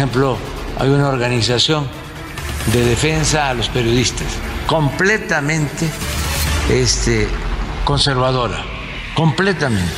Ejemplo, 0.00 0.38
hay 0.78 0.88
una 0.88 1.08
organización 1.08 1.86
de 2.72 2.82
defensa 2.86 3.50
a 3.50 3.54
los 3.54 3.68
periodistas 3.68 4.28
completamente 4.66 5.90
este, 6.70 7.28
conservadora, 7.84 8.64
completamente 9.14 9.92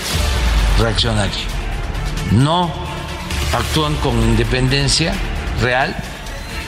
reaccionaria. 0.81 1.45
No 2.33 2.73
actúan 3.57 3.95
con 3.97 4.19
independencia 4.25 5.15
real, 5.61 5.95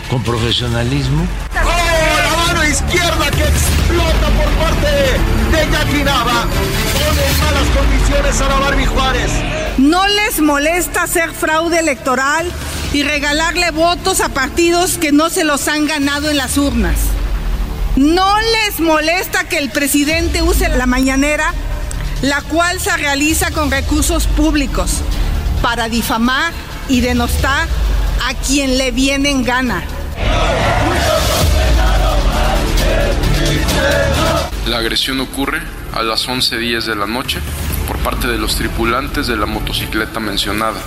con 0.08 0.22
profesionalismo. 0.22 1.26
¡Oh, 1.54 2.20
la 2.22 2.46
mano 2.46 2.64
izquierda 2.68 3.30
que 3.32 3.42
explota 3.42 4.28
por 4.38 4.48
parte 4.62 4.86
de 5.50 5.72
Jackie 5.72 6.04
Nava! 6.04 6.46
Pone 6.92 7.26
en 7.26 7.40
malas 7.40 7.68
condiciones 7.76 8.40
a 8.40 8.48
la 8.48 8.60
Barbie 8.60 8.86
Juárez. 8.86 9.32
¿No 9.76 10.06
les 10.06 10.40
molesta 10.40 11.02
hacer 11.02 11.32
fraude 11.32 11.80
electoral 11.80 12.48
y 12.94 13.02
regalarle 13.02 13.72
votos 13.72 14.20
a 14.20 14.28
partidos 14.28 14.98
que 14.98 15.10
no 15.10 15.28
se 15.28 15.42
los 15.42 15.66
han 15.66 15.86
ganado 15.86 16.30
en 16.30 16.36
las 16.36 16.56
urnas? 16.56 16.94
¿No 17.96 18.36
les 18.38 18.78
molesta 18.78 19.48
que 19.48 19.58
el 19.58 19.70
presidente 19.70 20.42
use 20.42 20.68
la 20.68 20.86
mañanera, 20.86 21.52
la 22.22 22.40
cual 22.42 22.78
se 22.80 22.96
realiza 22.96 23.50
con 23.50 23.72
recursos 23.72 24.28
públicos, 24.28 25.00
para 25.60 25.88
difamar 25.88 26.52
y 26.88 27.00
denostar 27.00 27.66
a 28.26 28.34
quien 28.34 28.78
le 28.78 28.92
viene 28.92 29.30
en 29.30 29.42
gana? 29.42 29.82
La 34.68 34.78
agresión 34.78 35.20
ocurre 35.20 35.60
a 35.94 36.04
las 36.04 36.28
11.10 36.28 36.84
de 36.84 36.94
la 36.94 37.06
noche 37.06 37.40
por 37.88 37.98
parte 37.98 38.28
de 38.28 38.38
los 38.38 38.54
tripulantes 38.54 39.26
de 39.26 39.36
la 39.36 39.46
motocicleta 39.46 40.20
mencionada. 40.20 40.80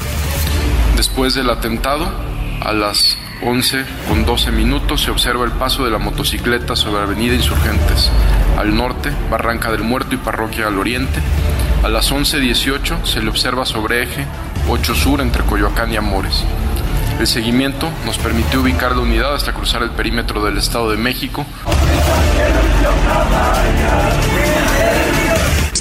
Después 0.98 1.36
del 1.36 1.52
atentado, 1.52 2.12
a 2.60 2.74
las 2.74 3.20
11 3.44 3.86
con 4.10 4.26
12 4.26 4.52
minutos 4.52 5.04
se 5.04 5.12
observa 5.12 5.46
el 5.46 5.52
paso 5.52 5.86
de 5.86 5.92
la 5.92 6.00
motocicleta 6.00 6.76
sobre 6.76 7.04
Avenida 7.04 7.36
Insurgentes, 7.36 8.10
al 8.58 8.76
norte, 8.76 9.12
Barranca 9.30 9.72
del 9.72 9.84
Muerto 9.84 10.16
y 10.16 10.18
Parroquia 10.18 10.66
al 10.66 10.80
oriente. 10.80 11.20
A 11.84 11.88
las 11.88 12.12
11.18 12.12 13.06
se 13.06 13.22
le 13.22 13.30
observa 13.30 13.64
sobre 13.64 14.02
eje 14.02 14.26
8 14.70 14.96
Sur 14.96 15.22
entre 15.22 15.44
Coyoacán 15.44 15.94
y 15.94 15.98
Amores. 15.98 16.44
El 17.20 17.28
seguimiento 17.28 17.92
nos 18.04 18.18
permitió 18.18 18.62
ubicar 18.62 18.96
la 18.96 19.02
unidad 19.02 19.36
hasta 19.36 19.54
cruzar 19.54 19.84
el 19.84 19.92
perímetro 19.92 20.44
del 20.44 20.58
Estado 20.58 20.90
de 20.90 20.98
México, 20.98 21.46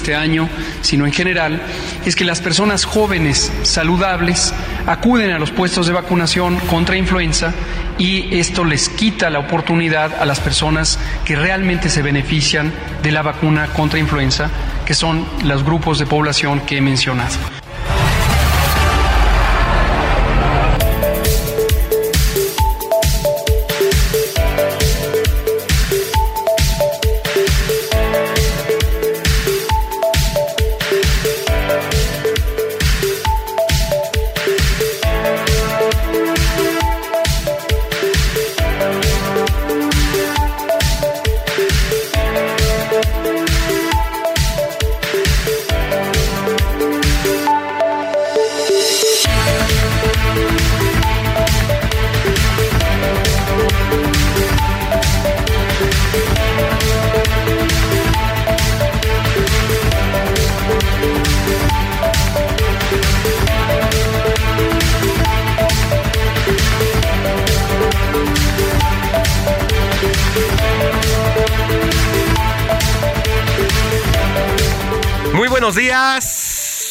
este 0.07 0.15
año, 0.15 0.47
sino 0.81 1.05
en 1.05 1.11
general, 1.11 1.61
es 2.05 2.15
que 2.15 2.25
las 2.25 2.41
personas 2.41 2.85
jóvenes, 2.85 3.51
saludables, 3.63 4.53
acuden 4.85 5.31
a 5.31 5.39
los 5.39 5.51
puestos 5.51 5.87
de 5.87 5.93
vacunación 5.93 6.57
contra 6.69 6.97
influenza 6.97 7.53
y 7.97 8.37
esto 8.37 8.63
les 8.63 8.89
quita 8.89 9.29
la 9.29 9.39
oportunidad 9.39 10.21
a 10.21 10.25
las 10.25 10.39
personas 10.39 10.99
que 11.25 11.35
realmente 11.35 11.89
se 11.89 12.01
benefician 12.01 12.71
de 13.03 13.11
la 13.11 13.21
vacuna 13.21 13.67
contra 13.67 13.99
influenza, 13.99 14.49
que 14.85 14.93
son 14.93 15.25
los 15.43 15.63
grupos 15.63 15.99
de 15.99 16.05
población 16.05 16.61
que 16.61 16.77
he 16.77 16.81
mencionado. 16.81 17.35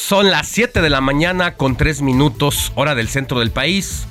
Son 0.08 0.30
las 0.30 0.46
7 0.46 0.82
de 0.82 0.88
la 0.88 1.00
mañana 1.00 1.56
con 1.56 1.74
3 1.74 2.00
minutos, 2.02 2.70
hora 2.76 2.94
del 2.94 3.08
centro 3.08 3.40
del 3.40 3.50
país. 3.50 4.06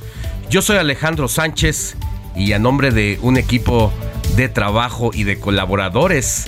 Yo 0.49 0.61
soy 0.61 0.75
Alejandro 0.75 1.29
Sánchez 1.29 1.95
y 2.35 2.51
a 2.51 2.59
nombre 2.59 2.91
de 2.91 3.17
un 3.21 3.37
equipo 3.37 3.93
de 4.35 4.49
trabajo 4.49 5.11
y 5.13 5.23
de 5.23 5.39
colaboradores 5.39 6.47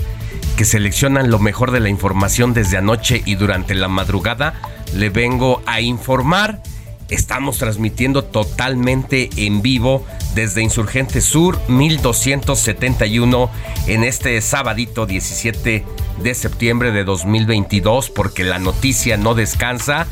que 0.58 0.66
seleccionan 0.66 1.32
lo 1.32 1.40
mejor 1.40 1.72
de 1.72 1.80
la 1.80 1.88
información 1.88 2.54
desde 2.54 2.76
anoche 2.76 3.22
y 3.26 3.36
durante 3.36 3.74
la 3.74 3.88
madrugada, 3.88 4.56
le 4.94 5.10
vengo 5.10 5.62
a 5.66 5.80
informar. 5.80 6.62
Estamos 7.10 7.58
transmitiendo 7.58 8.24
totalmente 8.24 9.30
en 9.38 9.62
vivo 9.62 10.06
desde 10.36 10.62
Insurgente 10.62 11.22
Sur 11.22 11.58
1271 11.70 13.50
en 13.88 14.04
este 14.04 14.42
sabadito 14.42 15.06
17 15.06 15.86
de 16.22 16.34
septiembre 16.34 16.92
de 16.92 17.06
2022 17.06 18.10
porque 18.10 18.44
la 18.44 18.60
noticia 18.60 19.16
no 19.16 19.36
descansa. 19.36 20.06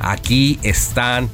Aquí 0.00 0.58
están 0.62 1.30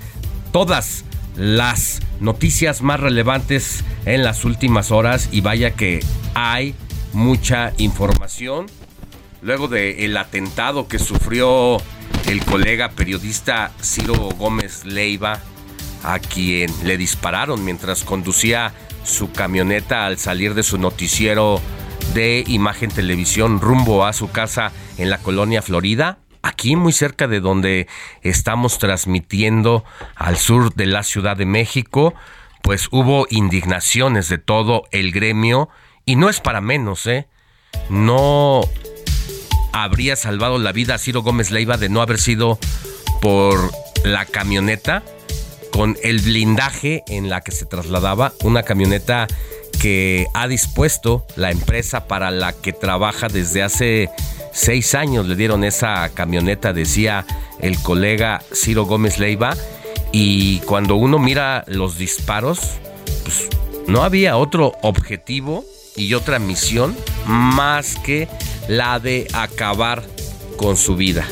todas 0.53 1.05
las 1.35 2.01
noticias 2.21 2.83
más 2.83 3.01
relevantes 3.01 3.83
en 4.05 4.23
las 4.23 4.45
últimas 4.45 4.93
horas 4.93 5.29
y 5.33 5.41
vaya 5.41 5.73
que 5.73 6.05
hay 6.35 6.77
mucha 7.13 7.73
información. 7.79 8.67
Luego 9.43 9.67
del 9.67 10.17
atentado 10.17 10.87
que 10.87 11.01
sufrió 11.01 11.79
el 12.27 12.45
colega 12.45 12.91
periodista 12.91 13.73
Ciro 13.83 14.15
Gómez 14.39 14.85
Leiva 14.85 15.41
a 16.03 16.19
quien 16.19 16.71
le 16.85 16.97
dispararon 16.97 17.65
mientras 17.65 18.05
conducía 18.05 18.73
su 19.05 19.33
camioneta 19.33 20.07
al 20.07 20.19
salir 20.19 20.55
de 20.55 20.63
su 20.63 20.79
noticiero 20.79 21.61
de 22.15 22.45
Imagen 22.47 22.91
Televisión 22.91 23.61
rumbo 23.61 24.05
a 24.05 24.13
su 24.13 24.31
casa 24.31 24.73
en 24.99 25.11
la 25.11 25.19
colonia 25.19 25.63
Florida, 25.63 26.19
aquí 26.43 26.77
muy 26.77 26.93
cerca 26.93 27.29
de 27.29 27.41
donde 27.41 27.87
estamos 28.23 28.79
transmitiendo 28.79 29.85
al 30.17 30.37
sur 30.37 30.75
de 30.75 30.87
la 30.87 31.03
Ciudad 31.03 31.37
de 31.37 31.47
México, 31.47 32.15
pues 32.63 32.89
hubo 32.91 33.27
indignaciones 33.31 34.29
de 34.29 34.39
todo 34.39 34.85
el 34.91 35.13
gremio 35.13 35.69
y 36.05 36.17
no 36.17 36.29
es 36.29 36.41
para 36.41 36.61
menos, 36.61 37.07
¿eh? 37.07 37.29
No 37.89 38.63
habría 39.73 40.17
salvado 40.17 40.59
la 40.59 40.73
vida 40.73 40.95
a 40.95 40.99
Ciro 40.99 41.23
Gómez 41.23 41.51
Leiva 41.51 41.77
de 41.77 41.89
no 41.89 42.03
haber 42.03 42.19
sido 42.19 42.59
por 43.21 43.71
la 44.05 44.25
camioneta 44.25 45.03
con 45.73 45.97
el 46.03 46.21
blindaje 46.21 47.05
en 47.07 47.29
la 47.29 47.41
que 47.43 47.53
se 47.53 47.65
trasladaba, 47.65 48.33
una 48.43 48.63
camioneta 48.63 49.27
que 49.81 50.27
ha 50.35 50.47
dispuesto 50.49 51.27
la 51.37 51.51
empresa 51.51 52.07
para 52.07 52.31
la 52.31 52.53
que 52.53 52.73
trabaja 52.73 53.29
desde 53.29 53.63
hace 53.63 54.11
seis 54.53 54.95
años. 54.95 55.27
Le 55.27 55.37
dieron 55.37 55.65
esa 55.65 56.09
camioneta, 56.11 56.73
decía 56.73 57.25
el 57.61 57.81
colega 57.81 58.43
Ciro 58.53 58.85
Gómez 58.85 59.19
Leiva, 59.19 59.57
y 60.13 60.59
cuando 60.61 60.97
uno 60.97 61.19
mira 61.19 61.65
los 61.67 61.97
disparos, 61.97 62.59
pues 63.23 63.49
no 63.87 64.03
había 64.03 64.37
otro 64.37 64.73
objetivo 64.83 65.65
y 66.01 66.15
otra 66.15 66.39
misión 66.39 66.97
más 67.27 67.97
que 67.97 68.29
la 68.69 68.99
de 68.99 69.29
acabar 69.33 70.03
con 70.57 70.77
su 70.77 70.97
vida. 70.97 71.27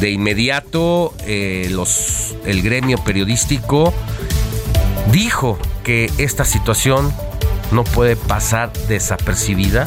De 0.00 0.10
inmediato, 0.10 1.14
eh, 1.26 1.68
los, 1.70 2.34
el 2.46 2.62
gremio 2.62 2.98
periodístico 3.04 3.92
dijo 5.12 5.58
que 5.84 6.10
esta 6.18 6.44
situación 6.44 7.12
no 7.72 7.84
puede 7.84 8.16
pasar 8.16 8.72
desapercibida 8.88 9.86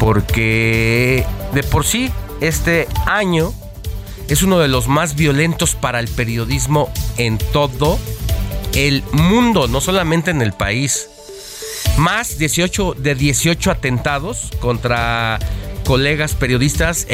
porque 0.00 1.24
de 1.54 1.62
por 1.62 1.84
sí 1.84 2.10
este 2.40 2.88
año 3.06 3.52
es 4.28 4.42
uno 4.42 4.58
de 4.58 4.68
los 4.68 4.88
más 4.88 5.14
violentos 5.14 5.74
para 5.74 6.00
el 6.00 6.08
periodismo 6.08 6.92
en 7.18 7.38
todo 7.38 7.98
el 8.74 9.04
mundo, 9.12 9.68
no 9.68 9.80
solamente 9.80 10.30
en 10.30 10.42
el 10.42 10.52
país. 10.52 11.08
Más 11.96 12.38
18 12.38 12.94
de 12.98 13.14
18 13.14 13.70
atentados 13.70 14.50
contra 14.60 15.38
colegas 15.84 16.34
periodistas 16.34 17.06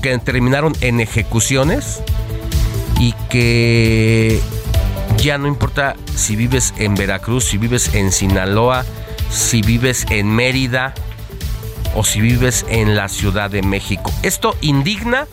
que 0.00 0.18
terminaron 0.18 0.74
en 0.80 1.00
ejecuciones 1.00 2.02
y 2.98 3.12
que 3.28 4.40
ya 5.18 5.38
no 5.38 5.48
importa 5.48 5.96
si 6.14 6.36
vives 6.36 6.74
en 6.78 6.94
Veracruz, 6.94 7.44
si 7.44 7.58
vives 7.58 7.94
en 7.94 8.12
Sinaloa, 8.12 8.84
si 9.30 9.62
vives 9.62 10.06
en 10.10 10.28
Mérida 10.28 10.94
o 11.94 12.04
si 12.04 12.20
vives 12.20 12.64
en 12.68 12.94
la 12.94 13.08
Ciudad 13.08 13.50
de 13.50 13.62
México. 13.62 14.12
Esto 14.22 14.56
indigna 14.60 15.26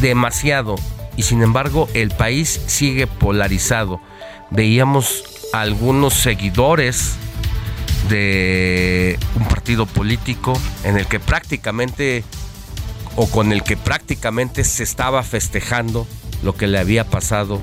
demasiado 0.00 0.76
y 1.16 1.22
sin 1.22 1.42
embargo 1.42 1.88
el 1.94 2.10
país 2.10 2.60
sigue 2.66 3.06
polarizado. 3.06 4.00
Veíamos 4.50 5.24
algunos 5.52 6.14
seguidores 6.14 7.14
de 8.08 9.18
un 9.34 9.46
partido 9.46 9.86
político 9.86 10.58
en 10.84 10.96
el 10.96 11.06
que 11.06 11.20
prácticamente 11.20 12.24
o 13.16 13.26
con 13.26 13.52
el 13.52 13.62
que 13.62 13.76
prácticamente 13.76 14.64
se 14.64 14.82
estaba 14.82 15.22
festejando 15.22 16.06
lo 16.42 16.54
que 16.54 16.66
le 16.66 16.78
había 16.78 17.04
pasado 17.04 17.60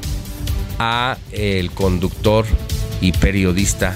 a 0.80 1.18
el 1.32 1.72
conductor 1.72 2.46
y 3.02 3.14
periodista 3.14 3.96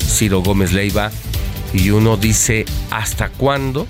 Ciro 0.00 0.42
Gómez 0.42 0.72
Leiva. 0.72 1.10
Y 1.72 1.90
uno 1.90 2.16
dice 2.16 2.64
hasta 2.90 3.28
cuándo 3.28 3.86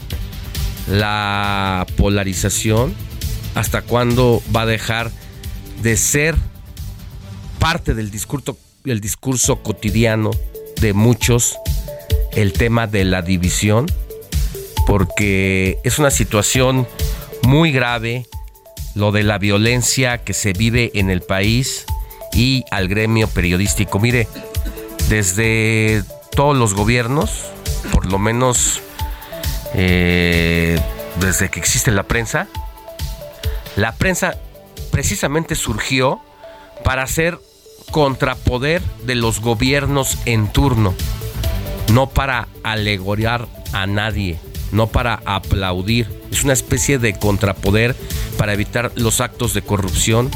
la 0.89 1.87
polarización 1.97 2.95
hasta 3.55 3.83
cuándo 3.83 4.43
va 4.55 4.63
a 4.63 4.67
dejar 4.67 5.11
de 5.83 5.97
ser 5.97 6.37
parte 7.59 7.95
del 7.95 8.11
discurso 8.11 8.57
discurso 8.85 9.63
cotidiano 9.63 10.31
de 10.81 10.95
muchos 10.95 11.59
el 12.33 12.53
tema 12.53 12.87
de 12.87 13.05
la 13.05 13.23
división, 13.23 13.87
porque 14.87 15.79
es 15.85 15.99
una 15.99 16.11
situación 16.11 16.87
muy 17.43 17.73
grave 17.73 18.27
lo 18.95 19.13
de 19.13 19.23
la 19.23 19.39
violencia 19.39 20.19
que 20.19 20.35
se 20.35 20.53
vive 20.53 20.91
en 20.95 21.11
el 21.11 21.21
país 21.21 21.85
y 22.33 22.65
al 22.71 22.89
gremio 22.89 23.29
periodístico. 23.29 23.99
Mire, 23.99 24.29
desde 25.09 26.03
todos 26.35 26.57
los 26.57 26.75
gobiernos, 26.75 27.45
por 27.93 28.07
lo 28.07 28.19
menos 28.19 28.81
eh, 29.75 30.81
desde 31.21 31.51
que 31.51 31.61
existe 31.61 31.91
la 31.91 32.05
prensa, 32.05 32.49
la 33.77 33.93
prensa 33.93 34.37
precisamente 34.91 35.55
surgió 35.55 36.21
para 36.85 37.07
ser 37.07 37.39
contrapoder 37.91 38.83
de 39.05 39.15
los 39.15 39.41
gobiernos 39.41 40.19
en 40.27 40.53
turno 40.53 40.95
no 41.93 42.09
para 42.09 42.49
alegorar 42.63 43.49
a 43.73 43.87
nadie, 43.87 44.39
no 44.73 44.89
para 44.89 45.21
aplaudir. 45.25 46.09
Es 46.31 46.45
una 46.45 46.53
especie 46.53 46.99
de 46.99 47.15
contrapoder 47.15 47.97
para 48.37 48.53
evitar 48.53 48.93
los 48.95 49.21
actos 49.21 49.55
de 49.55 49.63
corrupción, 49.63 50.31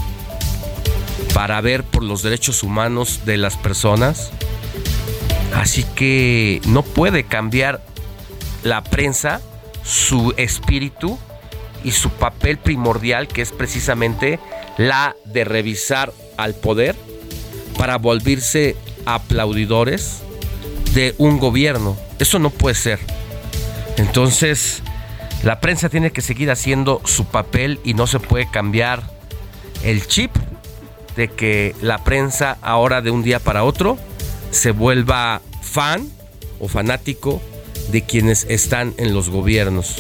para 1.35 1.61
ver 1.61 1.85
por 1.85 2.03
los 2.03 2.23
derechos 2.23 2.63
humanos 2.63 3.21
de 3.25 3.37
las 3.37 3.57
personas. 3.57 4.31
Así 5.55 5.85
que 5.95 6.61
no 6.67 6.83
puede 6.83 7.25
cambiar 7.25 7.85
la 8.63 8.83
prensa 8.83 9.41
su 9.85 10.33
espíritu 10.37 11.19
y 11.85 11.91
su 11.91 12.11
papel 12.11 12.59
primordial, 12.59 13.29
que 13.29 13.43
es 13.43 13.51
precisamente 13.51 14.39
la 14.79 15.17
de 15.27 15.45
revisar 15.45 16.13
al 16.39 16.55
poder 16.55 16.97
para 17.77 17.99
volverse 17.99 18.77
aplaudidores 19.07 20.21
de 20.95 21.15
un 21.19 21.39
gobierno. 21.39 21.97
Eso 22.19 22.39
no 22.39 22.51
puede 22.51 22.75
ser. 22.75 22.99
Entonces, 23.97 24.83
la 25.43 25.61
prensa 25.61 25.89
tiene 25.89 26.13
que 26.13 26.21
seguir 26.21 26.51
haciendo 26.51 27.01
su 27.05 27.25
papel 27.25 27.81
y 27.85 27.95
no 27.95 28.07
se 28.07 28.21
puede 28.21 28.49
cambiar 28.51 29.03
el 29.83 30.07
chip 30.07 30.31
de 31.17 31.29
que 31.29 31.75
la 31.83 32.05
prensa 32.05 32.59
ahora 32.63 33.03
de 33.03 33.11
un 33.11 33.23
día 33.23 33.39
para 33.39 33.65
otro 33.65 33.99
se 34.51 34.71
vuelva 34.71 35.43
fan 35.61 36.09
o 36.61 36.69
fanático 36.69 37.43
de 37.91 38.03
quienes 38.03 38.45
están 38.49 38.95
en 38.99 39.13
los 39.15 39.31
gobiernos. 39.31 39.97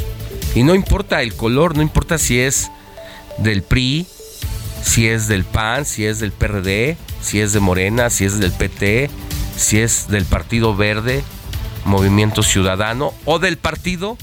Y 0.54 0.62
no 0.62 0.74
importa 0.74 1.22
el 1.22 1.34
color, 1.34 1.76
no 1.76 1.82
importa 1.82 2.18
si 2.18 2.38
es 2.38 2.70
del 3.38 3.62
PRI, 3.62 4.06
si 4.82 5.08
es 5.08 5.28
del 5.28 5.44
PAN, 5.44 5.84
si 5.84 6.06
es 6.06 6.20
del 6.20 6.32
PRD, 6.32 6.96
si 7.22 7.40
es 7.40 7.52
de 7.52 7.60
Morena, 7.60 8.10
si 8.10 8.24
es 8.24 8.38
del 8.38 8.52
PT, 8.52 9.10
si 9.56 9.80
es 9.80 10.08
del 10.08 10.24
Partido 10.24 10.76
Verde, 10.76 11.22
Movimiento 11.84 12.42
Ciudadano 12.42 13.12
o 13.24 13.38
del 13.38 13.56
partido 13.56 14.16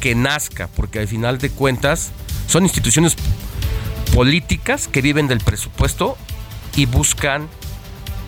que 0.00 0.14
nazca, 0.14 0.68
porque 0.68 0.98
al 0.98 1.08
final 1.08 1.38
de 1.38 1.50
cuentas 1.50 2.10
son 2.46 2.64
instituciones 2.64 3.16
políticas 4.14 4.88
que 4.88 5.02
viven 5.02 5.28
del 5.28 5.40
presupuesto 5.40 6.16
y 6.74 6.86
buscan 6.86 7.48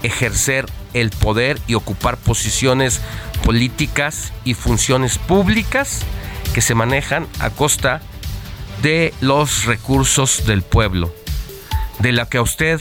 ejercer 0.03 0.67
el 0.95 1.11
poder 1.11 1.59
y 1.67 1.75
ocupar 1.75 2.17
posiciones 2.17 3.01
políticas 3.45 4.33
y 4.45 4.55
funciones 4.55 5.19
públicas 5.19 6.01
que 6.55 6.61
se 6.61 6.75
manejan 6.75 7.27
a 7.41 7.51
costa 7.51 8.03
de 8.83 9.15
los 9.21 9.65
recursos 9.65 10.45
del 10.47 10.63
pueblo, 10.63 11.15
de 12.01 12.13
la 12.13 12.27
que 12.27 12.39
a 12.39 12.43
usted 12.43 12.81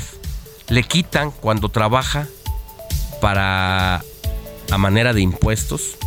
le 0.71 0.83
quitan 0.83 1.31
cuando 1.31 1.67
trabaja 1.67 2.27
para 3.19 4.03
a 4.71 4.77
manera 4.77 5.11
de 5.13 5.19
impuestos, 5.19 5.97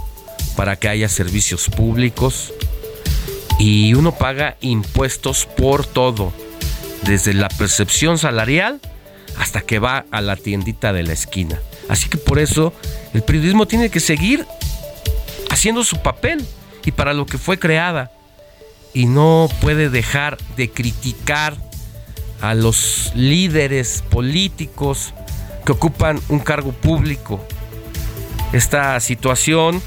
para 0.56 0.76
que 0.76 0.88
haya 0.88 1.10
servicios 1.10 1.68
públicos 1.68 2.54
y 3.58 3.92
uno 3.92 4.12
paga 4.12 4.56
impuestos 4.62 5.44
por 5.44 5.84
todo, 5.84 6.32
desde 7.02 7.34
la 7.34 7.50
percepción 7.50 8.16
salarial 8.16 8.80
hasta 9.38 9.60
que 9.60 9.78
va 9.78 10.06
a 10.10 10.22
la 10.22 10.34
tiendita 10.34 10.94
de 10.94 11.02
la 11.02 11.12
esquina. 11.12 11.60
Así 11.90 12.08
que 12.08 12.16
por 12.16 12.38
eso 12.38 12.72
el 13.12 13.22
periodismo 13.22 13.66
tiene 13.66 13.90
que 13.90 14.00
seguir 14.00 14.46
haciendo 15.50 15.84
su 15.84 15.98
papel 15.98 16.42
y 16.86 16.90
para 16.90 17.12
lo 17.12 17.26
que 17.26 17.36
fue 17.36 17.58
creada 17.58 18.10
y 18.94 19.04
no 19.04 19.50
puede 19.60 19.90
dejar 19.90 20.38
de 20.56 20.70
criticar 20.70 21.54
a 22.44 22.54
los 22.54 23.10
líderes 23.14 24.04
políticos 24.10 25.14
que 25.64 25.72
ocupan 25.72 26.20
un 26.28 26.40
cargo 26.40 26.72
público. 26.72 27.42
Esta 28.52 29.00
situación 29.00 29.80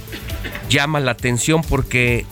llama 0.68 1.00
la 1.00 1.12
atención 1.12 1.62
porque 1.62 2.26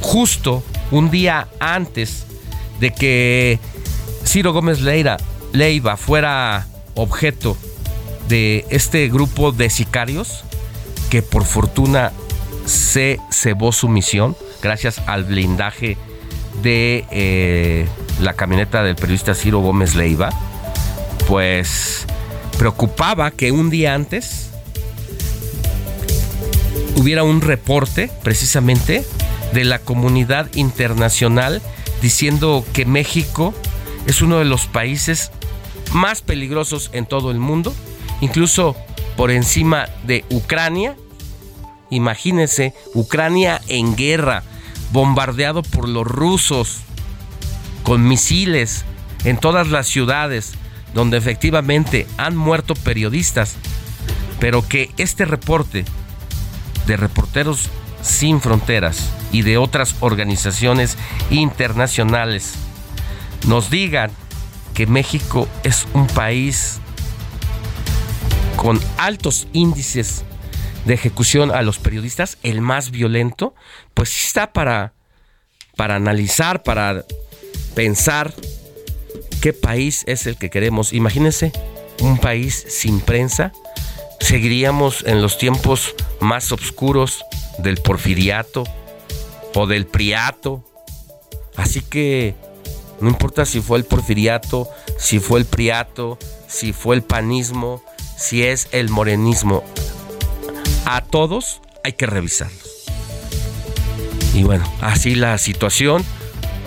justo 0.00 0.64
un 0.90 1.10
día 1.10 1.46
antes 1.60 2.26
de 2.80 2.90
que 2.92 3.60
Ciro 4.24 4.52
Gómez 4.52 4.80
Leira, 4.80 5.16
Leiva 5.52 5.96
fuera 5.96 6.66
objeto 6.96 7.56
de 8.28 8.66
este 8.70 9.08
grupo 9.08 9.52
de 9.52 9.70
sicarios 9.70 10.42
que 11.08 11.22
por 11.22 11.44
fortuna 11.44 12.12
se 12.64 13.20
cebó 13.30 13.70
su 13.70 13.88
misión 13.88 14.36
gracias 14.60 15.00
al 15.06 15.22
blindaje 15.22 15.96
de 16.62 17.04
eh, 17.10 17.86
la 18.20 18.34
camioneta 18.34 18.82
del 18.82 18.96
periodista 18.96 19.34
Ciro 19.34 19.60
Gómez 19.60 19.94
Leiva, 19.94 20.30
pues 21.28 22.06
preocupaba 22.58 23.30
que 23.30 23.52
un 23.52 23.70
día 23.70 23.94
antes 23.94 24.50
hubiera 26.96 27.22
un 27.22 27.40
reporte 27.40 28.10
precisamente 28.22 29.04
de 29.52 29.64
la 29.64 29.78
comunidad 29.78 30.52
internacional 30.54 31.62
diciendo 32.02 32.64
que 32.72 32.84
México 32.84 33.54
es 34.06 34.22
uno 34.22 34.38
de 34.38 34.44
los 34.44 34.66
países 34.66 35.30
más 35.92 36.20
peligrosos 36.20 36.90
en 36.92 37.06
todo 37.06 37.30
el 37.30 37.38
mundo, 37.38 37.74
incluso 38.20 38.76
por 39.16 39.30
encima 39.30 39.88
de 40.04 40.24
Ucrania. 40.30 40.96
Imagínense, 41.90 42.74
Ucrania 42.94 43.60
en 43.68 43.96
guerra, 43.96 44.42
bombardeado 44.92 45.62
por 45.62 45.88
los 45.88 46.06
rusos, 46.06 46.78
con 47.82 48.06
misiles 48.06 48.84
en 49.24 49.38
todas 49.38 49.68
las 49.68 49.86
ciudades 49.86 50.54
donde 50.94 51.18
efectivamente 51.18 52.06
han 52.16 52.36
muerto 52.36 52.74
periodistas, 52.74 53.56
pero 54.40 54.66
que 54.66 54.90
este 54.96 55.24
reporte 55.24 55.84
de 56.86 56.96
Reporteros 56.96 57.68
Sin 58.02 58.40
Fronteras 58.40 59.10
y 59.32 59.42
de 59.42 59.58
otras 59.58 59.96
organizaciones 60.00 60.96
internacionales 61.30 62.54
nos 63.46 63.70
digan 63.70 64.10
que 64.74 64.86
México 64.86 65.48
es 65.64 65.86
un 65.94 66.06
país 66.06 66.80
con 68.56 68.80
altos 68.98 69.48
índices 69.52 70.24
de 70.86 70.94
ejecución 70.94 71.50
a 71.50 71.62
los 71.62 71.78
periodistas, 71.78 72.38
el 72.42 72.60
más 72.60 72.90
violento, 72.90 73.54
pues 73.92 74.08
sí 74.08 74.26
está 74.26 74.52
para, 74.52 74.94
para 75.76 75.96
analizar, 75.96 76.62
para 76.62 77.04
pensar 77.74 78.32
qué 79.42 79.52
país 79.52 80.04
es 80.06 80.26
el 80.26 80.36
que 80.36 80.48
queremos. 80.48 80.92
Imagínense 80.92 81.52
un 82.00 82.18
país 82.18 82.64
sin 82.68 83.00
prensa. 83.00 83.52
Seguiríamos 84.20 85.04
en 85.04 85.20
los 85.22 85.38
tiempos 85.38 85.94
más 86.20 86.52
oscuros 86.52 87.24
del 87.58 87.78
porfiriato 87.78 88.64
o 89.54 89.66
del 89.66 89.86
priato. 89.86 90.64
Así 91.56 91.80
que 91.80 92.36
no 93.00 93.08
importa 93.08 93.44
si 93.44 93.60
fue 93.60 93.78
el 93.78 93.84
porfiriato, 93.84 94.68
si 94.98 95.18
fue 95.18 95.40
el 95.40 95.46
priato, 95.46 96.16
si 96.46 96.72
fue 96.72 96.94
el 96.94 97.02
panismo, 97.02 97.82
si 98.16 98.44
es 98.44 98.68
el 98.70 98.88
morenismo. 98.88 99.64
A 100.86 101.00
todos 101.00 101.60
hay 101.82 101.94
que 101.94 102.06
revisarlos. 102.06 102.84
Y 104.34 104.44
bueno, 104.44 104.64
así 104.80 105.16
la 105.16 105.36
situación, 105.36 106.04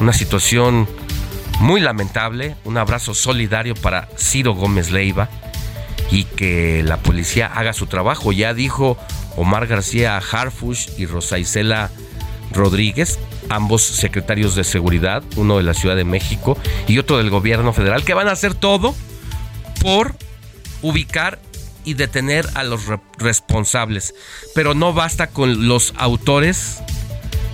una 0.01 0.11
situación 0.11 0.89
muy 1.61 1.79
lamentable, 1.79 2.57
un 2.65 2.77
abrazo 2.77 3.13
solidario 3.13 3.75
para 3.75 4.09
Ciro 4.17 4.53
Gómez 4.55 4.91
Leiva 4.91 5.29
y 6.11 6.25
que 6.25 6.83
la 6.83 6.97
policía 6.97 7.47
haga 7.47 7.71
su 7.71 7.87
trabajo. 7.87 8.33
Ya 8.33 8.53
dijo 8.53 8.97
Omar 9.37 9.67
García 9.67 10.17
Harfush 10.17 10.89
y 10.97 11.05
Rosa 11.05 11.39
Isela 11.39 11.89
Rodríguez, 12.51 13.19
ambos 13.47 13.83
secretarios 13.83 14.53
de 14.53 14.65
seguridad, 14.65 15.23
uno 15.37 15.57
de 15.57 15.63
la 15.63 15.73
Ciudad 15.73 15.95
de 15.95 16.03
México 16.03 16.57
y 16.89 16.97
otro 16.97 17.19
del 17.19 17.29
gobierno 17.29 17.71
federal, 17.71 18.03
que 18.03 18.13
van 18.13 18.27
a 18.27 18.33
hacer 18.33 18.53
todo 18.53 18.93
por 19.81 20.13
ubicar 20.81 21.39
y 21.83 21.95
detener 21.95 22.47
a 22.55 22.63
los 22.63 22.81
responsables. 23.17 24.13
Pero 24.55 24.73
no 24.73 24.93
basta 24.93 25.27
con 25.27 25.67
los 25.67 25.93
autores 25.97 26.81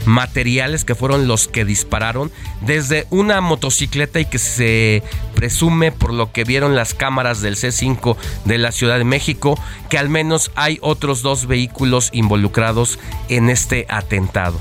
materiales 0.06 0.86
que 0.86 0.96
fueron 0.96 1.28
los 1.28 1.48
que 1.48 1.66
dispararon. 1.66 2.32
Desde 2.62 3.08
una 3.10 3.42
motocicleta 3.42 4.20
y 4.20 4.26
que 4.26 4.40
se 4.40 5.04
presume 5.36 5.92
por 5.92 6.14
lo 6.14 6.32
que 6.32 6.44
vieron 6.44 6.76
las 6.76 6.94
cámaras 6.94 7.42
del 7.42 7.56
C5 7.56 8.16
de 8.46 8.58
la 8.58 8.72
Ciudad 8.72 8.98
de 8.98 9.04
México 9.04 9.60
que 9.90 9.98
al 9.98 10.10
menos 10.10 10.52
hay 10.56 10.78
otros 10.82 11.22
dos 11.22 11.48
vehículos 11.48 12.10
involucrados 12.14 13.00
en 13.30 13.50
este 13.50 13.86
atentado 13.90 14.60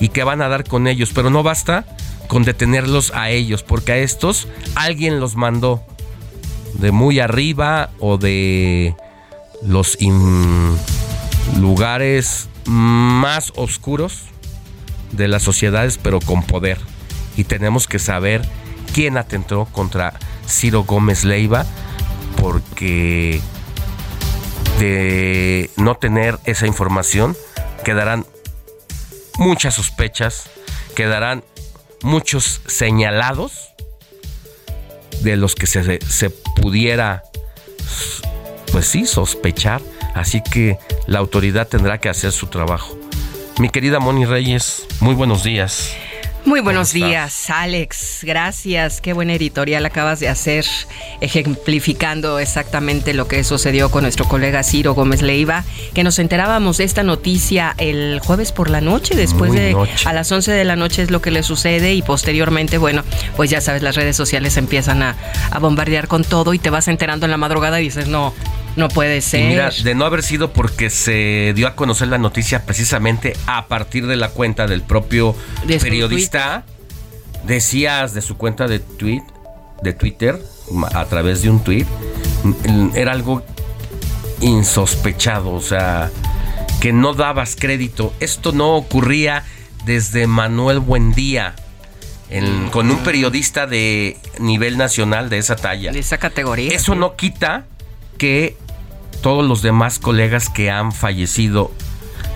y 0.00 0.08
que 0.08 0.24
van 0.24 0.42
a 0.42 0.48
dar 0.48 0.64
con 0.64 0.86
ellos, 0.88 1.12
pero 1.14 1.30
no 1.30 1.42
basta 1.42 1.86
con 2.26 2.44
detenerlos 2.44 3.12
a 3.14 3.30
ellos, 3.30 3.62
porque 3.62 3.92
a 3.92 3.98
estos 3.98 4.48
alguien 4.74 5.20
los 5.20 5.36
mandó 5.36 5.82
de 6.74 6.92
muy 6.92 7.20
arriba 7.20 7.90
o 7.98 8.18
de 8.18 8.94
los 9.62 9.98
lugares 11.58 12.48
más 12.66 13.52
oscuros 13.56 14.24
de 15.12 15.28
las 15.28 15.42
sociedades, 15.42 15.98
pero 16.02 16.20
con 16.20 16.42
poder. 16.42 16.78
Y 17.36 17.44
tenemos 17.44 17.86
que 17.86 17.98
saber 17.98 18.42
quién 18.92 19.16
atentó 19.16 19.66
contra 19.66 20.14
Ciro 20.48 20.84
Gómez 20.84 21.24
Leiva, 21.24 21.66
porque 22.40 23.40
de 24.78 25.70
no 25.76 25.94
tener 25.96 26.38
esa 26.44 26.66
información 26.66 27.36
quedarán 27.84 28.26
muchas 29.38 29.74
sospechas, 29.74 30.50
quedarán 30.94 31.44
muchos 32.02 32.62
señalados 32.66 33.71
de 35.22 35.36
los 35.36 35.54
que 35.54 35.66
se, 35.66 36.00
se 36.00 36.30
pudiera, 36.30 37.22
pues 38.70 38.86
sí, 38.86 39.06
sospechar. 39.06 39.80
Así 40.14 40.42
que 40.42 40.78
la 41.06 41.18
autoridad 41.18 41.68
tendrá 41.68 41.98
que 41.98 42.08
hacer 42.08 42.32
su 42.32 42.48
trabajo. 42.48 42.98
Mi 43.58 43.70
querida 43.70 44.00
Moni 44.00 44.24
Reyes, 44.24 44.86
muy 45.00 45.14
buenos 45.14 45.42
días. 45.44 45.94
Muy 46.44 46.60
buenos 46.60 46.92
días, 46.92 47.50
Alex. 47.50 48.20
Gracias. 48.22 49.00
Qué 49.00 49.12
buena 49.12 49.34
editorial 49.34 49.86
acabas 49.86 50.18
de 50.18 50.28
hacer, 50.28 50.66
ejemplificando 51.20 52.40
exactamente 52.40 53.14
lo 53.14 53.28
que 53.28 53.44
sucedió 53.44 53.92
con 53.92 54.02
nuestro 54.02 54.26
colega 54.26 54.64
Ciro 54.64 54.92
Gómez 54.94 55.22
Leiva, 55.22 55.64
que 55.94 56.02
nos 56.02 56.18
enterábamos 56.18 56.78
de 56.78 56.84
esta 56.84 57.04
noticia 57.04 57.74
el 57.78 58.20
jueves 58.24 58.50
por 58.50 58.70
la 58.70 58.80
noche, 58.80 59.14
después 59.14 59.52
de 59.52 59.76
a 60.04 60.12
las 60.12 60.32
11 60.32 60.50
de 60.50 60.64
la 60.64 60.74
noche 60.74 61.02
es 61.02 61.12
lo 61.12 61.22
que 61.22 61.30
le 61.30 61.44
sucede 61.44 61.94
y 61.94 62.02
posteriormente, 62.02 62.76
bueno, 62.76 63.04
pues 63.36 63.48
ya 63.48 63.60
sabes, 63.60 63.82
las 63.82 63.94
redes 63.94 64.16
sociales 64.16 64.56
empiezan 64.56 65.02
a, 65.02 65.16
a 65.50 65.58
bombardear 65.60 66.08
con 66.08 66.24
todo 66.24 66.54
y 66.54 66.58
te 66.58 66.70
vas 66.70 66.88
enterando 66.88 67.24
en 67.24 67.30
la 67.30 67.36
madrugada 67.36 67.80
y 67.80 67.84
dices, 67.84 68.08
no, 68.08 68.34
no 68.76 68.88
puede 68.88 69.20
ser. 69.20 69.48
mira, 69.48 69.70
de 69.70 69.94
no 69.94 70.04
haber 70.04 70.22
sido 70.22 70.52
porque 70.52 70.90
se 70.90 71.52
dio 71.54 71.66
a 71.66 71.74
conocer 71.74 72.08
la 72.08 72.18
noticia 72.18 72.64
precisamente 72.64 73.36
a 73.46 73.66
partir 73.66 74.06
de 74.06 74.16
la 74.16 74.30
cuenta 74.30 74.66
del 74.66 74.82
propio 74.82 75.34
periodista, 75.66 76.64
decías 77.44 78.14
de 78.14 78.22
su 78.22 78.36
cuenta 78.36 78.66
de 78.68 78.78
tweet, 78.78 79.22
de 79.82 79.92
Twitter, 79.92 80.40
a 80.94 81.04
través 81.06 81.42
de 81.42 81.50
un 81.50 81.62
tweet, 81.62 81.86
era 82.94 83.12
algo 83.12 83.42
insospechado, 84.40 85.52
o 85.52 85.60
sea, 85.60 86.10
que 86.80 86.92
no 86.92 87.14
dabas 87.14 87.56
crédito. 87.56 88.12
Esto 88.20 88.52
no 88.52 88.76
ocurría 88.76 89.44
desde 89.84 90.26
Manuel 90.26 90.80
Buendía. 90.80 91.54
con 92.70 92.90
un 92.90 92.98
periodista 92.98 93.66
de 93.66 94.16
nivel 94.38 94.78
nacional 94.78 95.28
de 95.28 95.38
esa 95.38 95.56
talla. 95.56 95.92
De 95.92 95.98
esa 95.98 96.16
categoría. 96.16 96.72
Eso 96.74 96.94
no 96.94 97.14
quita 97.14 97.66
que 98.22 98.56
todos 99.20 99.44
los 99.44 99.62
demás 99.62 99.98
colegas 99.98 100.48
que 100.48 100.70
han 100.70 100.92
fallecido 100.92 101.72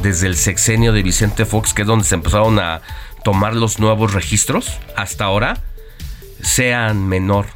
desde 0.02 0.26
el 0.26 0.36
sexenio 0.36 0.92
de 0.92 1.04
Vicente 1.04 1.44
Fox, 1.44 1.72
que 1.74 1.82
es 1.82 1.86
donde 1.86 2.04
se 2.04 2.16
empezaron 2.16 2.58
a 2.58 2.82
tomar 3.22 3.54
los 3.54 3.78
nuevos 3.78 4.12
registros, 4.12 4.80
hasta 4.96 5.26
ahora, 5.26 5.62
sean 6.42 7.06
menor. 7.06 7.46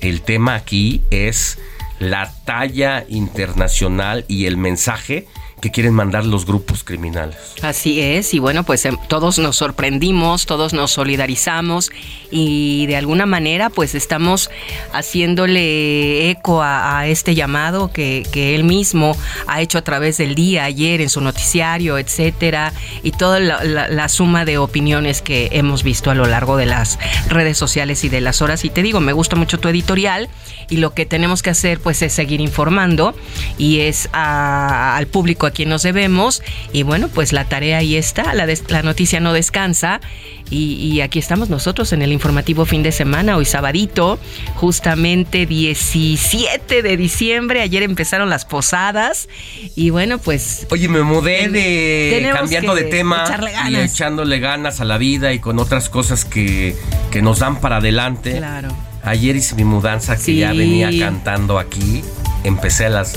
El 0.00 0.22
tema 0.22 0.54
aquí 0.54 1.02
es 1.10 1.58
la 1.98 2.32
talla 2.44 3.04
internacional 3.08 4.24
y 4.28 4.46
el 4.46 4.56
mensaje 4.56 5.26
que 5.60 5.70
quieren 5.70 5.94
mandar 5.94 6.26
los 6.26 6.44
grupos 6.44 6.84
criminales. 6.84 7.36
Así 7.62 8.00
es, 8.00 8.34
y 8.34 8.38
bueno, 8.38 8.64
pues 8.64 8.84
em, 8.84 8.96
todos 9.08 9.38
nos 9.38 9.56
sorprendimos, 9.56 10.44
todos 10.44 10.74
nos 10.74 10.92
solidarizamos 10.92 11.90
y 12.30 12.86
de 12.86 12.96
alguna 12.96 13.24
manera 13.24 13.70
pues 13.70 13.94
estamos 13.94 14.50
haciéndole 14.92 16.30
eco 16.30 16.62
a, 16.62 17.06
este 17.06 17.34
llamado 17.34 17.90
que, 17.92 18.24
él 18.36 18.64
mismo 18.64 19.16
ha 19.46 19.60
hecho 19.60 19.78
a 19.78 19.82
través 19.82 20.18
del 20.18 20.34
día, 20.34 20.64
ayer 20.64 21.00
en 21.00 21.08
su 21.08 21.20
noticiario, 21.20 21.98
etcétera, 21.98 22.72
y 23.02 23.12
toda 23.12 23.40
la, 23.40 24.08
suma 24.08 24.44
de 24.44 24.58
opiniones 24.58 25.20
que 25.20 25.48
hemos 25.52 25.82
visto 25.82 26.10
a 26.10 26.14
lo 26.14 26.26
largo 26.26 26.56
de 26.56 26.66
las 26.66 26.98
redes 27.28 27.58
sociales 27.58 28.04
y 28.04 28.08
de 28.08 28.20
las 28.20 28.40
horas. 28.40 28.64
Y 28.64 28.70
te 28.70 28.82
digo, 28.82 29.00
me 29.00 29.12
gusta 29.12 29.36
mucho 29.36 29.58
tu 29.58 29.68
editorial 29.68 30.28
y 30.68 30.78
lo 30.78 30.94
que 30.94 31.06
tenemos 31.06 31.42
que 31.42 31.50
hacer 31.50 31.80
pues 31.80 32.02
es 32.02 32.12
seguir 32.12 32.40
informando 32.40 33.14
y 33.58 33.80
es 33.80 34.08
al 34.12 35.06
público 35.06 35.46
a 35.46 35.50
quien 35.50 35.68
nos 35.68 35.82
debemos. 35.82 36.42
Y 36.72 36.82
bueno, 36.82 37.08
pues 37.08 37.32
la 37.32 37.44
tarea 37.44 37.78
ahí 37.78 37.96
está, 37.96 38.34
la, 38.34 38.46
la 38.68 38.82
noticia 38.82 39.20
no 39.20 39.32
descansa. 39.32 40.00
Y, 40.48 41.00
aquí 41.00 41.18
estamos 41.18 41.50
nosotros 41.50 41.92
en 41.92 42.02
el 42.02 42.12
informativo 42.12 42.66
fin 42.66 42.84
de 42.84 42.92
semana, 42.92 43.36
hoy 43.36 43.44
sabadito, 43.44 44.20
justamente 44.54 45.44
17 45.44 46.82
de 46.82 46.96
diciembre. 46.96 47.62
Ayer 47.62 47.82
empezaron 47.82 48.30
las 48.30 48.44
posadas. 48.44 49.28
Y 49.74 49.90
bueno, 49.90 50.18
pues. 50.18 50.66
Oye, 50.70 50.88
me 50.88 51.02
mudé 51.02 51.48
de. 51.48 52.30
cambiando 52.32 52.76
de 52.76 52.84
tema 52.84 53.24
y 53.68 53.74
echándole 53.74 54.38
ganas 54.38 54.80
a 54.80 54.84
la 54.84 54.98
vida 54.98 55.32
y 55.32 55.40
con 55.40 55.58
otras 55.58 55.88
cosas 55.88 56.24
que, 56.24 56.76
que 57.10 57.22
nos 57.22 57.40
dan 57.40 57.60
para 57.60 57.78
adelante. 57.78 58.36
Claro. 58.36 58.68
Ayer 59.06 59.36
hice 59.36 59.54
mi 59.54 59.62
mudanza 59.62 60.16
que 60.16 60.34
ya 60.34 60.52
venía 60.52 60.90
cantando 60.98 61.60
aquí. 61.60 62.02
Empecé 62.42 62.86
a 62.86 62.90
las 62.90 63.14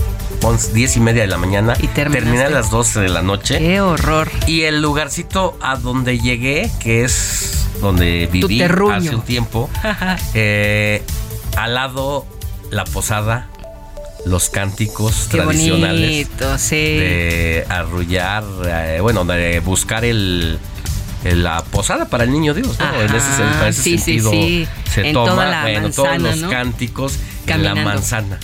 10 0.74 0.98
y 0.98 1.00
media 1.00 1.24
de 1.24 1.28
la 1.28 1.40
mañana. 1.40 1.74
Y 1.82 1.88
terminé 1.88 2.44
a 2.44 2.50
las 2.50 2.70
12 2.70 3.00
de 3.02 3.10
la 3.10 3.24
noche. 3.24 3.58
¡Qué 3.58 3.82
horror! 3.82 4.30
Y 4.46 4.62
el 4.62 4.84
lugarcito 4.84 5.58
a 5.62 5.78
donde 5.78 6.20
llegué, 6.20 6.70
que 6.80 7.04
es 7.04 7.68
donde 7.82 8.30
viví 8.32 8.62
hace 8.62 9.16
un 9.16 9.24
tiempo, 9.24 9.68
eh, 10.36 11.02
al 11.58 11.74
lado 11.74 12.28
la 12.70 12.84
posada, 12.84 13.50
los 14.28 14.50
cánticos 14.50 15.28
tradicionales 15.30 16.28
de 16.70 17.66
arrullar, 17.68 18.44
eh, 18.68 19.00
bueno, 19.02 19.26
de 19.26 19.60
buscar 19.62 20.06
el 20.06 20.60
la 21.24 21.64
posada 21.64 22.08
para 22.08 22.24
el 22.24 22.32
niño 22.32 22.54
Dios, 22.54 22.78
¿no? 22.80 23.02
en 23.02 23.14
ese, 23.14 23.74
sentido 23.74 24.32
se 24.32 25.14
toma, 25.14 25.62
bueno, 25.64 25.92
todos 25.92 26.18
los 26.20 26.42
cánticos 26.50 27.20
en 27.48 27.64
la 27.64 27.76
manzana. 27.76 28.40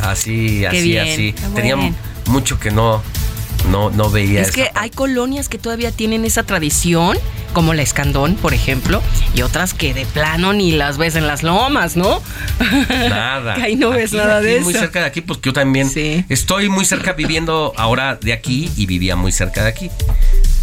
Así, 0.00 0.64
así, 0.64 0.96
así. 0.96 1.34
Tenía 1.54 1.76
mucho 2.26 2.58
que 2.58 2.70
no, 2.70 3.02
no, 3.70 3.90
no 3.90 4.10
veía. 4.10 4.40
Es 4.40 4.52
que 4.52 4.70
hay 4.74 4.90
colonias 4.90 5.48
que 5.48 5.58
todavía 5.58 5.92
tienen 5.92 6.24
esa 6.24 6.42
tradición, 6.44 7.18
como 7.52 7.74
la 7.74 7.82
Escandón, 7.82 8.36
por 8.36 8.54
ejemplo, 8.54 9.02
y 9.34 9.42
otras 9.42 9.74
que 9.74 9.92
de 9.92 10.06
plano 10.06 10.52
ni 10.52 10.72
las 10.72 10.98
ves 10.98 11.16
en 11.16 11.26
las 11.26 11.42
lomas, 11.42 11.96
¿no? 11.96 12.22
Nada. 12.88 13.54
que 13.56 13.62
ahí 13.62 13.76
no 13.76 13.90
ves 13.90 14.12
nada 14.12 14.40
de 14.40 14.56
eso. 14.56 14.64
Muy 14.64 14.74
cerca 14.74 15.00
de 15.00 15.06
aquí, 15.06 15.20
pues 15.20 15.40
yo 15.42 15.52
también 15.52 15.90
estoy 16.28 16.68
muy 16.68 16.84
cerca 16.84 17.12
viviendo 17.12 17.72
ahora 17.76 18.16
de 18.16 18.32
aquí 18.32 18.70
y 18.76 18.86
vivía 18.86 19.16
muy 19.16 19.32
cerca 19.32 19.62
de 19.62 19.68
aquí 19.68 19.90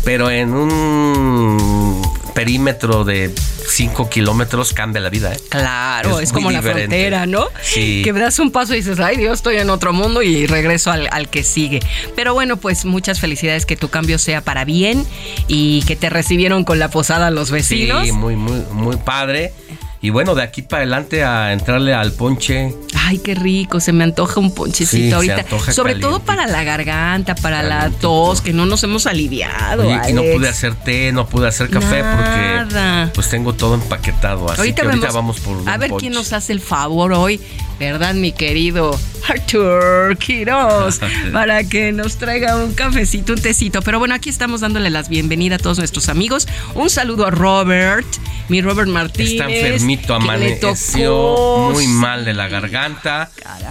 pero 0.04 0.30
en 0.30 0.54
un 0.54 2.02
perímetro 2.34 3.04
de 3.04 3.34
5 3.70 4.10
kilómetros 4.10 4.74
cambia 4.74 5.02
la 5.02 5.10
vida. 5.10 5.34
¿eh? 5.34 5.40
Claro, 5.50 6.20
es, 6.20 6.32
como 6.32 6.52
la 6.52 6.62
frontera, 6.62 7.26
¿no? 7.26 7.48
Sí. 7.62 8.02
Que 8.04 8.14
das 8.14 8.40
un 8.40 8.52
paso 8.52 8.74
y 8.74 8.78
dices, 8.78 9.00
ay 9.00 9.18
Dios, 9.18 9.40
estoy 9.40 9.58
en 9.58 9.70
otro 9.70 9.94
mundo 9.94 10.22
y 10.22 10.48
regreso 10.48 10.92
al, 10.92 11.08
al, 11.12 11.30
que 11.30 11.44
sigue. 11.44 11.82
Pero 12.16 12.34
bueno, 12.34 12.58
pues 12.58 12.86
muchas 12.86 13.20
felicidades, 13.20 13.66
que 13.66 13.76
tu 13.76 13.90
cambio 13.90 14.18
sea 14.18 14.42
para 14.42 14.66
bien 14.66 15.06
y 15.48 15.84
que 15.84 15.96
te 15.96 16.10
recibieron 16.10 16.64
con 16.64 16.80
la 16.80 16.90
posada 16.90 17.30
los 17.30 17.52
vecinos. 17.52 18.06
Sí, 18.06 18.12
muy, 18.12 18.36
muy, 18.36 18.62
muy 18.72 18.98
padre. 18.98 19.54
Y 20.02 20.12
bueno, 20.12 20.34
de 20.34 20.44
aquí 20.44 20.62
para 20.62 20.84
adelante 20.84 21.24
a 21.26 21.52
entrarle 21.52 21.94
al 21.94 22.14
ponche. 22.14 22.74
Ay, 22.96 23.18
qué 23.18 23.36
rico, 23.36 23.82
se 23.82 23.92
me 23.92 24.06
antoja 24.06 24.40
un 24.40 24.54
ponchecito 24.54 25.18
ahorita. 25.18 25.46
Sobre 25.72 25.96
todo 25.96 26.20
para 26.22 26.48
la 26.48 26.64
garganta, 26.64 27.36
para 27.36 27.64
la 27.64 27.90
tos, 27.90 28.40
que 28.40 28.54
no 28.54 28.66
nos 28.66 28.84
hemos 28.84 29.08
aliviado. 29.08 29.84
y 30.08 30.14
no 30.14 30.24
pude 30.24 30.48
hacer 30.48 30.76
té, 30.76 31.12
no 31.12 31.28
pude 31.28 31.48
hacer 31.48 31.70
café 31.70 32.04
porque 32.04 33.12
pues 33.14 33.30
tengo 33.30 33.54
todo 33.54 33.76
empaquetado. 33.76 34.50
Así 34.50 34.60
ahorita 34.60 34.82
que 34.84 34.88
ahorita 34.88 35.12
vamos 35.12 35.40
por 35.40 35.68
A 35.68 35.78
ver 35.78 35.92
quién 36.00 36.14
nos 36.14 36.32
hace 36.32 36.54
el 36.54 36.62
favor 36.62 37.12
hoy, 37.12 37.42
¿verdad, 37.80 38.14
mi 38.14 38.32
querido 38.32 38.98
Arthur 39.28 40.18
Quiroz? 40.18 41.00
para 41.34 41.64
que 41.64 41.92
nos 41.92 42.18
traiga 42.18 42.56
un 42.56 42.74
cafecito, 42.74 43.34
un 43.34 43.42
tecito. 43.42 43.82
Pero 43.82 44.00
bueno, 44.00 44.16
aquí 44.16 44.30
estamos 44.30 44.62
dándole 44.62 44.90
las 44.90 45.10
bienvenidas 45.10 45.60
a 45.60 45.64
todos 45.64 45.78
nuestros 45.80 46.08
amigos. 46.10 46.48
Un 46.76 46.90
saludo 46.90 47.26
a 47.26 47.32
Robert, 47.32 48.08
mi 48.48 48.62
Robert 48.62 48.90
Martínez 48.90 49.84
amaneció 50.10 51.72
muy 51.74 51.88
mal 51.88 52.26
de 52.26 52.34
la 52.34 52.48
garganta. 52.48 53.30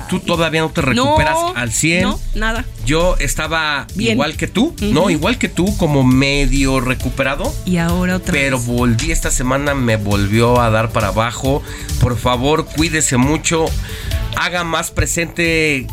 Tú 0.09 0.21
todavía 0.21 0.61
no 0.61 0.71
te 0.71 0.81
recuperas 0.81 1.37
al 1.55 1.73
100. 1.73 2.03
No, 2.03 2.21
nada. 2.35 2.65
Yo 2.85 3.17
estaba 3.19 3.87
igual 3.97 4.37
que 4.37 4.47
tú, 4.47 4.75
no, 4.81 5.11
igual 5.11 5.39
que 5.39 5.49
tú, 5.49 5.77
como 5.77 6.03
medio 6.05 6.81
recuperado. 6.81 7.53
Y 7.65 7.77
ahora 7.77 8.17
otra 8.17 8.33
Pero 8.33 8.59
volví 8.59 9.13
esta 9.13 9.31
semana, 9.31 9.75
me 9.75 9.97
volvió 9.97 10.61
a 10.61 10.71
dar 10.71 10.91
para 10.91 11.09
abajo. 11.09 11.63
Por 12.01 12.17
favor, 12.19 12.67
cuídese 12.67 13.17
mucho. 13.17 13.67
Haga 14.37 14.65
más 14.65 14.91
presente 14.91 15.87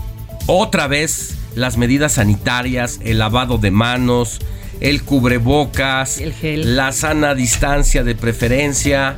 otra 0.47 0.87
vez 0.87 1.35
las 1.55 1.77
medidas 1.77 2.13
sanitarias, 2.13 2.99
el 3.03 3.19
lavado 3.19 3.57
de 3.57 3.71
manos, 3.71 4.39
el 4.81 5.03
cubrebocas, 5.03 6.21
la 6.41 6.91
sana 6.91 7.33
distancia 7.33 8.03
de 8.03 8.15
preferencia 8.15 9.17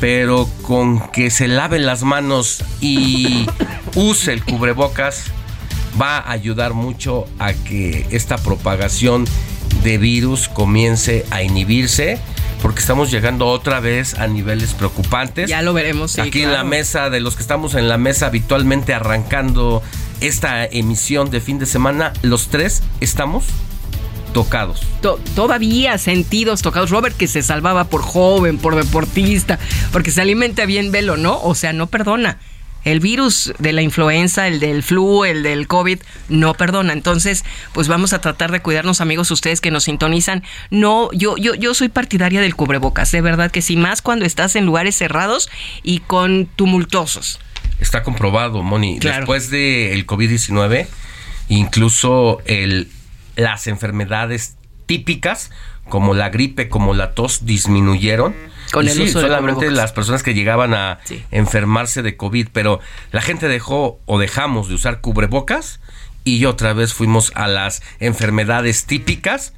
pero 0.00 0.48
con 0.62 1.10
que 1.10 1.30
se 1.30 1.48
lave 1.48 1.78
las 1.78 2.02
manos 2.02 2.64
y 2.80 3.46
use 3.94 4.32
el 4.32 4.44
cubrebocas 4.44 5.24
va 6.00 6.18
a 6.18 6.32
ayudar 6.32 6.74
mucho 6.74 7.26
a 7.38 7.52
que 7.52 8.06
esta 8.10 8.36
propagación 8.36 9.26
de 9.82 9.98
virus 9.98 10.48
comience 10.48 11.24
a 11.30 11.42
inhibirse 11.42 12.18
porque 12.62 12.80
estamos 12.80 13.10
llegando 13.10 13.46
otra 13.46 13.78
vez 13.80 14.14
a 14.14 14.26
niveles 14.26 14.72
preocupantes. 14.72 15.50
Ya 15.50 15.60
lo 15.60 15.74
veremos. 15.74 16.18
Aquí 16.18 16.42
en 16.42 16.52
la 16.52 16.64
mesa, 16.64 17.10
de 17.10 17.20
los 17.20 17.36
que 17.36 17.42
estamos 17.42 17.74
en 17.74 17.88
la 17.88 17.98
mesa 17.98 18.26
habitualmente 18.26 18.94
arrancando 18.94 19.82
esta 20.22 20.64
emisión 20.64 21.30
de 21.30 21.42
fin 21.42 21.58
de 21.58 21.66
semana, 21.66 22.14
los 22.22 22.48
tres 22.48 22.82
estamos 23.00 23.44
tocados. 24.34 24.82
todavía 25.34 25.96
sentidos 25.96 26.60
tocados. 26.60 26.90
Robert 26.90 27.16
que 27.16 27.26
se 27.26 27.42
salvaba 27.42 27.84
por 27.84 28.02
joven, 28.02 28.58
por 28.58 28.76
deportista, 28.76 29.58
porque 29.92 30.10
se 30.10 30.20
alimenta 30.20 30.66
bien 30.66 30.92
velo, 30.92 31.16
¿no? 31.16 31.40
O 31.40 31.54
sea, 31.54 31.72
no 31.72 31.86
perdona. 31.86 32.38
El 32.84 33.00
virus 33.00 33.54
de 33.58 33.72
la 33.72 33.80
influenza, 33.80 34.46
el 34.46 34.60
del 34.60 34.82
flu, 34.82 35.24
el 35.24 35.42
del 35.42 35.66
COVID, 35.66 36.00
no 36.28 36.52
perdona. 36.52 36.92
Entonces, 36.92 37.42
pues 37.72 37.88
vamos 37.88 38.12
a 38.12 38.20
tratar 38.20 38.52
de 38.52 38.60
cuidarnos, 38.60 39.00
amigos, 39.00 39.30
ustedes 39.30 39.62
que 39.62 39.70
nos 39.70 39.84
sintonizan. 39.84 40.42
No, 40.68 41.08
yo, 41.12 41.38
yo, 41.38 41.54
yo 41.54 41.72
soy 41.72 41.88
partidaria 41.88 42.42
del 42.42 42.54
cubrebocas, 42.54 43.10
de 43.10 43.22
verdad 43.22 43.50
que 43.50 43.62
sí, 43.62 43.76
más 43.76 44.02
cuando 44.02 44.26
estás 44.26 44.54
en 44.54 44.66
lugares 44.66 44.96
cerrados 44.96 45.48
y 45.82 46.00
con 46.00 46.46
tumultuosos. 46.56 47.40
Está 47.80 48.02
comprobado, 48.02 48.62
Moni. 48.62 48.98
Después 48.98 49.48
del 49.48 50.06
COVID-19, 50.06 50.86
incluso 51.48 52.42
el 52.44 52.90
las 53.36 53.66
enfermedades 53.66 54.56
típicas 54.86 55.50
como 55.88 56.14
la 56.14 56.30
gripe, 56.30 56.68
como 56.68 56.94
la 56.94 57.12
tos 57.12 57.44
disminuyeron. 57.44 58.34
Con 58.72 58.88
el 58.88 58.94
sí, 58.94 59.08
solamente 59.08 59.70
las 59.70 59.92
personas 59.92 60.22
que 60.22 60.34
llegaban 60.34 60.74
a 60.74 60.98
enfermarse 61.30 62.02
de 62.02 62.16
COVID, 62.16 62.48
pero 62.52 62.80
la 63.12 63.20
gente 63.20 63.48
dejó 63.48 64.00
o 64.06 64.18
dejamos 64.18 64.68
de 64.68 64.74
usar 64.74 65.00
cubrebocas 65.00 65.80
y 66.24 66.46
otra 66.46 66.72
vez 66.72 66.94
fuimos 66.94 67.30
a 67.34 67.46
las 67.46 67.82
enfermedades 68.00 68.86
típicas 68.86 69.52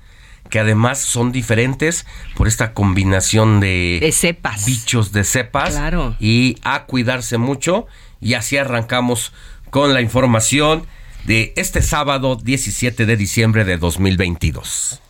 que 0.50 0.58
además 0.60 0.98
son 0.98 1.32
diferentes 1.32 2.06
por 2.36 2.46
esta 2.46 2.72
combinación 2.72 3.58
de, 3.60 3.98
de 4.00 4.12
cepas. 4.12 4.64
bichos 4.64 5.12
de 5.12 5.24
cepas 5.24 5.70
claro. 5.70 6.16
y 6.20 6.56
a 6.62 6.84
cuidarse 6.84 7.36
mucho 7.36 7.86
y 8.20 8.34
así 8.34 8.56
arrancamos 8.56 9.32
con 9.70 9.92
la 9.92 10.00
información 10.00 10.86
de 11.26 11.52
este 11.56 11.82
sábado 11.82 12.36
17 12.36 13.04
de 13.04 13.16
diciembre 13.16 13.64
de 13.64 13.78
2022. 13.78 15.00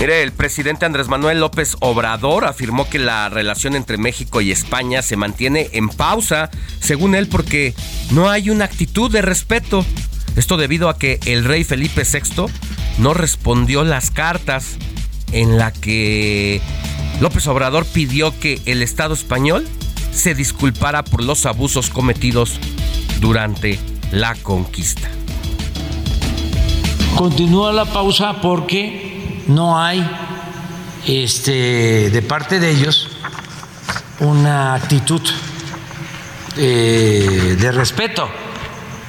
Mire, 0.00 0.22
el 0.22 0.32
presidente 0.32 0.86
Andrés 0.86 1.08
Manuel 1.08 1.40
López 1.40 1.76
Obrador 1.80 2.46
afirmó 2.46 2.88
que 2.88 2.98
la 2.98 3.28
relación 3.28 3.76
entre 3.76 3.98
México 3.98 4.40
y 4.40 4.50
España 4.50 5.02
se 5.02 5.16
mantiene 5.16 5.68
en 5.72 5.88
pausa, 5.88 6.50
según 6.80 7.14
él, 7.14 7.28
porque 7.28 7.74
no 8.10 8.30
hay 8.30 8.50
una 8.50 8.64
actitud 8.64 9.10
de 9.10 9.22
respeto. 9.22 9.84
Esto 10.36 10.56
debido 10.56 10.88
a 10.88 10.98
que 10.98 11.20
el 11.26 11.44
rey 11.44 11.64
Felipe 11.64 12.02
VI 12.02 12.46
no 12.98 13.14
respondió 13.14 13.84
las 13.84 14.10
cartas 14.10 14.76
en 15.32 15.58
la 15.58 15.70
que 15.70 16.60
López 17.20 17.46
Obrador 17.46 17.84
pidió 17.86 18.38
que 18.40 18.60
el 18.64 18.82
Estado 18.82 19.14
español 19.14 19.66
se 20.12 20.34
disculpara 20.34 21.04
por 21.04 21.22
los 21.22 21.44
abusos 21.46 21.90
cometidos 21.90 22.58
durante 23.20 23.78
la 24.12 24.34
conquista. 24.34 25.08
Continúa 27.16 27.72
la 27.72 27.84
pausa 27.84 28.40
porque 28.40 29.42
no 29.46 29.80
hay 29.80 30.04
este, 31.06 32.10
de 32.10 32.22
parte 32.22 32.58
de 32.58 32.70
ellos 32.70 33.08
una 34.20 34.74
actitud 34.74 35.22
eh, 36.56 37.56
de 37.58 37.72
respeto. 37.72 38.28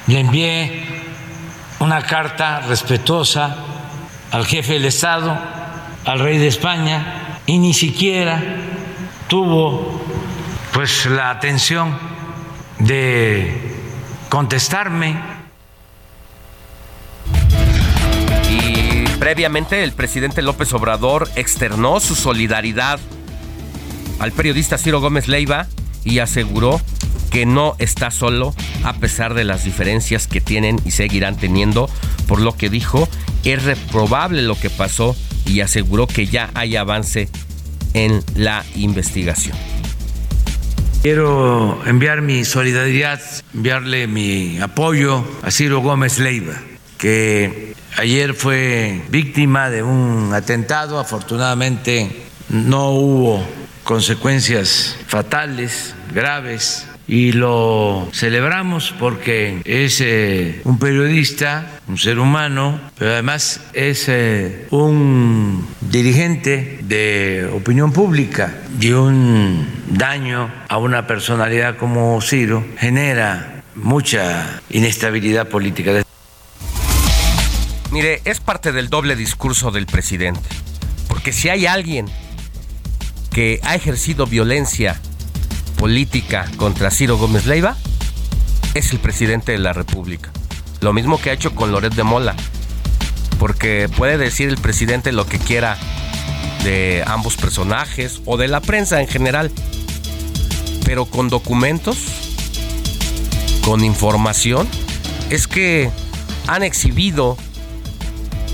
Le 0.08 0.20
envié 0.20 0.86
una 1.80 2.02
carta 2.02 2.62
respetuosa 2.62 3.56
al 4.32 4.46
jefe 4.46 4.74
del 4.74 4.86
Estado, 4.86 5.38
al 6.06 6.20
rey 6.20 6.38
de 6.38 6.48
España, 6.48 7.40
y 7.46 7.58
ni 7.58 7.74
siquiera 7.74 8.42
tuvo 9.28 10.02
pues 10.74 11.06
la 11.06 11.32
atención 11.32 11.98
de 12.80 13.75
contestarme. 14.30 15.16
Y 18.50 19.08
previamente 19.20 19.84
el 19.84 19.94
presidente 19.94 20.42
López 20.42 20.74
Obrador 20.74 21.30
externó 21.36 22.00
su 22.00 22.16
solidaridad 22.16 23.00
al 24.20 24.32
periodista 24.32 24.78
Ciro 24.78 25.02
Gómez 25.02 25.28
Leiva 25.28 25.68
y 26.04 26.20
aseguró 26.20 26.80
que 27.32 27.46
no 27.46 27.76
está 27.80 28.12
solo 28.12 28.56
a 28.84 28.94
pesar 28.94 29.34
de 29.34 29.44
las 29.44 29.66
diferencias 29.66 30.28
que 30.28 30.42
tienen 30.42 30.80
y 30.86 30.92
seguirán 30.92 31.36
teniendo, 31.36 31.90
por 32.28 32.40
lo 32.40 32.56
que 32.56 32.70
dijo, 32.70 33.10
es 33.44 33.64
reprobable 33.64 34.42
lo 34.42 34.58
que 34.58 34.70
pasó 34.70 35.16
y 35.46 35.62
aseguró 35.62 36.08
que 36.08 36.28
ya 36.28 36.50
hay 36.54 36.76
avance 36.76 37.30
en 37.94 38.24
la 38.36 38.64
investigación. 38.76 39.75
Quiero 41.06 41.84
enviar 41.86 42.24
mi 42.24 42.44
solidaridad, 42.46 43.22
enviarle 43.54 44.08
mi 44.08 44.58
apoyo 44.60 45.24
a 45.44 45.52
Ciro 45.52 45.82
Gómez 45.82 46.18
Leiva, 46.18 46.56
que 46.98 47.76
ayer 47.96 48.34
fue 48.34 49.04
víctima 49.10 49.70
de 49.70 49.84
un 49.84 50.34
atentado. 50.34 50.98
Afortunadamente 50.98 52.10
no 52.50 52.90
hubo 52.90 53.48
consecuencias 53.84 54.98
fatales, 55.06 55.94
graves, 56.12 56.88
y 57.08 57.34
lo 57.34 58.10
celebramos 58.12 58.92
porque 59.00 59.62
es 59.64 60.02
eh, 60.02 60.62
un 60.64 60.80
periodista, 60.80 61.75
un 61.88 61.98
ser 61.98 62.20
humano, 62.20 62.80
pero 62.98 63.12
además 63.12 63.62
es 63.74 64.06
eh, 64.08 64.68
un 64.72 65.68
dirigente 65.82 66.80
de 66.84 67.50
opinión 67.54 67.92
pública 67.92 68.54
y 68.80 68.92
un 68.92 69.68
daño 69.88 70.52
a 70.68 70.78
una 70.78 71.06
personalidad 71.06 71.78
como 71.78 72.20
Ciro 72.22 72.66
genera 72.78 73.64
mucha 73.76 74.62
inestabilidad 74.70 75.48
política. 75.48 76.04
Mire, 77.92 78.22
es 78.26 78.40
parte 78.40 78.72
del 78.72 78.90
doble 78.90 79.16
discurso 79.16 79.72
del 79.72 79.86
presidente, 79.86 80.50
porque 81.08 81.32
si 81.32 81.50
hay 81.50 81.66
alguien 81.66 82.08
que 83.32 83.60
ha 83.64 83.76
ejercido 83.76 84.26
violencia 84.26 85.00
política 85.78 86.50
contra 86.58 86.90
Ciro 86.90 87.18
Gómez 87.18 87.46
Leiva 87.46 87.78
es 88.74 88.92
el 88.92 89.00
presidente 89.00 89.52
de 89.52 89.60
la 89.60 89.72
República. 89.72 90.32
Lo 90.86 90.94
mismo 90.94 91.20
que 91.20 91.32
ha 91.32 91.34
hecho 91.34 91.56
con 91.56 91.72
Loret 91.72 91.96
de 91.96 92.04
Mola. 92.04 92.36
Porque 93.40 93.90
puede 93.98 94.20
decir 94.20 94.50
el 94.50 94.58
presidente 94.58 95.12
lo 95.14 95.26
que 95.26 95.40
quiera 95.40 95.80
de 96.64 97.04
ambos 97.08 97.38
personajes 97.38 98.22
o 98.26 98.38
de 98.38 98.48
la 98.48 98.62
prensa 98.62 99.02
en 99.02 99.08
general. 99.08 99.52
Pero 100.84 101.06
con 101.06 101.28
documentos, 101.28 101.98
con 103.64 103.84
información, 103.84 104.70
es 105.32 105.48
que 105.48 105.90
han 106.46 106.62
exhibido 106.62 107.36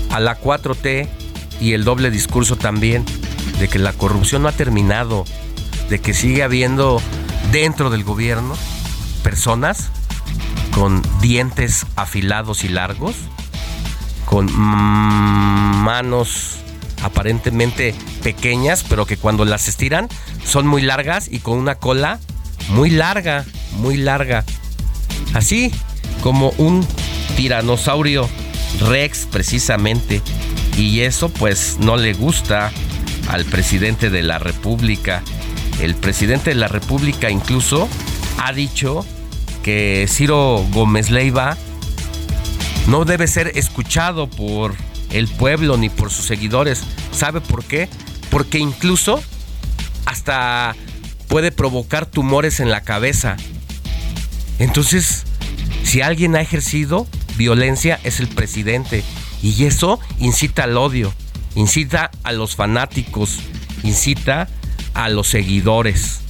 a 0.08 0.18
la 0.18 0.40
4T 0.40 1.10
y 1.60 1.74
el 1.74 1.84
doble 1.84 2.10
discurso 2.10 2.56
también 2.56 3.04
de 3.58 3.68
que 3.68 3.78
la 3.78 3.92
corrupción 3.92 4.40
no 4.40 4.48
ha 4.48 4.52
terminado, 4.52 5.26
de 5.90 6.00
que 6.00 6.14
sigue 6.14 6.42
habiendo 6.42 7.02
dentro 7.50 7.90
del 7.90 8.04
gobierno 8.04 8.56
personas 9.22 9.90
con 10.74 11.02
dientes 11.20 11.86
afilados 11.96 12.64
y 12.64 12.68
largos, 12.68 13.16
con 14.24 14.50
manos 14.52 16.58
aparentemente 17.02 17.94
pequeñas, 18.22 18.84
pero 18.88 19.06
que 19.06 19.16
cuando 19.16 19.44
las 19.44 19.68
estiran 19.68 20.08
son 20.44 20.66
muy 20.66 20.82
largas 20.82 21.28
y 21.30 21.40
con 21.40 21.58
una 21.58 21.76
cola 21.76 22.18
muy 22.68 22.90
larga, 22.90 23.44
muy 23.78 23.96
larga. 23.96 24.44
Así 25.34 25.72
como 26.22 26.50
un 26.58 26.86
tiranosaurio 27.36 28.28
rex 28.80 29.26
precisamente. 29.30 30.22
Y 30.76 31.00
eso 31.00 31.28
pues 31.28 31.76
no 31.78 31.96
le 31.96 32.14
gusta 32.14 32.72
al 33.28 33.44
presidente 33.44 34.10
de 34.10 34.22
la 34.22 34.38
República. 34.38 35.22
El 35.80 35.94
presidente 35.94 36.50
de 36.50 36.56
la 36.56 36.68
República 36.68 37.30
incluso 37.30 37.88
ha 38.38 38.52
dicho 38.52 39.04
que 39.62 40.06
Ciro 40.08 40.64
Gómez 40.70 41.10
Leiva 41.10 41.56
no 42.88 43.04
debe 43.04 43.26
ser 43.26 43.52
escuchado 43.54 44.28
por 44.28 44.74
el 45.10 45.28
pueblo 45.28 45.76
ni 45.76 45.88
por 45.88 46.10
sus 46.10 46.26
seguidores. 46.26 46.82
¿Sabe 47.12 47.40
por 47.40 47.64
qué? 47.64 47.88
Porque 48.30 48.58
incluso 48.58 49.22
hasta 50.06 50.74
puede 51.28 51.52
provocar 51.52 52.06
tumores 52.06 52.60
en 52.60 52.70
la 52.70 52.80
cabeza. 52.80 53.36
Entonces, 54.58 55.24
si 55.84 56.00
alguien 56.00 56.36
ha 56.36 56.40
ejercido 56.40 57.06
violencia 57.36 57.98
es 58.04 58.20
el 58.20 58.28
presidente 58.28 59.02
y 59.42 59.64
eso 59.64 59.98
incita 60.18 60.64
al 60.64 60.76
odio 60.76 61.12
incita 61.54 62.10
a 62.22 62.32
los 62.32 62.56
fanáticos, 62.56 63.38
incita 63.82 64.48
a 64.94 65.08
los 65.08 65.28
seguidores. 65.28 66.20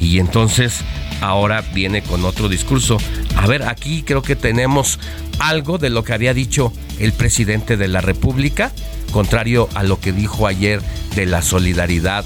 Y 0.00 0.18
entonces 0.18 0.80
ahora 1.22 1.62
viene 1.72 2.02
con 2.02 2.24
otro 2.24 2.48
discurso. 2.48 2.98
A 3.36 3.46
ver, 3.46 3.62
aquí 3.62 4.02
creo 4.02 4.22
que 4.22 4.36
tenemos 4.36 4.98
algo 5.38 5.78
de 5.78 5.88
lo 5.88 6.04
que 6.04 6.12
había 6.12 6.34
dicho 6.34 6.72
el 6.98 7.12
presidente 7.12 7.76
de 7.76 7.88
la 7.88 8.00
República, 8.00 8.72
contrario 9.12 9.68
a 9.74 9.82
lo 9.82 10.00
que 10.00 10.12
dijo 10.12 10.46
ayer 10.46 10.82
de 11.14 11.26
la 11.26 11.40
solidaridad 11.40 12.24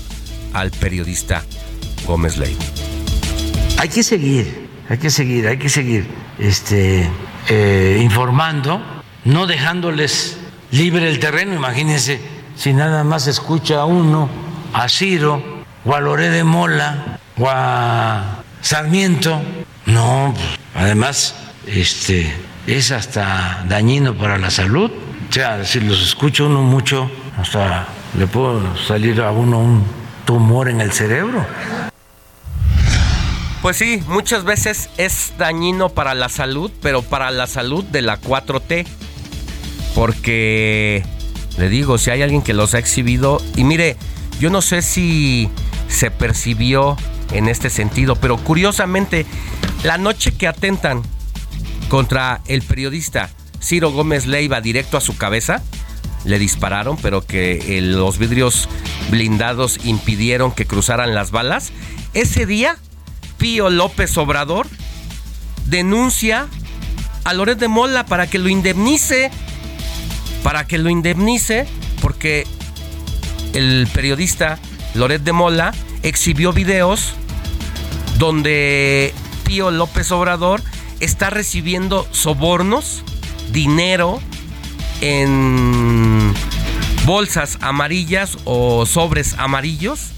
al 0.52 0.70
periodista 0.70 1.44
Gómez 2.06 2.38
Ley. 2.38 2.56
Hay 3.78 3.88
que 3.90 4.02
seguir, 4.02 4.68
hay 4.88 4.98
que 4.98 5.10
seguir, 5.10 5.46
hay 5.46 5.58
que 5.58 5.68
seguir 5.68 6.06
este, 6.38 7.08
eh, 7.48 8.00
informando, 8.02 8.80
no 9.24 9.46
dejándoles 9.46 10.38
libre 10.70 11.08
el 11.08 11.18
terreno. 11.18 11.54
Imagínense 11.54 12.20
si 12.56 12.72
nada 12.72 13.04
más 13.04 13.26
escucha 13.26 13.80
a 13.80 13.84
uno, 13.84 14.28
a 14.72 14.88
Ciro, 14.88 15.42
o 15.84 16.16
de 16.16 16.44
Mola, 16.44 17.20
o 17.38 17.48
a 17.48 18.42
Sarmiento. 18.66 19.40
No, 19.84 20.34
además, 20.74 21.36
este, 21.68 22.34
es 22.66 22.90
hasta 22.90 23.64
dañino 23.68 24.16
para 24.16 24.38
la 24.38 24.50
salud. 24.50 24.90
O 24.90 25.32
sea, 25.32 25.64
si 25.64 25.78
los 25.78 26.02
escucha 26.02 26.42
uno 26.42 26.62
mucho, 26.62 27.08
hasta 27.38 27.86
le 28.18 28.26
puede 28.26 28.62
salir 28.84 29.20
a 29.20 29.30
uno 29.30 29.60
un 29.60 29.84
tumor 30.24 30.68
en 30.68 30.80
el 30.80 30.90
cerebro. 30.90 31.46
Pues 33.62 33.76
sí, 33.76 34.02
muchas 34.08 34.42
veces 34.42 34.90
es 34.96 35.34
dañino 35.38 35.90
para 35.90 36.14
la 36.14 36.28
salud, 36.28 36.72
pero 36.82 37.02
para 37.02 37.30
la 37.30 37.46
salud 37.46 37.84
de 37.84 38.02
la 38.02 38.20
4T. 38.20 38.84
Porque 39.94 41.04
le 41.56 41.68
digo, 41.68 41.98
si 41.98 42.10
hay 42.10 42.22
alguien 42.22 42.42
que 42.42 42.52
los 42.52 42.74
ha 42.74 42.80
exhibido, 42.80 43.40
y 43.54 43.62
mire, 43.62 43.96
yo 44.40 44.50
no 44.50 44.60
sé 44.60 44.82
si 44.82 45.50
se 45.86 46.10
percibió 46.10 46.96
en 47.32 47.48
este 47.48 47.70
sentido, 47.70 48.16
pero 48.16 48.36
curiosamente, 48.36 49.26
la 49.82 49.98
noche 49.98 50.32
que 50.34 50.46
atentan 50.46 51.02
contra 51.88 52.40
el 52.46 52.62
periodista 52.62 53.30
Ciro 53.62 53.90
Gómez 53.90 54.26
Leiva 54.26 54.60
directo 54.60 54.96
a 54.96 55.00
su 55.00 55.16
cabeza, 55.16 55.62
le 56.24 56.38
dispararon, 56.38 56.96
pero 56.96 57.24
que 57.24 57.80
los 57.82 58.18
vidrios 58.18 58.68
blindados 59.10 59.78
impidieron 59.84 60.52
que 60.52 60.66
cruzaran 60.66 61.14
las 61.14 61.30
balas. 61.30 61.72
Ese 62.14 62.46
día, 62.46 62.76
Pío 63.38 63.70
López 63.70 64.16
Obrador 64.18 64.66
denuncia 65.66 66.48
a 67.24 67.34
Loret 67.34 67.58
de 67.58 67.68
Mola 67.68 68.06
para 68.06 68.28
que 68.28 68.38
lo 68.38 68.48
indemnice 68.48 69.30
para 70.42 70.64
que 70.64 70.78
lo 70.78 70.90
indemnice 70.90 71.66
porque 72.00 72.46
el 73.52 73.88
periodista 73.92 74.60
Loret 74.94 75.22
de 75.22 75.32
Mola 75.32 75.74
exhibió 76.06 76.52
videos 76.52 77.14
donde 78.18 79.12
Pío 79.44 79.70
López 79.70 80.10
Obrador 80.12 80.62
está 81.00 81.30
recibiendo 81.30 82.06
sobornos, 82.12 83.02
dinero 83.50 84.20
en 85.00 86.32
bolsas 87.04 87.58
amarillas 87.60 88.38
o 88.44 88.86
sobres 88.86 89.34
amarillos 89.38 90.12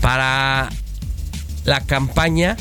para 0.00 0.70
la 1.64 1.80
campaña 1.80 2.56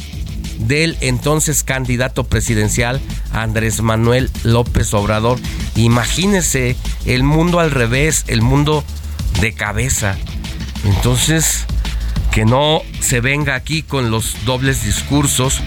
del 0.58 0.98
entonces 1.02 1.64
candidato 1.64 2.26
presidencial 2.26 3.00
Andrés 3.32 3.82
Manuel 3.82 4.30
López 4.44 4.94
Obrador. 4.94 5.40
Imagínese 5.76 6.76
el 7.06 7.24
mundo 7.24 7.60
al 7.60 7.72
revés, 7.72 8.26
el 8.28 8.42
mundo 8.42 8.84
de 9.40 9.54
cabeza. 9.54 10.18
Entonces, 10.84 11.66
que 12.32 12.46
no 12.46 12.82
se 13.00 13.22
venga 13.22 13.56
aquí 13.56 13.84
con 13.84 14.12
los 14.12 14.46
dobles 14.46 14.84
discursos 14.84 15.62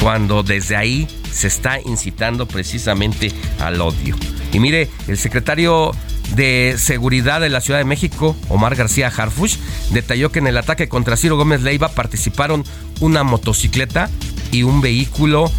cuando 0.00 0.42
desde 0.42 0.76
ahí 0.76 1.08
se 1.32 1.48
está 1.48 1.80
incitando 1.80 2.46
precisamente 2.46 3.32
al 3.60 3.80
odio. 3.80 4.16
Y 4.52 4.60
mire, 4.60 4.88
el 5.08 5.18
secretario 5.18 5.92
de 6.34 6.76
Seguridad 6.78 7.40
de 7.40 7.50
la 7.50 7.60
Ciudad 7.60 7.78
de 7.78 7.84
México, 7.84 8.36
Omar 8.48 8.74
García 8.74 9.08
Harfush, 9.08 9.56
detalló 9.90 10.30
que 10.32 10.38
en 10.38 10.46
el 10.46 10.56
ataque 10.56 10.88
contra 10.88 11.16
Ciro 11.16 11.36
Gómez 11.36 11.62
Leiva 11.62 11.88
participaron 11.88 12.64
una 13.00 13.22
motocicleta 13.22 14.10
y 14.52 14.62
un 14.62 14.80
vehículo 14.80 15.50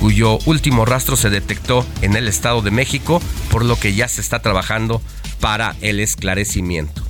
cuyo 0.00 0.38
último 0.46 0.84
rastro 0.84 1.16
se 1.16 1.30
detectó 1.30 1.86
en 2.02 2.16
el 2.16 2.28
Estado 2.28 2.62
de 2.62 2.70
México, 2.70 3.20
por 3.50 3.64
lo 3.64 3.78
que 3.78 3.94
ya 3.94 4.08
se 4.08 4.20
está 4.20 4.40
trabajando 4.40 5.00
para 5.40 5.74
el 5.80 6.00
esclarecimiento. 6.00 7.02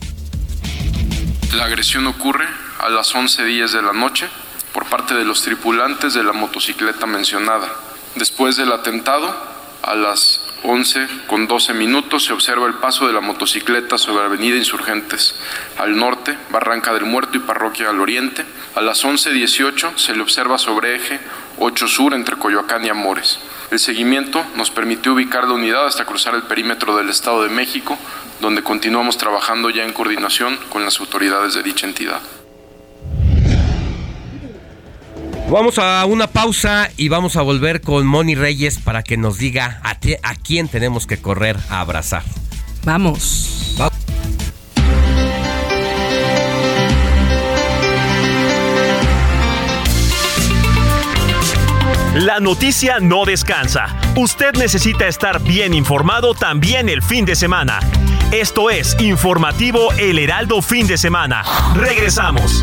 La 1.53 1.65
agresión 1.65 2.07
ocurre 2.07 2.45
a 2.79 2.89
las 2.89 3.15
11.10 3.15 3.71
de 3.71 3.83
la 3.83 3.93
noche 3.93 4.29
por 4.73 4.87
parte 4.87 5.15
de 5.15 5.25
los 5.25 5.43
tripulantes 5.43 6.15
de 6.15 6.23
la 6.23 6.33
motocicleta 6.33 7.07
mencionada. 7.07 7.73
Después 8.15 8.57
del 8.57 8.73
atentado, 8.73 9.35
a 9.83 9.95
las 9.95 10.41
11 10.65 11.07
con 11.29 11.47
12 11.47 11.73
minutos 11.75 12.25
se 12.25 12.33
observa 12.33 12.67
el 12.67 12.75
paso 12.75 13.07
de 13.07 13.13
la 13.13 13.21
motocicleta 13.21 13.99
sobre 13.99 14.25
Avenida 14.25 14.57
Insurgentes 14.57 15.35
al 15.79 15.97
norte, 15.97 16.37
Barranca 16.51 16.93
del 16.93 17.05
Muerto 17.05 17.37
y 17.37 17.41
Parroquia 17.41 17.91
al 17.91 18.01
oriente. 18.01 18.45
A 18.75 18.81
las 18.81 19.05
11.18 19.05 19.97
se 19.97 20.15
le 20.15 20.23
observa 20.23 20.59
sobre 20.59 20.97
eje 20.97 21.21
8 21.59 21.89
Sur 21.89 22.15
entre 22.15 22.37
Coyoacán 22.37 22.85
y 22.85 22.89
Amores. 22.89 23.39
El 23.71 23.79
seguimiento 23.79 24.45
nos 24.57 24.71
permitió 24.71 25.15
ubicar 25.15 25.45
la 25.45 25.55
unidad 25.55 25.87
hasta 25.87 26.05
cruzar 26.05 26.35
el 26.35 26.43
perímetro 26.43 26.97
del 26.97 27.09
Estado 27.09 27.43
de 27.43 27.49
México, 27.49 27.97
donde 28.41 28.63
continuamos 28.63 29.19
trabajando 29.19 29.71
ya 29.71 29.85
en 29.85 29.93
coordinación 29.93 30.59
con 30.69 30.85
las 30.85 31.01
autoridades 31.01 31.55
de 31.55 31.63
dicha 31.63 31.87
entidad. 31.87 32.21
Vamos 35.49 35.79
a 35.79 36.05
una 36.07 36.27
pausa 36.27 36.91
y 36.97 37.09
vamos 37.09 37.37
a 37.37 37.43
volver 37.43 37.81
con 37.81 38.05
Moni 38.05 38.35
Reyes 38.35 38.79
para 38.79 39.03
que 39.03 39.17
nos 39.17 39.39
diga 39.39 39.81
a, 39.85 39.91
a 39.91 40.35
quién 40.35 40.69
tenemos 40.69 41.07
que 41.07 41.19
correr 41.19 41.57
a 41.71 41.81
abrazar. 41.81 42.25
Vamos. 42.85 43.77
La 52.15 52.41
noticia 52.41 52.99
no 52.99 53.25
descansa. 53.25 53.95
Usted 54.17 54.55
necesita 54.55 55.07
estar 55.07 55.41
bien 55.43 55.75
informado 55.75 56.35
también 56.35 56.89
el 56.89 57.03
fin 57.03 57.25
de 57.25 57.37
semana. 57.37 57.79
Esto 58.33 58.71
es 58.71 58.97
Informativo 59.01 59.93
El 59.93 60.19
Heraldo 60.19 60.63
Fin 60.63 60.87
de 60.87 60.97
Semana. 60.97 61.43
Regresamos. 61.75 62.63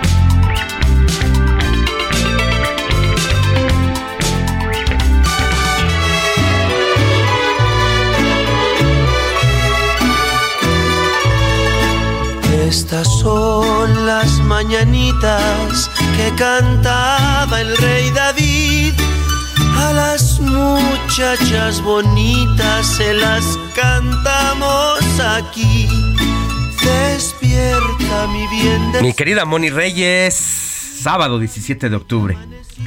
Son 12.91 14.05
las 14.05 14.39
mañanitas 14.41 15.89
que 16.17 16.35
cantaba 16.35 17.61
el 17.61 17.77
rey 17.77 18.11
David. 18.11 18.93
A 19.77 19.93
las 19.93 20.41
muchachas 20.41 21.81
bonitas 21.81 22.85
se 22.85 23.13
las 23.13 23.57
cantamos 23.73 24.99
aquí. 25.21 25.87
Despierta 26.83 28.27
mi 28.27 28.45
bien. 28.47 28.91
Mi 29.01 29.13
querida 29.13 29.45
Moni 29.45 29.69
Reyes, 29.69 30.35
sábado 30.35 31.39
17 31.39 31.89
de 31.89 31.95
octubre. 31.95 32.37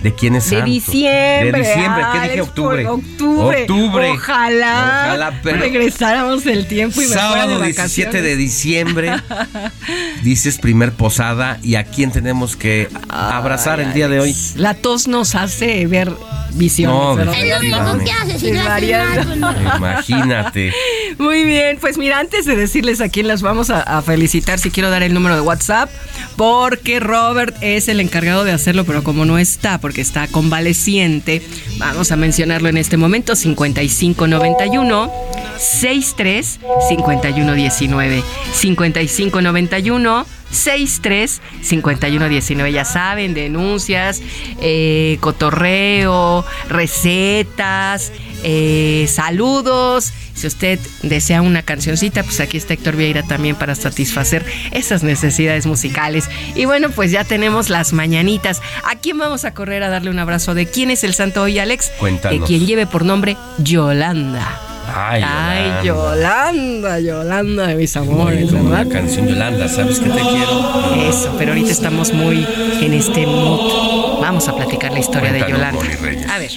¿De 0.02 0.14
quién 0.14 0.34
es 0.36 0.44
De 0.50 0.56
santo? 0.56 0.66
diciembre. 0.70 1.52
De 1.52 1.58
diciembre, 1.66 2.02
¿qué 2.12 2.18
Ay, 2.18 2.28
dije 2.28 2.40
octubre? 2.42 2.86
octubre. 2.86 3.60
Octubre. 3.62 4.10
Ojalá, 4.10 5.04
Ojalá, 5.06 5.40
pero- 5.42 5.58
regresáramos 5.58 6.44
el 6.46 6.66
tiempo 6.66 7.00
y 7.00 7.06
me 7.06 7.14
Sábado 7.14 7.58
de 7.58 7.66
17 7.66 8.20
de 8.20 8.36
diciembre, 8.36 9.12
dices 10.22 10.58
primer 10.58 10.92
posada 10.92 11.58
y 11.62 11.76
a 11.76 11.84
quién 11.84 12.10
tenemos 12.12 12.56
que 12.56 12.88
abrazar 13.08 13.80
el 13.80 13.92
día 13.94 14.08
de 14.08 14.20
hoy. 14.20 14.36
La 14.56 14.74
tos 14.74 15.08
nos 15.08 15.34
hace 15.34 15.86
ver 15.86 16.12
visiones. 16.52 16.94
No, 16.96 17.14
¿verdad? 17.16 17.32
definitivamente. 17.32 18.04
¿Qué 18.04 18.12
haces? 18.12 18.40
Sí, 18.40 18.52
variando. 18.52 19.34
Imagínate. 19.76 20.72
Muy 21.18 21.44
bien, 21.44 21.78
pues 21.80 21.96
mira, 21.98 22.18
antes 22.18 22.44
de 22.44 22.56
decirles 22.56 23.00
a 23.00 23.08
quién 23.08 23.26
las 23.28 23.42
vamos 23.42 23.70
a, 23.70 23.80
a 23.80 24.02
felicitar, 24.02 24.58
si 24.58 24.70
quiero 24.70 24.90
dar 24.90 25.02
el 25.02 25.14
número 25.14 25.34
de 25.34 25.40
WhatsApp, 25.40 25.90
porque 26.36 27.00
Robert 27.00 27.56
es 27.60 27.88
el 27.88 28.00
encargado 28.00 28.44
de 28.44 28.52
hacerlo, 28.52 28.84
pero 28.84 29.02
como 29.04 29.24
no 29.24 29.38
está, 29.38 29.78
porque 29.84 30.00
está 30.00 30.26
convaleciente, 30.28 31.42
vamos 31.76 32.10
a 32.10 32.16
mencionarlo 32.16 32.70
en 32.70 32.78
este 32.78 32.96
momento, 32.96 33.36
5591 33.36 35.12
63 35.58 36.60
5119 36.88 38.22
5591 38.54 40.26
63 40.50 41.42
5119 41.60 42.72
ya 42.72 42.86
saben 42.86 43.34
denuncias 43.34 44.22
eh, 44.62 45.18
cotorreo 45.20 46.46
recetas 46.70 48.10
eh, 48.44 49.06
saludos 49.08 50.12
si 50.34 50.46
usted 50.46 50.78
desea 51.02 51.40
una 51.42 51.62
cancioncita 51.62 52.22
pues 52.22 52.40
aquí 52.40 52.56
está 52.58 52.74
Héctor 52.74 52.94
Vieira 52.96 53.22
también 53.22 53.56
para 53.56 53.74
satisfacer 53.74 54.44
esas 54.72 55.02
necesidades 55.02 55.64
musicales 55.66 56.28
y 56.54 56.66
bueno 56.66 56.90
pues 56.90 57.10
ya 57.10 57.24
tenemos 57.24 57.70
las 57.70 57.92
mañanitas 57.94 58.60
a 58.84 58.96
quién 58.96 59.16
vamos 59.18 59.44
a 59.44 59.54
correr 59.54 59.82
a 59.82 59.88
darle 59.88 60.10
un 60.10 60.18
abrazo 60.18 60.54
de 60.54 60.66
quién 60.66 60.90
es 60.90 61.04
el 61.04 61.14
santo 61.14 61.42
hoy 61.42 61.58
Alex 61.58 61.90
Cuéntanos. 61.98 62.40
de 62.40 62.46
quien 62.46 62.66
lleve 62.66 62.86
por 62.86 63.04
nombre 63.04 63.36
Yolanda 63.58 64.60
Ay, 64.86 65.22
Ay, 65.26 65.86
Yolanda. 65.86 67.00
Yolanda, 67.00 67.00
Yolanda 67.00 67.66
de 67.68 67.74
mis 67.74 67.96
amores, 67.96 68.50
como 68.50 68.64
¿verdad? 68.68 68.86
la 68.86 68.92
canción 68.92 69.26
Yolanda, 69.26 69.66
¿sabes 69.66 69.98
que 69.98 70.10
te 70.10 70.20
quiero? 70.20 71.08
Eso, 71.08 71.34
pero 71.38 71.52
ahorita 71.52 71.70
estamos 71.72 72.12
muy 72.12 72.46
en 72.82 72.92
este 72.92 73.26
mood. 73.26 74.20
Vamos 74.20 74.46
a 74.46 74.54
platicar 74.54 74.92
la 74.92 74.98
historia 74.98 75.32
de 75.32 75.40
Yolanda. 75.40 75.80
A 76.34 76.38
ver. 76.38 76.50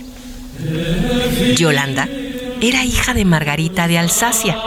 Yolanda 1.55 2.07
era 2.61 2.83
hija 2.83 3.13
de 3.13 3.25
Margarita 3.25 3.87
de 3.87 3.97
Alsacia, 3.97 4.57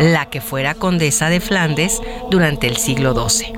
la 0.00 0.26
que 0.26 0.40
fuera 0.40 0.74
condesa 0.74 1.28
de 1.28 1.40
Flandes 1.40 2.00
durante 2.30 2.66
el 2.66 2.76
siglo 2.76 3.14
XII. 3.14 3.52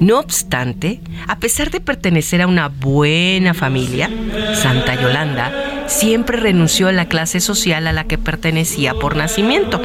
No 0.00 0.18
obstante, 0.18 1.00
a 1.26 1.38
pesar 1.38 1.70
de 1.70 1.80
pertenecer 1.80 2.42
a 2.42 2.46
una 2.46 2.68
buena 2.68 3.54
familia, 3.54 4.10
Santa 4.54 4.94
Yolanda 5.00 5.86
siempre 5.86 6.38
renunció 6.38 6.88
a 6.88 6.92
la 6.92 7.08
clase 7.08 7.40
social 7.40 7.86
a 7.86 7.92
la 7.92 8.04
que 8.04 8.18
pertenecía 8.18 8.94
por 8.94 9.16
nacimiento, 9.16 9.80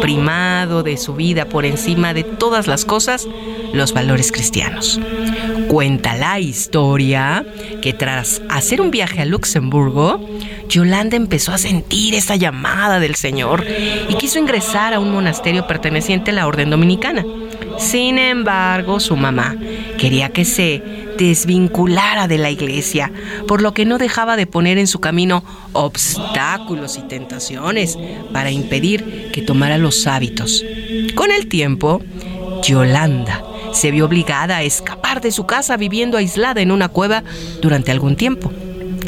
primado 0.00 0.82
de 0.82 0.96
su 0.96 1.14
vida 1.14 1.46
por 1.46 1.64
encima 1.64 2.14
de 2.14 2.24
todas 2.24 2.66
las 2.66 2.84
cosas, 2.84 3.26
los 3.72 3.92
valores 3.92 4.32
cristianos. 4.32 5.00
Cuenta 5.68 6.16
la 6.16 6.40
historia 6.40 7.44
que 7.82 7.92
tras 7.92 8.42
hacer 8.48 8.80
un 8.80 8.90
viaje 8.90 9.22
a 9.22 9.24
Luxemburgo, 9.24 10.20
Yolanda 10.68 11.16
empezó 11.16 11.52
a 11.52 11.58
sentir 11.58 12.14
esa 12.14 12.36
llamada 12.36 13.00
del 13.00 13.14
Señor 13.14 13.64
y 14.08 14.14
quiso 14.14 14.38
ingresar 14.38 14.94
a 14.94 15.00
un 15.00 15.10
monasterio 15.10 15.66
perteneciente 15.66 16.30
a 16.30 16.34
la 16.34 16.46
Orden 16.46 16.70
Dominicana. 16.70 17.24
Sin 17.78 18.18
embargo, 18.18 19.00
su 19.00 19.16
mamá 19.16 19.56
quería 19.98 20.30
que 20.30 20.44
se 20.44 20.82
desvinculara 21.16 22.28
de 22.28 22.38
la 22.38 22.50
iglesia, 22.50 23.10
por 23.46 23.62
lo 23.62 23.72
que 23.72 23.84
no 23.84 23.98
dejaba 23.98 24.36
de 24.36 24.46
poner 24.46 24.78
en 24.78 24.86
su 24.86 25.00
camino 25.00 25.42
obstáculos 25.72 26.96
y 26.96 27.02
tentaciones 27.08 27.98
para 28.32 28.50
impedir 28.50 29.30
que 29.32 29.42
tomara 29.42 29.78
los 29.78 30.06
hábitos. 30.06 30.64
Con 31.14 31.30
el 31.30 31.48
tiempo, 31.48 32.02
Yolanda 32.62 33.42
se 33.72 33.90
vio 33.90 34.06
obligada 34.06 34.58
a 34.58 34.62
escapar 34.62 35.20
de 35.20 35.32
su 35.32 35.46
casa 35.46 35.76
viviendo 35.76 36.16
aislada 36.18 36.60
en 36.60 36.70
una 36.70 36.88
cueva 36.88 37.22
durante 37.60 37.90
algún 37.90 38.16
tiempo. 38.16 38.52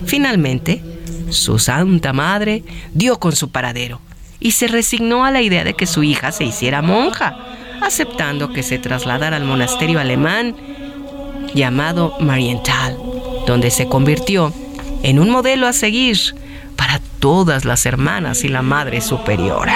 Finalmente, 0.06 0.82
su 1.30 1.58
santa 1.58 2.12
madre 2.12 2.62
dio 2.92 3.18
con 3.18 3.34
su 3.34 3.50
paradero 3.50 4.00
y 4.40 4.52
se 4.52 4.68
resignó 4.68 5.24
a 5.24 5.30
la 5.30 5.42
idea 5.42 5.64
de 5.64 5.74
que 5.74 5.86
su 5.86 6.02
hija 6.02 6.32
se 6.32 6.44
hiciera 6.44 6.82
monja, 6.82 7.36
aceptando 7.82 8.52
que 8.52 8.62
se 8.62 8.78
trasladara 8.78 9.36
al 9.36 9.44
monasterio 9.44 10.00
alemán 10.00 10.56
llamado 11.54 12.16
Marienthal, 12.20 12.96
donde 13.46 13.70
se 13.70 13.86
convirtió 13.86 14.52
en 15.02 15.18
un 15.18 15.30
modelo 15.30 15.66
a 15.66 15.72
seguir 15.72 16.18
para 16.76 17.00
todas 17.18 17.64
las 17.64 17.84
hermanas 17.86 18.44
y 18.44 18.48
la 18.48 18.62
Madre 18.62 19.00
Superiora. 19.00 19.74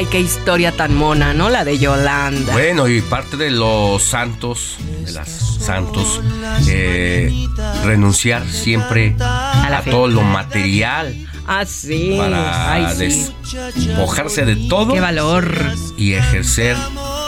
Ay, 0.00 0.06
qué 0.06 0.18
historia 0.18 0.72
tan 0.72 0.94
mona, 0.94 1.34
¿no? 1.34 1.50
La 1.50 1.62
de 1.62 1.78
Yolanda. 1.78 2.54
Bueno, 2.54 2.88
y 2.88 3.02
parte 3.02 3.36
de 3.36 3.50
los 3.50 4.02
santos, 4.02 4.78
de 5.04 5.12
las 5.12 5.28
santos, 5.28 6.22
eh, 6.68 7.46
renunciar 7.84 8.48
siempre 8.48 9.14
a, 9.20 9.82
todo 9.84 10.08
lo 10.08 10.22
material. 10.22 11.14
Ah, 11.46 11.66
sí. 11.66 12.14
Para 12.16 12.72
Ay, 12.72 13.10
sí. 13.10 13.34
despojarse 13.74 14.46
de 14.46 14.56
todo. 14.70 14.94
Qué 14.94 15.00
valor. 15.00 15.54
Y 15.98 16.14
ejercer 16.14 16.78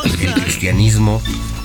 el 0.04 0.32
cristianismo 0.32 1.20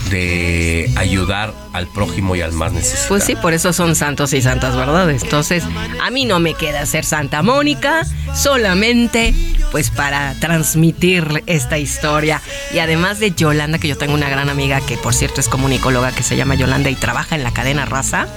de 0.09 0.91
ayudar 0.95 1.53
al 1.73 1.87
prójimo 1.87 2.35
y 2.35 2.41
al 2.41 2.53
más 2.53 2.71
necesitado. 2.73 3.07
Pues 3.09 3.23
sí, 3.23 3.35
por 3.35 3.53
eso 3.53 3.73
son 3.73 3.95
santos 3.95 4.33
y 4.33 4.41
santas, 4.41 4.75
¿verdad? 4.75 5.09
Entonces, 5.09 5.63
a 6.01 6.09
mí 6.09 6.25
no 6.25 6.39
me 6.39 6.53
queda 6.53 6.85
ser 6.85 7.05
Santa 7.05 7.41
Mónica, 7.41 8.05
solamente 8.35 9.33
pues 9.71 9.89
para 9.89 10.33
transmitir 10.39 11.43
esta 11.45 11.77
historia. 11.77 12.41
Y 12.73 12.79
además 12.79 13.19
de 13.19 13.31
Yolanda, 13.31 13.79
que 13.79 13.87
yo 13.87 13.97
tengo 13.97 14.13
una 14.13 14.29
gran 14.29 14.49
amiga 14.49 14.81
que 14.81 14.97
por 14.97 15.13
cierto 15.13 15.41
es 15.41 15.49
comunicóloga 15.49 16.11
que 16.11 16.23
se 16.23 16.35
llama 16.35 16.55
Yolanda 16.55 16.89
y 16.89 16.95
trabaja 16.95 17.35
en 17.35 17.43
la 17.43 17.51
cadena 17.51 17.85
Raza, 17.85 18.27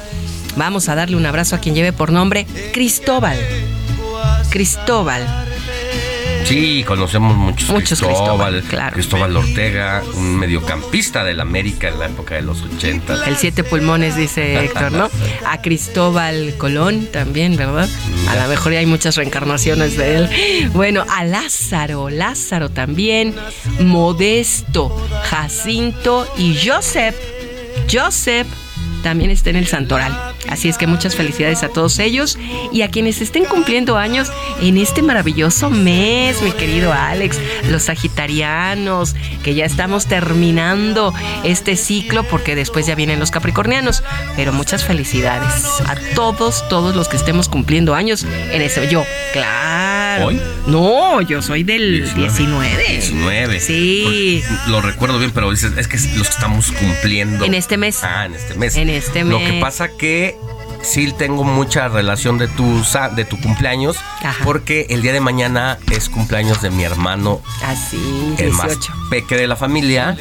vamos 0.56 0.88
a 0.88 0.94
darle 0.94 1.16
un 1.16 1.26
abrazo 1.26 1.56
a 1.56 1.60
quien 1.60 1.74
lleve 1.74 1.92
por 1.92 2.12
nombre 2.12 2.46
Cristóbal. 2.72 3.38
Cristóbal. 4.50 5.49
Sí, 6.44 6.84
conocemos 6.86 7.36
muchos, 7.36 7.68
Muchos 7.70 8.00
Cristóbal, 8.00 8.54
Cristóbal, 8.54 8.62
claro. 8.68 8.94
Cristóbal 8.94 9.36
Ortega, 9.36 10.02
un 10.14 10.36
mediocampista 10.36 11.24
del 11.24 11.40
América 11.40 11.88
en 11.88 11.98
la 11.98 12.06
época 12.06 12.34
de 12.34 12.42
los 12.42 12.62
80. 12.62 13.26
El 13.26 13.36
siete 13.36 13.64
pulmones, 13.64 14.16
dice 14.16 14.64
Héctor, 14.64 14.92
¿no? 14.92 15.08
A 15.46 15.60
Cristóbal 15.62 16.54
Colón 16.58 17.06
también, 17.12 17.56
¿verdad? 17.56 17.88
A 18.28 18.36
lo 18.36 18.48
mejor 18.48 18.72
ya 18.72 18.80
hay 18.80 18.86
muchas 18.86 19.16
reencarnaciones 19.16 19.96
de 19.96 20.16
él. 20.16 20.70
Bueno, 20.72 21.04
a 21.08 21.24
Lázaro, 21.24 22.10
Lázaro 22.10 22.68
también, 22.70 23.34
Modesto, 23.80 24.94
Jacinto 25.24 26.26
y 26.36 26.56
Joseph. 26.64 27.16
Joseph 27.90 28.46
también 29.00 29.30
está 29.30 29.50
en 29.50 29.56
el 29.56 29.66
Santoral. 29.66 30.16
Así 30.48 30.68
es 30.68 30.78
que 30.78 30.86
muchas 30.86 31.16
felicidades 31.16 31.62
a 31.62 31.68
todos 31.68 31.98
ellos 31.98 32.38
y 32.72 32.82
a 32.82 32.90
quienes 32.90 33.20
estén 33.20 33.44
cumpliendo 33.44 33.96
años 33.96 34.32
en 34.60 34.78
este 34.78 35.02
maravilloso 35.02 35.70
mes, 35.70 36.42
mi 36.42 36.52
querido 36.52 36.92
Alex, 36.92 37.38
los 37.68 37.84
sagitarianos, 37.84 39.14
que 39.42 39.54
ya 39.54 39.64
estamos 39.64 40.06
terminando 40.06 41.14
este 41.44 41.76
ciclo 41.76 42.24
porque 42.24 42.54
después 42.54 42.86
ya 42.86 42.94
vienen 42.94 43.20
los 43.20 43.30
capricornianos. 43.30 44.02
Pero 44.36 44.52
muchas 44.52 44.84
felicidades 44.84 45.64
a 45.86 45.96
todos, 46.14 46.68
todos 46.68 46.96
los 46.96 47.08
que 47.08 47.16
estemos 47.16 47.48
cumpliendo 47.48 47.94
años 47.94 48.24
en 48.24 48.62
ese. 48.62 48.88
Yo, 48.88 49.04
claro. 49.32 49.99
¿Hoy? 50.18 50.40
No, 50.66 51.20
yo 51.22 51.42
soy 51.42 51.62
del 51.62 52.12
19. 52.14 52.86
19. 52.88 53.60
Sí. 53.60 54.42
Lo 54.68 54.80
recuerdo 54.80 55.18
bien, 55.18 55.30
pero 55.32 55.50
dices, 55.50 55.72
es 55.76 55.88
que 55.88 55.96
los 56.16 56.28
estamos 56.28 56.72
cumpliendo. 56.72 57.44
En 57.44 57.54
este 57.54 57.76
mes. 57.76 58.02
Ah, 58.02 58.26
en 58.26 58.34
este 58.34 58.54
mes. 58.54 58.76
En 58.76 58.90
este 58.90 59.24
Lo 59.24 59.38
mes. 59.38 59.50
que 59.50 59.60
pasa 59.60 59.88
que 59.88 60.36
sí 60.82 61.12
tengo 61.16 61.44
mucha 61.44 61.88
relación 61.88 62.38
de 62.38 62.48
tu, 62.48 62.82
de 63.16 63.24
tu 63.24 63.38
cumpleaños, 63.40 63.96
Ajá. 64.22 64.44
porque 64.44 64.86
el 64.90 65.02
día 65.02 65.12
de 65.12 65.20
mañana 65.20 65.78
es 65.90 66.08
cumpleaños 66.08 66.62
de 66.62 66.70
mi 66.70 66.84
hermano, 66.84 67.40
Así, 67.64 68.34
el 68.38 68.52
más 68.52 68.66
18. 68.68 68.92
peque 69.10 69.36
de 69.36 69.46
la 69.46 69.56
familia, 69.56 70.16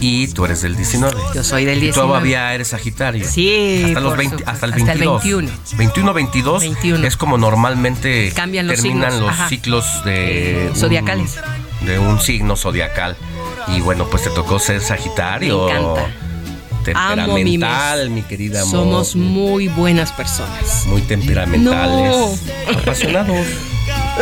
y 0.00 0.28
tú 0.28 0.44
eres 0.44 0.62
del 0.62 0.76
19. 0.76 1.16
Yo 1.34 1.44
soy 1.44 1.64
del 1.64 1.78
Y 1.78 1.82
19. 1.82 2.08
Todavía 2.08 2.54
eres 2.54 2.68
Sagitario. 2.68 3.26
Sí, 3.28 3.82
Hasta, 3.86 4.00
los 4.00 4.10
por 4.10 4.18
20 4.18 4.44
su- 4.44 4.50
hasta 4.50 4.66
el 4.66 4.72
hasta 4.72 4.92
el 4.92 4.98
22. 4.98 5.22
21. 5.22 5.50
21, 5.76 6.14
22 6.14 6.62
es 7.04 7.16
como 7.16 7.38
normalmente 7.38 8.32
Cambian 8.34 8.66
los 8.66 8.76
terminan 8.76 9.10
signos, 9.10 9.20
los 9.28 9.30
ajá. 9.38 9.48
ciclos 9.48 10.04
de 10.04 10.68
un- 10.70 10.76
Zodiacales. 10.76 11.38
de 11.82 11.98
un 11.98 12.20
signo 12.20 12.56
zodiacal. 12.56 13.16
Y 13.68 13.80
bueno, 13.82 14.06
pues 14.06 14.24
te 14.24 14.30
tocó 14.30 14.58
ser 14.58 14.80
Sagitario. 14.80 15.66
Me 15.66 15.72
encanta. 15.72 16.06
Amo 16.94 17.34
mi 17.34 17.44
Temperamental, 17.44 18.10
mes. 18.10 18.10
mi, 18.10 18.22
querida 18.22 18.60
amor. 18.62 18.70
Somos 18.72 19.16
muy 19.16 19.68
buenas 19.68 20.12
personas. 20.12 20.84
muy 20.86 21.02
temperamentales. 21.02 22.42
Apasionados. 22.76 23.46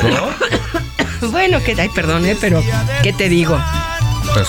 ¿No? 0.02 0.29
Bueno, 1.31 1.62
que 1.64 1.74
ay, 1.81 1.88
perdón, 1.94 2.26
eh, 2.26 2.37
pero 2.38 2.62
¿qué 3.02 3.12
te 3.12 3.31
digo? 3.31 3.59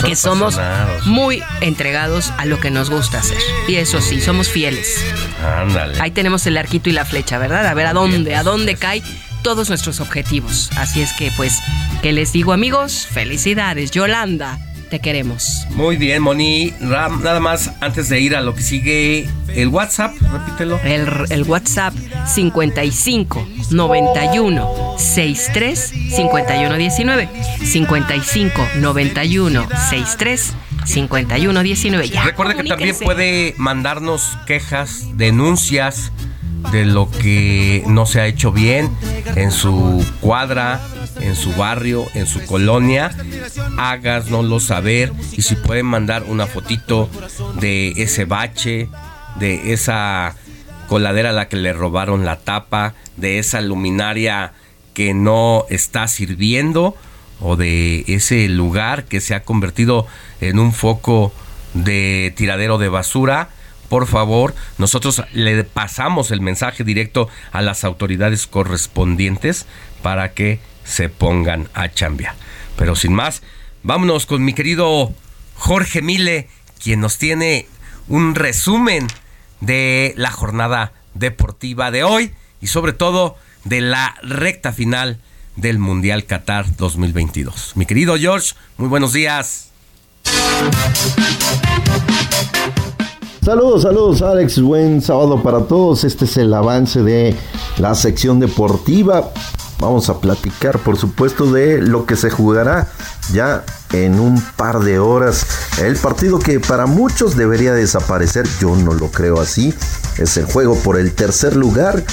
Que 0.05 0.17
somos 0.17 0.59
muy 1.05 1.41
entregados 1.61 2.33
a 2.37 2.45
lo 2.45 2.59
que 2.59 2.69
nos 2.71 2.89
gusta 2.89 3.19
hacer. 3.19 3.37
Y 3.69 3.75
eso 3.75 4.01
sí, 4.01 4.19
somos 4.19 4.49
fieles. 4.49 5.01
Ándale. 5.41 5.99
Ahí 6.01 6.11
tenemos 6.11 6.45
el 6.45 6.57
arquito 6.57 6.89
y 6.89 6.93
la 6.93 7.05
flecha, 7.05 7.37
¿verdad? 7.37 7.65
A 7.67 7.73
ver 7.73 7.87
a 7.87 7.93
dónde, 7.93 8.35
a 8.35 8.43
dónde 8.43 8.75
cae 8.75 9.01
todos 9.43 9.69
nuestros 9.69 10.01
objetivos. 10.01 10.69
Así 10.75 11.01
es 11.01 11.13
que, 11.13 11.31
pues, 11.37 11.59
¿qué 12.01 12.11
les 12.11 12.33
digo, 12.33 12.51
amigos? 12.51 13.07
Felicidades, 13.09 13.91
Yolanda, 13.91 14.59
te 14.89 14.99
queremos. 14.99 15.65
Muy 15.71 15.97
bien, 15.97 16.21
Moni. 16.21 16.73
Nada 16.79 17.39
más 17.39 17.71
antes 17.81 18.09
de 18.09 18.19
ir 18.19 18.35
a 18.35 18.41
lo 18.41 18.55
que 18.55 18.61
sigue, 18.61 19.29
el 19.49 19.67
WhatsApp, 19.69 20.13
repítelo. 20.31 20.79
El, 20.83 21.07
el 21.29 21.43
WhatsApp 21.43 21.93
55 22.25 23.47
91 23.71 24.95
63 24.97 25.79
51 26.15 26.77
19. 26.77 27.29
55 27.63 28.67
91 28.77 29.67
63 29.89 30.53
51 30.85 31.63
19. 31.63 32.09
Ya, 32.09 32.23
Recuerde 32.23 32.55
que 32.55 32.63
también 32.63 32.95
puede 33.03 33.53
mandarnos 33.57 34.37
quejas, 34.45 35.17
denuncias 35.17 36.11
de 36.71 36.85
lo 36.85 37.09
que 37.09 37.83
no 37.87 38.05
se 38.05 38.21
ha 38.21 38.27
hecho 38.27 38.51
bien 38.51 38.89
en 39.35 39.51
su 39.51 40.05
cuadra, 40.21 40.81
en 41.21 41.35
su 41.35 41.53
barrio, 41.53 42.05
en 42.13 42.27
su 42.27 42.43
colonia. 42.45 43.11
Háganoslo 43.77 44.59
saber 44.59 45.13
y 45.33 45.41
si 45.41 45.55
pueden 45.55 45.85
mandar 45.85 46.23
una 46.27 46.47
fotito 46.47 47.09
de 47.59 47.93
ese 47.97 48.25
bache, 48.25 48.89
de 49.39 49.73
esa 49.73 50.35
coladera 50.87 51.29
a 51.29 51.33
la 51.33 51.49
que 51.49 51.57
le 51.57 51.73
robaron 51.73 52.25
la 52.25 52.37
tapa, 52.37 52.93
de 53.17 53.39
esa 53.39 53.61
luminaria 53.61 54.53
que 54.93 55.13
no 55.13 55.65
está 55.69 56.07
sirviendo 56.07 56.95
o 57.39 57.55
de 57.55 58.03
ese 58.07 58.47
lugar 58.49 59.05
que 59.05 59.21
se 59.21 59.35
ha 59.35 59.43
convertido 59.43 60.07
en 60.41 60.59
un 60.59 60.73
foco 60.73 61.31
de 61.73 62.33
tiradero 62.35 62.77
de 62.77 62.89
basura, 62.89 63.49
por 63.89 64.07
favor, 64.07 64.53
nosotros 64.77 65.23
le 65.33 65.63
pasamos 65.63 66.31
el 66.31 66.41
mensaje 66.41 66.83
directo 66.83 67.29
a 67.51 67.61
las 67.61 67.83
autoridades 67.83 68.47
correspondientes 68.47 69.65
para 70.01 70.33
que 70.33 70.59
se 70.83 71.09
pongan 71.09 71.69
a 71.73 71.89
chambear. 71.89 72.35
Pero 72.77 72.95
sin 72.95 73.13
más, 73.13 73.41
vámonos 73.83 74.25
con 74.25 74.43
mi 74.43 74.53
querido 74.53 75.13
Jorge 75.55 76.01
Mile, 76.01 76.49
quien 76.81 76.99
nos 77.01 77.17
tiene 77.17 77.67
un 78.07 78.35
resumen 78.35 79.07
de 79.59 80.13
la 80.17 80.31
jornada 80.31 80.93
deportiva 81.13 81.91
de 81.91 82.03
hoy 82.03 82.31
y 82.61 82.67
sobre 82.67 82.93
todo 82.93 83.37
de 83.63 83.81
la 83.81 84.15
recta 84.21 84.71
final 84.71 85.19
del 85.55 85.79
Mundial 85.79 86.25
Qatar 86.25 86.75
2022. 86.77 87.73
Mi 87.75 87.85
querido 87.85 88.17
George, 88.17 88.53
muy 88.77 88.87
buenos 88.87 89.13
días. 89.13 89.71
Saludos, 93.47 93.83
saludos 93.83 94.21
Alex, 94.23 94.61
buen 94.61 95.01
sábado 95.01 95.41
para 95.41 95.61
todos. 95.61 96.03
Este 96.03 96.25
es 96.25 96.35
el 96.35 96.53
avance 96.53 97.01
de 97.01 97.33
la 97.77 97.95
sección 97.95 98.41
deportiva. 98.41 99.31
Vamos 99.79 100.09
a 100.09 100.19
platicar, 100.19 100.79
por 100.79 100.97
supuesto, 100.97 101.49
de 101.49 101.81
lo 101.81 102.05
que 102.05 102.17
se 102.17 102.29
jugará 102.29 102.89
ya 103.31 103.63
en 103.93 104.19
un 104.19 104.43
par 104.57 104.81
de 104.81 104.99
horas. 104.99 105.45
El 105.81 105.95
partido 105.95 106.39
que 106.39 106.59
para 106.59 106.87
muchos 106.87 107.37
debería 107.37 107.71
desaparecer, 107.71 108.45
yo 108.59 108.75
no 108.75 108.93
lo 108.93 109.11
creo 109.11 109.39
así. 109.39 109.73
Es 110.17 110.35
el 110.35 110.43
juego 110.43 110.75
por 110.79 110.99
el 110.99 111.13
tercer 111.13 111.55
lugar. 111.55 112.03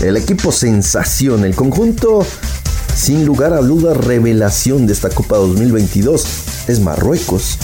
El 0.00 0.16
equipo 0.16 0.52
sensación, 0.52 1.44
el 1.44 1.56
conjunto 1.56 2.24
sin 2.94 3.26
lugar 3.26 3.54
a 3.54 3.60
duda 3.60 3.92
revelación 3.92 4.86
de 4.86 4.92
esta 4.92 5.08
Copa 5.10 5.36
2022 5.36 6.68
es 6.68 6.78
Marruecos. 6.78 7.58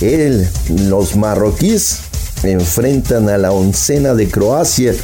El, 0.00 0.48
los 0.68 1.14
marroquíes 1.14 2.05
enfrentan 2.42 3.28
a 3.28 3.38
la 3.38 3.52
oncena 3.52 4.14
de 4.14 4.28
Croacia, 4.28 4.94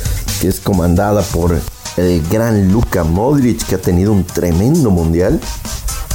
que 0.41 0.49
es 0.49 0.61
comandada 0.61 1.23
por 1.23 1.59
el 1.97 2.23
gran 2.29 2.73
Luka 2.73 3.05
Modric, 3.05 3.67
que 3.67 3.75
ha 3.77 3.81
tenido 3.81 4.13
un 4.13 4.25
tremendo 4.25 4.91
mundial, 4.91 5.41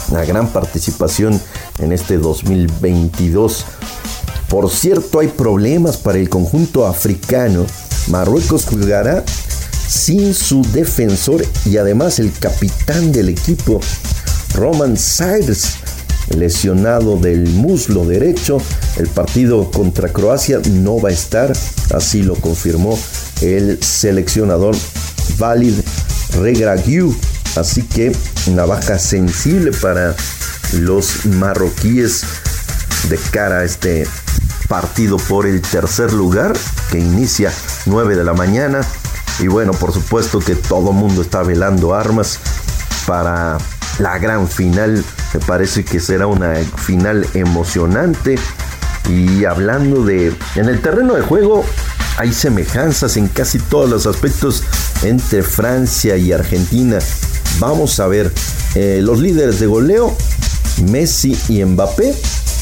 una 0.10 0.24
gran 0.26 0.48
participación 0.50 1.40
en 1.80 1.92
este 1.92 2.18
2022. 2.18 3.66
Por 4.50 4.70
cierto, 4.70 5.20
hay 5.20 5.28
problemas 5.28 5.98
para 5.98 6.18
el 6.18 6.30
conjunto 6.30 6.88
africano. 6.88 7.66
Marruecos 8.08 8.66
jugará 8.66 9.24
sin 9.88 10.34
su 10.34 10.62
defensor 10.74 11.46
y 11.66 11.78
además 11.78 12.20
el 12.20 12.32
capitán 12.32 13.12
del 13.12 13.30
equipo, 13.30 13.80
Roman 14.54 14.98
Sires, 14.98 15.78
lesionado 16.36 17.18
del 17.18 17.48
muslo 17.50 18.06
derecho. 18.06 18.58
El 18.98 19.08
partido 19.08 19.72
contra 19.72 20.10
Croacia 20.10 20.60
no 20.70 21.00
va 21.00 21.10
a 21.10 21.14
estar, 21.14 21.54
así 21.94 22.24
lo 22.24 22.36
confirmó 22.36 22.98
el 23.42 23.82
seleccionador 23.84 24.76
Valid 25.38 25.76
Regragiu. 26.40 27.16
Así 27.56 27.82
que 27.82 28.16
una 28.48 28.66
baja 28.66 29.00
sensible 29.00 29.72
para 29.72 30.16
los 30.74 31.26
marroquíes 31.26 32.24
de 33.10 33.18
cara 33.32 33.60
a 33.60 33.64
este 33.64 34.06
partido 34.68 35.18
por 35.18 35.48
el 35.48 35.62
tercer 35.62 36.14
lugar 36.14 36.54
que 36.92 37.00
inicia 37.00 37.52
9 37.86 38.16
de 38.16 38.24
la 38.24 38.34
mañana. 38.34 38.82
Y 39.40 39.48
bueno, 39.48 39.72
por 39.72 39.94
supuesto 39.94 40.40
que 40.40 40.56
todo 40.56 40.92
mundo 40.92 41.22
está 41.22 41.44
velando 41.44 41.94
armas 41.94 42.40
para 43.06 43.58
la 44.00 44.18
gran 44.20 44.48
final. 44.48 45.04
Me 45.34 45.40
parece 45.40 45.84
que 45.84 46.00
será 46.00 46.28
una 46.28 46.56
final 46.56 47.26
emocionante. 47.34 48.38
Y 49.10 49.46
hablando 49.46 50.04
de... 50.04 50.34
En 50.56 50.70
el 50.70 50.82
terreno 50.82 51.16
de 51.16 51.22
juego 51.22 51.66
hay 52.18 52.34
semejanzas 52.34 53.16
en 53.18 53.28
casi 53.28 53.60
todos 53.60 53.90
los 53.90 54.08
aspectos 54.08 54.64
entre 55.04 55.44
Francia 55.44 56.18
y 56.18 56.32
Argentina. 56.32 57.00
Vamos 57.60 58.00
a 58.00 58.08
ver 58.08 58.32
eh, 58.76 59.00
los 59.02 59.20
líderes 59.20 59.60
de 59.60 59.68
goleo, 59.68 60.16
Messi 60.90 61.38
y 61.48 61.64
Mbappé. 61.64 62.16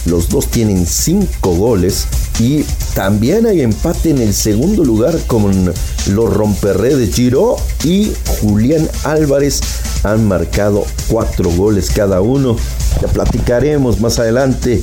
Los 0.06 0.30
dos 0.30 0.48
tienen 0.48 0.86
cinco 0.86 1.56
goles 1.56 2.08
y 2.40 2.64
también 2.94 3.46
hay 3.46 3.62
empate 3.62 4.12
en 4.12 4.20
el 4.20 4.34
segundo 4.34 4.84
lugar 4.84 5.18
con 5.28 5.74
los 6.10 6.34
romperré 6.34 6.96
de 6.96 7.08
Giro 7.08 7.56
y 7.84 8.12
Julián 8.40 8.88
Álvarez 9.04 9.62
han 10.04 10.28
marcado 10.28 10.86
cuatro 11.08 11.50
goles 11.50 11.90
cada 11.90 12.22
uno. 12.22 12.56
Ya 13.02 13.08
platicaremos 13.08 14.00
más 14.00 14.20
adelante 14.20 14.82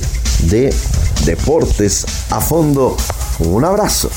de 0.49 0.73
deportes 1.25 2.05
a 2.29 2.41
fondo. 2.41 2.97
Un 3.39 3.63
abrazo. 3.63 4.09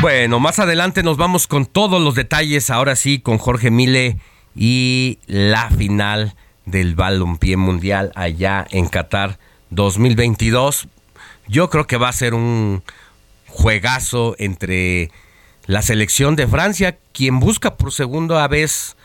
Bueno, 0.00 0.38
más 0.38 0.60
adelante 0.60 1.02
nos 1.02 1.16
vamos 1.16 1.48
con 1.48 1.66
todos 1.66 2.00
los 2.00 2.14
detalles, 2.14 2.70
ahora 2.70 2.94
sí, 2.94 3.18
con 3.18 3.38
Jorge 3.38 3.72
Mile 3.72 4.18
y 4.60 5.20
la 5.28 5.70
final 5.70 6.34
del 6.66 6.96
balompié 6.96 7.56
mundial 7.56 8.10
allá 8.16 8.66
en 8.72 8.88
Qatar 8.88 9.38
2022. 9.70 10.88
Yo 11.46 11.70
creo 11.70 11.86
que 11.86 11.96
va 11.96 12.08
a 12.08 12.12
ser 12.12 12.34
un 12.34 12.82
juegazo 13.46 14.34
entre 14.40 15.12
la 15.66 15.80
selección 15.80 16.34
de 16.34 16.48
Francia, 16.48 16.98
quien 17.12 17.38
busca 17.38 17.76
por 17.76 17.92
segunda 17.92 18.46
vez 18.48 18.96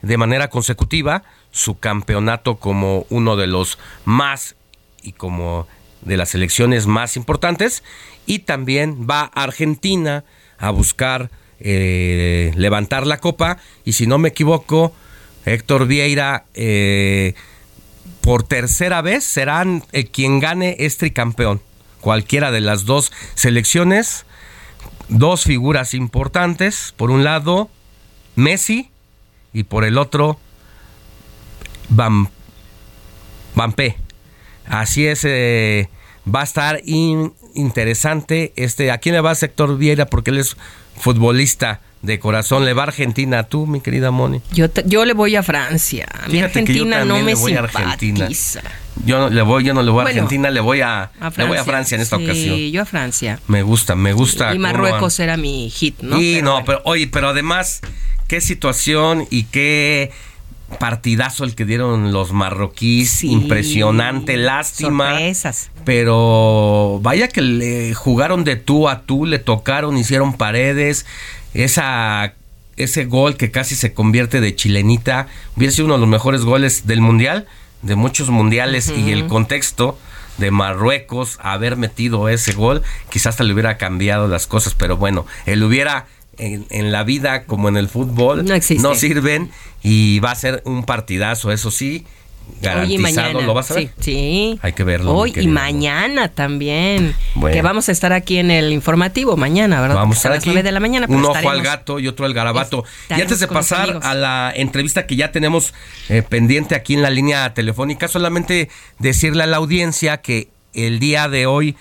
de 0.00 0.16
manera 0.16 0.48
consecutiva 0.48 1.24
su 1.50 1.78
campeonato 1.78 2.56
como 2.56 3.04
uno 3.10 3.36
de 3.36 3.48
los 3.48 3.78
más 4.06 4.56
y 5.02 5.12
como 5.12 5.68
de 6.00 6.16
las 6.16 6.30
selecciones 6.30 6.86
más 6.86 7.18
importantes, 7.18 7.84
y 8.24 8.40
también 8.40 9.06
va 9.08 9.24
Argentina 9.34 10.24
a 10.56 10.70
buscar 10.70 11.30
eh, 11.60 12.52
levantar 12.56 13.06
la 13.06 13.18
copa 13.18 13.58
y 13.84 13.92
si 13.92 14.06
no 14.06 14.18
me 14.18 14.30
equivoco, 14.30 14.94
Héctor 15.44 15.86
Vieira 15.86 16.44
eh, 16.54 17.34
por 18.20 18.42
tercera 18.42 19.02
vez 19.02 19.24
serán 19.24 19.84
eh, 19.92 20.06
quien 20.06 20.40
gane 20.40 20.76
este 20.80 21.12
campeón. 21.12 21.60
Cualquiera 22.00 22.50
de 22.50 22.60
las 22.60 22.84
dos 22.84 23.12
selecciones, 23.34 24.26
dos 25.08 25.44
figuras 25.44 25.94
importantes, 25.94 26.94
por 26.96 27.10
un 27.10 27.24
lado 27.24 27.70
Messi 28.34 28.90
y 29.52 29.64
por 29.64 29.84
el 29.84 29.98
otro 29.98 30.38
Bam, 31.88 32.28
Bampé. 33.54 33.96
Así 34.66 35.06
es, 35.06 35.24
va 35.24 36.40
a 36.40 36.44
estar 36.44 36.80
interesante. 36.84 38.52
Este, 38.56 38.90
¿A 38.90 38.98
quién 38.98 39.14
le 39.14 39.20
va 39.20 39.32
Héctor 39.32 39.78
Vieira? 39.78 40.06
Porque 40.06 40.30
él 40.30 40.38
es 40.38 40.56
futbolista 40.96 41.80
de 42.02 42.18
corazón. 42.18 42.64
Le 42.64 42.74
va 42.74 42.82
a 42.82 42.86
Argentina. 42.86 43.44
¿Tú, 43.44 43.66
mi 43.66 43.80
querida 43.80 44.10
Moni? 44.10 44.42
Yo, 44.52 44.66
yo 44.84 45.04
le 45.04 45.14
voy 45.14 45.36
a 45.36 45.42
Francia. 45.42 46.06
A 46.24 46.28
mi 46.28 46.40
Argentina 46.40 47.04
no 47.04 47.20
me 47.20 47.34
simpatiza. 47.36 48.62
Yo 49.06 49.18
no 49.18 49.30
le 49.30 49.42
voy, 49.42 49.64
yo 49.64 49.72
no 49.72 49.82
le 49.82 49.90
voy 49.90 50.04
a 50.04 50.08
Argentina, 50.08 50.50
le 50.50 50.60
voy 50.60 50.82
a, 50.82 51.10
le 51.36 51.44
voy 51.46 51.56
a 51.56 51.64
Francia 51.64 51.94
en 51.94 52.02
esta 52.02 52.18
sí, 52.18 52.24
ocasión. 52.24 52.58
yo 52.58 52.82
a 52.82 52.84
Francia. 52.84 53.40
Me 53.48 53.62
gusta, 53.62 53.94
me 53.94 54.12
gusta. 54.12 54.54
Y 54.54 54.58
Marruecos 54.58 55.18
era 55.18 55.36
mi 55.36 55.70
hit, 55.70 56.00
¿no? 56.02 56.20
Y 56.20 56.42
no, 56.42 56.62
pero 56.64 56.82
oye, 56.84 57.06
pero 57.06 57.30
además, 57.30 57.80
qué 58.28 58.40
situación 58.40 59.26
y 59.30 59.44
qué 59.44 60.12
partidazo 60.78 61.44
el 61.44 61.54
que 61.54 61.64
dieron 61.64 62.12
los 62.12 62.32
marroquíes, 62.32 63.24
impresionante, 63.24 64.36
lástima. 64.36 65.10
Sorpresas. 65.10 65.70
Pero 65.84 67.00
vaya 67.02 67.28
que 67.28 67.40
le 67.42 67.94
jugaron 67.94 68.44
de 68.44 68.56
tú 68.56 68.88
a 68.88 69.02
tú, 69.02 69.26
le 69.26 69.38
tocaron, 69.38 69.96
hicieron 69.96 70.34
paredes, 70.34 71.06
esa 71.54 72.34
ese 72.76 73.04
gol 73.04 73.36
que 73.36 73.50
casi 73.50 73.74
se 73.74 73.92
convierte 73.92 74.40
de 74.40 74.54
chilenita, 74.54 75.28
hubiera 75.56 75.72
sido 75.72 75.86
uno 75.86 75.94
de 75.94 76.00
los 76.00 76.08
mejores 76.08 76.42
goles 76.42 76.86
del 76.86 77.00
mundial, 77.00 77.46
de 77.82 77.96
muchos 77.96 78.30
mundiales 78.30 78.92
y 78.96 79.12
el 79.12 79.26
contexto 79.26 79.98
de 80.38 80.50
Marruecos 80.50 81.38
haber 81.42 81.76
metido 81.76 82.28
ese 82.28 82.52
gol, 82.52 82.82
quizás 83.10 83.28
hasta 83.34 83.44
le 83.44 83.52
hubiera 83.52 83.76
cambiado 83.76 84.28
las 84.28 84.46
cosas, 84.46 84.74
pero 84.74 84.96
bueno, 84.96 85.26
él 85.46 85.62
hubiera 85.62 86.06
en, 86.38 86.92
la 86.92 87.04
vida 87.04 87.44
como 87.44 87.68
en 87.68 87.76
el 87.76 87.88
fútbol 87.88 88.44
no, 88.44 88.94
sirven 88.94 89.50
y 89.82 90.18
va 90.20 90.30
a 90.30 90.34
ser 90.34 90.62
un 90.64 90.84
partidazo, 90.84 91.52
eso 91.52 91.70
sí. 91.70 92.06
Garantizado, 92.60 93.40
¿lo 93.40 93.54
vas 93.54 93.70
a 93.70 93.74
ver? 93.74 93.90
Sí, 93.98 94.58
Hay 94.62 94.72
que 94.72 94.84
verlo. 94.84 95.14
Hoy 95.14 95.32
y 95.36 95.46
mañana 95.48 96.28
también. 96.28 97.14
Que 97.50 97.62
vamos 97.62 97.88
a 97.88 97.92
estar 97.92 98.12
aquí 98.12 98.38
en 98.38 98.50
el 98.50 98.72
informativo 98.72 99.36
mañana, 99.36 99.80
¿verdad? 99.80 99.96
Vamos 99.96 100.16
a 100.16 100.18
estar 100.18 100.32
aquí. 100.32 100.62
de 100.62 100.72
la 100.72 100.80
mañana. 100.80 101.06
Un 101.08 101.24
ojo 101.24 101.50
al 101.50 101.62
gato 101.62 101.98
y 101.98 102.08
otro 102.08 102.26
al 102.26 102.34
garabato. 102.34 102.84
Y 103.10 103.20
antes 103.20 103.40
de 103.40 103.48
pasar 103.48 104.00
a 104.02 104.14
la 104.14 104.52
entrevista 104.54 105.06
que 105.06 105.16
ya 105.16 105.32
tenemos 105.32 105.74
eh, 106.08 106.22
pendiente 106.22 106.74
aquí 106.74 106.94
en 106.94 107.02
la 107.02 107.10
línea 107.10 107.54
telefónica, 107.54 108.08
solamente 108.08 108.68
decirle 108.98 109.44
a 109.44 109.46
la 109.46 109.56
audiencia 109.56 110.18
que 110.18 110.48
el 110.74 110.98
día 110.98 111.28
de 111.28 111.46
hoy, 111.46 111.76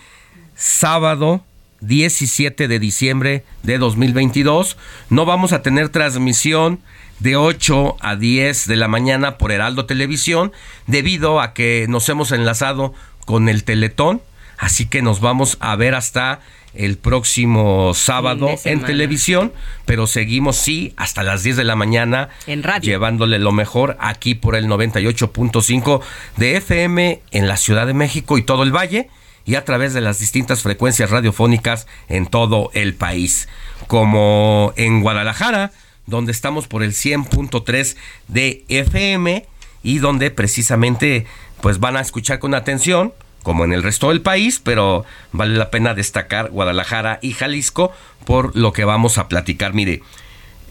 sábado 0.56 1.44
17 1.82 2.68
de 2.68 2.80
diciembre 2.80 3.44
de 3.64 3.78
2022. 3.78 4.78
No 5.10 5.26
vamos 5.26 5.52
a 5.52 5.62
tener 5.62 5.90
transmisión 5.90 6.80
de 7.22 7.36
8 7.36 7.98
a 8.00 8.16
10 8.16 8.68
de 8.68 8.76
la 8.76 8.88
mañana 8.88 9.38
por 9.38 9.52
Heraldo 9.52 9.86
Televisión 9.86 10.52
debido 10.88 11.40
a 11.40 11.54
que 11.54 11.86
nos 11.88 12.10
hemos 12.10 12.32
enlazado 12.32 12.94
con 13.26 13.48
el 13.48 13.64
Teletón. 13.64 14.22
Así 14.58 14.86
que 14.86 15.02
nos 15.02 15.22
vamos 15.22 15.58
a 15.60 15.76
ver 15.76 15.96
hasta 15.96 16.42
el 16.74 16.98
próximo 16.98 17.94
sábado 17.94 18.50
en 18.64 18.82
televisión, 18.82 19.52
pero 19.86 20.08
seguimos 20.08 20.56
sí 20.58 20.94
hasta 20.98 21.24
las 21.24 21.44
10 21.44 21.58
de 21.58 21.64
la 21.64 21.76
mañana 21.76 22.30
en 22.48 22.64
radio. 22.64 22.92
llevándole 22.94 23.40
lo 23.40 23.52
mejor 23.52 23.98
aquí 24.00 24.36
por 24.36 24.56
el 24.56 24.68
98.5 24.68 26.02
de 26.38 26.58
FM 26.58 27.22
en 27.32 27.48
la 27.48 27.58
Ciudad 27.58 27.88
de 27.88 27.94
México 27.94 28.38
y 28.38 28.44
todo 28.44 28.64
el 28.64 28.76
Valle 28.76 29.10
y 29.46 29.56
a 29.56 29.66
través 29.66 29.94
de 29.94 30.02
las 30.02 30.20
distintas 30.20 30.62
frecuencias 30.62 31.10
radiofónicas 31.10 31.88
en 32.08 32.26
todo 32.28 32.70
el 32.74 32.94
país, 32.94 33.50
como 33.88 34.74
en 34.76 35.02
Guadalajara, 35.02 35.72
donde 36.06 36.32
estamos 36.32 36.68
por 36.68 36.84
el 36.84 36.92
100.3 36.92 37.96
de 38.28 38.64
FM 38.68 39.46
y 39.84 40.00
donde 40.00 40.32
precisamente 40.32 41.26
pues 41.62 41.80
van 41.80 41.98
a 41.98 42.02
escuchar 42.02 42.40
con 42.40 42.54
atención 42.54 43.14
como 43.44 43.66
en 43.66 43.74
el 43.74 43.84
resto 43.84 44.10
del 44.10 44.22
país, 44.22 44.62
pero 44.64 45.06
vale 45.32 45.58
la 45.58 45.72
pena 45.72 45.94
destacar 45.94 46.52
Guadalajara 46.52 47.20
y 47.22 47.34
Jalisco 47.34 47.92
por 48.26 48.56
lo 48.56 48.72
que 48.72 48.86
vamos 48.86 49.18
a 49.18 49.28
platicar. 49.28 49.74
Mire, 49.74 50.04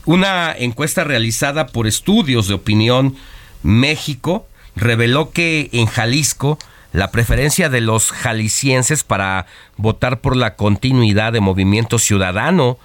una 0.05 0.53
encuesta 0.57 1.05
realizada 1.05 1.67
por 1.67 1.87
Estudios 1.87 2.49
de 2.49 2.55
Opinión 2.55 3.17
México 3.63 4.47
reveló 4.77 5.31
que 5.31 5.69
en 5.73 5.87
Jalisco 5.87 6.59
la 6.93 7.11
preferencia 7.11 7.69
de 7.69 7.81
los 7.81 8.11
jaliscienses 8.11 9.05
para 9.05 9.47
votar 9.77 10.21
por 10.21 10.37
la 10.37 10.57
continuidad 10.57 11.33
de 11.33 11.41
movimiento 11.41 11.99
ciudadano 11.99 12.79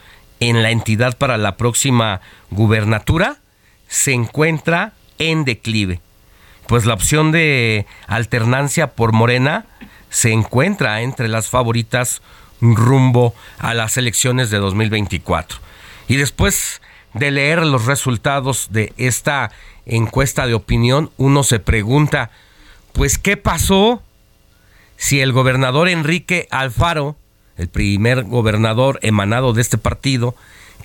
en 0.50 0.64
la 0.64 0.72
entidad 0.72 1.18
para 1.18 1.38
la 1.38 1.58
próxima 1.58 2.22
gubernatura 2.52 3.38
se 3.88 4.14
encuentra 4.14 4.94
en 5.20 5.46
declive. 5.46 6.00
Pues 6.68 6.86
la 6.86 6.94
opción 6.94 7.32
de 7.32 7.86
alternancia 8.08 8.92
por 8.96 9.12
Morena 9.14 9.66
se 10.10 10.32
encuentra 10.32 11.02
entre 11.02 11.28
las 11.28 11.50
favoritas 11.50 12.22
rumbo 12.62 13.36
a 13.60 13.74
las 13.74 13.98
elecciones 13.98 14.50
de 14.50 14.58
2024. 14.58 15.60
Y 16.08 16.16
después 16.16 16.82
de 17.14 17.32
leer 17.32 17.66
los 17.66 17.86
resultados 17.86 18.68
de 18.72 18.94
esta 18.98 19.52
encuesta 19.86 20.48
de 20.48 20.54
opinión, 20.54 21.12
uno 21.18 21.44
se 21.44 21.60
pregunta, 21.60 22.32
pues, 22.94 23.18
¿qué 23.18 23.38
pasó 23.38 24.02
si 24.98 25.22
el 25.22 25.32
gobernador 25.32 25.90
Enrique 25.90 26.48
Alfaro, 26.52 27.16
el 27.58 27.68
primer 27.68 28.24
gobernador 28.24 29.00
emanado 29.02 29.54
de 29.54 29.62
este 29.62 29.78
partido, 29.78 30.36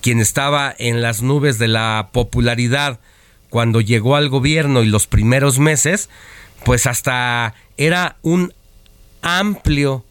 quien 0.01 0.19
estaba 0.19 0.73
en 0.77 1.01
las 1.01 1.21
nubes 1.21 1.57
de 1.59 1.67
la 1.67 2.09
popularidad 2.11 2.99
cuando 3.49 3.81
llegó 3.81 4.15
al 4.15 4.29
gobierno 4.29 4.81
y 4.81 4.87
los 4.87 5.07
primeros 5.07 5.59
meses, 5.59 6.09
pues 6.63 6.87
hasta 6.87 7.53
era 7.77 8.15
un 8.21 8.53
amplio 9.21 10.05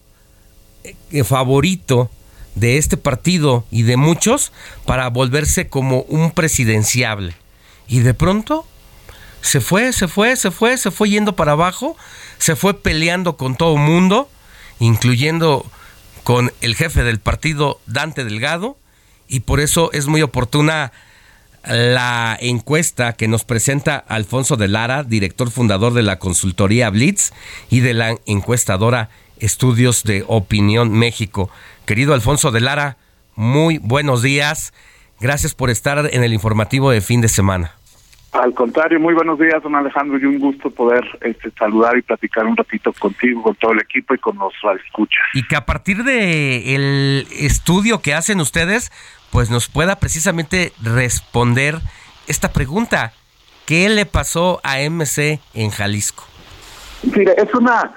eh, 0.84 1.24
favorito 1.24 2.10
de 2.54 2.76
este 2.76 2.96
partido 2.96 3.64
y 3.70 3.82
de 3.82 3.96
muchos 3.96 4.52
para 4.84 5.08
volverse 5.08 5.68
como 5.68 6.02
un 6.02 6.32
presidenciable. 6.32 7.34
y 7.88 8.00
de 8.00 8.14
pronto 8.14 8.66
se 9.42 9.60
fue, 9.60 9.92
se 9.92 10.06
fue, 10.06 10.36
se 10.36 10.50
fue, 10.50 10.76
se 10.76 10.90
fue 10.90 11.10
yendo 11.10 11.34
para 11.34 11.52
abajo, 11.52 11.96
se 12.38 12.56
fue 12.56 12.74
peleando 12.74 13.36
con 13.36 13.56
todo 13.56 13.76
mundo, 13.76 14.28
incluyendo 14.78 15.64
con 16.24 16.52
el 16.60 16.74
jefe 16.74 17.02
del 17.02 17.18
partido, 17.18 17.80
Dante 17.86 18.24
Delgado, 18.24 18.76
y 19.28 19.40
por 19.40 19.60
eso 19.60 19.90
es 19.92 20.06
muy 20.06 20.22
oportuna 20.22 20.92
la 21.64 22.36
encuesta 22.40 23.12
que 23.12 23.28
nos 23.28 23.44
presenta 23.44 23.96
Alfonso 23.96 24.56
de 24.56 24.68
Lara, 24.68 25.04
director 25.04 25.50
fundador 25.50 25.92
de 25.92 26.02
la 26.02 26.18
consultoría 26.18 26.90
Blitz 26.90 27.32
y 27.68 27.80
de 27.80 27.94
la 27.94 28.16
encuestadora 28.26 29.10
Estudios 29.38 30.04
de 30.04 30.24
Opinión 30.26 30.90
México. 30.92 31.50
Querido 31.86 32.14
Alfonso 32.14 32.50
de 32.50 32.60
Lara, 32.60 32.96
muy 33.34 33.78
buenos 33.78 34.22
días. 34.22 34.72
Gracias 35.20 35.54
por 35.54 35.70
estar 35.70 36.08
en 36.12 36.24
el 36.24 36.32
informativo 36.32 36.90
de 36.90 37.00
fin 37.00 37.20
de 37.20 37.28
semana. 37.28 37.79
Al 38.32 38.54
contrario, 38.54 39.00
muy 39.00 39.12
buenos 39.12 39.40
días, 39.40 39.60
don 39.62 39.74
Alejandro, 39.74 40.16
y 40.16 40.24
un 40.24 40.38
gusto 40.38 40.70
poder 40.70 41.04
este, 41.20 41.50
saludar 41.58 41.98
y 41.98 42.02
platicar 42.02 42.46
un 42.46 42.56
ratito 42.56 42.92
contigo, 42.92 43.42
con 43.42 43.56
todo 43.56 43.72
el 43.72 43.80
equipo 43.80 44.14
y 44.14 44.18
con 44.18 44.38
los 44.38 44.52
escuchas. 44.84 45.24
Y 45.34 45.46
que 45.48 45.56
a 45.56 45.66
partir 45.66 46.04
de 46.04 46.74
el 46.76 47.26
estudio 47.32 48.00
que 48.02 48.14
hacen 48.14 48.40
ustedes, 48.40 48.92
pues 49.30 49.50
nos 49.50 49.68
pueda 49.68 49.98
precisamente 49.98 50.72
responder 50.80 51.80
esta 52.28 52.52
pregunta. 52.52 53.12
¿Qué 53.66 53.88
le 53.88 54.06
pasó 54.06 54.60
a 54.62 54.78
MC 54.78 55.40
en 55.54 55.70
Jalisco? 55.70 56.24
Mire, 57.02 57.34
es 57.36 57.52
una... 57.54 57.92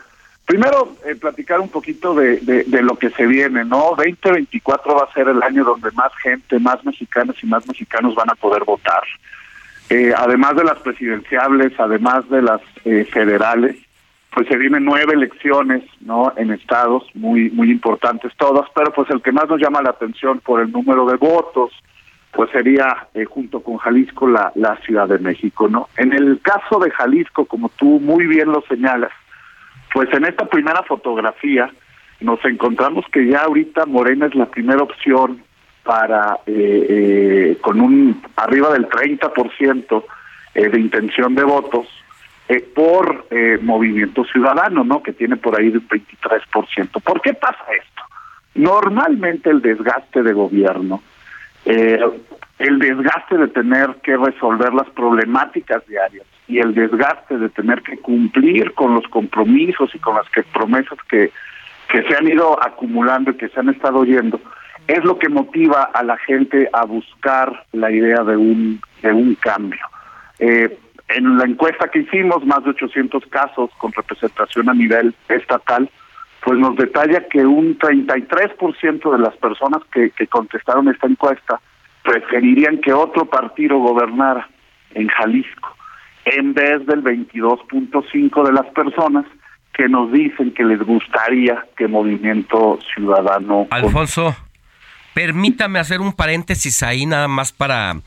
Primero, 0.45 0.95
eh, 1.05 1.15
platicar 1.15 1.61
un 1.61 1.69
poquito 1.69 2.13
de, 2.13 2.37
de, 2.41 2.81
lo 2.81 2.97
que 2.97 3.09
se 3.11 3.25
viene, 3.25 3.63
¿no? 3.63 3.93
2024 3.95 4.93
va 4.93 5.07
a 5.09 5.13
ser 5.13 5.29
el 5.29 5.41
año 5.41 5.63
donde 5.63 5.89
más 5.91 6.11
gente, 6.21 6.59
más 6.59 6.83
mexicanas 6.83 7.37
y 7.41 7.45
más 7.45 7.65
mexicanos 7.65 8.13
van 8.13 8.29
a 8.29 8.35
poder 8.35 8.65
votar. 8.65 9.03
Eh, 9.95 10.11
además 10.17 10.55
de 10.55 10.63
las 10.63 10.79
presidenciables, 10.79 11.79
además 11.79 12.27
de 12.27 12.41
las 12.41 12.61
eh, 12.83 13.05
federales, 13.05 13.75
pues 14.33 14.47
se 14.47 14.57
vienen 14.57 14.83
nueve 14.85 15.13
elecciones, 15.13 15.83
¿no? 16.01 16.33
En 16.35 16.49
estados 16.49 17.03
muy 17.13 17.51
muy 17.51 17.69
importantes 17.69 18.31
todas, 18.35 18.67
pero 18.73 18.91
pues 18.91 19.07
el 19.11 19.21
que 19.21 19.31
más 19.31 19.47
nos 19.47 19.61
llama 19.61 19.83
la 19.83 19.91
atención 19.91 20.39
por 20.39 20.61
el 20.61 20.71
número 20.71 21.05
de 21.05 21.17
votos, 21.17 21.71
pues 22.31 22.49
sería 22.49 23.05
eh, 23.13 23.25
junto 23.25 23.61
con 23.61 23.77
Jalisco 23.77 24.27
la 24.27 24.51
la 24.55 24.77
Ciudad 24.77 25.07
de 25.07 25.19
México, 25.19 25.67
¿no? 25.67 25.89
En 25.95 26.11
el 26.11 26.41
caso 26.41 26.79
de 26.79 26.89
Jalisco, 26.89 27.45
como 27.45 27.69
tú 27.69 27.99
muy 27.99 28.25
bien 28.25 28.51
lo 28.51 28.63
señalas, 28.67 29.11
pues 29.93 30.11
en 30.11 30.25
esta 30.25 30.45
primera 30.47 30.81
fotografía 30.81 31.69
nos 32.19 32.43
encontramos 32.45 33.05
que 33.11 33.27
ya 33.27 33.41
ahorita 33.41 33.85
Morena 33.85 34.25
es 34.25 34.33
la 34.33 34.47
primera 34.47 34.81
opción 34.81 35.43
para 35.83 36.39
eh, 36.45 36.85
eh, 36.89 37.57
con 37.61 37.79
un 37.81 38.21
arriba 38.37 38.71
del 38.71 38.87
30% 38.87 40.03
eh, 40.55 40.69
de 40.69 40.79
intención 40.79 41.35
de 41.35 41.43
votos 41.43 41.87
eh, 42.47 42.61
por 42.73 43.25
Movimiento 43.61 44.23
Ciudadano, 44.25 44.83
¿no? 44.83 45.01
Que 45.01 45.13
tiene 45.13 45.37
por 45.37 45.59
ahí 45.59 45.69
un 45.69 45.87
23%. 45.87 47.01
¿Por 47.01 47.21
qué 47.21 47.33
pasa 47.33 47.63
esto? 47.77 48.03
Normalmente 48.55 49.49
el 49.49 49.61
desgaste 49.61 50.21
de 50.21 50.33
gobierno, 50.33 51.01
el 51.65 52.79
desgaste 52.79 53.37
de 53.37 53.47
tener 53.47 53.95
que 54.03 54.15
resolver 54.15 54.73
las 54.73 54.89
problemáticas 54.91 55.85
diarias 55.87 56.25
y 56.47 56.59
el 56.59 56.75
desgaste 56.75 57.37
de 57.37 57.49
tener 57.49 57.81
que 57.81 57.97
cumplir 57.97 58.73
con 58.73 58.93
los 58.93 59.07
compromisos 59.07 59.95
y 59.95 59.99
con 59.99 60.15
las 60.15 60.29
que, 60.29 60.43
promesas 60.43 60.99
que, 61.09 61.31
que 61.89 62.03
se 62.03 62.15
han 62.15 62.27
ido 62.27 62.61
acumulando 62.61 63.31
y 63.31 63.35
que 63.35 63.49
se 63.49 63.59
han 63.59 63.69
estado 63.69 63.99
oyendo, 63.99 64.39
es 64.87 65.03
lo 65.03 65.17
que 65.17 65.29
motiva 65.29 65.83
a 65.93 66.03
la 66.03 66.17
gente 66.17 66.69
a 66.73 66.85
buscar 66.85 67.65
la 67.71 67.91
idea 67.91 68.23
de 68.23 68.35
un, 68.35 68.81
de 69.01 69.11
un 69.11 69.35
cambio. 69.35 69.85
Eh, 70.39 70.77
en 71.09 71.37
la 71.37 71.45
encuesta 71.45 71.87
que 71.89 71.99
hicimos, 71.99 72.45
más 72.45 72.63
de 72.63 72.71
800 72.71 73.25
casos 73.27 73.69
con 73.77 73.91
representación 73.93 74.69
a 74.69 74.73
nivel 74.73 75.13
estatal, 75.29 75.89
pues 76.43 76.59
nos 76.59 76.75
detalla 76.75 77.27
que 77.27 77.45
un 77.45 77.77
33% 77.77 79.11
de 79.11 79.19
las 79.19 79.35
personas 79.37 79.81
que, 79.93 80.11
que 80.11 80.27
contestaron 80.27 80.89
esta 80.89 81.07
encuesta 81.07 81.61
preferirían 82.03 82.79
que 82.79 82.91
otro 82.91 83.25
partido 83.25 83.77
gobernara 83.77 84.49
en 84.93 85.07
Jalisco, 85.07 85.75
en 86.25 86.53
vez 86.53 86.85
del 86.85 87.03
22.5 87.03 88.45
de 88.45 88.51
las 88.51 88.65
personas 88.67 89.25
que 89.73 89.87
nos 89.87 90.11
dicen 90.11 90.53
que 90.53 90.63
les 90.63 90.79
gustaría 90.79 91.65
que 91.77 91.87
Movimiento 91.87 92.79
Ciudadano... 92.93 93.67
Alfonso, 93.71 94.35
permítame 95.13 95.79
hacer 95.79 96.01
un 96.01 96.13
paréntesis 96.13 96.83
ahí 96.83 97.05
nada 97.05 97.27
más 97.27 97.51
para 97.51 98.01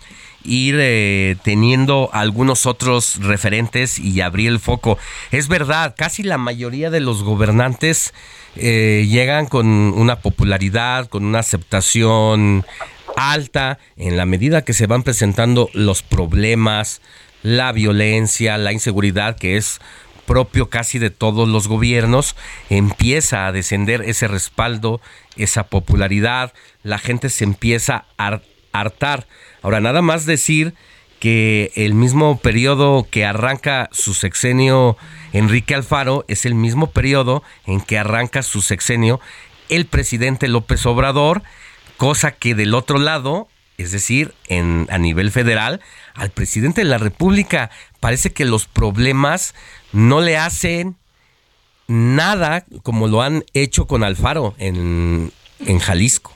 ir 0.44 0.76
eh, 0.78 1.36
teniendo 1.42 2.10
algunos 2.12 2.66
otros 2.66 3.16
referentes 3.20 3.98
y 3.98 4.20
abrir 4.20 4.48
el 4.48 4.60
foco. 4.60 4.98
Es 5.30 5.48
verdad, 5.48 5.94
casi 5.96 6.22
la 6.22 6.38
mayoría 6.38 6.90
de 6.90 7.00
los 7.00 7.22
gobernantes 7.22 8.14
eh, 8.56 9.06
llegan 9.08 9.46
con 9.46 9.66
una 9.66 10.20
popularidad, 10.20 11.08
con 11.08 11.24
una 11.24 11.40
aceptación 11.40 12.64
alta 13.16 13.78
en 13.96 14.16
la 14.16 14.26
medida 14.26 14.62
que 14.62 14.72
se 14.72 14.86
van 14.86 15.02
presentando 15.02 15.68
los 15.72 16.02
problemas, 16.02 17.00
la 17.42 17.72
violencia, 17.72 18.58
la 18.58 18.72
inseguridad, 18.72 19.36
que 19.36 19.56
es 19.56 19.80
propio 20.26 20.68
casi 20.68 20.98
de 20.98 21.10
todos 21.10 21.48
los 21.48 21.68
gobiernos, 21.68 22.36
empieza 22.68 23.46
a 23.46 23.52
descender 23.52 24.02
ese 24.02 24.26
respaldo, 24.28 25.00
esa 25.36 25.64
popularidad, 25.68 26.52
la 26.82 26.98
gente 26.98 27.30
se 27.30 27.44
empieza 27.44 28.06
a 28.18 28.40
hartar. 28.72 29.26
Ahora, 29.62 29.80
nada 29.80 30.02
más 30.02 30.26
decir 30.26 30.74
que 31.18 31.72
el 31.74 31.94
mismo 31.94 32.38
periodo 32.38 33.06
que 33.10 33.24
arranca 33.24 33.88
su 33.92 34.14
sexenio 34.14 34.96
Enrique 35.32 35.74
Alfaro 35.74 36.24
es 36.28 36.44
el 36.44 36.54
mismo 36.54 36.90
periodo 36.90 37.42
en 37.66 37.80
que 37.80 37.98
arranca 37.98 38.42
su 38.42 38.62
sexenio 38.62 39.20
el 39.68 39.86
presidente 39.86 40.48
López 40.48 40.86
Obrador, 40.86 41.42
cosa 41.96 42.32
que 42.32 42.54
del 42.54 42.74
otro 42.74 42.98
lado, 42.98 43.48
es 43.78 43.90
decir, 43.92 44.34
en, 44.48 44.86
a 44.90 44.98
nivel 44.98 45.30
federal, 45.30 45.80
al 46.14 46.30
presidente 46.30 46.82
de 46.82 46.88
la 46.88 46.98
República 46.98 47.70
parece 48.00 48.32
que 48.32 48.44
los 48.44 48.66
problemas 48.66 49.54
no 49.92 50.20
le 50.20 50.36
hacen 50.36 50.96
nada 51.88 52.64
como 52.82 53.08
lo 53.08 53.22
han 53.22 53.44
hecho 53.54 53.86
con 53.86 54.02
Alfaro 54.02 54.54
en, 54.58 55.30
en 55.60 55.78
Jalisco. 55.78 56.32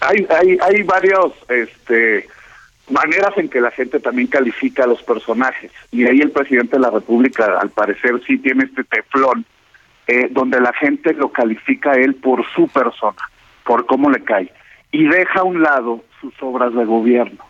Hay, 0.00 0.26
hay, 0.30 0.58
hay 0.60 0.82
varios 0.82 1.32
este, 1.48 2.28
maneras 2.90 3.32
en 3.36 3.48
que 3.48 3.60
la 3.60 3.70
gente 3.70 4.00
también 4.00 4.28
califica 4.28 4.84
a 4.84 4.86
los 4.86 5.02
personajes. 5.02 5.72
Y 5.90 6.06
ahí 6.06 6.20
el 6.20 6.30
presidente 6.30 6.76
de 6.76 6.82
la 6.82 6.90
República, 6.90 7.58
al 7.60 7.70
parecer, 7.70 8.20
sí 8.26 8.38
tiene 8.38 8.64
este 8.64 8.84
teflón, 8.84 9.44
eh, 10.06 10.28
donde 10.30 10.60
la 10.60 10.72
gente 10.72 11.12
lo 11.14 11.30
califica 11.30 11.92
a 11.92 11.96
él 11.96 12.14
por 12.14 12.44
su 12.54 12.68
persona, 12.68 13.18
por 13.64 13.86
cómo 13.86 14.10
le 14.10 14.22
cae, 14.22 14.52
y 14.90 15.06
deja 15.06 15.40
a 15.40 15.44
un 15.44 15.62
lado 15.62 16.02
sus 16.20 16.32
obras 16.40 16.72
de 16.74 16.84
gobierno. 16.84 17.44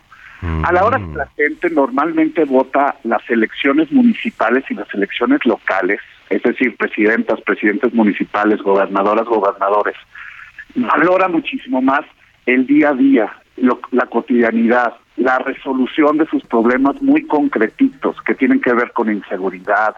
A 0.63 0.71
la 0.71 0.85
hora 0.85 0.99
que 0.99 1.17
la 1.17 1.27
gente 1.35 1.69
normalmente 1.69 2.45
vota 2.45 2.95
las 3.03 3.29
elecciones 3.29 3.91
municipales 3.91 4.63
y 4.69 4.73
las 4.73 4.87
elecciones 4.93 5.45
locales, 5.45 5.99
es 6.29 6.43
decir, 6.43 6.75
presidentas, 6.77 7.41
presidentes 7.41 7.93
municipales, 7.93 8.61
gobernadoras, 8.61 9.25
gobernadores, 9.25 9.95
valora 10.75 11.27
muchísimo 11.27 11.81
más 11.81 12.01
el 12.45 12.65
día 12.67 12.89
a 12.89 12.93
día, 12.93 13.33
lo, 13.57 13.79
la 13.91 14.05
cotidianidad, 14.05 14.93
la 15.17 15.39
resolución 15.39 16.17
de 16.17 16.27
sus 16.27 16.43
problemas 16.45 17.01
muy 17.01 17.25
concretitos 17.25 18.15
que 18.21 18.35
tienen 18.35 18.61
que 18.61 18.73
ver 18.73 18.91
con 18.93 19.11
inseguridad, 19.11 19.95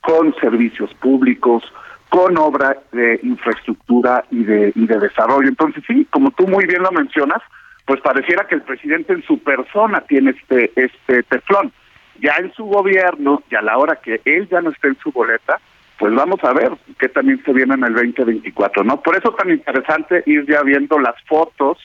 con 0.00 0.34
servicios 0.36 0.92
públicos, 0.94 1.62
con 2.08 2.36
obra 2.38 2.76
de 2.92 3.20
infraestructura 3.22 4.24
y 4.30 4.44
de, 4.44 4.72
y 4.74 4.86
de 4.86 4.98
desarrollo. 4.98 5.48
Entonces, 5.48 5.82
sí, 5.86 6.06
como 6.10 6.30
tú 6.30 6.46
muy 6.46 6.66
bien 6.66 6.82
lo 6.82 6.90
mencionas, 6.90 7.42
pues 7.86 8.00
pareciera 8.00 8.46
que 8.46 8.54
el 8.54 8.62
presidente 8.62 9.12
en 9.12 9.22
su 9.22 9.38
persona 9.38 10.02
tiene 10.02 10.30
este, 10.32 10.72
este 10.76 11.22
teflón. 11.24 11.72
Ya 12.20 12.36
en 12.38 12.52
su 12.54 12.64
gobierno, 12.64 13.42
y 13.50 13.54
a 13.54 13.62
la 13.62 13.78
hora 13.78 13.96
que 13.96 14.20
él 14.24 14.48
ya 14.50 14.60
no 14.60 14.70
esté 14.70 14.88
en 14.88 14.98
su 14.98 15.12
boleta, 15.12 15.60
pues 15.98 16.14
vamos 16.14 16.42
a 16.42 16.52
ver 16.52 16.72
qué 16.98 17.08
también 17.08 17.42
se 17.44 17.52
viene 17.52 17.74
en 17.74 17.84
el 17.84 17.94
2024, 17.94 18.84
¿no? 18.84 19.00
Por 19.00 19.16
eso 19.16 19.32
tan 19.32 19.50
interesante 19.50 20.22
ir 20.26 20.46
ya 20.46 20.62
viendo 20.62 20.98
las 20.98 21.16
fotos 21.26 21.78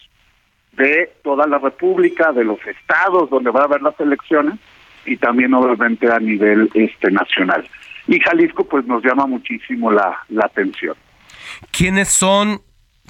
de 0.74 1.12
toda 1.24 1.48
la 1.48 1.58
República, 1.58 2.32
de 2.32 2.44
los 2.44 2.60
estados 2.66 3.30
donde 3.30 3.52
va 3.52 3.62
a 3.62 3.66
haber 3.66 3.82
las 3.82 4.00
elecciones 4.00 4.56
y 5.06 5.18
también 5.18 5.54
obviamente 5.54 6.12
a 6.12 6.20
nivel 6.20 6.70
este 6.74 7.12
nacional. 7.12 7.68
Y 8.08 8.20
Jalisco 8.20 8.66
pues 8.66 8.86
nos 8.86 9.04
llama 9.04 9.26
muchísimo 9.26 9.92
la, 9.92 10.20
la 10.30 10.46
atención. 10.46 10.96
¿Quiénes 11.72 12.10
son 12.10 12.62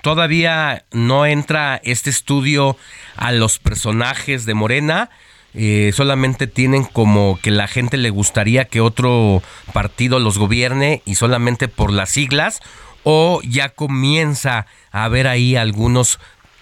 todavía 0.03 0.83
no 0.91 1.25
entra 1.25 1.79
este 1.83 2.09
estudio 2.09 2.77
a 3.15 3.31
los 3.31 3.57
personajes 3.57 4.45
de 4.45 4.53
Morena. 4.53 5.09
Eh, 5.55 5.91
solamente 5.93 6.47
tienen 6.47 6.83
como 6.83 7.39
que 7.41 7.51
la 7.51 7.67
gente 7.67 7.97
le 7.97 8.09
gustaría 8.09 8.65
que 8.65 8.81
otro 8.81 9.43
partido 9.71 10.19
los 10.19 10.39
gobierne 10.39 11.01
y 11.05 11.15
solamente 11.15 11.67
por 11.67 11.91
las 11.91 12.09
siglas 12.09 12.59
o 13.03 13.41
ya 13.47 13.69
comienza 13.69 14.65
a 14.91 15.03
haber 15.03 15.27
ahí 15.27 15.55
algunos 15.55 16.19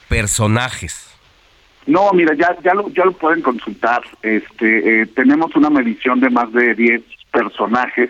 personajes. 0.09 1.07
No, 1.87 2.11
mira, 2.11 2.35
ya 2.35 2.55
ya 2.63 2.73
lo, 2.73 2.89
ya 2.89 3.05
lo 3.05 3.13
pueden 3.13 3.41
consultar. 3.41 4.01
Este, 4.21 5.01
eh, 5.01 5.05
tenemos 5.07 5.55
una 5.55 5.69
medición 5.69 6.19
de 6.19 6.29
más 6.29 6.51
de 6.51 6.75
10 6.75 7.01
personajes 7.31 8.09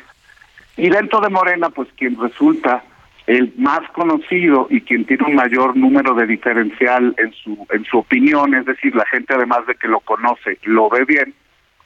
y 0.77 0.89
dentro 0.89 1.21
de 1.21 1.29
Morena, 1.29 1.69
pues 1.69 1.89
quien 1.95 2.19
resulta 2.19 2.83
el 3.27 3.53
más 3.57 3.81
conocido 3.91 4.67
y 4.69 4.81
quien 4.81 5.05
tiene 5.05 5.25
un 5.25 5.35
mayor 5.35 5.77
número 5.77 6.13
de 6.15 6.25
diferencial 6.25 7.13
en 7.17 7.31
su 7.33 7.67
en 7.71 7.85
su 7.85 7.99
opinión, 7.99 8.53
es 8.55 8.65
decir, 8.65 8.95
la 8.95 9.05
gente 9.05 9.33
además 9.33 9.65
de 9.67 9.75
que 9.75 9.87
lo 9.87 9.99
conoce, 9.99 10.57
lo 10.63 10.89
ve 10.89 11.05
bien, 11.05 11.33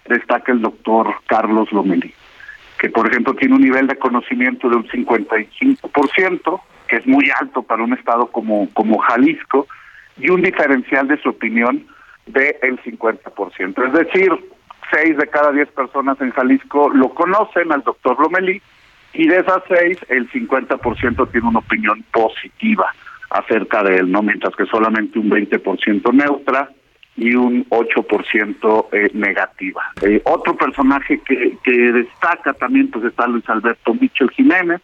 destaca 0.08 0.52
el 0.52 0.62
doctor 0.62 1.14
Carlos 1.28 1.72
Lomelí, 1.72 2.14
que 2.80 2.90
por 2.90 3.08
ejemplo 3.10 3.36
tiene 3.36 3.56
un 3.56 3.62
nivel 3.62 3.88
de 3.88 3.98
conocimiento 3.98 4.70
de 4.70 4.78
un 4.78 4.88
55%, 4.88 6.62
que 6.88 6.96
es 6.98 7.08
muy 7.08 7.30
alto 7.40 7.64
para 7.64 7.84
un 7.84 7.94
estado 7.94 8.28
como 8.28 8.70
como 8.74 9.00
Jalisco, 9.00 9.68
y 10.18 10.30
un 10.30 10.42
diferencial 10.42 11.08
de 11.08 11.22
su 11.22 11.30
opinión 11.30 11.86
de 12.28 12.58
el 12.62 12.82
50%. 12.82 13.88
Es 13.88 13.94
decir, 13.94 14.32
seis 14.92 15.18
de 15.18 15.28
cada 15.28 15.52
diez 15.52 15.70
personas 15.70 16.20
en 16.22 16.32
Jalisco 16.32 16.90
lo 16.90 17.10
conocen 17.10 17.72
al 17.72 17.84
doctor 17.84 18.20
Lomelí 18.20 18.62
y 19.16 19.28
de 19.28 19.40
esas 19.40 19.62
seis 19.68 19.98
el 20.10 20.30
50% 20.30 21.32
tiene 21.32 21.48
una 21.48 21.60
opinión 21.60 22.04
positiva 22.12 22.92
acerca 23.30 23.84
de 23.84 23.98
él, 23.98 24.12
no 24.12 24.22
mientras 24.22 24.56
que 24.56 24.66
solamente 24.66 25.20
un 25.20 25.30
20% 25.30 26.14
neutra 26.14 26.70
y 27.18 27.34
un 27.34 27.66
8% 27.70 28.88
eh, 28.92 29.10
negativa. 29.14 29.84
Eh, 30.02 30.22
otro 30.26 30.56
personaje 30.56 31.22
que, 31.26 31.58
que 31.64 31.72
destaca 31.72 32.54
también 32.54 32.90
pues 32.92 33.06
está 33.06 33.28
Luis 33.28 33.48
Alberto 33.50 33.94
Michel 33.94 34.30
Jiménez, 34.32 34.82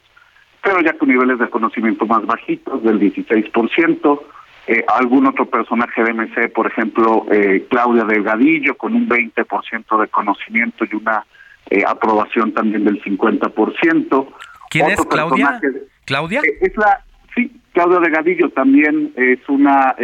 pero 0.63 0.81
ya 0.81 0.93
con 0.93 1.09
niveles 1.09 1.39
de 1.39 1.49
conocimiento 1.49 2.05
más 2.05 2.25
bajitos, 2.25 2.83
del 2.83 2.99
16%, 2.99 4.21
eh, 4.67 4.85
algún 4.87 5.25
otro 5.25 5.45
personaje 5.47 6.03
de 6.03 6.13
MC, 6.13 6.49
por 6.53 6.67
ejemplo, 6.67 7.25
eh, 7.31 7.65
Claudia 7.69 8.05
Delgadillo, 8.05 8.77
con 8.77 8.93
un 8.93 9.09
20% 9.09 9.99
de 9.99 10.07
conocimiento 10.07 10.85
y 10.85 10.95
una 10.95 11.25
eh, 11.71 11.83
aprobación 11.87 12.53
también 12.53 12.85
del 12.85 13.01
50%. 13.01 14.27
¿Quién 14.69 14.89
es 14.91 15.05
Claudia? 15.05 15.59
¿Claudia? 16.05 16.41
Eh, 16.41 16.57
es 16.61 16.77
la, 16.77 17.03
sí, 17.33 17.51
Claudia 17.73 17.99
Delgadillo 17.99 18.49
también 18.51 19.13
es 19.15 19.39
una 19.47 19.95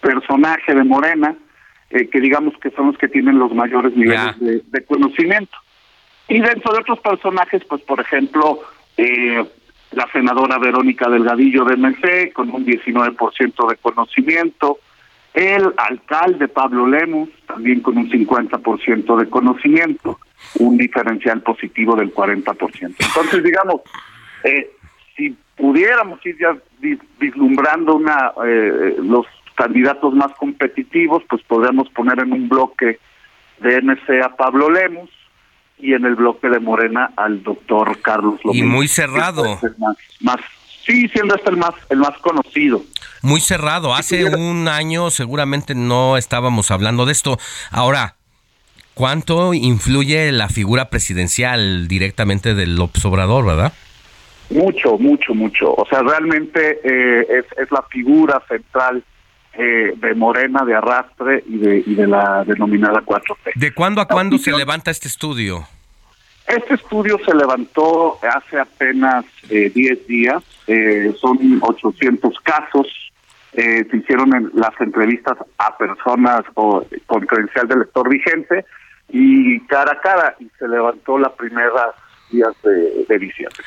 personaje 0.00 0.74
de 0.74 0.84
Morena, 0.84 1.34
que 1.88 2.20
digamos 2.20 2.52
que 2.60 2.70
son 2.70 2.88
los 2.88 2.98
que 2.98 3.08
tienen 3.08 3.38
los 3.38 3.54
mayores 3.54 3.96
niveles 3.96 4.38
de, 4.38 4.62
de, 4.66 4.84
conocimiento. 4.84 5.56
Y 6.28 6.40
dentro 6.40 6.74
de 6.74 6.80
otros 6.80 7.00
personajes, 7.00 7.62
pues 7.64 7.80
por 7.82 8.00
ejemplo, 8.00 8.60
eh, 8.96 9.44
la 9.92 10.08
senadora 10.12 10.58
Verónica 10.58 11.08
Delgadillo 11.08 11.64
de 11.64 11.76
MC 11.76 12.32
con 12.32 12.50
un 12.50 12.64
19% 12.64 13.68
de 13.68 13.76
conocimiento, 13.76 14.78
el 15.34 15.74
alcalde 15.76 16.48
Pablo 16.48 16.86
Lemus 16.86 17.28
también 17.46 17.80
con 17.80 17.98
un 17.98 18.08
50% 18.08 19.16
de 19.16 19.28
conocimiento, 19.28 20.20
un 20.60 20.78
diferencial 20.78 21.42
positivo 21.42 21.96
del 21.96 22.14
40%. 22.14 22.94
Entonces, 22.98 23.42
digamos, 23.42 23.80
eh, 24.44 24.70
si 25.16 25.36
pudiéramos 25.56 26.24
ir 26.24 26.38
ya 26.38 26.56
vislumbrando 27.18 27.96
una 27.96 28.32
eh, 28.46 28.96
los 29.02 29.26
candidatos 29.56 30.14
más 30.14 30.32
competitivos, 30.36 31.22
pues 31.28 31.42
podríamos 31.42 31.88
poner 31.90 32.20
en 32.20 32.32
un 32.32 32.48
bloque 32.48 33.00
de 33.58 33.82
MC 33.82 34.22
a 34.22 34.36
Pablo 34.36 34.70
Lemus, 34.70 35.10
y 35.78 35.92
en 35.92 36.04
el 36.04 36.14
bloque 36.14 36.48
de 36.48 36.60
Morena 36.60 37.10
al 37.16 37.42
doctor 37.42 38.00
Carlos 38.00 38.40
López. 38.44 38.60
Y 38.60 38.62
muy 38.62 38.88
cerrado. 38.88 39.58
Más, 39.78 39.96
más, 40.20 40.36
sí, 40.84 41.08
siendo 41.08 41.34
este 41.34 41.50
el 41.50 41.56
más, 41.56 41.74
el 41.90 41.98
más 41.98 42.16
conocido. 42.18 42.82
Muy 43.22 43.40
cerrado. 43.40 43.94
Hace 43.94 44.24
un 44.24 44.68
año 44.68 45.10
seguramente 45.10 45.74
no 45.74 46.16
estábamos 46.16 46.70
hablando 46.70 47.06
de 47.06 47.12
esto. 47.12 47.38
Ahora, 47.70 48.16
¿cuánto 48.94 49.54
influye 49.54 50.30
la 50.32 50.48
figura 50.48 50.90
presidencial 50.90 51.88
directamente 51.88 52.54
del 52.54 52.78
Obrador, 52.80 53.46
verdad? 53.46 53.72
Mucho, 54.50 54.98
mucho, 54.98 55.34
mucho. 55.34 55.72
O 55.74 55.86
sea, 55.88 56.02
realmente 56.02 56.80
eh, 56.84 57.26
es, 57.30 57.46
es 57.58 57.70
la 57.72 57.82
figura 57.90 58.42
central 58.46 59.02
eh, 59.54 59.94
de 59.96 60.14
Morena, 60.14 60.64
de 60.64 60.74
Arrastre 60.74 61.44
y 61.48 61.58
de, 61.58 61.82
y 61.86 61.94
de 61.94 62.06
la 62.06 62.44
denominada 62.44 63.00
4T. 63.04 63.52
¿De 63.54 63.72
cuándo 63.72 64.00
a 64.00 64.06
cuándo 64.06 64.36
se 64.36 64.52
levanta 64.52 64.90
este 64.90 65.08
estudio? 65.08 65.66
Este 66.46 66.74
estudio 66.74 67.18
se 67.24 67.34
levantó 67.34 68.18
hace 68.22 68.58
apenas 68.58 69.24
10 69.48 69.76
eh, 69.76 70.02
días, 70.06 70.42
eh, 70.66 71.14
son 71.18 71.38
800 71.62 72.38
casos, 72.40 72.86
eh, 73.54 73.86
se 73.90 73.96
hicieron 73.96 74.34
en 74.34 74.50
las 74.54 74.78
entrevistas 74.80 75.38
a 75.58 75.76
personas 75.78 76.42
o, 76.54 76.84
con 77.06 77.24
credencial 77.26 77.68
de 77.68 77.76
lector 77.76 78.08
vigente 78.08 78.64
y 79.08 79.60
cara 79.66 79.92
a 79.92 80.00
cara, 80.00 80.36
y 80.38 80.50
se 80.58 80.68
levantó 80.68 81.18
la 81.18 81.34
primera 81.34 81.94
días 82.30 82.54
de, 82.62 83.04
de 83.08 83.18
diciembre. 83.18 83.62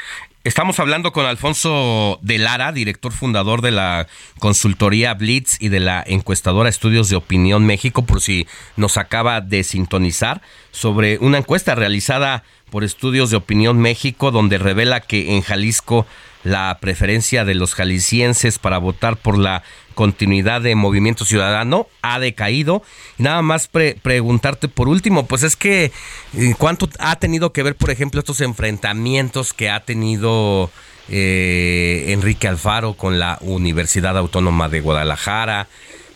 Estamos 0.47 0.79
hablando 0.79 1.11
con 1.11 1.25
Alfonso 1.25 2.19
de 2.21 2.37
Lara, 2.37 2.71
director 2.71 3.11
fundador 3.11 3.61
de 3.61 3.71
la 3.71 4.07
consultoría 4.39 5.13
Blitz 5.13 5.57
y 5.59 5.67
de 5.67 5.81
la 5.81 6.01
encuestadora 6.07 6.69
Estudios 6.69 7.09
de 7.09 7.17
Opinión 7.17 7.65
México, 7.65 8.05
por 8.05 8.21
si 8.21 8.47
nos 8.77 8.95
acaba 8.95 9.41
de 9.41 9.65
sintonizar, 9.65 10.41
sobre 10.71 11.17
una 11.17 11.39
encuesta 11.39 11.75
realizada 11.75 12.45
por 12.69 12.85
Estudios 12.85 13.29
de 13.29 13.35
Opinión 13.35 13.79
México, 13.79 14.31
donde 14.31 14.57
revela 14.57 15.01
que 15.01 15.35
en 15.35 15.41
Jalisco 15.41 16.07
la 16.47 16.77
preferencia 16.79 17.45
de 17.45 17.55
los 17.55 17.75
jaliscienses 17.75 18.57
para 18.57 18.77
votar 18.77 19.17
por 19.17 19.37
la 19.37 19.63
continuidad 19.95 20.61
de 20.61 20.75
Movimiento 20.75 21.25
Ciudadano 21.25 21.87
ha 22.01 22.19
decaído. 22.19 22.83
Y 23.17 23.23
nada 23.23 23.41
más 23.41 23.67
preguntarte 23.67 24.67
por 24.67 24.87
último, 24.87 25.27
pues 25.27 25.43
es 25.43 25.55
que 25.55 25.85
eh, 25.85 26.53
cuánto 26.57 26.89
ha 26.99 27.17
tenido 27.17 27.51
que 27.51 27.63
ver, 27.63 27.75
por 27.75 27.89
ejemplo, 27.89 28.19
estos 28.19 28.41
enfrentamientos 28.41 29.53
que 29.53 29.69
ha 29.69 29.81
tenido 29.81 30.71
eh, 31.09 32.05
Enrique 32.09 32.47
Alfaro 32.47 32.93
con 32.93 33.19
la 33.19 33.37
Universidad 33.41 34.17
Autónoma 34.17 34.69
de 34.69 34.79
Guadalajara. 34.79 35.67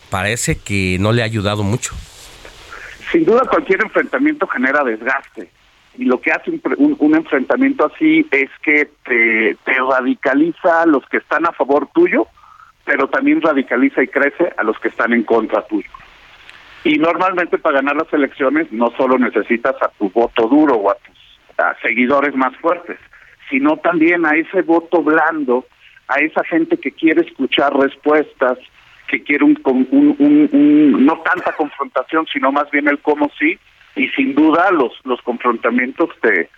Parece 0.08 0.56
que 0.56 0.96
no 0.98 1.12
le 1.12 1.22
ha 1.22 1.26
ayudado 1.26 1.62
mucho. 1.62 1.94
Sin 3.10 3.24
duda 3.24 3.42
cualquier 3.50 3.82
enfrentamiento 3.82 4.46
genera 4.46 4.82
desgaste 4.82 5.50
y 5.98 6.04
lo 6.04 6.20
que 6.20 6.32
hace 6.32 6.50
un, 6.50 6.96
un, 6.98 7.14
enfrentamiento 7.14 7.84
así 7.84 8.26
es 8.30 8.50
que 8.62 8.88
te, 9.04 9.56
radicaliza 9.74 10.82
a 10.82 10.86
los 10.86 11.04
que 11.06 11.18
están 11.18 11.46
a 11.46 11.52
favor 11.52 11.88
tuyo, 11.92 12.26
pero 12.84 13.08
también 13.08 13.42
radicaliza 13.42 14.02
y 14.02 14.08
crece 14.08 14.52
a 14.56 14.62
los 14.62 14.78
que 14.78 14.88
están 14.88 15.12
en 15.12 15.22
contra 15.22 15.66
tuyo. 15.66 15.90
Y 16.84 16.98
normalmente 16.98 17.58
para 17.58 17.76
ganar 17.76 17.96
las 17.96 18.12
elecciones 18.12 18.72
no 18.72 18.90
solo 18.96 19.18
necesitas 19.18 19.76
a 19.82 19.88
tu 19.88 20.10
voto 20.10 20.48
duro 20.48 20.74
o 20.74 20.90
a 20.90 20.94
tus 20.94 21.16
seguidores 21.82 22.34
más 22.34 22.56
fuertes, 22.56 22.98
sino 23.50 23.76
también 23.76 24.24
a 24.24 24.34
ese 24.34 24.62
voto 24.62 25.02
blando, 25.02 25.66
a 26.08 26.16
esa 26.16 26.42
gente 26.44 26.78
que 26.78 26.92
quiere 26.92 27.20
escuchar 27.20 27.76
respuestas, 27.76 28.58
que 29.08 29.22
quiere 29.22 29.44
un, 29.44 29.60
un, 29.64 30.16
un 30.18 31.06
no 31.06 31.18
tanta 31.18 31.52
confrontación, 31.52 32.26
sino 32.32 32.50
más 32.50 32.70
bien 32.70 32.88
el 32.88 32.98
cómo 33.00 33.30
sí, 33.38 33.58
y 33.96 34.08
sin 34.08 34.34
duda 34.34 34.70
los 34.70 34.92
los 35.04 35.20
confrontamientos 35.22 36.10
te 36.20 36.50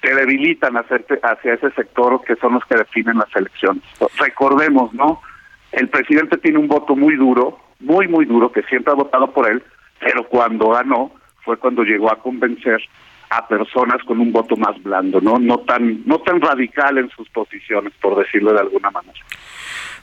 te 0.00 0.14
debilitan 0.14 0.76
hacia, 0.76 1.00
hacia 1.22 1.54
ese 1.54 1.70
sector 1.70 2.22
que 2.26 2.34
son 2.36 2.54
los 2.54 2.64
que 2.64 2.76
definen 2.76 3.18
las 3.18 3.34
elecciones. 3.36 3.84
Recordemos, 4.18 4.92
¿no? 4.92 5.22
El 5.70 5.88
presidente 5.88 6.38
tiene 6.38 6.58
un 6.58 6.66
voto 6.66 6.96
muy 6.96 7.14
duro, 7.14 7.60
muy 7.78 8.08
muy 8.08 8.24
duro 8.24 8.50
que 8.50 8.62
siempre 8.64 8.92
ha 8.92 8.96
votado 8.96 9.30
por 9.32 9.48
él, 9.48 9.62
pero 10.00 10.28
cuando 10.28 10.70
ganó 10.70 11.12
fue 11.44 11.56
cuando 11.56 11.84
llegó 11.84 12.10
a 12.10 12.18
convencer 12.18 12.82
a 13.30 13.46
personas 13.48 14.02
con 14.04 14.20
un 14.20 14.32
voto 14.32 14.56
más 14.56 14.80
blando, 14.82 15.20
¿no? 15.20 15.38
No 15.38 15.58
tan 15.58 16.02
no 16.04 16.18
tan 16.18 16.40
radical 16.40 16.98
en 16.98 17.08
sus 17.10 17.28
posiciones, 17.30 17.92
por 18.00 18.18
decirlo 18.18 18.52
de 18.52 18.60
alguna 18.60 18.90
manera. 18.90 19.18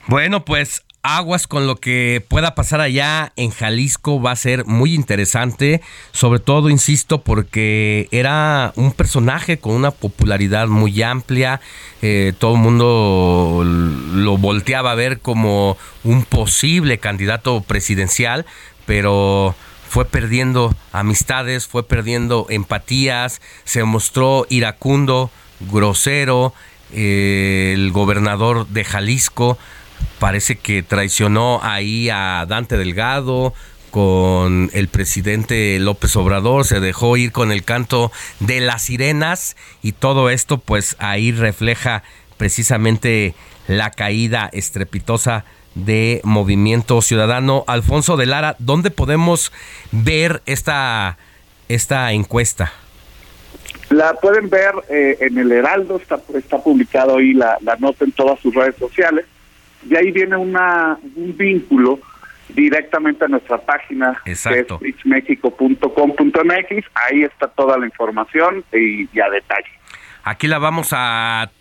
Bueno, 0.09 0.43
pues 0.43 0.81
aguas 1.03 1.45
con 1.45 1.67
lo 1.67 1.75
que 1.75 2.25
pueda 2.27 2.55
pasar 2.55 2.81
allá 2.81 3.31
en 3.35 3.51
Jalisco. 3.51 4.19
Va 4.19 4.31
a 4.31 4.35
ser 4.35 4.65
muy 4.65 4.95
interesante, 4.95 5.81
sobre 6.13 6.39
todo, 6.39 6.71
insisto, 6.71 7.21
porque 7.21 8.07
era 8.09 8.73
un 8.75 8.91
personaje 8.91 9.59
con 9.59 9.75
una 9.75 9.91
popularidad 9.91 10.67
muy 10.67 10.99
amplia, 11.03 11.61
eh, 12.01 12.33
todo 12.39 12.55
el 12.55 12.59
mundo 12.59 13.61
lo 13.63 14.37
volteaba 14.39 14.93
a 14.93 14.95
ver 14.95 15.19
como 15.19 15.77
un 16.03 16.23
posible 16.23 16.97
candidato 16.97 17.61
presidencial, 17.61 18.47
pero 18.87 19.53
fue 19.87 20.05
perdiendo 20.05 20.75
amistades, 20.91 21.67
fue 21.67 21.87
perdiendo 21.87 22.47
empatías, 22.49 23.41
se 23.63 23.83
mostró 23.83 24.47
iracundo, 24.49 25.29
grosero, 25.71 26.55
eh, 26.93 27.73
el 27.75 27.91
gobernador 27.91 28.65
de 28.69 28.83
Jalisco, 28.83 29.59
parece 30.19 30.57
que 30.57 30.83
traicionó 30.83 31.59
ahí 31.63 32.09
a 32.09 32.45
Dante 32.47 32.77
Delgado 32.77 33.53
con 33.91 34.69
el 34.73 34.87
presidente 34.87 35.79
López 35.79 36.15
Obrador, 36.15 36.65
se 36.65 36.79
dejó 36.79 37.17
ir 37.17 37.31
con 37.31 37.51
el 37.51 37.63
canto 37.63 38.11
de 38.39 38.59
las 38.59 38.83
sirenas 38.83 39.55
y 39.81 39.93
todo 39.93 40.29
esto 40.29 40.59
pues 40.59 40.95
ahí 40.99 41.31
refleja 41.31 42.03
precisamente 42.37 43.33
la 43.67 43.91
caída 43.91 44.49
estrepitosa 44.53 45.45
de 45.75 46.21
Movimiento 46.23 47.01
Ciudadano. 47.01 47.63
Alfonso 47.67 48.17
de 48.17 48.25
Lara, 48.25 48.55
¿dónde 48.59 48.91
podemos 48.91 49.51
ver 49.91 50.41
esta, 50.45 51.17
esta 51.67 52.11
encuesta? 52.13 52.71
La 53.89 54.13
pueden 54.13 54.49
ver 54.49 54.71
eh, 54.89 55.17
en 55.19 55.37
el 55.37 55.51
Heraldo, 55.51 55.97
está, 55.97 56.19
está 56.35 56.59
publicado 56.59 57.17
ahí 57.17 57.33
la, 57.33 57.57
la 57.61 57.75
nota 57.77 58.05
en 58.05 58.11
todas 58.11 58.39
sus 58.39 58.53
redes 58.53 58.75
sociales. 58.77 59.25
Y 59.87 59.95
ahí 59.95 60.11
viene 60.11 60.35
una, 60.35 60.97
un 61.15 61.37
vínculo 61.37 61.99
directamente 62.49 63.25
a 63.25 63.27
nuestra 63.27 63.59
página, 63.59 64.19
Exacto. 64.25 64.79
que 64.79 64.85
es. 66.79 66.85
Ahí 66.95 67.23
está 67.23 67.47
toda 67.47 67.77
la 67.77 67.85
información 67.85 68.63
y, 68.73 69.07
y 69.15 69.19
a 69.19 69.29
detalle. 69.29 69.69
Aquí 70.23 70.47
la 70.47 70.59
vamos 70.59 70.89
a 70.91 71.51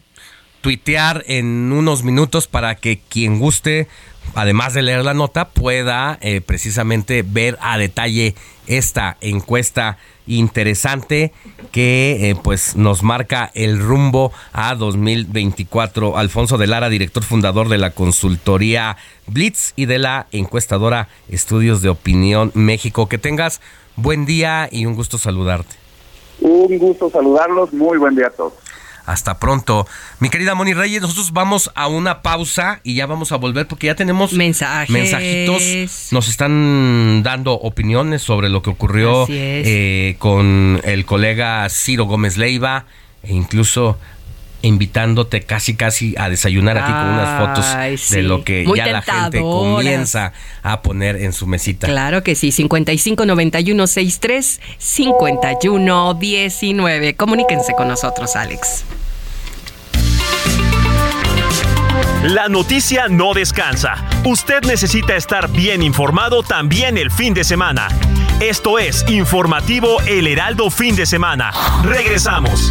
tuitear 0.61 1.23
en 1.27 1.73
unos 1.73 2.03
minutos 2.03 2.49
para 2.49 2.75
que 2.75 3.01
quien 3.09 3.39
guste, 3.39 3.87
además 4.35 4.75
de 4.75 4.83
leer 4.83 5.05
la 5.05 5.15
nota, 5.15 5.49
pueda 5.49 6.19
eh, 6.21 6.41
precisamente 6.41 7.25
ver 7.27 7.59
a 7.61 7.79
detalle 7.79 8.35
esta 8.67 9.17
encuesta 9.21 9.99
interesante 10.27 11.33
que 11.73 12.31
eh, 12.31 12.37
pues 12.43 12.77
nos 12.77 13.03
marca 13.03 13.51
el 13.55 13.79
rumbo 13.79 14.33
a 14.53 14.75
2024. 14.75 16.17
Alfonso 16.17 16.59
de 16.59 16.67
Lara, 16.67 16.89
director 16.89 17.23
fundador 17.23 17.69
de 17.69 17.79
la 17.79 17.91
consultoría 17.91 18.97
Blitz 19.27 19.73
y 19.75 19.87
de 19.87 19.99
la 19.99 20.27
encuestadora 20.33 21.09
Estudios 21.29 21.83
de 21.83 21.89
Opinión 21.89 22.53
México. 22.55 23.09
Que 23.09 23.19
tengas 23.19 23.61
buen 23.97 24.27
día 24.27 24.69
y 24.71 24.87
un 24.87 24.95
gusto 24.95 25.19
saludarte. 25.19 25.75
Un 26.41 26.79
gusto 26.79 27.11
saludarlos, 27.11 27.73
muy 27.73 27.99
buen 27.99 28.15
día 28.15 28.29
a 28.29 28.31
todos. 28.31 28.53
Hasta 29.09 29.39
pronto. 29.39 29.87
Mi 30.21 30.29
querida 30.29 30.55
Moni 30.55 30.75
Reyes, 30.75 31.01
nosotros 31.01 31.33
vamos 31.33 31.71
a 31.75 31.87
una 31.87 32.21
pausa 32.21 32.81
y 32.85 32.95
ya 32.95 33.07
vamos 33.07 33.33
a 33.33 33.37
volver 33.37 33.67
porque 33.67 33.87
ya 33.87 33.95
tenemos 33.95 34.35
Mensajes. 34.35 34.91
mensajitos. 34.91 36.13
Nos 36.13 36.29
están 36.29 37.23
dando 37.23 37.55
opiniones 37.55 38.21
sobre 38.21 38.51
lo 38.51 38.61
que 38.61 38.69
ocurrió 38.69 39.25
eh, 39.31 40.17
con 40.19 40.83
el 40.85 41.07
colega 41.07 41.67
Ciro 41.71 42.05
Gómez 42.05 42.37
Leiva 42.37 42.85
e 43.23 43.33
incluso 43.33 43.99
invitándote 44.63 45.43
casi 45.43 45.75
casi 45.75 46.15
a 46.19 46.29
desayunar 46.29 46.79
aquí 46.79 46.93
con 46.93 47.07
unas 47.07 47.41
fotos 47.41 47.65
Ay, 47.67 47.97
de 48.11 48.23
lo 48.23 48.45
que 48.45 48.65
Muy 48.67 48.79
ya 48.79 48.87
la 48.87 49.03
gente 49.03 49.41
comienza 49.41 50.33
a 50.63 50.83
poner 50.83 51.17
en 51.17 51.33
su 51.33 51.47
mesita. 51.47 51.87
Claro 51.87 52.23
que 52.23 52.35
sí, 52.35 52.51
55 52.53 53.25
91 53.25 53.87
63 53.87 54.61
51 54.79 56.15
19. 56.15 57.15
Comuníquense 57.15 57.75
con 57.75 57.89
nosotros, 57.89 58.35
Alex. 58.37 58.85
La 62.25 62.49
noticia 62.49 63.07
no 63.09 63.33
descansa. 63.33 64.05
Usted 64.25 64.63
necesita 64.65 65.15
estar 65.15 65.49
bien 65.51 65.83
informado 65.83 66.43
también 66.43 66.99
el 66.99 67.13
fin 67.13 67.33
de 67.33 67.45
semana. 67.45 67.89
Esto 68.41 68.79
es 68.79 69.05
Informativo 69.09 70.01
El 70.03 70.27
Heraldo 70.27 70.69
Fin 70.71 70.97
de 70.97 71.07
Semana. 71.07 71.53
Regresamos. 71.85 72.71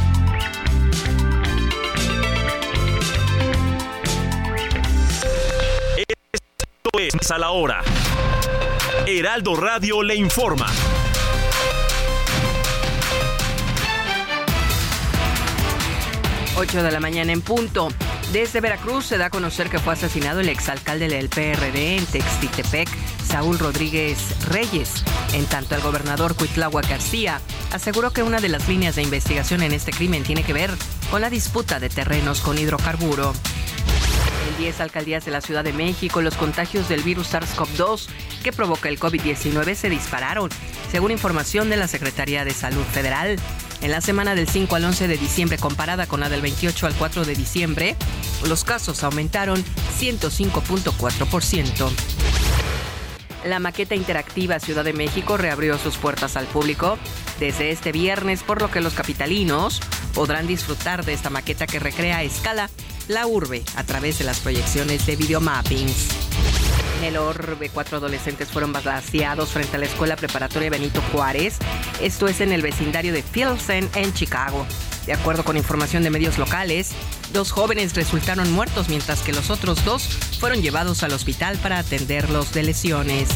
Es 6.99 7.31
a 7.31 7.37
la 7.37 7.51
hora. 7.51 7.81
Heraldo 9.07 9.55
Radio 9.55 10.03
le 10.03 10.15
informa. 10.15 10.67
Ocho 16.57 16.83
de 16.83 16.91
la 16.91 16.99
mañana 16.99 17.31
en 17.31 17.41
punto. 17.41 17.87
Desde 18.33 18.59
Veracruz 18.61 19.05
se 19.05 19.17
da 19.17 19.27
a 19.27 19.29
conocer 19.29 19.69
que 19.69 19.79
fue 19.79 19.93
asesinado 19.93 20.41
el 20.41 20.49
exalcalde 20.49 21.07
del 21.07 21.29
PRD 21.29 21.97
en 21.97 22.05
Textitepec, 22.05 22.89
Saúl 23.25 23.57
Rodríguez 23.57 24.35
Reyes. 24.49 25.03
En 25.33 25.45
tanto, 25.45 25.75
el 25.75 25.81
gobernador 25.81 26.35
Cuitlagua 26.35 26.81
García 26.81 27.39
aseguró 27.71 28.11
que 28.11 28.23
una 28.23 28.41
de 28.41 28.49
las 28.49 28.67
líneas 28.67 28.95
de 28.95 29.03
investigación 29.03 29.63
en 29.63 29.71
este 29.71 29.91
crimen 29.91 30.23
tiene 30.23 30.43
que 30.43 30.53
ver 30.53 30.71
con 31.09 31.21
la 31.21 31.29
disputa 31.29 31.79
de 31.79 31.89
terrenos 31.89 32.41
con 32.41 32.57
hidrocarburo. 32.57 33.33
En 34.49 34.57
10 34.57 34.81
alcaldías 34.81 35.25
de 35.25 35.31
la 35.31 35.41
Ciudad 35.41 35.63
de 35.63 35.73
México, 35.73 36.21
los 36.21 36.35
contagios 36.35 36.89
del 36.89 37.03
virus 37.03 37.33
SARS-CoV-2 37.33 38.07
que 38.43 38.51
provoca 38.51 38.89
el 38.89 38.99
COVID-19 38.99 39.75
se 39.75 39.89
dispararon, 39.89 40.49
según 40.91 41.11
información 41.11 41.69
de 41.69 41.77
la 41.77 41.87
Secretaría 41.87 42.43
de 42.43 42.53
Salud 42.53 42.83
Federal. 42.83 43.37
En 43.81 43.91
la 43.91 44.01
semana 44.01 44.35
del 44.35 44.47
5 44.47 44.75
al 44.75 44.85
11 44.85 45.07
de 45.07 45.17
diciembre, 45.17 45.57
comparada 45.57 46.05
con 46.07 46.19
la 46.19 46.29
del 46.29 46.41
28 46.41 46.87
al 46.87 46.93
4 46.93 47.25
de 47.25 47.35
diciembre, 47.35 47.95
los 48.47 48.63
casos 48.63 49.03
aumentaron 49.03 49.63
105.4%. 49.99 51.89
La 53.45 53.59
maqueta 53.59 53.95
interactiva 53.95 54.59
Ciudad 54.59 54.83
de 54.83 54.93
México 54.93 55.35
reabrió 55.35 55.79
sus 55.79 55.97
puertas 55.97 56.37
al 56.37 56.45
público 56.45 56.99
desde 57.39 57.71
este 57.71 57.91
viernes, 57.91 58.43
por 58.43 58.61
lo 58.61 58.69
que 58.69 58.81
los 58.81 58.93
capitalinos 58.93 59.81
podrán 60.13 60.45
disfrutar 60.45 61.03
de 61.05 61.13
esta 61.13 61.31
maqueta 61.31 61.65
que 61.65 61.79
recrea 61.79 62.17
a 62.17 62.23
escala 62.23 62.69
la 63.07 63.27
urbe 63.27 63.63
a 63.75 63.83
través 63.83 64.19
de 64.19 64.25
las 64.25 64.39
proyecciones 64.39 65.05
de 65.05 65.15
videomappings. 65.15 66.07
En 66.99 67.05
el 67.05 67.17
orbe, 67.17 67.69
cuatro 67.69 67.97
adolescentes 67.97 68.49
fueron 68.49 68.73
balaseados 68.73 69.49
frente 69.49 69.75
a 69.75 69.79
la 69.79 69.85
escuela 69.85 70.15
preparatoria 70.15 70.69
Benito 70.69 71.01
Juárez. 71.11 71.57
Esto 71.99 72.27
es 72.27 72.41
en 72.41 72.51
el 72.51 72.61
vecindario 72.61 73.11
de 73.11 73.23
Pilsen, 73.23 73.89
en 73.95 74.13
Chicago. 74.13 74.67
De 75.05 75.13
acuerdo 75.13 75.43
con 75.43 75.57
información 75.57 76.03
de 76.03 76.11
medios 76.11 76.37
locales, 76.37 76.91
dos 77.33 77.51
jóvenes 77.51 77.95
resultaron 77.95 78.51
muertos 78.51 78.87
mientras 78.87 79.21
que 79.21 79.33
los 79.33 79.49
otros 79.49 79.83
dos 79.83 80.03
fueron 80.39 80.61
llevados 80.61 81.01
al 81.01 81.13
hospital 81.13 81.57
para 81.57 81.79
atenderlos 81.79 82.53
de 82.53 82.63
lesiones. 82.63 83.29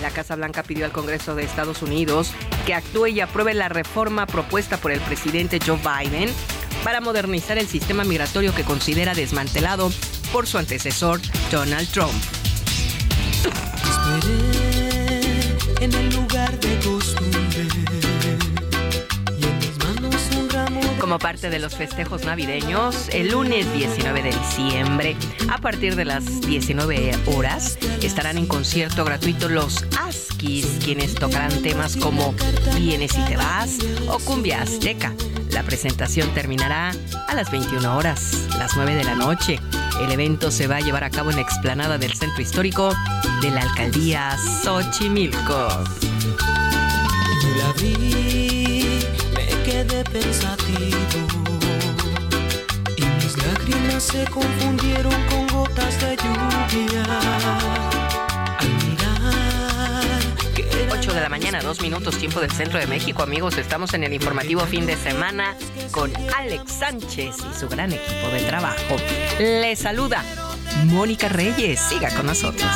La 0.00 0.10
Casa 0.10 0.36
Blanca 0.36 0.62
pidió 0.62 0.84
al 0.84 0.92
Congreso 0.92 1.34
de 1.34 1.42
Estados 1.42 1.82
Unidos 1.82 2.32
que 2.66 2.74
actúe 2.74 3.08
y 3.08 3.20
apruebe 3.20 3.52
la 3.52 3.68
reforma 3.68 4.26
propuesta 4.26 4.76
por 4.76 4.92
el 4.92 5.00
presidente 5.00 5.58
Joe 5.64 5.78
Biden 5.78 6.30
para 6.84 7.00
modernizar 7.00 7.58
el 7.58 7.66
sistema 7.66 8.04
migratorio 8.04 8.54
que 8.54 8.64
considera 8.64 9.14
desmantelado 9.14 9.90
por 10.32 10.46
su 10.46 10.58
antecesor 10.58 11.20
Donald 11.50 11.88
Trump. 11.90 12.12
Esperé 14.20 15.84
en 15.84 15.92
el 15.92 16.14
lugar 16.14 16.58
de 16.60 16.78
costumbre 16.78 17.40
Como 21.10 21.18
parte 21.18 21.50
de 21.50 21.58
los 21.58 21.74
festejos 21.74 22.24
navideños, 22.24 23.08
el 23.08 23.30
lunes 23.30 23.72
19 23.72 24.22
de 24.22 24.30
diciembre, 24.30 25.16
a 25.48 25.58
partir 25.58 25.96
de 25.96 26.04
las 26.04 26.40
19 26.42 27.12
horas, 27.34 27.78
estarán 28.00 28.38
en 28.38 28.46
concierto 28.46 29.04
gratuito 29.04 29.48
los 29.48 29.84
Askis, 29.98 30.78
quienes 30.84 31.16
tocarán 31.16 31.62
temas 31.62 31.96
como 31.96 32.32
Vienes 32.76 33.18
y 33.18 33.24
te 33.24 33.36
vas 33.36 33.78
o 34.06 34.20
Cumbia 34.20 34.62
Azteca. 34.62 35.12
La 35.52 35.62
presentación 35.62 36.32
terminará 36.34 36.92
a 37.28 37.34
las 37.34 37.50
21 37.50 37.96
horas, 37.96 38.46
las 38.58 38.76
9 38.76 38.94
de 38.94 39.04
la 39.04 39.14
noche. 39.14 39.58
El 40.00 40.10
evento 40.12 40.50
se 40.50 40.66
va 40.66 40.76
a 40.76 40.80
llevar 40.80 41.04
a 41.04 41.10
cabo 41.10 41.30
en 41.30 41.36
la 41.36 41.42
explanada 41.42 41.98
del 41.98 42.14
centro 42.14 42.40
histórico 42.40 42.94
de 43.42 43.50
la 43.50 43.62
alcaldía 43.62 44.36
Xochimilco. 44.62 45.68
La 47.58 47.72
vi, 47.80 49.00
me 49.34 49.46
quedé 49.64 50.04
pensativo 50.04 50.98
y 52.96 53.02
mis 53.02 53.36
lágrimas 53.36 54.02
se 54.02 54.24
confundieron 54.26 55.14
con 55.28 55.46
gotas 55.48 56.00
de 56.00 56.16
lluvia. 56.16 57.99
8 61.00 61.14
de 61.14 61.20
la 61.22 61.30
mañana, 61.30 61.62
dos 61.62 61.80
minutos, 61.80 62.18
tiempo 62.18 62.42
del 62.42 62.50
centro 62.50 62.78
de 62.78 62.86
México, 62.86 63.22
amigos. 63.22 63.56
Estamos 63.56 63.94
en 63.94 64.04
el 64.04 64.12
informativo 64.12 64.60
fin 64.66 64.84
de 64.84 64.96
semana 64.96 65.56
con 65.92 66.12
Alex 66.36 66.70
Sánchez 66.70 67.36
y 67.38 67.58
su 67.58 67.70
gran 67.70 67.90
equipo 67.90 68.28
de 68.28 68.40
trabajo. 68.40 68.96
Les 69.38 69.78
saluda 69.78 70.22
Mónica 70.84 71.30
Reyes. 71.30 71.80
Siga 71.80 72.14
con 72.14 72.26
nosotros. 72.26 72.70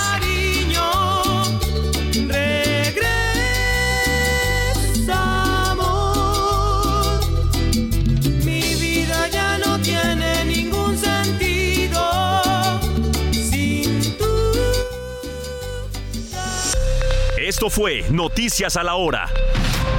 Esto 17.54 17.70
fue 17.70 18.04
Noticias 18.10 18.76
a 18.76 18.82
la 18.82 18.96
Hora. 18.96 19.28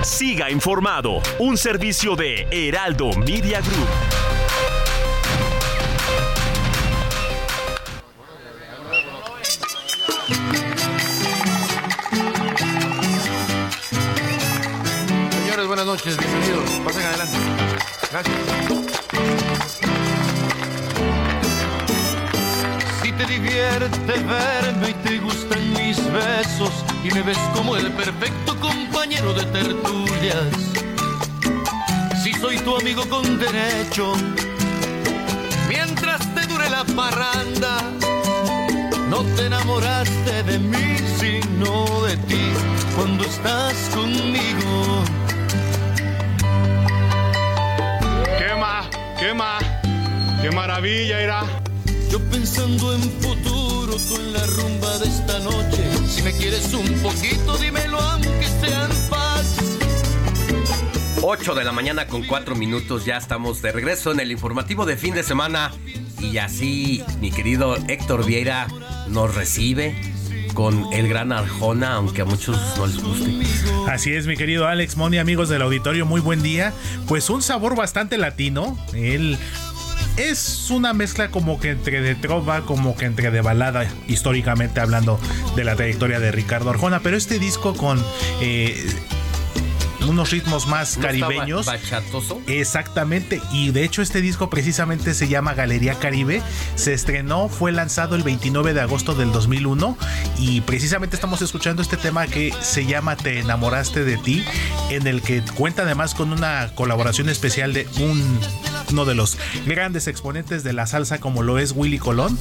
Siga 0.04 0.52
informado, 0.52 1.22
un 1.40 1.58
servicio 1.58 2.18
de 2.18 2.46
Heraldo 2.52 3.14
Media 3.14 3.62
Group. 3.62 3.88
Señores, 15.32 15.66
buenas 15.66 15.86
noches, 15.86 16.18
bienvenidos. 16.18 16.70
Pasen 16.84 17.04
adelante. 17.04 17.38
Gracias. 18.12 18.36
Si 23.02 23.12
te 23.14 23.26
divierte 23.28 24.12
verme 24.12 24.95
mis 25.86 25.98
besos 26.12 26.72
y 27.04 27.14
me 27.14 27.22
ves 27.22 27.38
como 27.54 27.78
el 27.78 27.92
perfecto 27.92 28.60
compañero 28.60 29.34
de 29.34 29.46
tertulias. 29.46 30.54
Si 32.24 32.34
soy 32.34 32.58
tu 32.58 32.76
amigo 32.76 33.08
con 33.08 33.38
derecho, 33.38 34.14
mientras 35.70 36.22
te 36.34 36.48
dure 36.48 36.68
la 36.72 36.84
parranda, 36.86 37.74
no 39.10 39.22
te 39.36 39.46
enamoraste 39.46 40.44
de 40.44 40.58
mí, 40.58 40.88
sino 41.20 42.02
de 42.08 42.18
ti 42.30 42.46
cuando 42.96 43.24
estás 43.24 43.76
conmigo. 43.94 45.04
¿Qué 48.40 48.56
más? 48.60 48.88
¿Qué 49.20 49.34
más? 49.36 49.64
¡Qué 50.42 50.50
maravilla 50.50 51.22
irá! 51.22 51.44
Yo 52.10 52.20
pensando 52.32 52.94
en 52.96 53.02
futuro, 53.22 53.55
tú 53.98 54.16
en 54.18 54.34
la 54.34 54.46
rumba 54.46 54.98
de 55.00 55.08
esta 55.08 55.40
noche. 55.40 55.84
Si 56.08 56.22
me 56.22 56.32
quieres 56.34 56.74
un 56.74 56.88
poquito, 57.02 57.58
dímelo 57.58 58.00
aunque 58.00 58.48
sea 58.62 58.86
en 58.86 59.10
paz. 59.10 59.46
8 61.22 61.56
de 61.56 61.64
la 61.64 61.72
mañana 61.72 62.08
con 62.08 62.24
4 62.24 62.56
minutos, 62.56 63.06
ya 63.06 63.18
estamos 63.18 63.62
de 63.62 63.72
regreso 63.72 64.12
en 64.12 64.20
el 64.20 64.32
informativo 64.32 64.86
de 64.86 64.98
fin 64.98 65.14
de 65.14 65.24
semana. 65.24 65.72
Y 66.20 66.38
así, 66.38 67.04
mi 67.20 67.32
querido 67.32 67.78
Héctor 67.88 68.26
Vieira 68.26 68.68
nos 69.08 69.34
recibe 69.34 69.96
con 70.54 70.92
el 70.94 71.08
gran 71.08 71.32
Arjona, 71.32 71.94
aunque 71.96 72.22
a 72.22 72.26
muchos 72.26 72.58
no 72.78 72.88
les 72.88 73.02
guste. 73.02 73.34
Así 73.88 74.14
es, 74.14 74.28
mi 74.28 74.36
querido 74.36 74.68
Alex 74.68 74.98
Moni, 74.98 75.18
amigos 75.18 75.50
del 75.50 75.62
auditorio, 75.62 76.06
muy 76.06 76.22
buen 76.22 76.42
día. 76.42 76.74
Pues 77.08 77.30
un 77.30 77.42
sabor 77.42 77.76
bastante 77.76 78.18
latino. 78.18 78.78
Él 78.94 79.38
es 80.18 80.70
una 80.72 80.94
mezcla 80.94 81.30
como 81.30 81.60
que 81.60 81.72
entre 81.72 82.02
de 82.02 82.16
trova, 82.16 82.62
como 82.62 82.96
que 82.96 83.06
entre 83.06 83.32
de 83.32 83.42
balada, 83.42 83.88
históricamente 84.08 84.80
hablando 84.80 85.20
de 85.56 85.64
la 85.64 85.76
trayectoria 85.76 86.20
de 86.20 86.32
Ricardo 86.32 86.70
Arjona. 86.70 87.02
Pero 87.02 87.18
este 87.18 87.40
disco 87.40 87.76
con 87.76 88.04
eh, 88.42 88.86
unos 90.08 90.32
ritmos 90.32 90.68
más 90.68 90.98
¿No 90.98 91.04
caribeños. 91.04 91.66
bachatoso? 91.66 92.42
Exactamente, 92.48 93.42
y 93.52 93.72
de 93.72 93.84
hecho 93.84 94.02
este 94.02 94.22
disco 94.22 94.50
precisamente 94.50 95.14
se 95.14 95.28
llama 95.28 95.54
Galería 95.54 95.96
Caribe, 95.96 96.42
se 96.76 96.94
estrenó, 96.94 97.50
fue 97.50 97.72
lanzado 97.72 98.16
el 98.16 98.24
29 98.24 98.74
de 98.74 98.82
agosto 98.82 99.14
del 99.16 99.32
2001 99.32 99.98
y 100.38 100.62
precisamente 100.62 101.16
estamos 101.16 101.42
escuchando 101.42 101.82
este 101.82 101.98
tema 101.98 102.28
que 102.28 102.54
se 102.62 102.86
llama 102.86 103.16
Te 103.16 103.40
enamoraste 103.40 104.04
de 104.04 104.18
ti, 104.18 104.44
en 104.90 105.08
el 105.08 105.22
que 105.22 105.42
cuenta 105.56 105.84
además 105.84 106.16
con 106.16 106.32
una 106.32 106.72
colaboración 106.76 107.30
especial 107.30 107.74
de 107.74 107.88
un 108.00 108.40
uno 108.92 109.06
de 109.06 109.16
los 109.16 109.38
grandes 109.66 110.08
exponentes 110.08 110.64
de 110.64 110.74
la 110.74 110.86
salsa 110.88 111.20
como 111.20 111.44
lo 111.44 111.58
es 111.58 111.74
Willy 111.76 112.00
Colón. 112.00 112.38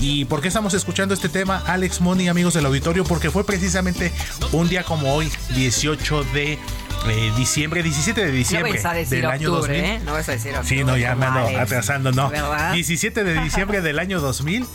¿Y 0.00 0.24
por 0.26 0.40
qué 0.40 0.48
estamos 0.48 0.74
escuchando 0.74 1.14
este 1.14 1.28
tema, 1.28 1.62
Alex 1.66 2.00
Money, 2.00 2.28
amigos 2.28 2.54
del 2.54 2.66
auditorio? 2.66 3.04
Porque 3.04 3.30
fue 3.30 3.44
precisamente 3.44 4.12
un 4.52 4.68
día 4.68 4.84
como 4.84 5.12
hoy, 5.14 5.30
18 5.54 6.24
de 6.32 6.58
eh, 7.10 7.32
diciembre, 7.36 7.82
17 7.82 8.20
de 8.20 8.26
No 8.26 8.32
diciembre 8.32 8.72
vas 8.72 8.84
a 8.84 8.92
decir 8.92 9.18
del 9.18 9.26
año 9.26 9.52
octubre, 9.52 9.76
2000. 9.78 9.90
¿eh? 9.90 10.00
No 10.04 10.12
vas 10.12 10.28
a 10.28 10.32
decir 10.32 10.52
octubre. 10.54 10.68
Sí, 10.68 10.84
no, 10.84 10.96
ya 10.96 11.14
me 11.14 11.26
ando 11.26 11.58
atrasando, 11.58 12.12
no. 12.12 12.30
¿Verdad? 12.30 12.72
17 12.72 13.24
de 13.24 13.40
diciembre 13.42 13.80
del 13.80 13.98
año 13.98 14.20
2000 14.20 14.66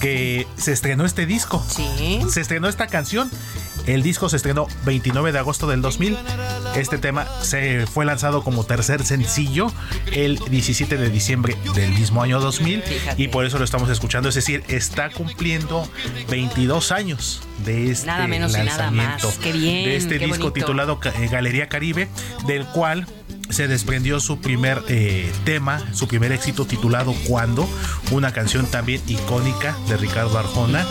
que 0.00 0.46
se 0.56 0.72
estrenó 0.72 1.04
este 1.04 1.26
disco. 1.26 1.64
Sí. 1.68 2.20
Se 2.28 2.40
estrenó 2.40 2.68
esta 2.68 2.86
canción. 2.86 3.30
El 3.86 4.02
disco 4.02 4.28
se 4.28 4.36
estrenó 4.36 4.68
29 4.84 5.32
de 5.32 5.38
agosto 5.38 5.66
del 5.66 5.82
2000. 5.82 6.16
Este 6.76 6.98
tema 6.98 7.26
se 7.42 7.86
fue 7.86 8.04
lanzado 8.04 8.42
como 8.42 8.64
tercer 8.64 9.04
sencillo 9.04 9.72
el 10.12 10.38
17 10.38 10.96
de 10.96 11.10
diciembre 11.10 11.56
del 11.74 11.90
mismo 11.90 12.22
año 12.22 12.40
2000 12.40 12.82
y 13.16 13.28
por 13.28 13.44
eso 13.44 13.58
lo 13.58 13.64
estamos 13.64 13.88
escuchando. 13.90 14.28
Es 14.28 14.34
decir, 14.34 14.62
está 14.68 15.10
cumpliendo 15.10 15.88
22 16.30 16.92
años 16.92 17.42
de 17.64 17.90
este 17.90 18.06
Nada 18.06 18.26
menos 18.26 18.52
y 18.52 18.58
nada 18.58 18.90
lanzamiento 18.90 19.26
más. 19.28 19.38
Qué 19.38 19.52
bien, 19.52 19.84
de 19.84 19.96
este 19.96 20.18
qué 20.18 20.26
disco 20.26 20.50
bonito. 20.50 20.52
titulado 20.52 21.00
eh, 21.04 21.28
Galería 21.30 21.68
Caribe, 21.68 22.08
del 22.46 22.64
cual 22.66 23.06
se 23.52 23.68
desprendió 23.68 24.20
su 24.20 24.40
primer 24.40 24.82
eh, 24.88 25.32
tema, 25.44 25.82
su 25.92 26.08
primer 26.08 26.32
éxito 26.32 26.64
titulado 26.64 27.14
Cuando, 27.26 27.68
una 28.10 28.32
canción 28.32 28.66
también 28.66 29.00
icónica 29.06 29.76
de 29.88 29.96
Ricardo 29.96 30.38
Arjona 30.38 30.84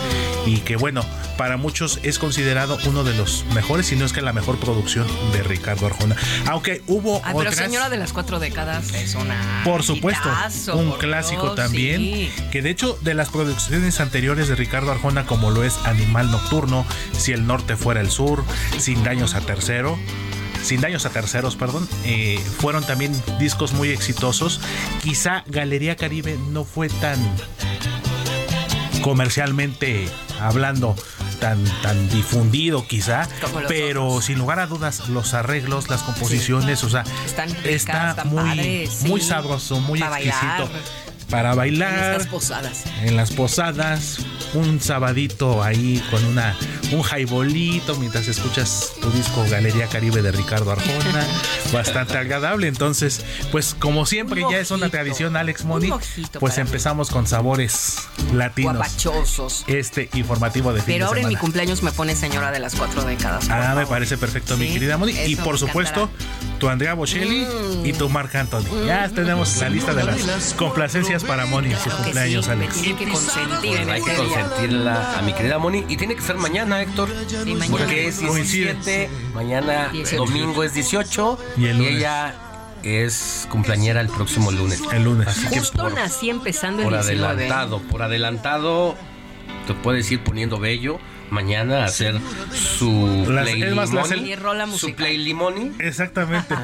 y 0.46 0.58
que 0.58 0.76
bueno, 0.76 1.04
para 1.36 1.56
muchos 1.56 1.98
es 2.02 2.18
considerado 2.18 2.78
uno 2.86 3.04
de 3.04 3.14
los 3.14 3.44
mejores, 3.54 3.86
si 3.86 3.96
no 3.96 4.04
es 4.04 4.12
que 4.12 4.20
la 4.20 4.32
mejor 4.32 4.58
producción 4.58 5.06
de 5.32 5.42
Ricardo 5.42 5.86
Arjona. 5.86 6.16
Aunque 6.46 6.82
hubo 6.86 7.16
Ay, 7.24 7.34
pero 7.36 7.50
otras... 7.50 7.56
señora 7.56 7.88
de 7.88 7.96
las 7.96 8.12
cuatro 8.12 8.38
décadas 8.38 8.92
es 8.94 9.14
una. 9.14 9.62
Por 9.64 9.82
supuesto, 9.82 10.28
hitazo, 10.28 10.76
un 10.76 10.90
por 10.90 10.98
clásico 10.98 11.42
Dios, 11.42 11.56
también, 11.56 12.00
sí. 12.00 12.30
que 12.50 12.62
de 12.62 12.70
hecho 12.70 12.98
de 13.02 13.14
las 13.14 13.30
producciones 13.30 14.00
anteriores 14.00 14.48
de 14.48 14.54
Ricardo 14.54 14.90
Arjona, 14.92 15.26
como 15.26 15.50
lo 15.50 15.64
es 15.64 15.78
Animal 15.84 16.30
Nocturno, 16.30 16.86
Si 17.16 17.32
el 17.32 17.46
Norte 17.46 17.76
fuera 17.76 18.00
el 18.00 18.10
Sur, 18.10 18.44
Sin 18.78 19.02
Daños 19.04 19.34
a 19.34 19.40
Tercero, 19.40 19.98
Sin 20.62 20.80
Daños 20.80 21.04
a 21.06 21.10
Terceros, 21.10 21.56
perdón, 21.56 21.88
eh, 22.04 22.38
fueron 22.58 22.84
también 22.84 23.12
discos 23.38 23.72
muy 23.72 23.90
exitosos. 23.90 24.60
Quizá 25.02 25.42
Galería 25.46 25.96
Caribe 25.96 26.38
no 26.50 26.64
fue 26.64 26.88
tan 26.88 27.18
comercialmente 29.02 30.08
hablando 30.40 30.94
tan, 31.40 31.62
tan 31.82 32.08
difundido 32.08 32.86
quizá, 32.86 33.28
pero 33.66 34.22
sin 34.22 34.38
lugar 34.38 34.60
a 34.60 34.66
dudas 34.66 35.08
los 35.08 35.34
arreglos, 35.34 35.88
las 35.90 36.02
composiciones, 36.02 36.84
o 36.84 36.90
sea, 36.90 37.02
Están 37.26 37.48
ricas, 37.64 38.10
está 38.10 38.24
muy, 38.24 38.88
muy 39.08 39.20
sí. 39.20 39.26
sabroso, 39.26 39.80
muy 39.80 39.98
Para 39.98 40.16
exquisito. 40.20 40.46
bailar. 40.68 40.68
Para 41.30 41.50
En 41.52 41.56
bailar 41.56 42.12
estas 42.12 42.26
posadas. 42.28 42.84
en 43.02 43.16
las 43.16 43.30
posadas, 43.32 44.18
un 44.54 44.80
sabadito 44.80 45.62
ahí 45.62 46.00
con 46.10 46.22
una 46.26 46.54
un 46.92 47.02
jaibolito 47.02 47.96
mientras 47.96 48.28
escuchas 48.28 48.92
tu 49.00 49.10
disco 49.10 49.44
Galería 49.50 49.86
Caribe 49.88 50.22
de 50.22 50.30
Ricardo 50.32 50.70
Arjona, 50.72 51.26
bastante 51.72 52.18
agradable. 52.18 52.68
Entonces, 52.68 53.24
pues 53.50 53.74
como 53.78 54.06
siempre 54.06 54.42
ya 54.50 54.58
es 54.58 54.70
una 54.70 54.88
tradición 54.88 55.36
Alex 55.36 55.64
mojito 55.64 55.98
pues 56.40 56.56
mí. 56.56 56.60
empezamos 56.62 57.10
con 57.10 57.26
sabores 57.26 57.96
latinos. 58.32 58.76
Guapachosos. 58.76 59.64
Este 59.66 60.08
informativo 60.14 60.72
de 60.72 60.80
fin 60.80 60.94
Pero 60.94 61.04
de 61.06 61.08
ahora 61.08 61.20
en 61.22 61.28
mi 61.28 61.36
cumpleaños 61.36 61.82
me 61.82 61.92
pone 61.92 62.14
señora 62.14 62.50
de 62.50 62.58
las 62.60 62.74
cuatro 62.74 63.02
décadas. 63.04 63.48
Ah, 63.50 63.74
me 63.76 63.86
parece 63.86 64.18
perfecto, 64.18 64.56
mi 64.56 64.68
querida 64.72 64.98
Moni. 64.98 65.12
Y 65.12 65.36
por 65.36 65.58
supuesto, 65.58 66.10
tu 66.58 66.68
Andrea 66.68 66.94
Bocelli 66.94 67.42
Mm. 67.42 67.86
y 67.86 67.92
tu 67.92 68.08
Marc 68.08 68.34
Anthony. 68.34 68.86
Ya 68.86 69.08
tenemos 69.08 69.56
la 69.58 69.68
lista 69.68 69.94
de 69.94 70.04
las 70.04 70.54
complacencias 70.54 71.24
para 71.24 71.46
Moni 71.46 71.72
en 71.72 71.78
su 71.78 71.84
Claro 71.84 71.96
que 71.98 72.02
cumpleaños, 72.04 72.44
sí, 72.44 72.50
me 72.50 72.56
Alex. 72.56 72.74
tienen 72.80 72.96
que 72.96 73.08
consentir 73.08 73.76
en 73.76 73.90
Hay 73.90 74.02
que 74.02 74.10
este 74.12 74.22
consentirla 74.24 75.18
a 75.18 75.22
mi 75.22 75.32
querida 75.32 75.58
Moni. 75.58 75.84
Y 75.88 75.96
tiene 75.96 76.14
que 76.14 76.20
ser 76.22 76.36
mañana, 76.36 76.81
Héctor. 76.82 77.08
Sí, 77.28 77.54
mañana. 77.54 77.66
Porque 77.70 78.08
es 78.08 78.20
17, 78.20 79.10
mañana 79.34 79.88
18. 79.92 80.16
domingo 80.24 80.62
es 80.64 80.74
18. 80.74 81.38
Y 81.56 81.66
el 81.66 81.78
lunes. 81.78 81.96
ella 81.96 82.34
es 82.82 83.46
cumpleañera 83.50 84.00
el 84.00 84.08
próximo 84.08 84.50
lunes. 84.50 84.82
El 84.92 85.04
lunes. 85.04 85.28
Así 85.28 85.46
que 85.48 85.58
Justo 85.60 85.82
por, 85.82 85.94
nací 85.94 86.30
empezando 86.30 86.82
por 86.82 86.94
el 86.94 87.00
19. 87.00 87.32
adelantado, 87.32 87.80
por 87.82 88.02
adelantado, 88.02 88.96
te 89.66 89.74
puedes 89.74 90.10
ir 90.10 90.22
poniendo 90.24 90.58
bello. 90.58 90.98
Mañana 91.30 91.82
a 91.82 91.84
hacer 91.86 92.20
su 92.52 93.24
Las- 93.26 93.44
play 93.44 93.62
limoni, 93.62 94.78
su 94.78 94.94
play 94.94 95.16
limoni. 95.16 95.72
Exactamente. 95.78 96.54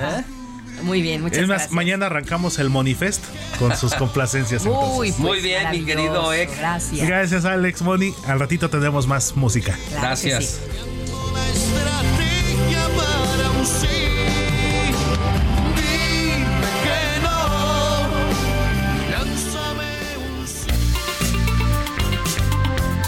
Muy 0.82 1.02
bien, 1.02 1.22
muchas 1.22 1.38
Es 1.38 1.48
más, 1.48 1.56
gracias. 1.58 1.72
mañana 1.72 2.06
arrancamos 2.06 2.58
el 2.58 2.70
Monifest 2.70 3.24
con 3.58 3.76
sus 3.76 3.94
complacencias. 3.96 4.64
Uy, 4.66 5.08
pues, 5.12 5.18
Muy 5.18 5.40
bien, 5.40 5.70
mi 5.70 5.84
querido 5.84 6.32
Ek. 6.32 6.50
Gracias. 6.58 7.06
Gracias, 7.06 7.44
Alex 7.44 7.82
Moni. 7.82 8.14
Al 8.26 8.40
ratito 8.40 8.68
tendremos 8.70 9.06
más 9.06 9.36
música. 9.36 9.76
Claro 9.90 10.02
Gracias. 10.02 10.60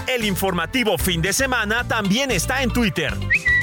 El 0.07 0.25
informativo 0.25 0.99
fin 0.99 1.23
de 1.23 1.33
semana 1.33 1.87
también 1.87 2.31
está 2.31 2.63
en 2.63 2.71
Twitter. 2.71 3.15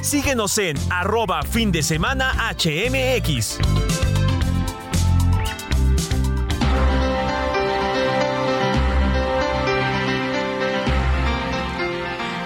Síguenos 0.08 0.58
en 0.58 0.78
arroba 0.90 1.44
fin 1.44 1.70
de 1.70 1.84
semana 1.84 2.32
HMX. 2.54 3.60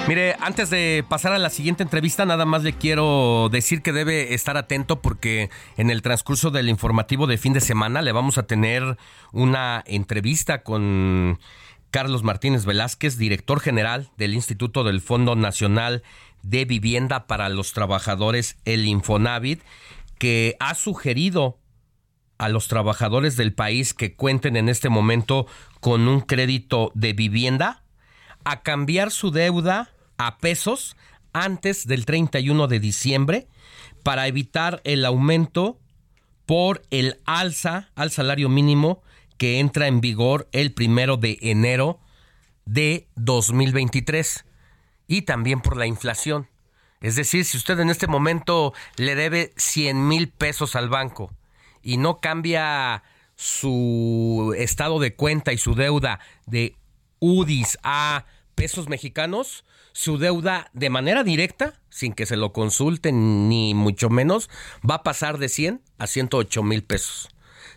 Mire, 0.07 0.35
antes 0.39 0.71
de 0.71 1.05
pasar 1.07 1.33
a 1.33 1.37
la 1.37 1.51
siguiente 1.51 1.83
entrevista, 1.83 2.25
nada 2.25 2.45
más 2.45 2.63
le 2.63 2.73
quiero 2.73 3.49
decir 3.51 3.83
que 3.83 3.93
debe 3.93 4.33
estar 4.33 4.57
atento 4.57 4.99
porque 4.99 5.51
en 5.77 5.91
el 5.91 6.01
transcurso 6.01 6.49
del 6.49 6.67
informativo 6.67 7.27
de 7.27 7.37
fin 7.37 7.53
de 7.53 7.61
semana 7.61 8.01
le 8.01 8.11
vamos 8.11 8.39
a 8.39 8.47
tener 8.47 8.97
una 9.31 9.83
entrevista 9.85 10.63
con 10.63 11.37
Carlos 11.91 12.23
Martínez 12.23 12.65
Velázquez, 12.65 13.17
director 13.17 13.59
general 13.59 14.09
del 14.17 14.33
Instituto 14.33 14.83
del 14.83 15.01
Fondo 15.01 15.35
Nacional 15.35 16.01
de 16.43 16.65
Vivienda 16.65 17.27
para 17.27 17.49
los 17.49 17.73
Trabajadores, 17.73 18.57
el 18.65 18.85
Infonavit, 18.85 19.61
que 20.17 20.55
ha 20.59 20.75
sugerido 20.75 21.57
a 22.37 22.49
los 22.49 22.67
trabajadores 22.67 23.37
del 23.37 23.53
país 23.53 23.93
que 23.93 24.15
cuenten 24.15 24.55
en 24.55 24.67
este 24.67 24.89
momento 24.89 25.45
con 25.79 26.07
un 26.07 26.21
crédito 26.21 26.91
de 26.95 27.13
vivienda 27.13 27.83
a 28.43 28.61
cambiar 28.63 29.11
su 29.11 29.29
deuda 29.29 29.91
a 30.17 30.39
pesos 30.39 30.95
antes 31.33 31.85
del 31.85 32.05
31 32.05 32.67
de 32.67 32.79
diciembre 32.79 33.47
para 34.03 34.27
evitar 34.27 34.81
el 34.85 35.05
aumento 35.05 35.79
por 36.47 36.81
el 36.89 37.19
alza 37.25 37.91
al 37.95 38.09
salario 38.09 38.49
mínimo 38.49 39.03
que 39.37 39.59
entra 39.59 39.87
en 39.87 40.01
vigor 40.01 40.49
el 40.51 40.73
primero 40.73 41.17
de 41.17 41.37
enero 41.41 41.99
de 42.65 43.07
2023 43.15 44.45
y 45.11 45.23
también 45.23 45.59
por 45.59 45.75
la 45.75 45.87
inflación. 45.87 46.47
Es 47.01 47.17
decir, 47.17 47.43
si 47.43 47.57
usted 47.57 47.77
en 47.81 47.89
este 47.89 48.07
momento 48.07 48.73
le 48.95 49.15
debe 49.15 49.51
100 49.57 50.07
mil 50.07 50.29
pesos 50.29 50.77
al 50.77 50.87
banco 50.87 51.33
y 51.81 51.97
no 51.97 52.21
cambia 52.21 53.03
su 53.35 54.55
estado 54.57 54.99
de 54.99 55.13
cuenta 55.13 55.51
y 55.51 55.57
su 55.57 55.75
deuda 55.75 56.21
de 56.45 56.77
UDIs 57.19 57.77
a 57.83 58.23
pesos 58.55 58.87
mexicanos, 58.87 59.65
su 59.91 60.17
deuda 60.17 60.69
de 60.71 60.89
manera 60.89 61.25
directa, 61.25 61.73
sin 61.89 62.13
que 62.13 62.25
se 62.25 62.37
lo 62.37 62.53
consulten 62.53 63.49
ni 63.49 63.73
mucho 63.73 64.09
menos, 64.09 64.49
va 64.89 64.95
a 64.95 65.03
pasar 65.03 65.39
de 65.39 65.49
100 65.49 65.81
a 65.97 66.07
108 66.07 66.63
mil 66.63 66.85
pesos. 66.85 67.27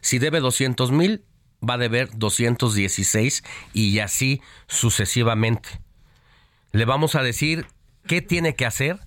Si 0.03 0.21
debe 0.21 0.39
200 0.39 0.93
mil, 0.93 1.25
va 1.69 1.75
a 1.75 1.79
deber 1.79 2.11
216 2.17 3.43
y 3.73 3.99
así 3.99 4.41
sucesivamente. 4.69 5.84
Le 6.75 6.87
vamos 6.87 7.15
a 7.15 7.23
decir 7.23 7.69
qué 8.05 8.21
tiene 8.21 8.57
que 8.57 8.67
hacer, 8.67 8.99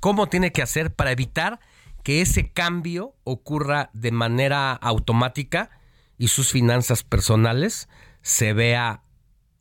cómo 0.00 0.28
tiene 0.28 0.52
que 0.52 0.62
hacer 0.62 0.94
para 0.94 1.12
evitar 1.12 1.60
que 2.02 2.22
ese 2.22 2.50
cambio 2.50 3.14
ocurra 3.24 3.90
de 3.92 4.10
manera 4.10 4.72
automática 4.72 5.68
y 6.16 6.28
sus 6.28 6.50
finanzas 6.50 7.04
personales 7.04 7.90
se 8.22 8.54
vea 8.54 9.02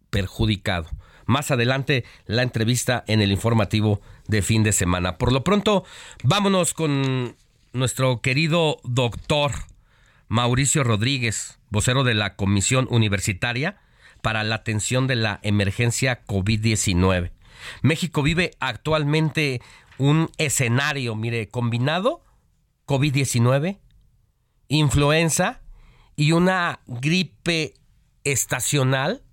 perjudicado. 0.09 0.87
Más 1.25 1.51
adelante 1.51 2.05
la 2.27 2.43
entrevista 2.43 3.03
en 3.07 3.19
el 3.19 3.29
informativo 3.29 3.99
de 4.29 4.41
fin 4.41 4.63
de 4.63 4.71
semana. 4.71 5.17
Por 5.17 5.33
lo 5.33 5.43
pronto, 5.43 5.83
vámonos 6.23 6.73
con 6.73 7.35
nuestro 7.73 8.21
querido 8.21 8.77
doctor 8.85 9.51
Mauricio 10.29 10.85
Rodríguez, 10.85 11.59
vocero 11.69 12.05
de 12.05 12.13
la 12.13 12.37
Comisión 12.37 12.87
Universitaria 12.89 13.81
para 14.21 14.45
la 14.45 14.55
Atención 14.55 15.07
de 15.07 15.17
la 15.17 15.41
Emergencia 15.43 16.25
COVID-19. 16.25 17.31
México 17.81 18.21
vive 18.23 18.51
actualmente 18.59 19.61
un 19.97 20.29
escenario, 20.37 21.15
mire, 21.15 21.49
combinado 21.49 22.23
COVID-19, 22.85 23.79
influenza 24.67 25.61
y 26.15 26.31
una 26.31 26.79
gripe 26.87 27.73
estacional, 28.23 29.23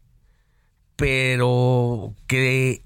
pero 0.97 2.14
que 2.26 2.82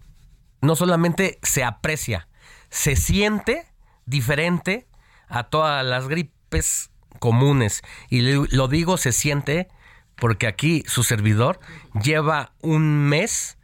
no 0.61 0.77
solamente 0.77 1.39
se 1.43 1.65
aprecia, 1.65 2.29
se 2.69 2.97
siente 2.97 3.67
diferente 4.07 4.89
a 5.29 5.45
todas 5.45 5.85
las 5.85 6.09
gripes 6.09 6.91
comunes. 7.19 7.83
Y 8.09 8.21
lo 8.21 8.69
digo 8.69 8.97
se 8.97 9.13
siente 9.13 9.69
porque 10.17 10.47
aquí 10.47 10.85
su 10.87 11.03
servidor 11.03 11.61
lleva 12.03 12.53
un 12.61 13.09
mes 13.09 13.59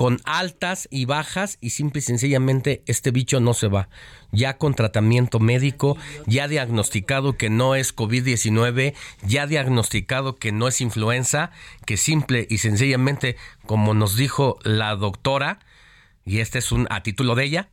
con 0.00 0.18
altas 0.24 0.88
y 0.90 1.04
bajas 1.04 1.58
y 1.60 1.68
simple 1.68 1.98
y 1.98 2.02
sencillamente 2.02 2.82
este 2.86 3.10
bicho 3.10 3.38
no 3.38 3.52
se 3.52 3.68
va. 3.68 3.90
Ya 4.32 4.56
con 4.56 4.72
tratamiento 4.72 5.40
médico, 5.40 5.98
ya 6.24 6.48
diagnosticado 6.48 7.36
que 7.36 7.50
no 7.50 7.74
es 7.74 7.94
COVID-19, 7.94 8.94
ya 9.26 9.46
diagnosticado 9.46 10.36
que 10.36 10.52
no 10.52 10.68
es 10.68 10.80
influenza, 10.80 11.50
que 11.84 11.98
simple 11.98 12.46
y 12.48 12.56
sencillamente, 12.56 13.36
como 13.66 13.92
nos 13.92 14.16
dijo 14.16 14.58
la 14.62 14.96
doctora, 14.96 15.58
y 16.24 16.38
este 16.38 16.60
es 16.60 16.72
un 16.72 16.86
a 16.88 17.02
título 17.02 17.34
de 17.34 17.44
ella, 17.44 17.68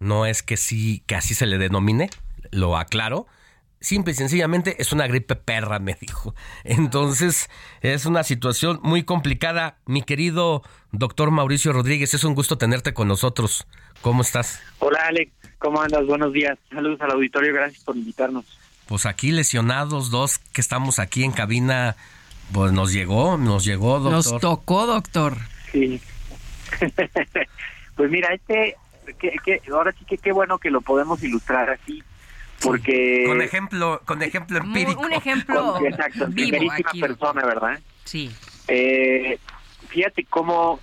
no 0.00 0.26
es 0.26 0.42
que 0.42 0.56
sí, 0.56 1.04
que 1.06 1.14
así 1.14 1.34
se 1.34 1.46
le 1.46 1.56
denomine, 1.56 2.10
lo 2.50 2.76
aclaro, 2.76 3.28
simple 3.80 4.12
y 4.12 4.14
sencillamente 4.14 4.76
es 4.78 4.92
una 4.92 5.06
gripe 5.06 5.36
perra, 5.36 5.78
me 5.78 5.96
dijo. 5.98 6.34
Entonces, 6.64 7.48
es 7.80 8.06
una 8.06 8.22
situación 8.22 8.78
muy 8.82 9.04
complicada. 9.04 9.78
Mi 9.86 10.02
querido 10.02 10.62
doctor 10.92 11.30
Mauricio 11.30 11.72
Rodríguez, 11.72 12.14
es 12.14 12.24
un 12.24 12.34
gusto 12.34 12.58
tenerte 12.58 12.92
con 12.92 13.08
nosotros. 13.08 13.66
¿Cómo 14.02 14.22
estás? 14.22 14.60
Hola, 14.78 15.00
Alex. 15.06 15.32
¿Cómo 15.58 15.80
andas? 15.80 16.06
Buenos 16.06 16.32
días. 16.32 16.58
Saludos 16.70 17.00
al 17.00 17.12
auditorio. 17.12 17.52
Gracias 17.52 17.82
por 17.84 17.96
invitarnos. 17.96 18.44
Pues 18.86 19.06
aquí 19.06 19.30
lesionados, 19.30 20.10
dos 20.10 20.38
que 20.38 20.60
estamos 20.60 20.98
aquí 20.98 21.22
en 21.22 21.32
cabina, 21.32 21.96
pues 22.52 22.72
nos 22.72 22.92
llegó, 22.92 23.36
nos 23.36 23.64
llegó, 23.64 24.00
doctor. 24.00 24.12
Nos 24.12 24.40
tocó, 24.40 24.86
doctor. 24.86 25.36
Sí. 25.70 26.00
pues 27.96 28.10
mira, 28.10 28.34
este, 28.34 28.76
que, 29.18 29.62
ahora 29.72 29.92
sí 29.92 30.04
que 30.04 30.18
qué 30.18 30.32
bueno 30.32 30.58
que 30.58 30.70
lo 30.70 30.80
podemos 30.80 31.22
ilustrar 31.22 31.70
así 31.70 32.02
porque 32.62 33.24
con 33.26 33.40
ejemplo 33.40 34.00
con 34.04 34.22
ejemplo 34.22 34.58
empírico. 34.58 35.00
un 35.00 35.12
ejemplo 35.12 35.74
con, 35.74 35.86
exacto 35.86 36.26
vivo 36.28 36.58
persona 37.00 37.44
verdad 37.44 37.80
sí. 38.04 38.30
Eh, 38.68 39.38
fíjate 39.88 40.24
cómo 40.24 40.78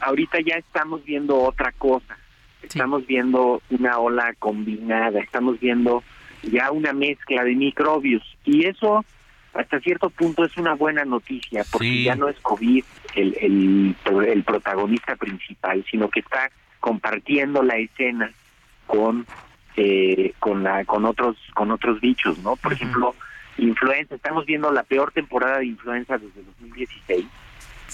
ahorita 0.00 0.38
ya 0.40 0.56
estamos 0.56 1.04
viendo 1.04 1.38
otra 1.38 1.72
cosa. 1.72 2.16
Estamos 2.62 3.06
viendo 3.06 3.62
una 3.70 3.98
ola 3.98 4.34
combinada 4.38 5.20
estamos 5.20 5.60
viendo 5.60 6.02
ya 6.42 6.70
una 6.70 6.92
mezcla 6.92 7.44
de 7.44 7.54
microbios. 7.54 8.22
Y 8.44 8.66
eso 8.66 9.04
hasta 9.54 9.80
cierto 9.80 10.10
punto 10.10 10.44
es 10.44 10.56
una 10.56 10.74
buena 10.74 11.04
noticia 11.04 11.64
porque 11.70 12.04
ya 12.04 12.14
no 12.14 12.28
es 12.28 12.36
COVID 12.40 12.84
el, 13.14 13.36
el, 13.40 13.96
el 14.26 14.44
protagonista 14.44 15.16
principal 15.16 15.84
sino 15.90 16.08
que 16.10 16.20
está 16.20 16.50
compartiendo 16.80 17.62
la 17.62 17.76
escena 17.76 18.30
con 18.86 19.26
eh, 19.80 20.34
con 20.40 20.64
la 20.64 20.84
con 20.84 21.04
otros 21.04 21.36
con 21.54 21.70
otros 21.70 22.00
bichos, 22.00 22.36
¿no? 22.38 22.56
Por 22.56 22.72
ejemplo, 22.72 23.14
influenza. 23.58 24.16
Estamos 24.16 24.44
viendo 24.44 24.72
la 24.72 24.82
peor 24.82 25.12
temporada 25.12 25.58
de 25.58 25.66
influenza 25.66 26.18
desde 26.18 26.42
2016. 26.42 27.24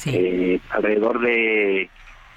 Eh, 0.06 0.60
alrededor 0.70 1.20
de 1.20 1.90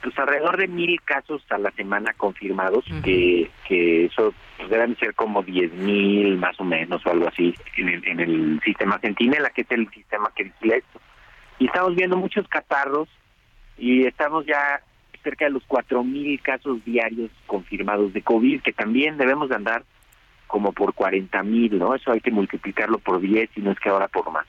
pues 0.03 0.19
alrededor 0.19 0.57
de 0.57 0.67
mil 0.67 1.01
casos 1.01 1.41
a 1.49 1.57
la 1.57 1.71
semana 1.71 2.13
confirmados, 2.13 2.83
que, 3.03 3.49
que 3.67 4.05
eso 4.05 4.33
pues, 4.57 4.69
deben 4.69 4.97
ser 4.97 5.15
como 5.15 5.41
diez 5.43 5.71
mil 5.73 6.37
más 6.37 6.59
o 6.59 6.65
menos 6.65 7.05
o 7.05 7.11
algo 7.11 7.29
así 7.29 7.55
en 7.77 7.87
el, 7.89 8.05
en 8.05 8.19
el 8.19 8.61
sistema 8.65 8.99
Centinela, 8.99 9.49
que 9.51 9.61
es 9.61 9.71
el 9.71 9.89
sistema 9.91 10.29
que 10.35 10.43
vigila 10.43 10.75
esto. 10.75 10.99
Y 11.57 11.67
estamos 11.67 11.95
viendo 11.95 12.17
muchos 12.17 12.45
catarros 12.49 13.07
y 13.77 14.05
estamos 14.05 14.45
ya 14.45 14.81
cerca 15.27 15.43
de 15.43 15.51
los 15.51 15.67
4.000 15.67 16.41
casos 16.41 16.85
diarios 16.85 17.29
confirmados 17.47 18.13
de 18.13 18.21
COVID, 18.21 18.61
que 18.61 18.71
también 18.71 19.17
debemos 19.17 19.49
de 19.49 19.55
andar 19.55 19.83
como 20.47 20.71
por 20.71 20.93
40.000, 20.93 21.71
¿no? 21.71 21.95
Eso 21.95 22.13
hay 22.13 22.21
que 22.21 22.31
multiplicarlo 22.31 22.97
por 22.99 23.19
10 23.19 23.49
y 23.57 23.61
no 23.61 23.71
es 23.71 23.79
que 23.79 23.89
ahora 23.89 24.07
por 24.07 24.31
más. 24.31 24.45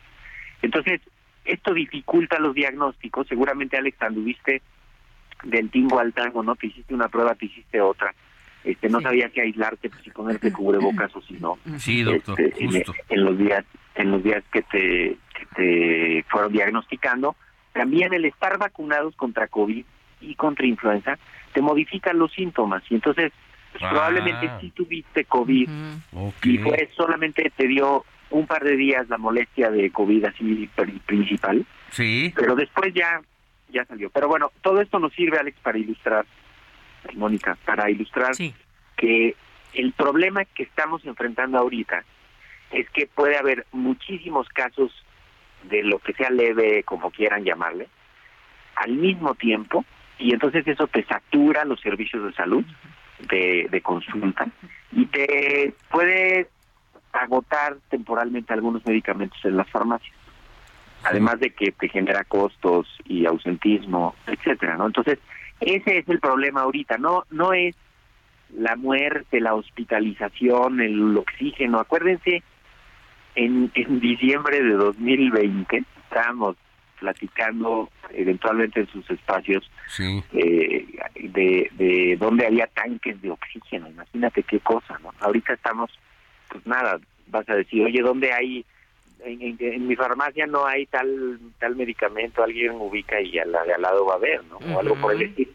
Entonces, 0.63 1.01
esto 1.45 1.75
dificulta 1.75 2.39
los 2.39 2.55
diagnósticos. 2.55 3.27
Seguramente, 3.27 3.77
Alex, 3.77 4.01
anduviste 4.01 4.63
del 5.43 5.69
tingo 5.71 5.99
al 5.99 6.13
tango, 6.13 6.45
¿no? 6.45 6.55
Te 6.55 6.69
hiciste 6.69 6.95
una 6.95 7.09
prueba, 7.09 7.35
te 7.35 7.47
hiciste 7.47 7.81
otra. 7.81 8.15
Este, 8.63 8.89
no 8.89 9.01
sabía 9.01 9.31
que 9.31 9.41
aislarte, 9.41 9.91
pues, 9.91 10.03
si 10.05 10.11
ponerte 10.11 10.53
cubrebocas 10.53 11.15
o 11.17 11.23
si 11.23 11.35
no. 11.35 11.59
Sí, 11.79 12.05
doctor, 12.05 12.41
este, 12.41 12.65
En, 13.09 13.25
los 13.25 13.37
días, 13.37 13.65
en 13.97 14.13
los 14.13 14.23
días 14.23 14.45
que 14.53 14.63
te, 14.63 15.17
que 15.35 15.47
te 15.57 16.25
fueron 16.31 16.53
diagnosticando. 16.53 17.35
También 17.73 18.13
el 18.15 18.27
estar 18.27 18.59
vacunados 18.59 19.17
contra 19.17 19.49
COVID 19.49 19.85
y 20.21 20.35
contra 20.35 20.67
influenza, 20.67 21.19
te 21.53 21.61
modifican 21.63 22.19
los 22.19 22.33
síntomas. 22.33 22.83
Y 22.91 22.95
entonces, 22.97 23.33
pues, 23.73 23.83
Ah. 23.85 23.91
probablemente 23.91 24.51
sí 24.61 24.71
tuviste 24.71 25.25
COVID 25.25 25.69
y 26.45 26.59
fue 26.59 26.91
solamente 26.97 27.51
te 27.57 27.67
dio 27.67 28.05
un 28.31 28.47
par 28.47 28.63
de 28.65 28.77
días 28.77 29.09
la 29.09 29.17
molestia 29.19 29.71
de 29.71 29.91
COVID 29.91 30.25
así 30.27 30.69
pri- 30.77 31.01
principal, 31.07 31.65
Sí. 31.91 32.33
pero 32.37 32.55
después 32.55 32.93
ya 32.95 33.21
ya 33.71 33.85
salió. 33.85 34.09
Pero 34.09 34.29
bueno, 34.29 34.51
todo 34.63 34.81
esto 34.81 34.99
nos 34.99 35.13
sirve, 35.13 35.39
Alex, 35.39 35.59
para 35.61 35.77
ilustrar, 35.77 36.25
Mónica, 37.15 37.57
para 37.67 37.91
ilustrar 37.91 38.33
que 38.97 39.37
el 39.75 39.93
problema 39.93 40.45
que 40.47 40.63
estamos 40.63 41.05
enfrentando 41.05 41.59
ahorita 41.59 42.03
es 42.71 42.89
que 42.91 43.07
puede 43.07 43.37
haber 43.37 43.67
muchísimos 43.73 44.49
casos 44.49 44.91
de 45.65 45.83
lo 45.83 45.99
que 45.99 46.15
sea 46.15 46.31
leve, 46.31 46.83
como 46.85 47.11
quieran 47.11 47.45
llamarle, 47.45 47.89
al 48.77 48.93
mismo 48.93 49.35
tiempo 49.35 49.85
y 50.19 50.33
entonces 50.33 50.67
eso 50.67 50.87
te 50.87 51.05
satura 51.05 51.65
los 51.65 51.81
servicios 51.81 52.25
de 52.25 52.33
salud, 52.33 52.65
de, 53.31 53.69
de 53.71 53.81
consulta, 53.81 54.47
y 54.93 55.07
te 55.07 55.75
puede 55.91 56.49
agotar 57.13 57.77
temporalmente 57.89 58.53
algunos 58.53 58.85
medicamentos 58.87 59.39
en 59.45 59.57
las 59.57 59.69
farmacias. 59.71 60.15
Además 61.05 61.39
de 61.39 61.51
que 61.51 61.71
te 61.73 61.89
genera 61.89 62.25
costos 62.25 62.89
y 63.05 63.25
ausentismo, 63.25 64.17
etcétera, 64.27 64.77
¿no? 64.77 64.87
Entonces, 64.87 65.19
ese 65.61 65.99
es 65.99 66.09
el 66.09 66.19
problema 66.19 66.63
ahorita, 66.63 66.99
no 66.99 67.25
no 67.31 67.53
es 67.53 67.77
la 68.57 68.77
muerte, 68.77 69.41
la 69.41 69.55
hospitalización, 69.55 70.81
el 70.81 71.17
oxígeno. 71.17 71.79
Acuérdense, 71.79 72.43
en, 73.35 73.71
en 73.75 74.01
diciembre 74.01 74.63
de 74.63 74.73
2020 74.73 75.85
estábamos 76.05 76.57
platicando 76.99 77.91
eventualmente 78.11 78.81
en 78.81 78.89
sus 78.89 79.09
espacios 79.11 79.71
eh, 80.33 80.87
de, 81.15 81.71
de 81.73 82.17
dónde 82.19 82.47
había 82.47 82.67
tanques 82.69 83.21
de 83.23 83.31
oxígeno. 83.31 83.89
Imagínate 83.89 84.43
qué 84.43 84.61
cosa, 84.61 84.99
¿no? 85.03 85.13
Ahorita 85.21 85.53
estamos, 85.55 85.91
pues 86.49 86.67
nada, 86.67 86.99
vas 87.29 87.49
a 87.49 87.55
decir, 87.55 87.85
oye, 87.85 88.01
¿dónde 88.03 88.33
hay? 88.33 88.65
En, 89.25 89.57
en, 89.59 89.87
mi 89.89 89.97
farmacia 89.97 90.47
no 90.47 90.65
hay 90.65 90.87
tal 90.87 91.41
tal 91.59 91.75
medicamento, 91.75 92.43
alguien 92.43 92.73
ubica 92.73 93.21
y 93.21 93.39
al, 93.39 93.55
al 93.55 93.83
lado 93.83 94.07
va 94.07 94.15
a 94.15 94.17
haber, 94.17 94.45
¿no? 94.45 94.57
O 94.59 94.79
algo 94.81 94.95
por 94.97 95.13
el 95.13 95.23
estilo. 95.23 95.51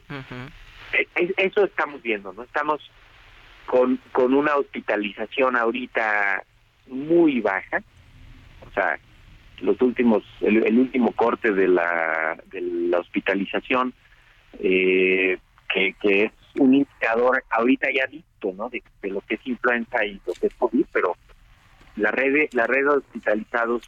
E- 1.15 1.33
Eso 1.37 1.63
estamos 1.63 2.01
viendo, 2.01 2.33
¿no? 2.33 2.43
Estamos 2.43 2.81
con, 3.65 3.99
con 4.11 4.33
una 4.33 4.55
hospitalización 4.55 5.55
ahorita 5.55 6.43
muy 6.87 7.39
baja, 7.39 7.81
o 8.67 8.71
sea, 8.73 8.99
los 9.63 9.81
últimos, 9.81 10.23
el, 10.41 10.63
el 10.65 10.77
último 10.77 11.13
corte 11.13 11.53
de 11.53 11.67
la, 11.67 12.37
de 12.51 12.61
la 12.61 12.99
hospitalización, 12.99 13.93
eh, 14.59 15.39
que, 15.73 15.95
que 16.01 16.25
es 16.25 16.31
un 16.59 16.75
indicador 16.75 17.43
ahorita 17.49 17.87
ya 17.91 18.05
visto, 18.07 18.53
¿no? 18.55 18.69
De, 18.69 18.83
lo 19.09 19.21
que 19.21 19.33
es 19.35 19.47
influenza 19.47 20.05
y 20.05 20.19
lo 20.25 20.33
que 20.33 20.47
es 20.47 20.53
COVID, 20.55 20.85
pero 20.91 21.15
la 21.95 22.11
red 22.11 22.33
de, 22.33 22.49
la 22.51 22.67
red 22.67 22.83
de 22.83 22.89
hospitalizados 22.89 23.83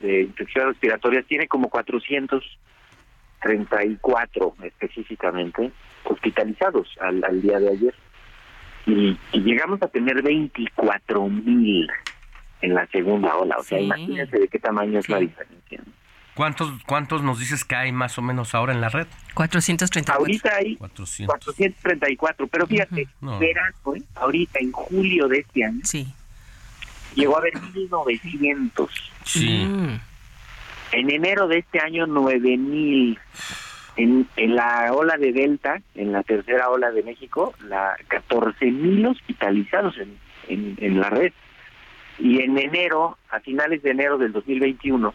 de 0.00 0.20
infecciones 0.22 0.68
respiratorias 0.70 1.26
tiene 1.26 1.48
como 1.48 1.68
434 1.68 4.54
específicamente 4.62 5.72
hospitalizados 6.04 6.88
al, 7.00 7.24
al 7.24 7.42
día 7.42 7.58
de 7.58 7.70
ayer 7.70 7.94
y, 8.86 9.18
y 9.32 9.40
llegamos 9.40 9.82
a 9.82 9.88
tener 9.88 10.22
24 10.22 11.28
mil 11.28 11.90
en 12.62 12.74
la 12.74 12.86
segunda 12.86 13.36
ola. 13.36 13.56
O 13.58 13.62
sea, 13.62 13.78
Sí. 13.78 13.84
imagínense 13.84 14.38
de 14.38 14.48
qué 14.48 14.58
tamaño 14.58 14.98
es 14.98 15.08
la 15.08 15.18
diferencia. 15.18 15.80
¿Cuántos, 16.34 16.72
¿Cuántos 16.86 17.22
nos 17.22 17.38
dices 17.38 17.62
que 17.62 17.76
hay 17.76 17.92
más 17.92 18.16
o 18.16 18.22
menos 18.22 18.54
ahora 18.54 18.72
en 18.72 18.80
la 18.80 18.88
red? 18.88 19.06
434. 19.34 20.14
Ahorita 20.18 20.56
hay 20.56 20.76
434, 20.76 22.46
pero 22.46 22.66
fíjate, 22.66 23.06
No. 23.20 23.38
verano, 23.38 23.76
¿eh? 23.94 24.02
ahorita 24.14 24.58
en 24.60 24.72
julio 24.72 25.28
de 25.28 25.40
este 25.40 25.64
año, 25.64 25.80
llegó 27.14 27.36
a 27.36 27.40
haber 27.40 27.52
1900. 27.74 28.90
Sí. 29.24 29.68
En 30.92 31.10
enero 31.10 31.48
de 31.48 31.58
este 31.58 31.80
año, 31.80 32.06
9000. 32.06 33.18
En, 33.96 34.26
en 34.36 34.56
la 34.56 34.90
ola 34.94 35.18
de 35.18 35.32
Delta, 35.32 35.82
en 35.94 36.12
la 36.12 36.22
tercera 36.22 36.70
ola 36.70 36.90
de 36.92 37.02
México, 37.02 37.52
la 37.68 37.94
14.000 38.08 39.06
hospitalizados 39.10 39.98
en, 39.98 40.16
en, 40.48 40.76
en 40.80 40.98
la 40.98 41.10
red. 41.10 41.32
Y 42.18 42.40
en 42.42 42.56
enero, 42.58 43.16
a 43.30 43.40
finales 43.40 43.82
de 43.82 43.90
enero 43.90 44.18
del 44.18 44.32
2021, 44.32 45.14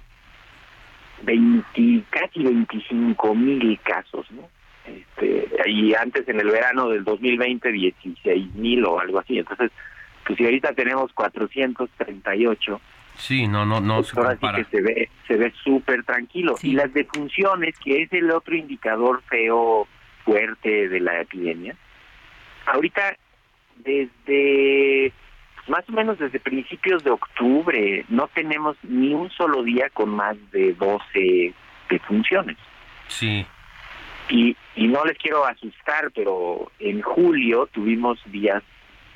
20, 1.23 2.03
casi 2.09 2.43
25 2.43 3.35
mil 3.35 3.79
casos, 3.83 4.29
¿no? 4.31 4.47
Este, 4.85 5.47
y 5.69 5.93
antes 5.95 6.27
en 6.29 6.39
el 6.39 6.47
verano 6.49 6.89
del 6.89 7.03
2020, 7.03 7.71
16 7.71 8.53
mil 8.55 8.85
o 8.85 8.99
algo 8.99 9.19
así. 9.19 9.37
Entonces, 9.39 9.71
pues 10.25 10.37
si 10.37 10.45
ahorita 10.45 10.73
tenemos 10.73 11.11
438, 11.13 12.81
Sí, 13.15 13.47
no, 13.47 13.65
no, 13.65 13.81
no 13.81 14.03
se 14.03 14.13
pues 14.13 14.27
sí 14.27 14.31
compara. 14.35 14.57
que 14.57 14.65
se 14.65 14.81
ve 14.83 15.09
se 15.27 15.37
ve 15.37 15.51
súper 15.63 16.03
tranquilo 16.03 16.53
y 16.61 16.73
las 16.73 16.93
defunciones 16.93 17.73
que 17.79 18.03
es 18.03 18.13
el 18.13 18.29
otro 18.29 18.55
indicador 18.55 19.23
feo 19.27 19.87
fuerte 20.23 20.87
de 20.87 20.99
la 20.99 21.21
epidemia 21.21 21.75
ahorita 22.67 23.17
desde 23.77 25.11
más 25.67 25.87
o 25.89 25.91
menos 25.91 26.17
desde 26.19 26.39
principios 26.39 27.03
de 27.03 27.11
octubre 27.11 28.05
no 28.09 28.27
tenemos 28.33 28.77
ni 28.83 29.13
un 29.13 29.29
solo 29.31 29.63
día 29.63 29.89
con 29.93 30.09
más 30.09 30.35
de 30.51 30.73
12 30.73 31.53
defunciones 31.89 32.57
Sí. 33.07 33.45
y, 34.29 34.55
y 34.75 34.87
no 34.87 35.05
les 35.05 35.17
quiero 35.17 35.45
asustar, 35.45 36.11
pero 36.13 36.71
en 36.79 37.01
julio 37.01 37.67
tuvimos 37.71 38.19
días, 38.25 38.61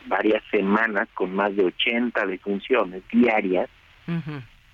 varias 0.06 0.42
semanas 0.50 1.08
con 1.14 1.36
más 1.36 1.56
de 1.56 1.66
80 1.66 2.26
defunciones 2.26 3.04
diarias. 3.12 3.70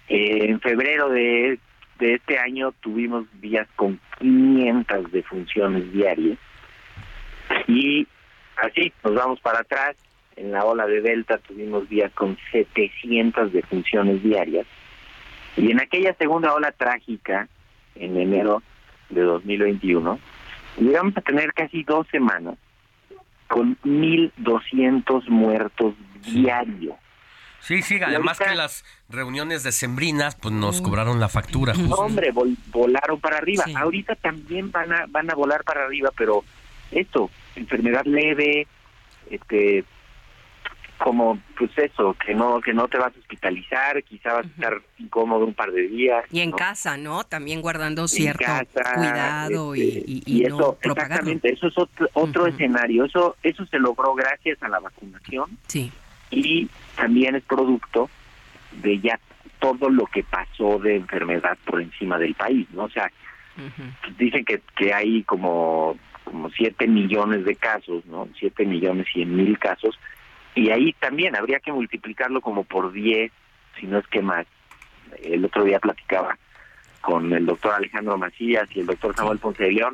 Eh, 0.09 0.45
en 0.49 0.59
febrero 0.61 1.09
de, 1.09 1.59
de 1.99 2.13
este 2.13 2.37
año 2.37 2.71
tuvimos 2.79 3.25
días 3.41 3.67
con 3.75 3.99
500 4.19 5.11
defunciones 5.11 5.91
diarias. 5.91 6.37
Y 7.67 8.07
así 8.57 8.93
nos 9.03 9.15
vamos 9.15 9.39
para 9.41 9.59
atrás. 9.59 9.95
En 10.37 10.51
la 10.51 10.63
ola 10.63 10.85
de 10.85 11.01
Delta 11.01 11.37
tuvimos 11.39 11.89
días 11.89 12.11
con 12.13 12.37
700 12.51 13.51
defunciones 13.51 14.23
diarias. 14.23 14.65
Y 15.57 15.71
en 15.71 15.81
aquella 15.81 16.13
segunda 16.13 16.53
ola 16.53 16.71
trágica, 16.71 17.47
en 17.95 18.15
enero 18.17 18.61
de 19.09 19.21
2021, 19.21 20.19
llegamos 20.79 21.17
a 21.17 21.21
tener 21.21 21.53
casi 21.53 21.83
dos 21.83 22.05
semanas 22.11 22.55
con 23.47 23.77
1.200 23.83 25.27
muertos 25.27 25.95
diarios. 26.31 26.95
Sí, 27.59 27.81
sí, 27.81 27.99
además 28.05 28.37
que 28.37 28.53
las 28.55 28.85
reuniones 29.09 29.63
decembrinas 29.63 30.35
pues 30.35 30.53
nos 30.53 30.79
cobraron 30.81 31.19
la 31.19 31.27
factura. 31.27 31.73
No, 31.73 31.79
justo. 31.79 31.95
hombre, 31.95 32.31
vol- 32.31 32.55
volaron 32.67 33.19
para 33.19 33.37
arriba. 33.37 33.65
Ahorita 33.75 34.15
también 34.15 34.71
van 34.71 34.93
a 34.93 35.05
van 35.07 35.29
a 35.31 35.33
volar 35.35 35.63
para 35.63 35.83
arriba, 35.85 36.11
pero 36.15 36.43
esto, 36.91 37.31
enfermedad 37.55 38.05
leve, 38.05 38.67
este 39.31 39.83
como 40.97 41.39
pues 41.57 41.71
eso, 41.77 42.15
que 42.25 42.33
no 42.33 42.59
que 42.61 42.73
no 42.73 42.87
te 42.87 42.97
vas 42.97 43.15
a 43.15 43.19
hospitalizar, 43.19 44.03
quizá 44.03 44.33
vas 44.33 44.45
a 44.45 44.49
estar 44.49 44.81
incómodo 44.97 45.45
un 45.45 45.53
par 45.53 45.71
de 45.71 45.87
días. 45.87 46.25
Y 46.31 46.41
en 46.41 46.51
¿no? 46.51 46.55
casa, 46.55 46.97
¿no? 46.97 47.23
También 47.23 47.61
guardando 47.61 48.07
cierto 48.07 48.43
casa, 48.45 48.93
cuidado 48.95 49.75
y, 49.75 49.81
este, 49.81 50.03
y- 50.07 50.45
eso 50.45 50.77
exactamente 50.81 51.53
eso 51.53 51.67
es 51.67 51.77
otro, 51.77 52.07
otro 52.13 52.47
escenario 52.47 53.05
eso 53.05 53.35
eso 53.43 53.65
se 53.67 53.79
logró 53.79 54.13
gracias 54.15 54.61
a 54.63 54.69
la 54.69 54.79
vacunación 54.79 55.57
Sí. 55.67 55.91
y 56.31 56.67
también 56.95 57.35
es 57.35 57.43
producto 57.43 58.09
de 58.81 58.99
ya 58.99 59.19
todo 59.59 59.89
lo 59.89 60.05
que 60.05 60.23
pasó 60.23 60.79
de 60.79 60.95
enfermedad 60.97 61.57
por 61.65 61.81
encima 61.81 62.17
del 62.17 62.33
país 62.35 62.67
no 62.71 62.83
o 62.85 62.89
sea 62.89 63.11
dicen 64.17 64.45
que 64.45 64.61
que 64.75 64.93
hay 64.93 65.23
como 65.23 65.97
como 66.23 66.49
siete 66.51 66.87
millones 66.87 67.45
de 67.45 67.55
casos 67.55 68.05
no 68.05 68.27
siete 68.37 68.65
millones 68.65 69.07
cien 69.13 69.35
mil 69.35 69.57
casos 69.57 69.97
y 70.57 70.71
ahí 70.71 70.91
también 70.93 71.35
habría 71.35 71.59
que 71.59 71.71
multiplicarlo 71.71 72.41
como 72.41 72.63
por 72.63 72.91
10 72.91 73.31
si 73.79 73.85
no 73.85 73.99
es 73.99 74.07
que 74.07 74.23
más 74.23 74.47
el 75.21 75.45
otro 75.45 75.63
día 75.63 75.79
platicaba 75.79 76.35
con 77.01 77.31
el 77.31 77.45
doctor 77.45 77.73
Alejandro 77.73 78.17
Macías 78.17 78.67
y 78.75 78.79
el 78.79 78.87
doctor 78.87 79.15
Samuel 79.15 79.37
Ponce 79.37 79.63
de 79.63 79.71
León 79.71 79.93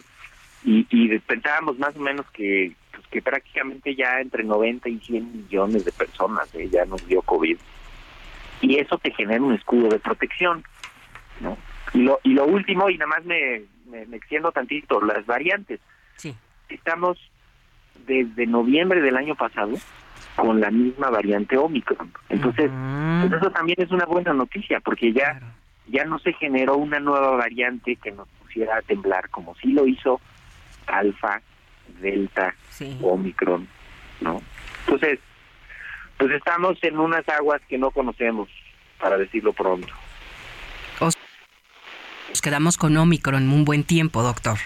y, 0.64 0.88
y 0.90 1.19
pensábamos 1.19 1.77
más 1.77 1.95
o 1.98 1.99
menos 1.99 2.26
que 2.31 2.72
pues, 2.94 3.06
que 3.07 3.22
prácticamente 3.22 3.94
ya 3.94 4.22
entre 4.22 4.45
90 4.45 4.88
y 4.88 4.99
100 4.99 5.31
millones 5.34 5.84
de 5.84 5.91
personas 5.91 6.53
eh, 6.56 6.69
ya 6.72 6.85
nos 6.85 7.06
dio 7.07 7.22
COVID 7.23 7.57
y 8.61 8.80
eso 8.80 8.98
te 8.98 9.11
genera 9.11 9.44
un 9.44 9.53
escudo 9.53 9.90
de 9.90 9.99
protección 9.99 10.64
¿no? 11.41 11.57
y 11.94 12.03
lo 12.03 12.22
y 12.23 12.30
lo 12.34 12.45
último 12.45 12.90
y 12.90 12.98
nada 12.98 13.10
más 13.10 13.26
me, 13.26 13.64
me, 13.88 14.06
me 14.06 14.15
extiendo 14.15 14.52
tantito 14.53 15.02
las 15.02 15.26
variantes 15.26 15.81
Sí. 16.15 16.34
estamos 16.69 17.18
desde 18.06 18.45
noviembre 18.45 19.02
del 19.02 19.18
año 19.18 19.35
pasado 19.35 19.73
con 20.35 20.60
la 20.60 20.72
misma 20.72 21.10
variante 21.10 21.57
Omicron. 21.57 22.11
Entonces, 22.30 22.69
pues 23.22 23.41
eso 23.41 23.51
también 23.51 23.77
es 23.80 23.91
una 23.91 24.05
buena 24.05 24.34
noticia 24.34 24.80
porque 24.80 25.14
ya 25.14 25.39
ya 25.88 26.05
no 26.05 26.19
se 26.19 26.34
generó 26.34 26.77
una 26.77 26.99
nueva 26.99 27.31
variante 27.31 27.95
que 27.97 28.11
nos 28.11 28.27
pusiera 28.41 28.77
a 28.77 28.81
temblar 28.81 29.30
como 29.30 29.55
sí 29.55 29.72
lo 29.73 29.85
hizo 29.85 30.22
Alfa, 30.88 31.41
Delta, 31.99 32.55
Omicron, 33.01 33.68
¿no? 34.22 34.41
Entonces, 34.85 35.19
pues 36.18 36.31
estamos 36.31 36.77
en 36.84 36.99
unas 36.99 37.27
aguas 37.30 37.61
que 37.68 37.77
no 37.77 37.91
conocemos, 37.91 38.49
para 38.99 39.18
decirlo 39.18 39.53
pronto. 39.53 39.93
Nos 40.99 42.41
quedamos 42.41 42.77
con 42.77 42.97
Omicron 42.97 43.49
un 43.49 43.64
buen 43.64 43.84
tiempo, 43.84 44.23
doctor. 44.23 44.57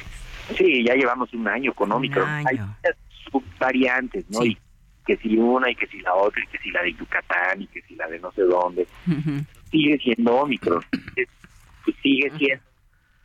Sí, 0.57 0.84
ya 0.85 0.95
llevamos 0.95 1.34
un 1.34 1.48
año 1.48 1.73
con 1.73 1.91
Omicron. 1.91 2.30
Hay 2.30 2.57
muchas 2.57 2.95
subvariantes, 3.30 4.30
¿no? 4.30 4.45
Y 4.45 4.57
que 5.08 5.18
si 5.18 5.38
una 5.38 5.72
y 5.72 5.76
que 5.76 5.88
si 5.88 6.00
la 6.02 6.14
otra 6.14 6.44
y 6.44 6.48
que 6.48 6.58
si 6.60 6.70
la 6.72 6.82
de 6.84 6.94
Yucatán 6.94 7.62
y 7.62 7.68
que 7.68 7.82
si 7.84 7.96
la 7.96 8.08
de 8.08 8.20
no 8.20 8.32
sé 8.34 8.42
dónde. 8.44 8.86
Sigue 9.72 9.98
siendo 10.00 10.36
Omicron. 10.36 10.84
Pues 11.86 11.96
sigue 12.04 12.30
siendo 12.38 12.64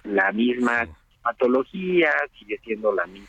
la 0.05 0.31
misma 0.33 0.87
patología, 1.23 2.11
sigue 2.39 2.59
siendo 2.65 2.93
la 2.95 3.05
misma. 3.07 3.29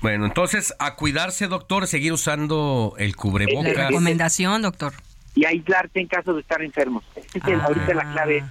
Bueno, 0.00 0.24
entonces 0.26 0.74
a 0.78 0.96
cuidarse, 0.96 1.46
doctor, 1.46 1.86
seguir 1.86 2.12
usando 2.14 2.94
el 2.98 3.14
cubrebocas. 3.16 3.74
La 3.76 3.88
recomendación, 3.88 4.62
doctor. 4.62 4.94
Y 5.34 5.44
aislarse 5.44 6.00
en 6.00 6.06
caso 6.08 6.32
de 6.34 6.40
estar 6.40 6.62
enfermos. 6.62 7.04
Esta 7.14 7.38
es 7.38 7.44
el- 7.46 7.60
Ah. 7.60 7.64
ahorita 7.66 7.94
la 7.94 8.12
clave. 8.12 8.44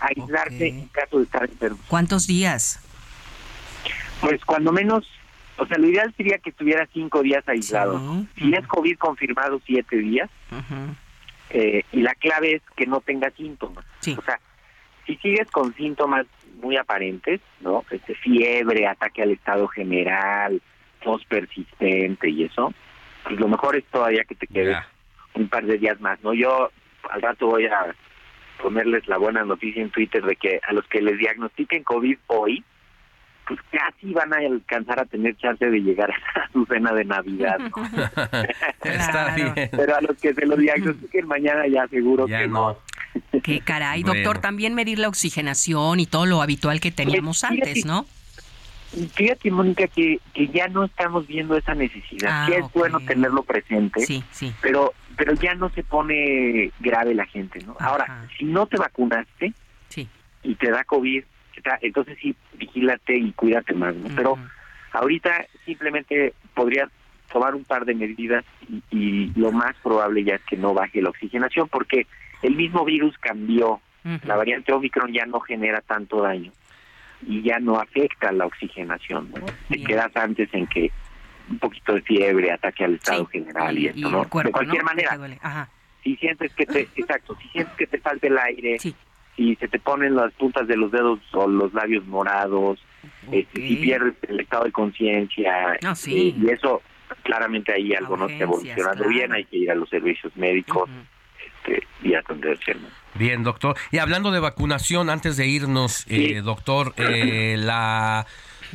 Aislarse 0.00 0.68
en 0.68 0.86
caso 0.88 1.18
de 1.18 1.24
estar 1.24 1.44
enfermo. 1.44 1.78
¿Cuántos 1.88 2.26
días? 2.26 2.80
Pues 4.20 4.44
cuando 4.44 4.70
menos, 4.72 5.06
o 5.56 5.66
sea, 5.66 5.78
lo 5.78 5.86
ideal 5.88 6.12
sería 6.16 6.38
que 6.38 6.50
estuviera 6.50 6.88
cinco 6.92 7.22
días 7.22 7.46
aislado. 7.48 8.00
Si 8.36 8.52
es 8.52 8.66
COVID 8.66 8.96
confirmado, 8.98 9.60
siete 9.64 9.96
días. 9.96 10.30
Eh, 11.50 11.84
y 11.92 12.00
la 12.00 12.14
clave 12.14 12.56
es 12.56 12.62
que 12.76 12.86
no 12.86 13.00
tenga 13.00 13.30
síntomas. 13.30 13.84
O 14.16 14.22
sea, 14.22 14.40
si 15.06 15.16
sigues 15.16 15.50
con 15.50 15.74
síntomas 15.74 16.26
muy 16.60 16.76
aparentes, 16.76 17.40
¿no? 17.60 17.84
Este, 17.90 18.14
fiebre, 18.14 18.86
ataque 18.86 19.22
al 19.22 19.30
estado 19.30 19.68
general, 19.68 20.60
tos 21.02 21.24
persistente 21.26 22.30
y 22.30 22.44
eso, 22.44 22.72
pues 23.22 23.38
lo 23.38 23.48
mejor 23.48 23.76
es 23.76 23.84
todavía 23.84 24.24
que 24.24 24.34
te 24.34 24.46
quedes 24.46 24.78
un 25.34 25.48
par 25.48 25.64
de 25.66 25.78
días 25.78 26.00
más, 26.00 26.20
¿no? 26.22 26.32
Yo 26.32 26.70
al 27.10 27.22
rato 27.22 27.46
voy 27.46 27.66
a 27.66 27.94
ponerles 28.62 29.06
la 29.08 29.18
buena 29.18 29.44
noticia 29.44 29.82
en 29.82 29.90
Twitter 29.90 30.24
de 30.24 30.36
que 30.36 30.60
a 30.66 30.72
los 30.72 30.86
que 30.86 31.02
les 31.02 31.18
diagnostiquen 31.18 31.84
COVID 31.84 32.16
hoy, 32.28 32.64
pues 33.46 33.60
casi 33.70 34.12
van 34.12 34.32
a 34.32 34.38
alcanzar 34.38 35.00
a 35.00 35.04
tener 35.04 35.36
chance 35.36 35.64
de 35.68 35.78
llegar 35.80 36.10
a 36.10 36.50
su 36.52 36.64
cena 36.66 36.92
de 36.92 37.04
Navidad, 37.04 37.58
¿no? 37.58 37.84
Está 38.84 39.34
bien. 39.34 39.52
Pero 39.70 39.96
a 39.96 40.00
los 40.00 40.16
que 40.18 40.32
se 40.34 40.46
lo 40.46 40.56
diagnostiquen 40.56 41.26
mañana 41.26 41.66
ya 41.66 41.86
seguro 41.88 42.26
que 42.26 42.46
no. 42.48 42.76
Qué 43.42 43.60
caray, 43.60 44.02
Bueno. 44.02 44.14
doctor, 44.22 44.40
también 44.40 44.74
medir 44.74 44.98
la 44.98 45.08
oxigenación 45.08 46.00
y 46.00 46.06
todo 46.06 46.26
lo 46.26 46.42
habitual 46.42 46.80
que 46.80 46.90
teníamos 46.90 47.40
Pues, 47.40 47.52
fíjate- 47.52 47.68
antes, 47.70 47.86
¿no? 47.86 48.06
Fíjate, 49.14 49.50
Mónica, 49.50 49.88
que, 49.88 50.20
que 50.32 50.46
ya 50.48 50.68
no 50.68 50.84
estamos 50.84 51.26
viendo 51.26 51.56
esa 51.56 51.74
necesidad. 51.74 52.30
Ah, 52.32 52.46
sí 52.46 52.52
es 52.54 52.72
bueno 52.72 53.00
tenerlo 53.00 53.42
presente, 53.42 54.00
Sí, 54.00 54.22
sí. 54.30 54.52
pero 54.62 54.92
pero 55.16 55.32
ya 55.34 55.54
no 55.54 55.68
se 55.70 55.82
pone 55.84 56.72
grave 56.80 57.14
la 57.14 57.24
gente, 57.26 57.60
¿no? 57.64 57.76
Ahora, 57.78 58.26
si 58.36 58.44
no 58.44 58.66
te 58.66 58.76
vacunaste 58.76 59.52
Sí. 59.88 60.08
y 60.42 60.54
te 60.56 60.70
da 60.70 60.82
COVID, 60.84 61.22
entonces 61.80 62.18
sí, 62.20 62.34
vigílate 62.54 63.16
y 63.16 63.32
cuídate 63.32 63.74
más, 63.74 63.94
¿no? 63.94 64.08
Pero 64.14 64.38
ahorita 64.92 65.46
simplemente 65.64 66.34
podrías 66.54 66.90
tomar 67.32 67.54
un 67.54 67.64
par 67.64 67.84
de 67.84 67.94
medidas 67.94 68.44
y, 68.68 68.82
y 68.90 69.32
lo 69.34 69.50
más 69.52 69.74
probable 69.82 70.24
ya 70.24 70.36
es 70.36 70.42
que 70.42 70.56
no 70.56 70.74
baje 70.74 71.02
la 71.02 71.10
oxigenación 71.10 71.68
porque 71.68 72.06
el 72.42 72.54
mismo 72.56 72.84
virus 72.84 73.16
cambió. 73.18 73.80
La 74.26 74.36
variante 74.36 74.70
Omicron 74.70 75.14
ya 75.14 75.24
no 75.24 75.40
genera 75.40 75.80
tanto 75.80 76.20
daño 76.20 76.52
y 77.26 77.42
ya 77.42 77.58
no 77.58 77.80
afecta 77.80 78.30
la 78.32 78.44
oxigenación. 78.44 79.30
¿no? 79.30 79.46
Te 79.66 79.82
quedas 79.82 80.14
antes 80.14 80.52
en 80.52 80.66
que 80.66 80.90
un 81.48 81.58
poquito 81.58 81.94
de 81.94 82.02
fiebre, 82.02 82.52
ataque 82.52 82.84
al 82.84 82.94
estado 82.96 83.24
general 83.26 83.78
y, 83.78 83.84
Y 83.84 83.86
esto, 83.88 84.10
¿no? 84.10 84.22
el 84.22 84.28
cuerpo, 84.28 84.48
de 84.48 84.52
cualquier 84.52 84.82
¿no? 84.82 84.90
manera, 84.90 85.68
si 86.02 86.16
sientes 86.16 86.54
que 86.54 86.66
te, 86.66 86.80
exacto, 86.96 87.34
si 87.40 87.48
sientes 87.48 87.74
que 87.76 87.86
te 87.86 87.98
falta 87.98 88.26
el 88.26 88.36
aire, 88.36 88.78
si 89.36 89.56
se 89.56 89.68
te 89.68 89.78
ponen 89.78 90.14
las 90.16 90.32
puntas 90.34 90.66
de 90.66 90.76
los 90.76 90.90
dedos 90.92 91.20
o 91.32 91.46
los 91.46 91.72
labios 91.74 92.06
morados, 92.06 92.78
este, 93.32 93.66
si 93.68 93.76
pierdes 93.76 94.14
el 94.28 94.40
estado 94.40 94.64
de 94.64 94.72
conciencia, 94.72 95.76
No, 95.82 95.94
sí. 95.94 96.34
eh, 96.36 96.40
y 96.42 96.50
eso 96.50 96.82
claramente 97.22 97.72
ahí 97.72 97.94
algo 97.94 98.16
no 98.16 98.26
está 98.28 98.44
evolucionando 98.44 99.08
bien, 99.08 99.26
claro. 99.26 99.34
hay 99.34 99.44
que 99.44 99.56
ir 99.58 99.70
a 99.70 99.74
los 99.74 99.88
servicios 99.88 100.34
médicos 100.36 100.88
este, 101.46 101.86
y 102.02 102.14
atenderse. 102.14 102.74
¿no? 102.74 102.88
Bien, 103.14 103.42
doctor. 103.42 103.76
Y 103.90 103.98
hablando 103.98 104.30
de 104.30 104.40
vacunación, 104.40 105.10
antes 105.10 105.36
de 105.36 105.46
irnos, 105.46 106.04
eh, 106.08 106.40
doctor, 106.42 106.94
eh, 106.96 107.56
la 107.58 108.26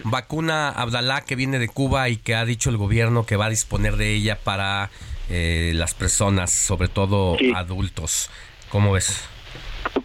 vacuna 0.03 0.69
Abdalá 0.69 1.21
que 1.21 1.35
viene 1.35 1.59
de 1.59 1.67
Cuba 1.67 2.09
y 2.09 2.17
que 2.17 2.35
ha 2.35 2.45
dicho 2.45 2.69
el 2.69 2.77
gobierno 2.77 3.25
que 3.25 3.35
va 3.35 3.45
a 3.45 3.49
disponer 3.49 3.97
de 3.97 4.13
ella 4.13 4.37
para 4.41 4.89
eh, 5.29 5.73
las 5.75 5.93
personas, 5.93 6.51
sobre 6.51 6.87
todo 6.87 7.37
adultos. 7.55 8.29
¿Cómo 8.69 8.93
ves? 8.93 9.27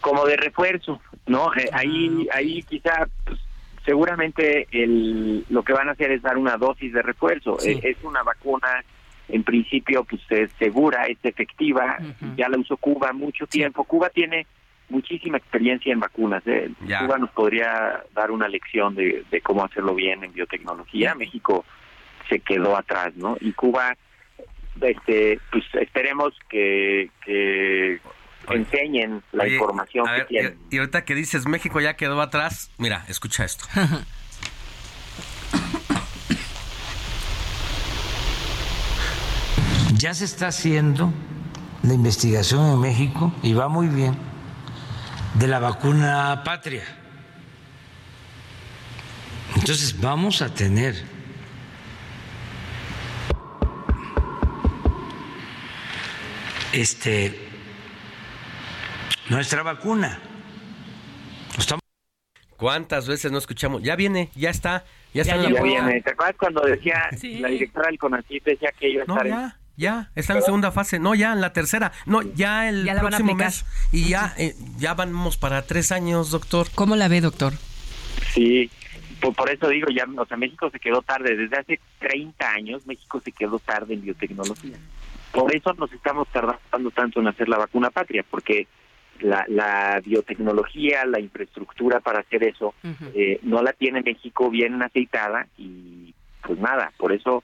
Como 0.00 0.24
de 0.26 0.36
refuerzo, 0.36 1.00
¿no? 1.26 1.54
Eh, 1.54 1.68
ahí, 1.72 2.28
ahí 2.32 2.62
quizá, 2.62 3.08
pues, 3.24 3.38
seguramente 3.84 4.66
el, 4.70 5.44
lo 5.48 5.62
que 5.62 5.72
van 5.72 5.88
a 5.88 5.92
hacer 5.92 6.10
es 6.10 6.22
dar 6.22 6.36
una 6.36 6.56
dosis 6.56 6.92
de 6.92 7.02
refuerzo. 7.02 7.58
Sí. 7.58 7.72
Eh, 7.72 7.80
es 7.82 8.04
una 8.04 8.22
vacuna, 8.22 8.84
en 9.28 9.42
principio, 9.42 10.04
pues 10.04 10.22
es 10.30 10.50
segura, 10.58 11.04
es 11.06 11.18
efectiva. 11.22 11.96
Ya 12.36 12.48
la 12.48 12.58
usó 12.58 12.76
Cuba 12.76 13.12
mucho 13.12 13.46
tiempo. 13.46 13.84
Cuba 13.84 14.10
tiene 14.10 14.46
muchísima 14.90 15.38
experiencia 15.38 15.92
en 15.92 16.00
vacunas. 16.00 16.42
¿eh? 16.46 16.70
Ya. 16.86 17.00
Cuba 17.00 17.18
nos 17.18 17.30
podría 17.30 18.04
dar 18.14 18.30
una 18.30 18.48
lección 18.48 18.94
de, 18.94 19.24
de 19.30 19.40
cómo 19.40 19.64
hacerlo 19.64 19.94
bien 19.94 20.24
en 20.24 20.32
biotecnología. 20.32 21.14
México 21.14 21.64
se 22.28 22.40
quedó 22.40 22.76
atrás, 22.76 23.14
¿no? 23.16 23.36
Y 23.40 23.52
Cuba, 23.52 23.96
este, 24.80 25.40
pues 25.50 25.64
esperemos 25.74 26.34
que, 26.48 27.10
que 27.24 28.00
enseñen 28.52 29.22
la 29.32 29.44
Oye, 29.44 29.54
información 29.54 30.06
que 30.16 30.24
tienen. 30.24 30.58
y, 30.70 30.76
y 30.76 30.78
ahorita 30.78 31.04
que 31.04 31.14
dices 31.14 31.46
México 31.46 31.80
ya 31.80 31.94
quedó 31.94 32.20
atrás, 32.20 32.70
mira, 32.78 33.04
escucha 33.08 33.44
esto. 33.44 33.64
Ya 39.96 40.12
se 40.12 40.24
está 40.24 40.48
haciendo 40.48 41.12
la 41.82 41.94
investigación 41.94 42.66
en 42.72 42.80
México 42.80 43.32
y 43.42 43.52
va 43.54 43.68
muy 43.68 43.86
bien 43.88 44.16
de 45.34 45.46
la 45.46 45.58
vacuna 45.58 46.42
patria. 46.44 46.84
Entonces 49.56 49.98
vamos 50.00 50.42
a 50.42 50.52
tener 50.52 50.94
este 56.72 57.43
nuestra 59.28 59.62
vacuna. 59.62 60.18
¿Cuántas 62.56 63.08
veces 63.08 63.32
no 63.32 63.38
escuchamos? 63.38 63.82
Ya 63.82 63.96
viene, 63.96 64.30
ya 64.34 64.48
está, 64.50 64.84
ya 65.12 65.22
está 65.22 65.34
en 65.34 65.42
la 65.42 65.50
Ya 65.50 65.62
viene. 65.62 66.00
¿Te 66.02 66.12
acuerdas 66.12 66.36
cuando 66.38 66.60
decía 66.62 67.08
la 67.40 67.48
directora 67.48 67.88
del 67.88 67.98
CONACYT 67.98 68.44
decía 68.44 68.70
que 68.78 68.88
iba 68.90 69.02
a 69.02 69.06
No, 69.06 69.14
estar 69.14 69.26
en- 69.26 69.32
ya, 69.34 69.58
ya, 69.76 70.10
está 70.14 70.32
en 70.34 70.38
la 70.38 70.44
segunda 70.44 70.72
fase. 70.72 70.98
No, 71.00 71.14
ya 71.14 71.32
en 71.32 71.40
la 71.40 71.52
tercera. 71.52 71.92
No, 72.06 72.22
ya 72.22 72.68
el 72.68 72.84
Ya 72.84 72.94
próximo 73.00 73.34
mes. 73.34 73.66
Y 73.92 74.08
ya, 74.08 74.32
eh, 74.38 74.54
ya 74.78 74.94
vamos 74.94 75.36
para 75.36 75.62
tres 75.62 75.90
años, 75.92 76.30
doctor. 76.30 76.68
¿Cómo 76.74 76.94
la 76.96 77.08
ve, 77.08 77.20
doctor? 77.20 77.54
Sí, 78.32 78.70
por, 79.20 79.34
por 79.34 79.50
eso 79.50 79.68
digo, 79.68 79.88
ya, 79.90 80.06
o 80.16 80.24
sea, 80.24 80.36
México 80.36 80.70
se 80.70 80.78
quedó 80.78 81.02
tarde. 81.02 81.36
Desde 81.36 81.56
hace 81.58 81.80
30 81.98 82.50
años 82.52 82.86
México 82.86 83.20
se 83.22 83.32
quedó 83.32 83.58
tarde 83.58 83.94
en 83.94 84.02
biotecnología. 84.02 84.76
Por 85.32 85.54
eso 85.54 85.72
nos 85.74 85.92
estamos 85.92 86.28
tardando 86.28 86.90
tanto 86.92 87.20
en 87.20 87.26
hacer 87.26 87.48
la 87.48 87.58
vacuna 87.58 87.90
patria, 87.90 88.24
porque 88.30 88.68
la, 89.20 89.44
la 89.48 90.00
biotecnología, 90.04 91.04
la 91.06 91.20
infraestructura 91.20 92.00
para 92.00 92.20
hacer 92.20 92.44
eso, 92.44 92.74
eh, 93.14 93.38
no 93.42 93.62
la 93.62 93.72
tiene 93.72 94.02
México 94.02 94.50
bien 94.50 94.82
aceitada 94.82 95.46
y 95.58 96.14
pues 96.42 96.58
nada, 96.58 96.92
por 96.98 97.12
eso, 97.12 97.42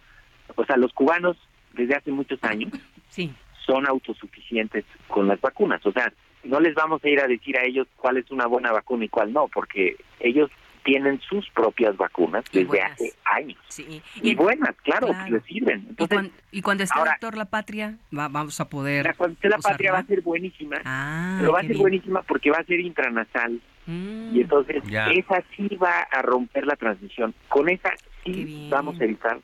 o 0.56 0.64
sea, 0.64 0.76
los 0.76 0.92
cubanos 0.92 1.36
desde 1.72 1.94
hace 1.96 2.10
muchos 2.10 2.42
años 2.44 2.72
Sí. 3.08 3.32
son 3.66 3.86
autosuficientes 3.88 4.84
con 5.08 5.26
las 5.26 5.40
vacunas. 5.40 5.84
O 5.86 5.92
sea, 5.92 6.12
no 6.44 6.60
les 6.60 6.74
vamos 6.74 7.02
a 7.04 7.08
ir 7.08 7.20
a 7.20 7.26
decir 7.26 7.56
a 7.58 7.64
ellos 7.64 7.86
cuál 7.96 8.16
es 8.18 8.30
una 8.30 8.46
buena 8.46 8.72
vacuna 8.72 9.04
y 9.04 9.08
cuál 9.08 9.32
no, 9.32 9.48
porque 9.48 9.96
ellos 10.20 10.50
tienen 10.90 11.20
sus 11.20 11.48
propias 11.50 11.96
vacunas 11.96 12.44
Y 12.50 12.58
desde 12.58 12.68
buenas. 12.68 12.92
hace 12.92 13.12
años. 13.24 13.58
Sí. 13.68 14.02
Y, 14.22 14.34
buenas, 14.34 14.74
claro, 14.82 15.06
Claro. 15.08 15.30
les 15.36 15.44
sirven. 15.44 15.80
Y, 15.86 15.88
Entonces, 15.90 16.18
cuan- 16.18 16.30
y 16.50 16.62
cuando 16.62 16.82
esté 16.84 16.98
ahora- 16.98 17.12
doctor 17.12 17.36
la 17.36 17.44
patria, 17.44 17.96
va- 18.16 18.28
vamos 18.28 18.58
a 18.60 18.68
poder. 18.68 19.06
la, 19.06 19.14
cuando 19.14 19.34
esté 19.34 19.48
la 19.48 19.58
usarla. 19.58 19.72
patria 19.74 19.92
va 19.92 19.98
a 19.98 20.04
ser 20.06 20.20
buenísima, 20.22 20.76
Ah, 20.84 21.36
pero 21.38 21.52
va 21.52 21.58
a 21.58 21.62
ser 21.62 21.70
bien. 21.70 21.80
buenísima 21.80 22.22
porque 22.22 22.50
va 22.50 22.58
a 22.58 22.64
ser 22.64 22.80
intranasal. 22.80 23.60
Mm. 23.86 24.34
Y 24.36 24.40
entonces 24.40 24.82
Ya. 24.88 25.10
esa 25.10 25.42
sí 25.56 25.68
va 25.76 26.00
a 26.10 26.22
romper 26.22 26.66
la 26.66 26.74
transmisión. 26.76 27.34
Con 27.48 27.68
esa 27.68 27.90
sí 28.24 28.68
vamos 28.70 29.00
a 29.00 29.04
evitar. 29.04 29.38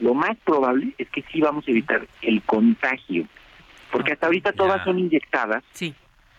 Lo 0.00 0.14
más 0.14 0.36
probable 0.44 0.94
es 0.98 1.08
que 1.10 1.22
sí 1.32 1.40
vamos 1.40 1.66
a 1.66 1.70
evitar 1.70 2.06
el 2.22 2.42
contagio. 2.42 3.26
Porque 3.92 4.12
hasta 4.12 4.26
ahorita 4.26 4.52
todas 4.52 4.82
son 4.84 4.98
inyectadas. 4.98 5.62
Sí. 5.72 5.94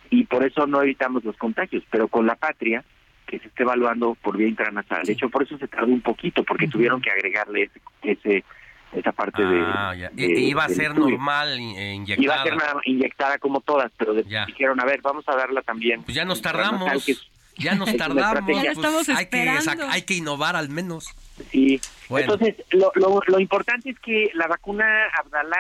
Y 0.10 0.26
por 0.26 0.44
eso 0.44 0.68
no 0.68 0.82
evitamos 0.82 1.24
los 1.24 1.36
contagios. 1.38 1.84
Pero 1.90 2.08
con 2.08 2.26
la 2.28 2.36
patria, 2.36 2.84
que 3.30 3.40
se 3.40 3.48
está 3.48 3.64
evaluando 3.64 4.16
por 4.16 4.36
vía 4.38 4.48
intranasal. 4.48 5.04
De 5.04 5.14
hecho, 5.14 5.30
por 5.30 5.44
eso 5.44 5.58
se 5.58 5.68
tardó 5.68 5.88
un 5.88 6.02
poquito, 6.02 6.44
porque 6.44 6.68
tuvieron 6.68 7.00
que 7.02 7.12
agregarle 7.12 7.64
ese, 7.64 7.82
ese 8.04 8.44
esa 8.92 9.12
parte 9.12 9.44
de, 9.46 9.62
Ah, 9.64 9.94
ya. 9.96 10.10
de- 10.10 10.26
Iba 10.42 10.66
a 10.66 10.70
ser 10.70 10.88
estudio. 10.92 11.12
normal 11.12 11.60
eh, 11.60 11.94
inyectada. 11.94 12.24
Iba 12.24 12.36
a 12.36 12.44
ser 12.44 12.54
una 12.56 12.66
inyectada 12.86 13.38
como 13.38 13.62
todas, 13.62 13.92
pero 13.98 14.16
de- 14.16 14.24
dijeron, 14.48 14.82
a 14.82 14.86
ver, 14.86 15.00
vamos 15.04 15.24
a 15.30 15.36
darla 15.36 15.62
también. 15.62 16.02
Pues 16.02 16.16
ya 16.16 16.26
nos 16.26 16.42
tardamos. 16.42 17.06
que 17.06 17.12
es- 17.12 17.28
Ya 17.58 17.76
nos 17.76 17.96
tardamos. 17.98 18.40
estrategia. 18.40 18.74
pues 18.74 19.10
hay, 19.10 19.26
que, 19.28 19.46
sac- 19.60 19.88
hay 19.92 20.02
que 20.02 20.16
innovar 20.16 20.56
al 20.56 20.70
menos. 20.70 21.06
Sí. 21.52 21.80
Bueno. 22.10 22.34
Entonces, 22.34 22.66
lo, 22.72 22.92
lo, 22.96 23.22
lo 23.28 23.40
importante 23.40 23.92
es 23.92 24.00
que 24.00 24.32
la 24.34 24.48
vacuna 24.48 24.86
Abdala 25.24 25.58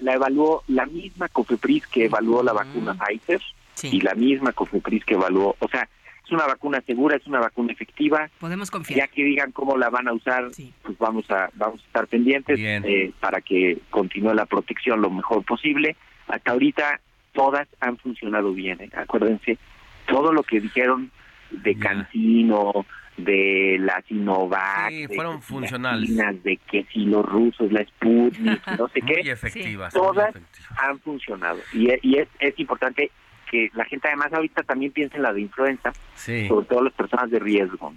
la 0.00 0.14
evaluó 0.14 0.64
la 0.66 0.84
misma 0.86 1.28
COFEPRIS 1.28 1.86
que 1.86 2.06
evaluó 2.06 2.42
la 2.42 2.52
vacuna 2.52 2.94
Pfizer 2.94 3.40
y 3.84 4.00
la 4.00 4.14
misma 4.14 4.52
COFEPRIS 4.52 5.04
que 5.04 5.14
evaluó, 5.14 5.54
o 5.60 5.68
sea, 5.68 5.88
Es 6.24 6.30
una 6.30 6.46
vacuna 6.46 6.80
segura, 6.86 7.16
es 7.16 7.26
una 7.26 7.40
vacuna 7.40 7.72
efectiva. 7.72 8.30
Podemos 8.38 8.70
confiar. 8.70 9.00
Ya 9.00 9.06
que 9.08 9.24
digan 9.24 9.52
cómo 9.52 9.76
la 9.76 9.90
van 9.90 10.08
a 10.08 10.12
usar, 10.12 10.48
pues 10.82 10.98
vamos 10.98 11.30
a 11.30 11.50
vamos 11.54 11.80
a 11.82 11.86
estar 11.86 12.06
pendientes 12.06 12.58
eh, 12.58 13.12
para 13.20 13.40
que 13.40 13.78
continúe 13.90 14.32
la 14.34 14.46
protección 14.46 15.00
lo 15.02 15.10
mejor 15.10 15.44
posible. 15.44 15.96
Hasta 16.28 16.52
ahorita 16.52 17.00
todas 17.32 17.66
han 17.80 17.98
funcionado 17.98 18.52
bien. 18.52 18.80
¿eh? 18.80 18.90
Acuérdense, 18.94 19.58
todo 20.06 20.32
lo 20.32 20.42
que 20.42 20.60
dijeron 20.60 21.10
de 21.50 21.74
Cancino, 21.76 22.86
de 23.16 23.76
la 23.80 24.02
Sinovac, 24.08 24.90
Sí, 24.90 25.06
fueron 25.08 25.36
de, 25.36 25.42
funcionales. 25.42 26.16
de 26.42 26.56
que 26.70 26.84
si 26.92 27.00
los 27.00 27.24
rusos, 27.26 27.70
la 27.70 27.84
Sputnik, 27.84 28.66
no 28.78 28.88
sé 28.88 29.02
Muy 29.02 29.14
qué, 29.22 29.30
efectivas, 29.30 29.92
todas 29.92 30.34
han 30.78 30.98
funcionado. 31.00 31.58
Y, 31.72 31.88
y 32.02 32.18
es, 32.18 32.28
es 32.40 32.58
importante 32.58 33.10
que 33.52 33.70
la 33.74 33.84
gente 33.84 34.08
además 34.08 34.32
ahorita 34.32 34.62
también 34.64 34.90
piense 34.90 35.16
en 35.18 35.22
la 35.22 35.32
de 35.32 35.42
influenza, 35.42 35.92
Sí. 36.16 36.48
sobre 36.48 36.66
todo 36.66 36.82
las 36.82 36.94
personas 36.94 37.30
de 37.30 37.38
riesgo. 37.38 37.92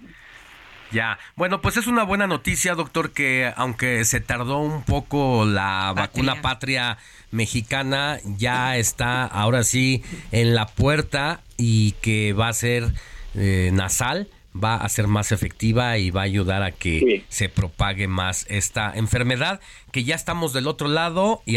Ya, 0.92 1.18
bueno, 1.34 1.60
pues 1.60 1.76
es 1.78 1.88
una 1.88 2.04
buena 2.04 2.28
noticia, 2.28 2.74
doctor, 2.76 3.10
que 3.12 3.50
aunque 3.56 4.04
se 4.04 4.20
tardó 4.20 4.60
un 4.60 4.84
poco 4.84 5.44
la 5.44 5.92
vacuna 5.96 6.40
patria 6.42 6.98
mexicana, 7.32 8.18
ya 8.24 8.76
está 8.76 9.24
ahora 9.24 9.64
sí 9.64 10.04
en 10.30 10.54
la 10.54 10.66
puerta 10.66 11.40
y 11.56 11.92
que 12.02 12.34
va 12.34 12.48
a 12.48 12.52
ser 12.52 12.84
eh, 13.34 13.70
nasal, 13.72 14.28
va 14.54 14.76
a 14.76 14.88
ser 14.88 15.08
más 15.08 15.32
efectiva 15.32 15.98
y 15.98 16.10
va 16.10 16.20
a 16.20 16.24
ayudar 16.24 16.62
a 16.62 16.70
que 16.70 17.24
se 17.28 17.48
propague 17.48 18.06
más 18.06 18.46
esta 18.48 18.92
enfermedad, 18.94 19.60
que 19.90 20.04
ya 20.04 20.14
estamos 20.14 20.52
del 20.52 20.68
otro 20.68 20.86
lado 20.86 21.42
y 21.46 21.56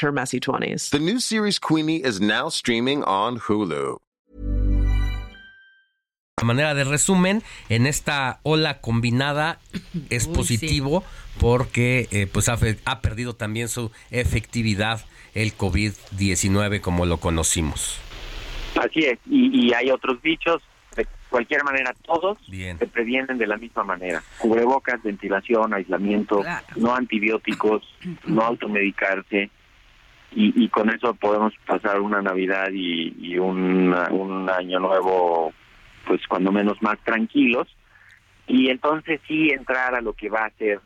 her 0.01 0.11
messy 0.11 0.39
20s. 0.39 0.89
The 0.89 0.99
new 0.99 1.19
series 1.19 1.59
Queenie 1.59 1.97
is 2.03 2.19
now 2.19 2.49
streaming 2.49 3.03
on 3.03 3.39
Hulu. 3.39 3.97
a 6.37 6.43
manera 6.43 6.73
de 6.73 6.83
resumen, 6.85 7.43
en 7.69 7.85
esta 7.85 8.39
ola 8.41 8.81
combinada 8.81 9.59
es 10.09 10.25
Uy, 10.25 10.33
positivo 10.33 11.03
porque 11.39 12.07
eh, 12.09 12.25
pues 12.25 12.49
ha, 12.49 12.57
ha 12.85 13.01
perdido 13.01 13.35
también 13.35 13.67
su 13.69 13.91
efectividad 14.09 15.05
el 15.35 15.55
COVID-19 15.55 16.81
como 16.81 17.05
lo 17.05 17.17
conocimos. 17.17 17.99
Así 18.81 19.01
es, 19.01 19.19
y, 19.29 19.67
y 19.67 19.73
hay 19.75 19.91
otros 19.91 20.19
dichos, 20.23 20.63
de 20.95 21.05
cualquier 21.29 21.63
manera 21.63 21.93
todos 22.03 22.39
Bien. 22.47 22.79
se 22.79 22.87
previenen 22.87 23.37
de 23.37 23.45
la 23.45 23.57
misma 23.57 23.83
manera. 23.83 24.23
Cubrebocas, 24.39 25.03
ventilación, 25.03 25.75
aislamiento, 25.75 26.39
Claro. 26.39 26.65
no 26.75 26.95
antibióticos, 26.95 27.83
no 28.25 28.41
automedicarse, 28.41 29.51
y, 30.31 30.63
y 30.63 30.69
con 30.69 30.89
eso 30.89 31.13
podemos 31.13 31.53
pasar 31.65 31.99
una 31.99 32.21
Navidad 32.21 32.69
y, 32.71 33.15
y 33.19 33.37
un, 33.37 33.93
un 34.11 34.49
año 34.49 34.79
nuevo, 34.79 35.53
pues 36.07 36.21
cuando 36.27 36.51
menos 36.51 36.81
más 36.81 36.97
tranquilos, 37.03 37.67
y 38.47 38.69
entonces 38.69 39.19
sí 39.27 39.49
entrar 39.49 39.95
a 39.95 40.01
lo 40.01 40.13
que 40.13 40.29
va 40.29 40.45
a 40.45 40.51
ser 40.51 40.79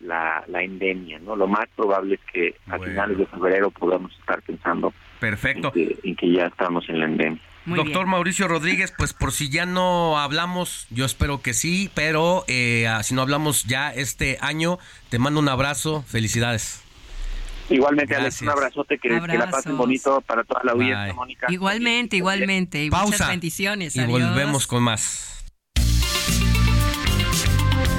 la, 0.00 0.44
la 0.48 0.62
endemia, 0.62 1.18
¿no? 1.18 1.36
Lo 1.36 1.46
más 1.46 1.66
probable 1.76 2.14
es 2.14 2.20
que 2.32 2.56
a 2.68 2.78
finales 2.78 3.18
de 3.18 3.26
febrero 3.26 3.70
podamos 3.70 4.12
estar 4.18 4.40
pensando 4.42 4.92
Perfecto. 5.18 5.72
en 5.74 5.88
que, 5.88 5.98
en 6.02 6.16
que 6.16 6.32
ya 6.32 6.46
estamos 6.46 6.88
en 6.88 7.00
la 7.00 7.04
endemia. 7.06 7.42
Doctor 7.66 8.06
Mauricio 8.06 8.48
Rodríguez, 8.48 8.92
pues 8.96 9.12
por 9.12 9.32
si 9.32 9.50
ya 9.50 9.66
no 9.66 10.18
hablamos, 10.18 10.86
yo 10.90 11.04
espero 11.04 11.42
que 11.42 11.52
sí, 11.52 11.90
pero 11.94 12.44
eh, 12.48 12.88
ah, 12.88 13.02
si 13.02 13.14
no 13.14 13.22
hablamos 13.22 13.64
ya 13.64 13.90
este 13.90 14.38
año, 14.40 14.78
te 15.10 15.18
mando 15.18 15.40
un 15.40 15.48
abrazo, 15.48 16.02
felicidades. 16.08 16.82
Igualmente, 17.70 18.14
Alex, 18.16 18.42
un 18.42 18.48
abrazote, 18.50 18.98
que, 18.98 19.08
que 19.08 19.38
la 19.38 19.48
pasen 19.50 19.76
bonito 19.76 20.20
para 20.22 20.44
toda 20.44 20.62
la 20.64 20.72
audiencia, 20.72 21.04
Bye. 21.06 21.14
Mónica. 21.14 21.46
Igualmente, 21.50 22.16
igualmente. 22.16 22.84
Y 22.84 22.90
muchas 22.90 23.08
Pausa. 23.08 23.28
bendiciones. 23.28 23.96
Y 23.96 24.00
Adiós. 24.00 24.20
volvemos 24.20 24.66
con 24.66 24.82
más. 24.82 25.26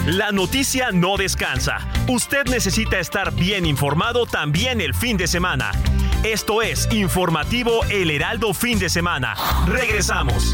La 0.08 0.32
noticia 0.32 0.92
no 0.92 1.16
descansa. 1.16 1.78
Usted 2.08 2.46
necesita 2.48 3.00
estar 3.00 3.34
bien 3.34 3.66
informado 3.66 4.26
también 4.26 4.82
el 4.82 4.94
fin 4.94 5.16
de 5.16 5.28
semana. 5.28 5.72
Esto 6.24 6.62
es 6.62 6.88
Informativo 6.92 7.84
El 7.90 8.10
Heraldo 8.12 8.54
Fin 8.54 8.80
de 8.80 8.90
Semana. 8.90 9.36
Regresamos. 9.68 10.54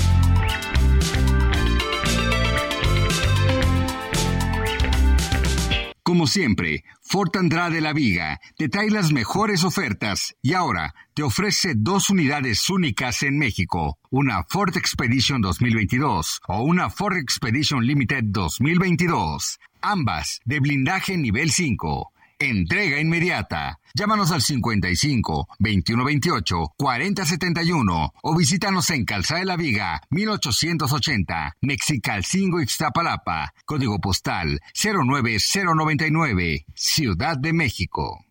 Como 6.03 6.25
siempre, 6.25 6.83
Fort 7.03 7.35
Andrade 7.35 7.79
La 7.79 7.93
Viga 7.93 8.41
te 8.57 8.69
trae 8.69 8.89
las 8.89 9.11
mejores 9.11 9.63
ofertas 9.63 10.35
y 10.41 10.53
ahora 10.53 10.95
te 11.13 11.21
ofrece 11.21 11.73
dos 11.75 12.09
unidades 12.09 12.67
únicas 12.71 13.21
en 13.21 13.37
México, 13.37 13.99
una 14.09 14.43
Ford 14.45 14.75
Expedition 14.75 15.41
2022 15.41 16.41
o 16.47 16.63
una 16.63 16.89
Ford 16.89 17.17
Expedition 17.17 17.85
Limited 17.85 18.23
2022, 18.23 19.59
ambas 19.81 20.41
de 20.43 20.59
blindaje 20.59 21.17
nivel 21.17 21.51
5. 21.51 22.11
Entrega 22.41 22.99
inmediata. 22.99 23.77
Llámanos 23.93 24.31
al 24.31 24.41
55 24.41 25.47
2128 25.59 26.73
4071 26.75 28.13
o 28.19 28.35
visítanos 28.35 28.89
en 28.89 29.05
Calzada 29.05 29.41
de 29.41 29.45
la 29.45 29.57
Viga 29.57 30.01
1880, 30.09 31.57
Mexicalcingo 31.61 32.59
Ixtapalapa, 32.59 33.53
código 33.65 33.99
postal 33.99 34.59
09099, 34.73 36.65
Ciudad 36.73 37.37
de 37.37 37.53
México. 37.53 38.25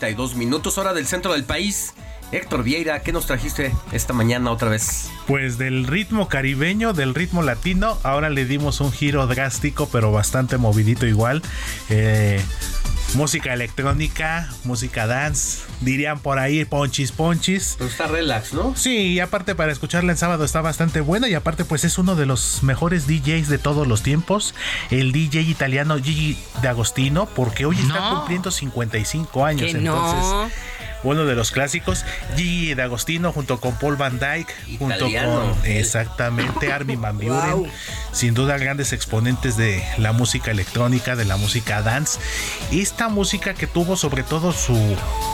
32 0.00 0.34
minutos, 0.34 0.78
hora 0.78 0.94
del 0.94 1.06
centro 1.06 1.34
del 1.34 1.44
país. 1.44 1.92
Héctor 2.32 2.62
Vieira, 2.62 3.02
¿qué 3.02 3.12
nos 3.12 3.26
trajiste 3.26 3.72
esta 3.92 4.12
mañana 4.12 4.50
otra 4.50 4.70
vez? 4.70 5.10
Pues 5.26 5.58
del 5.58 5.86
ritmo 5.86 6.28
caribeño, 6.28 6.92
del 6.92 7.14
ritmo 7.14 7.42
latino, 7.42 7.98
ahora 8.02 8.30
le 8.30 8.44
dimos 8.46 8.80
un 8.80 8.92
giro 8.92 9.26
drástico, 9.26 9.88
pero 9.90 10.10
bastante 10.10 10.56
movidito 10.56 11.06
igual. 11.06 11.42
Eh, 11.90 12.40
música 13.14 13.52
electrónica, 13.52 14.48
música 14.64 15.06
dance, 15.06 15.62
dirían 15.80 16.20
por 16.20 16.38
ahí 16.38 16.64
ponchis 16.64 17.12
ponchis. 17.12 17.74
Pero 17.78 17.90
está 17.90 18.06
relax, 18.06 18.52
¿no? 18.52 18.74
Sí, 18.76 19.12
y 19.12 19.20
aparte 19.20 19.54
para 19.54 19.72
escucharla 19.72 20.12
en 20.12 20.18
sábado 20.18 20.44
está 20.44 20.60
bastante 20.60 21.00
buena 21.00 21.28
y 21.28 21.34
aparte 21.34 21.64
pues 21.64 21.84
es 21.84 21.98
uno 21.98 22.14
de 22.16 22.26
los 22.26 22.62
mejores 22.62 23.06
DJs 23.06 23.48
de 23.48 23.58
todos 23.58 23.86
los 23.86 24.02
tiempos, 24.02 24.54
el 24.90 25.12
DJ 25.12 25.42
italiano 25.42 25.96
Gigi 25.98 26.38
D'Agostino, 26.62 27.26
porque 27.26 27.66
hoy 27.66 27.76
está 27.78 28.00
No. 28.00 28.16
cumpliendo 28.18 28.50
55 28.50 29.44
años, 29.44 29.70
Que 29.70 29.78
entonces 29.78 30.24
no. 30.30 30.50
uno 31.02 31.24
de 31.24 31.34
los 31.34 31.50
clásicos, 31.50 32.04
Gigi 32.36 32.74
D'Agostino 32.74 33.32
junto 33.32 33.58
con 33.60 33.74
Paul 33.78 33.96
Van 33.96 34.18
Dyke, 34.18 34.52
junto 34.78 35.06
con 35.06 35.54
exactamente 35.64 36.72
Armin 36.72 37.00
Van 37.00 37.16
Buren, 37.18 37.70
sin 38.12 38.34
duda 38.34 38.58
grandes 38.58 38.92
exponentes 38.92 39.56
de 39.56 39.82
la 39.98 40.12
música 40.12 40.50
electrónica, 40.50 41.16
de 41.16 41.24
la 41.24 41.36
música 41.36 41.82
dance. 41.82 42.18
Esta 42.72 43.08
música 43.08 43.54
que 43.54 43.66
tuvo 43.66 43.96
sobre 43.96 44.22
todo 44.22 44.52
su 44.52 44.76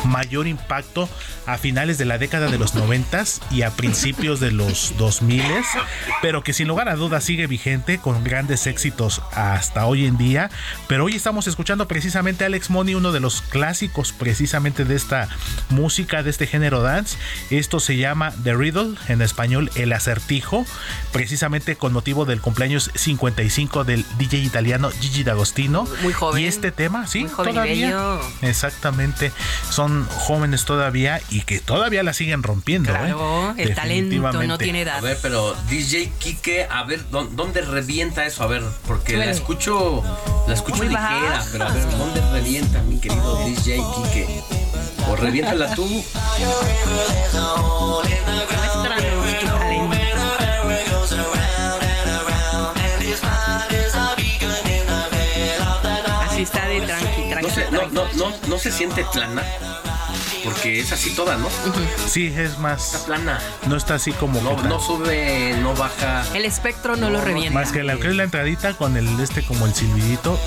mayor 0.04 0.46
impacto 0.46 1.08
a 1.46 1.58
finales 1.58 1.98
de 1.98 2.04
la 2.04 2.18
década 2.18 2.50
de 2.50 2.58
los 2.58 2.74
90 2.74 3.06
y 3.50 3.62
a 3.62 3.70
principios 3.70 4.40
de 4.40 4.50
los 4.50 4.94
2000, 4.98 5.42
pero 6.20 6.42
que 6.42 6.52
sin 6.52 6.68
lugar 6.68 6.88
a 6.88 6.96
dudas 6.96 7.24
sigue 7.24 7.46
vigente 7.46 7.98
con 7.98 8.24
grandes 8.24 8.66
éxitos 8.66 9.22
hasta 9.32 9.86
hoy 9.86 10.06
en 10.06 10.18
día. 10.18 10.50
Pero 10.88 11.04
hoy 11.04 11.14
estamos 11.14 11.46
escuchando 11.46 11.88
precisamente 11.88 12.44
a 12.44 12.48
Alex 12.48 12.68
Money, 12.70 12.94
uno 12.94 13.12
de 13.12 13.20
los 13.20 13.42
clásicos 13.42 14.12
precisamente 14.12 14.84
de 14.84 14.96
esta 14.96 15.28
música, 15.70 16.22
de 16.22 16.30
este 16.30 16.46
género 16.46 16.82
dance. 16.82 17.16
Esto 17.50 17.80
se 17.80 17.96
llama 17.96 18.32
The 18.42 18.54
Riddle, 18.54 18.96
en 19.08 19.22
español 19.22 19.70
El 19.76 19.92
Acertijo, 19.92 20.66
precisamente 21.12 21.76
con 21.76 21.92
motivo 21.92 22.24
del 22.24 22.40
cumpleaños 22.40 22.65
55 22.68 23.84
del 23.84 24.04
DJ 24.18 24.38
italiano 24.38 24.90
Gigi 25.00 25.24
D'Agostino. 25.24 25.86
Muy 26.02 26.12
joven. 26.12 26.42
Y 26.42 26.46
este 26.46 26.70
tema, 26.72 27.06
sí, 27.06 27.20
Muy 27.20 27.30
joven 27.30 27.50
y 27.50 27.54
todavía. 27.54 27.86
bello. 27.86 28.20
Exactamente. 28.42 29.32
Son 29.70 30.06
jóvenes 30.08 30.64
todavía 30.64 31.20
y 31.30 31.42
que 31.42 31.60
todavía 31.60 32.02
la 32.02 32.12
siguen 32.12 32.42
rompiendo. 32.42 32.90
Claro, 32.90 33.54
¿eh? 33.56 33.62
el 33.62 33.74
talento 33.74 34.32
no 34.42 34.58
tiene 34.58 34.80
A 34.80 34.82
edad. 34.82 35.02
ver, 35.02 35.18
pero 35.22 35.54
DJ 35.70 36.12
Kike, 36.18 36.66
a 36.70 36.84
ver, 36.84 37.08
¿dó- 37.10 37.28
¿dónde 37.32 37.60
revienta 37.62 38.26
eso? 38.26 38.42
A 38.42 38.46
ver, 38.46 38.62
porque 38.86 39.16
la 39.16 39.26
escucho, 39.30 40.02
la 40.48 40.54
escucho 40.54 40.78
Muy 40.78 40.88
ligera, 40.88 41.06
baja. 41.30 41.46
pero 41.52 41.64
a 41.66 41.72
ver, 41.72 41.84
¿dónde 41.98 42.20
revienta 42.32 42.82
mi 42.82 42.98
querido 43.00 43.44
DJ 43.46 43.76
Kike? 43.76 44.42
O 45.08 45.14
reviéntala 45.16 45.74
tú. 45.74 46.04
Está 56.46 56.66
de 56.68 56.80
tranqui, 56.80 57.22
No 57.22 57.28
tranqui. 57.30 57.50
se, 57.50 57.64
no, 57.70 57.78
tranqui. 57.78 57.94
no, 57.94 58.04
no, 58.30 58.36
no 58.48 58.58
se 58.58 58.70
siente 58.72 59.04
plana, 59.12 59.42
porque 60.44 60.80
es 60.80 60.92
así 60.92 61.10
toda, 61.10 61.36
¿no? 61.36 61.48
Sí, 62.08 62.32
es 62.36 62.58
más. 62.58 62.94
Está 62.94 63.06
plana. 63.06 63.40
No 63.66 63.76
está 63.76 63.94
así 63.94 64.12
como. 64.12 64.40
No, 64.40 64.80
sube, 64.80 65.54
no 65.60 65.74
baja. 65.74 66.24
El 66.34 66.44
espectro 66.44 66.96
no, 66.96 67.10
lo 67.10 67.20
revienta. 67.20 67.52
Más 67.58 67.72
que 67.72 67.82
la 67.82 67.96
que 67.96 68.08
es 68.08 68.14
la 68.14 68.24
entradita 68.24 68.74
con 68.74 68.96
el 68.96 69.18
este 69.20 69.42
como 69.42 69.66
el 69.66 69.74
silbidito. 69.74 70.38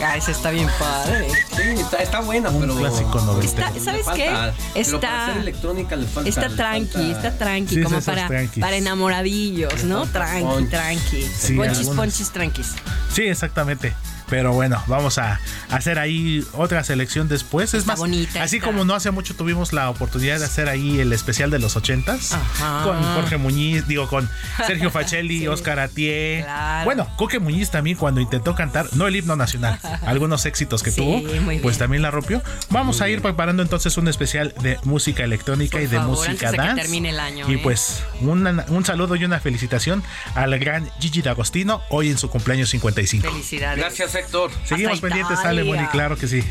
Ah, 0.00 0.16
ese 0.16 0.30
está 0.30 0.50
bien 0.50 0.68
padre. 0.78 1.26
Sí, 1.56 1.62
está, 1.80 1.96
está 1.98 2.20
buena, 2.20 2.50
Un 2.50 2.60
pero. 2.60 2.76
clásico. 2.76 3.40
Está- 3.42 3.72
¿sabes 3.84 4.06
le 4.06 4.12
qué? 4.14 4.30
falta- 4.30 4.54
Está- 4.76 5.00
para 5.00 5.26
ser 5.26 5.36
electrónica 5.38 5.96
le 5.96 6.06
falta. 6.06 6.28
Está 6.28 6.48
le 6.48 6.56
tranqui, 6.56 6.92
falta- 6.92 7.10
está 7.28 7.38
tranqui, 7.38 7.74
Sí, 7.74 7.82
como 7.82 8.00
para, 8.00 8.26
tranquis. 8.28 8.60
para 8.62 8.76
enamoradillos, 8.76 9.82
¿no? 9.84 10.06
Tranqui, 10.06 10.64
tranqui. 10.66 11.22
Sí, 11.22 11.54
ponchis, 11.56 11.78
algunas. 11.78 11.96
ponchis, 11.96 12.30
tranquis. 12.30 12.68
Sí, 13.12 13.22
exactamente. 13.22 13.92
Pero 14.30 14.52
bueno, 14.52 14.82
vamos 14.86 15.18
a 15.18 15.40
hacer 15.70 15.98
ahí 15.98 16.44
otra 16.52 16.84
selección 16.84 17.28
después. 17.28 17.74
Es 17.74 17.80
Está 17.80 17.92
más, 17.92 17.98
bonita 18.00 18.42
así 18.42 18.60
como 18.60 18.84
no 18.84 18.94
hace 18.94 19.10
mucho 19.10 19.34
tuvimos 19.34 19.72
la 19.72 19.88
oportunidad 19.90 20.38
de 20.38 20.44
hacer 20.44 20.68
ahí 20.68 21.00
el 21.00 21.12
especial 21.12 21.50
de 21.50 21.58
los 21.58 21.76
ochentas 21.76 22.32
Ajá. 22.32 22.82
con 22.84 23.02
Jorge 23.02 23.36
Muñiz, 23.38 23.86
digo, 23.86 24.08
con 24.08 24.28
Sergio 24.66 24.90
Facelli, 24.90 25.38
Sí. 25.40 25.48
Oscar 25.48 25.78
Atié. 25.78 26.40
Claro. 26.44 26.84
Bueno, 26.84 27.08
Coque 27.16 27.38
Muñiz 27.38 27.70
también 27.70 27.96
cuando 27.96 28.20
intentó 28.20 28.54
cantar, 28.54 28.86
no 28.94 29.06
el 29.06 29.16
himno 29.16 29.36
nacional, 29.36 29.78
algunos 30.06 30.44
éxitos 30.46 30.82
que 30.82 30.90
Sí, 30.90 31.00
tuvo, 31.00 31.60
pues 31.62 31.78
también 31.78 32.02
la 32.02 32.10
rompió. 32.10 32.42
Vamos 32.70 33.00
a 33.00 33.08
ir 33.08 33.22
preparando 33.22 33.62
entonces 33.62 33.96
un 33.96 34.08
especial 34.08 34.54
de 34.62 34.78
música 34.84 35.24
electrónica 35.24 35.72
Por 35.72 35.82
y 35.82 35.86
de 35.86 35.96
favor, 35.96 36.10
música 36.16 36.30
antes 36.32 36.50
de 36.52 36.56
que 36.56 36.62
dance. 36.66 36.82
termine 36.82 37.10
el 37.10 37.20
año, 37.20 37.50
y 37.50 37.54
¿eh? 37.54 37.60
pues 37.62 38.02
una- 38.20 38.64
un 38.68 38.84
saludo 38.84 39.16
y 39.16 39.24
una 39.24 39.40
felicitación 39.40 40.02
al 40.34 40.58
gran 40.58 40.88
Gigi 41.00 41.22
D'Agostino 41.22 41.82
hoy 41.90 42.10
en 42.10 42.18
su 42.18 42.28
cumpleaños 42.30 42.68
55. 42.70 43.28
Felicidades. 43.30 43.78
Gracias, 43.78 44.14
Héctor. 44.18 44.50
Seguimos 44.64 44.94
Hasta 44.94 45.06
pendientes, 45.06 45.38
Italia. 45.38 45.62
Ale 45.62 45.64
Moni, 45.64 45.86
claro 45.88 46.16
que 46.16 46.28
sí. 46.28 46.44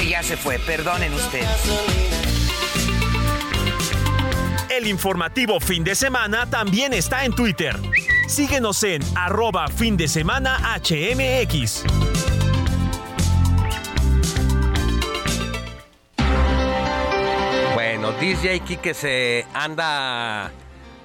Y 0.00 0.08
ya 0.10 0.22
se 0.22 0.36
fue, 0.36 0.58
perdonen 0.58 1.12
ustedes. 1.14 1.48
El 4.68 4.86
informativo 4.86 5.58
fin 5.58 5.82
de 5.82 5.94
semana 5.94 6.46
también 6.46 6.92
está 6.92 7.24
en 7.24 7.32
Twitter. 7.32 7.76
Síguenos 8.28 8.82
en 8.82 9.02
arroba 9.16 9.68
fin 9.68 9.96
de 9.96 10.06
semana 10.06 10.78
HMX. 10.78 11.84
DJ 18.20 18.60
Kike 18.60 18.94
se 18.94 19.46
anda. 19.54 20.46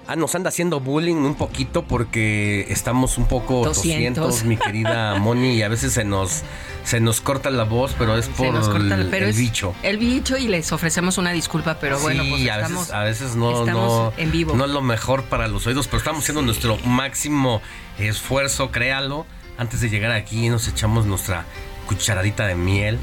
ah, 0.08 0.16
nos 0.18 0.34
anda 0.36 0.50
haciendo 0.50 0.80
bullying 0.80 1.16
un 1.16 1.36
poquito 1.36 1.84
porque 1.84 2.66
estamos 2.70 3.18
un 3.20 3.26
poco 3.28 3.64
200. 3.66 3.76
tosientos, 3.76 4.44
mi 4.46 4.58
querida 4.58 5.16
Moni, 5.20 5.54
y 5.56 5.62
a 5.62 5.68
veces 5.70 5.94
se 5.94 6.04
nos, 6.06 6.42
se 6.84 7.00
nos 7.00 7.22
corta 7.22 7.52
la 7.52 7.64
voz, 7.66 7.94
pero 8.00 8.18
es 8.18 8.28
por 8.30 8.60
corta, 8.62 8.96
el, 8.96 9.10
pero 9.10 9.26
el 9.26 9.32
es 9.32 9.38
bicho. 9.38 9.76
El 9.84 9.98
bicho 10.00 10.38
y 10.38 10.48
les 10.48 10.72
ofrecemos 10.72 11.18
una 11.20 11.32
disculpa, 11.32 11.78
pero 11.80 12.00
bueno, 12.00 12.24
sí, 12.24 12.30
pues 12.32 12.50
a 12.50 12.56
estamos, 12.62 12.80
veces, 12.80 12.94
a 12.94 13.04
veces 13.04 13.36
no, 13.36 13.60
estamos 13.60 13.92
no, 13.92 14.14
en 14.18 14.32
vivo. 14.32 14.56
no 14.56 14.66
es 14.66 14.72
lo 14.72 14.82
mejor 14.82 15.24
para 15.26 15.48
los 15.48 15.68
oídos, 15.68 15.88
pero 15.88 16.00
estamos 16.00 16.24
haciendo 16.24 16.42
nuestro 16.42 16.78
máximo 16.80 17.62
esfuerzo, 18.00 18.72
créalo. 18.72 19.26
Antes 19.58 19.82
de 19.82 19.90
llegar 19.90 20.12
aquí 20.12 20.50
nos 20.50 20.68
echamos 20.68 21.06
nuestra 21.06 21.46
cucharadita 21.86 22.48
de 22.48 22.56
miel, 22.56 22.98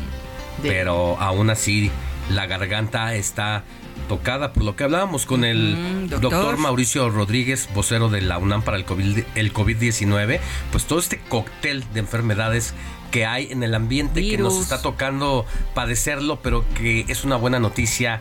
De- 0.63 0.69
pero 0.69 1.17
aún 1.21 1.49
así 1.49 1.93
la 2.29 2.47
garganta 2.47 3.15
está 3.15 3.63
tocada 4.11 4.53
por 4.53 4.65
lo 4.65 4.75
que 4.75 4.83
hablábamos 4.83 5.25
con 5.25 5.45
el 5.45 5.77
Mm, 5.77 6.09
doctor. 6.09 6.31
doctor. 6.33 6.57
Mauricio 6.57 7.09
Rodríguez, 7.11 7.69
vocero 7.75 8.09
de 8.09 8.21
la 8.23 8.39
UNAM 8.39 8.63
para 8.63 8.77
el 8.77 8.85
COVID, 8.85 9.21
el 9.37 9.53
COVID-19, 9.53 10.41
pues 10.73 10.85
todo 10.87 10.99
este 10.99 11.21
cóctel 11.29 11.85
de 11.95 12.01
enfermedades 12.01 12.75
que 13.13 13.25
hay 13.25 13.53
en 13.53 13.63
el 13.63 13.73
ambiente 13.73 14.21
que 14.29 14.37
nos 14.37 14.59
está 14.61 14.83
tocando 14.83 15.47
padecerlo, 15.75 16.41
pero 16.43 16.65
que 16.75 17.05
es 17.07 17.25
una 17.25 17.37
buena 17.37 17.61
noticia 17.61 18.21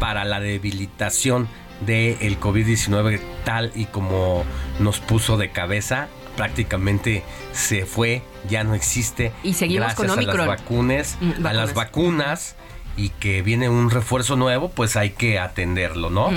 para 0.00 0.24
la 0.24 0.40
debilitación 0.40 1.46
del 1.86 2.40
COVID-19 2.40 3.20
tal 3.44 3.70
y 3.76 3.84
como 3.84 4.44
nos 4.80 4.98
puso 4.98 5.36
de 5.36 5.50
cabeza. 5.52 6.08
Prácticamente 6.36 7.22
se 7.52 7.86
fue, 7.86 8.22
ya 8.50 8.64
no 8.64 8.74
existe. 8.74 9.32
Y 9.44 9.54
seguimos 9.54 9.86
gracias 9.94 9.96
con 9.96 10.06
a 10.10 10.16
las 10.16 10.24
Omicron. 10.24 10.46
vacunas, 10.48 11.16
Mm, 11.20 11.46
a 11.46 11.52
las 11.52 11.74
vacunas. 11.74 12.56
Y 12.98 13.10
que 13.10 13.42
viene 13.42 13.68
un 13.68 13.90
refuerzo 13.90 14.34
nuevo, 14.36 14.70
pues 14.70 14.96
hay 14.96 15.10
que 15.10 15.38
atenderlo, 15.38 16.10
¿no? 16.10 16.30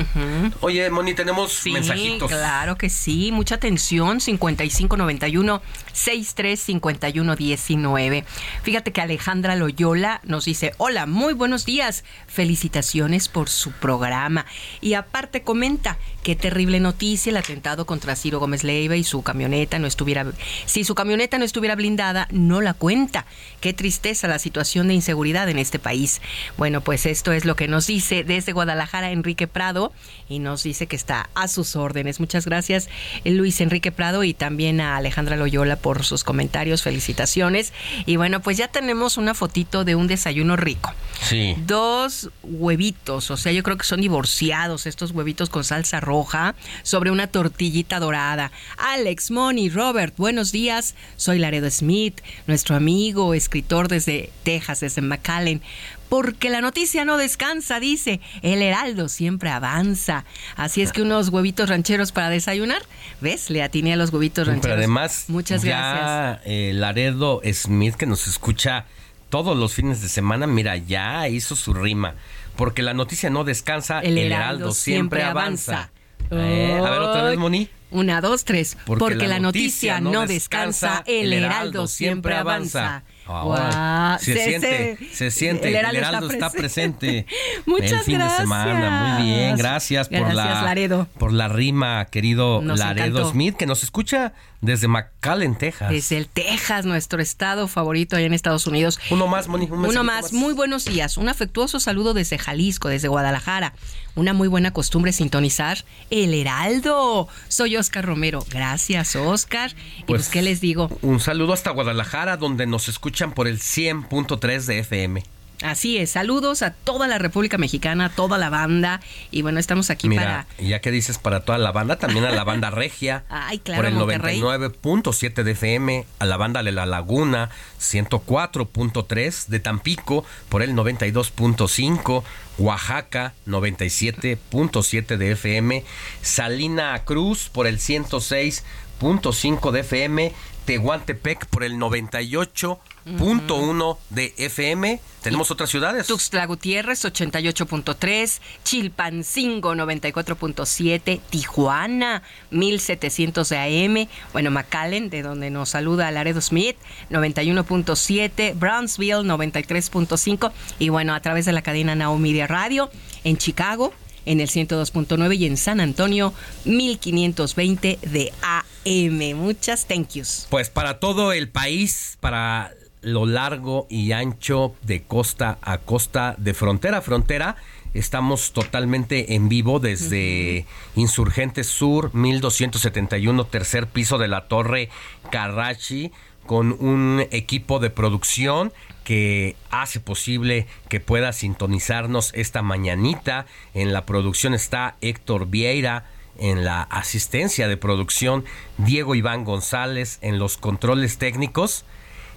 Oye, 0.61 0.89
Moni, 0.91 1.13
tenemos 1.15 1.51
Sí, 1.51 1.71
mensajitos. 1.71 2.29
claro 2.31 2.77
que 2.77 2.89
sí. 2.89 3.31
Mucha 3.33 3.55
atención. 3.55 4.21
5591 4.21 5.61
635119. 5.93 8.25
Fíjate 8.63 8.91
que 8.91 9.01
Alejandra 9.01 9.55
Loyola 9.55 10.21
nos 10.23 10.45
dice: 10.45 10.73
Hola, 10.77 11.05
muy 11.07 11.33
buenos 11.33 11.65
días. 11.65 12.03
Felicitaciones 12.27 13.27
por 13.27 13.49
su 13.49 13.71
programa. 13.71 14.45
Y 14.81 14.93
aparte 14.93 15.41
comenta: 15.41 15.97
Qué 16.23 16.35
terrible 16.35 16.79
noticia 16.79 17.31
el 17.31 17.37
atentado 17.37 17.87
contra 17.87 18.15
Ciro 18.15 18.39
Gómez 18.39 18.63
Leiva 18.63 18.95
y 18.95 19.03
su 19.03 19.23
camioneta 19.23 19.79
no 19.79 19.87
estuviera. 19.87 20.27
Si 20.67 20.83
su 20.83 20.93
camioneta 20.93 21.39
no 21.39 21.45
estuviera 21.45 21.75
blindada, 21.75 22.27
no 22.29 22.61
la 22.61 22.75
cuenta. 22.75 23.25
Qué 23.59 23.73
tristeza 23.73 24.27
la 24.27 24.37
situación 24.37 24.87
de 24.87 24.93
inseguridad 24.93 25.49
en 25.49 25.57
este 25.57 25.79
país. 25.79 26.21
Bueno, 26.57 26.81
pues 26.81 27.07
esto 27.07 27.31
es 27.31 27.43
lo 27.43 27.55
que 27.55 27.67
nos 27.67 27.87
dice 27.87 28.23
desde 28.23 28.51
Guadalajara 28.51 29.09
Enrique 29.09 29.47
Prado 29.47 29.93
y 30.29 30.37
nos 30.37 30.61
dice 30.61 30.85
que 30.85 30.95
está 30.95 31.31
a 31.33 31.47
sus 31.47 31.75
órdenes. 31.75 32.19
Muchas 32.19 32.45
gracias 32.45 32.87
Luis 33.25 33.59
Enrique 33.59 33.91
Prado 33.91 34.23
y 34.23 34.35
también 34.35 34.79
a 34.79 34.97
Alejandra 34.97 35.37
Loyola 35.37 35.75
por 35.75 36.03
sus 36.03 36.23
comentarios. 36.23 36.83
Felicitaciones. 36.83 37.73
Y 38.05 38.17
bueno, 38.17 38.41
pues 38.41 38.57
ya 38.57 38.67
tenemos 38.67 39.17
una 39.17 39.33
fotito 39.33 39.85
de 39.85 39.95
un 39.95 40.05
desayuno 40.05 40.55
rico. 40.55 40.93
Sí. 41.27 41.55
Dos 41.65 42.29
huevitos, 42.43 43.31
o 43.31 43.37
sea, 43.37 43.51
yo 43.51 43.63
creo 43.63 43.77
que 43.77 43.85
son 43.85 44.01
divorciados 44.01 44.85
estos 44.85 45.11
huevitos 45.11 45.49
con 45.49 45.63
salsa 45.63 45.99
roja 45.99 46.10
roja 46.11 46.55
sobre 46.83 47.09
una 47.09 47.27
tortillita 47.27 47.99
dorada. 47.99 48.51
Alex, 48.77 49.31
Moni, 49.31 49.69
Robert, 49.69 50.13
buenos 50.17 50.51
días. 50.51 50.93
Soy 51.15 51.39
Laredo 51.39 51.71
Smith, 51.71 52.19
nuestro 52.47 52.75
amigo, 52.75 53.33
escritor 53.33 53.87
desde 53.87 54.29
Texas, 54.43 54.81
desde 54.81 55.01
McAllen 55.01 55.61
porque 56.09 56.49
la 56.49 56.59
noticia 56.59 57.05
no 57.05 57.15
descansa, 57.15 57.79
dice. 57.79 58.19
El 58.41 58.61
Heraldo 58.61 59.07
siempre 59.07 59.49
avanza. 59.49 60.25
Así 60.57 60.81
es 60.81 60.91
que 60.91 61.01
unos 61.01 61.29
huevitos 61.29 61.69
rancheros 61.69 62.11
para 62.11 62.29
desayunar. 62.29 62.81
¿Ves? 63.21 63.49
Le 63.49 63.63
atiné 63.63 63.93
a 63.93 63.95
los 63.95 64.11
huevitos 64.11 64.45
rancheros. 64.45 64.63
Pero 64.63 64.73
además, 64.73 65.23
muchas 65.29 65.61
ya, 65.61 65.79
gracias. 65.79 66.41
eh, 66.47 66.71
Laredo 66.73 67.39
Smith, 67.53 67.95
que 67.95 68.07
nos 68.07 68.27
escucha 68.27 68.87
todos 69.29 69.57
los 69.57 69.73
fines 69.73 70.01
de 70.01 70.09
semana, 70.09 70.45
mira, 70.47 70.75
ya 70.75 71.29
hizo 71.29 71.55
su 71.55 71.73
rima. 71.73 72.15
Porque 72.57 72.81
la 72.83 72.93
noticia 72.93 73.29
no 73.29 73.45
descansa, 73.45 74.01
el, 74.01 74.17
Heraldo, 74.17 74.73
siempre 74.73 75.23
avanza. 75.23 75.91
Eh, 76.31 76.77
a 76.79 76.89
ver, 76.89 76.99
otra 77.01 77.23
vez, 77.23 77.37
Moni. 77.37 77.69
Una, 77.91 78.21
dos, 78.21 78.45
tres. 78.45 78.77
Porque, 78.85 79.27
la, 79.27 79.39
noticia, 79.39 79.99
no 79.99 80.25
descansa, 80.25 81.03
el 81.05 81.33
Heraldo 81.33 81.87
siempre 81.87 82.35
avanza. 82.35 83.03
Guau, 83.27 84.17
se, 84.19 84.33
se- 84.33 84.43
siente, 84.45 84.97
se- 84.97 85.15
se 85.15 85.31
siente, 85.31 85.69
el 85.69 85.75
el 85.75 85.95
Heraldo 85.95 86.29
está 86.29 86.47
está 86.47 86.57
presente. 86.57 87.25
Muchas 87.65 87.91
el 87.91 87.99
fin 88.01 88.15
gracias. 88.15 88.37
de 88.39 88.43
semana, 88.43 89.15
muy 89.19 89.25
bien, 89.27 89.55
gracias, 89.57 90.09
por 90.09 90.33
la 90.33 90.63
Laredo. 90.63 91.07
por 91.17 91.31
la 91.31 91.47
rima, 91.47 92.05
querido 92.05 92.61
Nos 92.61 92.79
Laredo 92.79 93.05
encantó. 93.07 93.31
Smith, 93.31 93.55
que 93.55 93.65
nos 93.67 93.83
escucha 93.83 94.33
desde 94.61 94.87
McAllen, 94.87 95.55
Texas. 95.55 95.89
Desde 95.89 96.17
el 96.17 96.27
Texas, 96.27 96.85
nuestro 96.85 97.21
estado 97.21 97.67
favorito 97.67 98.15
allá 98.15 98.27
en 98.27 98.33
Estados 98.33 98.67
Unidos. 98.67 98.99
Uno 99.09 99.27
más, 99.27 99.47
Moni, 99.47 99.65
un 99.65 99.85
Uno 99.85 100.03
más. 100.03 100.33
Muy 100.33 100.53
buenos 100.53 100.85
días. 100.85 101.17
Un 101.17 101.29
afectuoso 101.29 101.79
saludo 101.79 102.13
desde 102.13 102.37
Jalisco, 102.37 102.87
desde 102.87 103.07
Guadalajara. 103.07 103.73
Una 104.15 104.33
muy 104.33 104.47
buena 104.47 104.71
costumbre 104.71 105.13
sintonizar 105.13 105.83
El 106.09 106.33
Heraldo. 106.33 107.27
Soy 107.47 107.75
Oscar 107.75 108.05
Romero. 108.05 108.45
Gracias, 108.49 109.15
Oscar. 109.15 109.73
y 109.97 110.03
pues, 110.03 110.29
¿qué 110.29 110.41
les 110.41 110.61
digo? 110.61 110.89
Un 111.01 111.19
saludo 111.19 111.53
hasta 111.53 111.71
Guadalajara, 111.71 112.37
donde 112.37 112.67
nos 112.67 112.87
escuchan 112.87 113.33
por 113.33 113.47
el 113.47 113.59
100.3 113.59 114.65
de 114.65 114.79
FM. 114.79 115.23
Así 115.61 115.97
es. 115.97 116.11
Saludos 116.11 116.61
a 116.63 116.71
toda 116.71 117.07
la 117.07 117.17
República 117.17 117.57
Mexicana, 117.57 118.05
a 118.05 118.09
toda 118.09 118.37
la 118.37 118.49
banda. 118.49 118.99
Y 119.29 119.41
bueno, 119.41 119.59
estamos 119.59 119.89
aquí 119.89 120.09
Mira, 120.09 120.47
para. 120.57 120.67
ya 120.67 120.81
que 120.81 120.91
dices 120.91 121.17
para 121.17 121.41
toda 121.41 121.57
la 121.57 121.71
banda, 121.71 121.97
también 121.97 122.25
a 122.25 122.31
la 122.31 122.43
banda 122.43 122.69
regia. 122.71 123.23
Ay, 123.29 123.59
claro, 123.59 123.81
por 123.83 123.85
el 123.91 123.95
Monterrey. 123.95 124.39
99.7 124.39 125.43
de 125.43 125.51
FM, 125.51 126.05
a 126.19 126.25
la 126.25 126.37
banda 126.37 126.63
de 126.63 126.71
La 126.71 126.85
Laguna, 126.85 127.49
104.3 127.79 129.47
de 129.47 129.59
Tampico, 129.59 130.25
por 130.49 130.61
el 130.61 130.73
92.5, 130.73 132.23
Oaxaca, 132.57 133.33
97.7 133.47 135.17
de 135.17 135.31
FM, 135.31 135.83
Salina 136.21 136.99
Cruz, 137.05 137.49
por 137.49 137.67
el 137.67 137.77
106.5 137.79 139.71
de 139.71 139.79
FM, 139.81 140.33
Tehuantepec, 140.71 141.47
por 141.47 141.65
el 141.65 141.73
98.1 141.73 143.97
de 144.09 144.33
FM. 144.37 145.01
¿Tenemos 145.21 145.51
otras 145.51 145.69
ciudades? 145.69 146.07
Tuxtla 146.07 146.45
Gutiérrez 146.45 147.03
88.3, 147.03 148.39
Chilpancingo 148.63 149.75
94.7, 149.75 151.19
Tijuana 151.29 152.23
1700 152.51 153.49
de 153.49 153.57
AM, 153.57 154.07
bueno, 154.31 154.49
McAllen, 154.49 155.09
de 155.09 155.23
donde 155.23 155.49
nos 155.49 155.67
saluda 155.67 156.09
Laredo 156.09 156.39
Smith 156.39 156.77
91.7, 157.09 158.57
Brownsville 158.57 159.25
93.5 159.25 160.53
y 160.79 160.87
bueno, 160.87 161.13
a 161.13 161.19
través 161.19 161.45
de 161.45 161.51
la 161.51 161.63
cadena 161.63 161.95
Now 161.95 162.17
Media 162.17 162.47
Radio 162.47 162.89
en 163.25 163.37
Chicago 163.37 163.93
en 164.25 164.39
el 164.39 164.47
102.9 164.47 165.37
y 165.37 165.45
en 165.45 165.57
San 165.57 165.79
Antonio 165.79 166.33
1520 166.65 167.99
de 168.01 168.31
AM. 168.41 169.37
Muchas 169.37 169.85
thank 169.85 170.09
yous. 170.09 170.47
Pues 170.49 170.69
para 170.69 170.99
todo 170.99 171.33
el 171.33 171.49
país, 171.49 172.17
para 172.19 172.71
lo 173.01 173.25
largo 173.25 173.87
y 173.89 174.11
ancho 174.11 174.75
de 174.83 175.03
costa 175.03 175.57
a 175.61 175.79
costa, 175.79 176.35
de 176.37 176.53
frontera 176.53 176.99
a 176.99 177.01
frontera, 177.01 177.55
estamos 177.93 178.53
totalmente 178.53 179.35
en 179.35 179.49
vivo 179.49 179.79
desde 179.79 180.65
Insurgentes 180.95 181.67
Sur, 181.67 182.13
1271, 182.13 183.45
tercer 183.45 183.87
piso 183.87 184.17
de 184.17 184.27
la 184.27 184.47
Torre 184.47 184.89
Carrachi, 185.31 186.11
con 186.45 186.71
un 186.79 187.25
equipo 187.31 187.79
de 187.79 187.89
producción 187.89 188.73
que 189.03 189.55
hace 189.69 189.99
posible 189.99 190.67
que 190.89 190.99
pueda 190.99 191.33
sintonizarnos 191.33 192.31
esta 192.35 192.61
mañanita. 192.61 193.45
En 193.73 193.93
la 193.93 194.05
producción 194.05 194.53
está 194.53 194.95
Héctor 195.01 195.47
Vieira, 195.47 196.05
en 196.37 196.63
la 196.65 196.83
asistencia 196.83 197.67
de 197.67 197.77
producción 197.77 198.45
Diego 198.77 199.15
Iván 199.15 199.43
González, 199.43 200.17
en 200.21 200.39
los 200.39 200.57
controles 200.57 201.17
técnicos 201.17 201.85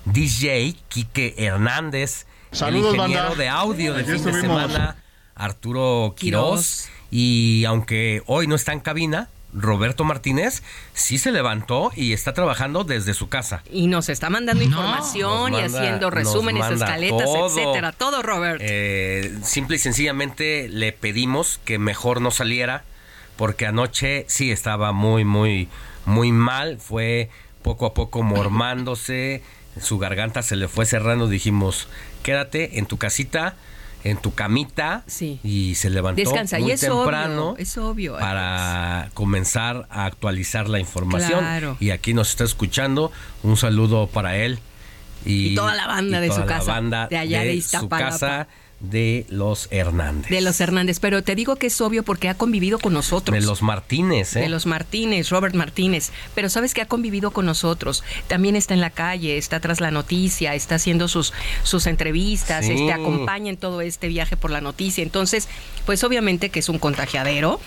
DJ 0.04 0.76
Quique 0.88 1.34
Hernández, 1.38 2.26
Saludos, 2.50 2.94
el 2.94 2.96
ingeniero 3.00 3.28
banda. 3.30 3.42
de 3.42 3.48
audio 3.48 3.94
de 3.94 4.02
Aquí 4.02 4.12
fin 4.12 4.24
de 4.24 4.40
semana 4.40 4.96
Arturo 5.34 6.14
Quirós. 6.16 6.88
Quirós. 6.88 6.90
Y 7.10 7.64
aunque 7.66 8.22
hoy 8.26 8.46
no 8.46 8.54
está 8.54 8.72
en 8.72 8.80
cabina, 8.80 9.28
Roberto 9.54 10.04
Martínez 10.04 10.62
sí 10.92 11.18
se 11.18 11.32
levantó 11.32 11.92
y 11.94 12.12
está 12.12 12.34
trabajando 12.34 12.84
desde 12.84 13.14
su 13.14 13.28
casa. 13.28 13.62
Y 13.70 13.86
nos 13.86 14.08
está 14.08 14.28
mandando 14.28 14.62
información 14.62 15.54
y 15.54 15.60
haciendo 15.60 16.10
resúmenes, 16.10 16.70
escaletas, 16.70 17.24
todo. 17.24 17.46
etcétera. 17.46 17.92
Todo, 17.92 18.22
Robert. 18.22 18.60
Eh, 18.62 19.38
simple 19.42 19.76
y 19.76 19.78
sencillamente 19.78 20.68
le 20.68 20.92
pedimos 20.92 21.60
que 21.64 21.78
mejor 21.78 22.20
no 22.20 22.30
saliera 22.30 22.84
porque 23.36 23.66
anoche 23.66 24.24
sí 24.28 24.50
estaba 24.50 24.92
muy, 24.92 25.24
muy, 25.24 25.68
muy 26.04 26.32
mal. 26.32 26.78
Fue 26.78 27.30
poco 27.62 27.86
a 27.86 27.94
poco 27.94 28.22
mormándose, 28.22 29.42
su 29.80 29.98
garganta 29.98 30.42
se 30.42 30.56
le 30.56 30.68
fue 30.68 30.86
cerrando. 30.86 31.28
Dijimos, 31.28 31.88
quédate 32.22 32.78
en 32.78 32.86
tu 32.86 32.98
casita, 32.98 33.56
en 34.04 34.18
tu 34.18 34.34
camita. 34.34 35.02
Y 35.42 35.74
se 35.74 35.90
levantó 35.90 36.20
Descansa, 36.20 36.58
muy 36.58 36.68
y 36.68 36.72
es 36.72 36.80
temprano 36.80 37.50
obvio, 37.50 37.62
es 37.62 37.78
obvio. 37.78 38.18
para 38.18 39.10
comenzar 39.14 39.86
a 39.90 40.04
actualizar 40.04 40.68
la 40.68 40.78
información. 40.78 41.40
Claro. 41.40 41.76
Y 41.80 41.90
aquí 41.90 42.14
nos 42.14 42.30
está 42.30 42.44
escuchando. 42.44 43.10
Un 43.42 43.56
saludo 43.56 44.06
para 44.06 44.36
él. 44.36 44.58
Y, 45.24 45.48
Y 45.52 45.54
toda 45.54 45.74
la 45.74 45.86
banda 45.86 46.18
y 46.18 46.28
de 46.28 46.32
su 46.34 46.40
la 46.40 46.46
casa, 46.46 46.72
banda 46.72 47.06
de 47.08 47.16
allá 47.16 47.40
de 47.40 47.52
su 47.52 47.56
Iztapalapa. 47.58 48.10
casa 48.10 48.48
de 48.80 49.24
los 49.28 49.68
Hernández. 49.70 50.30
De 50.30 50.40
los 50.40 50.60
Hernández, 50.60 51.00
pero 51.00 51.22
te 51.22 51.34
digo 51.34 51.56
que 51.56 51.68
es 51.68 51.80
obvio 51.80 52.02
porque 52.02 52.28
ha 52.28 52.34
convivido 52.34 52.78
con 52.78 52.92
nosotros. 52.92 53.32
De 53.38 53.44
los 53.46 53.62
Martínez, 53.62 54.36
¿eh? 54.36 54.40
De 54.40 54.48
los 54.48 54.66
Martínez, 54.66 55.30
Robert 55.30 55.54
Martínez. 55.54 56.10
Pero 56.34 56.48
sabes 56.48 56.74
que 56.74 56.82
ha 56.82 56.86
convivido 56.86 57.30
con 57.30 57.46
nosotros. 57.46 58.04
También 58.26 58.56
está 58.56 58.74
en 58.74 58.80
la 58.80 58.90
calle, 58.90 59.38
está 59.38 59.60
tras 59.60 59.80
la 59.80 59.90
noticia, 59.90 60.54
está 60.54 60.74
haciendo 60.74 61.08
sus, 61.08 61.32
sus 61.62 61.86
entrevistas, 61.86 62.66
Sí. 62.66 62.72
este, 62.72 62.92
acompaña 62.92 63.50
en 63.50 63.56
todo 63.56 63.80
este 63.80 64.08
viaje 64.08 64.36
por 64.36 64.50
la 64.50 64.60
noticia. 64.60 65.02
Entonces, 65.02 65.48
pues 65.86 66.04
obviamente 66.04 66.50
que 66.50 66.58
es 66.60 66.68
un 66.68 66.78
contagiadero. 66.78 67.60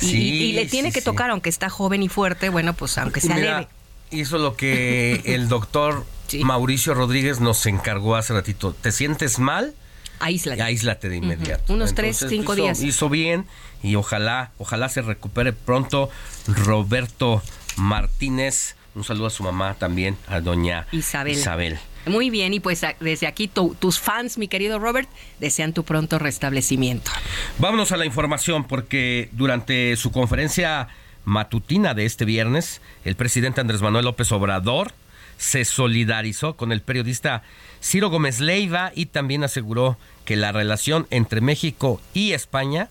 Y, 0.00 0.04
Sí, 0.06 0.16
y- 0.16 0.42
y 0.44 0.52
le 0.52 0.66
tiene 0.66 0.88
sí, 0.88 0.94
que 0.94 1.00
sí. 1.00 1.04
tocar, 1.04 1.30
aunque 1.30 1.48
está 1.50 1.68
joven 1.70 2.02
y 2.02 2.08
fuerte, 2.08 2.48
bueno, 2.48 2.72
pues 2.74 2.98
aunque 2.98 3.20
sea 3.20 3.34
Mira, 3.36 3.60
leve. 3.60 3.68
Hizo 4.10 4.38
lo 4.38 4.56
que 4.56 5.20
el 5.24 5.48
doctor 5.48 6.04
Mauricio 6.42 6.94
Rodríguez 6.94 7.40
nos 7.40 7.66
encargó 7.66 8.16
hace 8.16 8.32
ratito. 8.32 8.74
¿Te 8.80 8.90
sientes 8.90 9.38
mal? 9.38 9.74
Aíslate. 10.22 10.62
Aíslate 10.62 11.08
de 11.08 11.16
inmediato. 11.16 11.72
Unos 11.72 11.94
tres, 11.94 12.24
cinco 12.28 12.54
hizo- 12.54 12.62
días. 12.62 12.80
Hizo 12.80 13.08
bien 13.08 13.44
y 13.82 13.96
ojalá, 13.96 14.52
ojalá 14.58 14.88
se 14.88 15.02
recupere 15.02 15.52
pronto 15.52 16.08
Roberto 16.46 17.42
Martínez. 17.76 18.76
Un 18.94 19.04
saludo 19.04 19.26
a 19.26 19.30
su 19.30 19.42
mamá 19.42 19.74
también, 19.74 20.16
a 20.28 20.40
doña 20.40 20.86
Isabel. 20.92 21.32
Isabel. 21.32 21.78
Muy 22.06 22.30
bien, 22.30 22.52
y 22.52 22.60
pues 22.60 22.84
desde 23.00 23.26
aquí 23.26 23.46
tu- 23.48 23.74
tus 23.78 23.98
fans, 24.00 24.36
mi 24.36 24.48
querido 24.48 24.78
Robert, 24.78 25.08
desean 25.38 25.72
tu 25.72 25.84
pronto 25.84 26.18
restablecimiento. 26.18 27.10
Vámonos 27.58 27.92
a 27.92 27.96
la 27.96 28.04
información 28.04 28.64
porque 28.64 29.28
durante 29.32 29.94
su 29.96 30.10
conferencia 30.12 30.88
matutina 31.24 31.94
de 31.94 32.04
este 32.04 32.24
viernes, 32.24 32.80
el 33.04 33.14
presidente 33.14 33.60
Andrés 33.60 33.80
Manuel 33.82 34.04
López 34.04 34.30
Obrador 34.32 34.92
se 35.38 35.64
solidarizó 35.64 36.56
con 36.56 36.72
el 36.72 36.82
periodista 36.82 37.42
Ciro 37.80 38.10
Gómez 38.10 38.40
Leiva 38.40 38.92
y 38.94 39.06
también 39.06 39.42
aseguró 39.44 39.96
que 40.24 40.36
la 40.36 40.52
relación 40.52 41.06
entre 41.10 41.40
México 41.40 42.00
y 42.14 42.32
España 42.32 42.88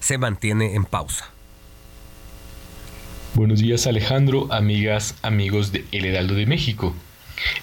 se 0.00 0.18
mantiene 0.18 0.74
en 0.74 0.84
pausa. 0.84 1.30
Buenos 3.34 3.60
días 3.60 3.86
Alejandro, 3.86 4.52
amigas, 4.52 5.14
amigos 5.22 5.72
de 5.72 5.84
El 5.90 6.04
Heraldo 6.04 6.34
de 6.34 6.46
México. 6.46 6.94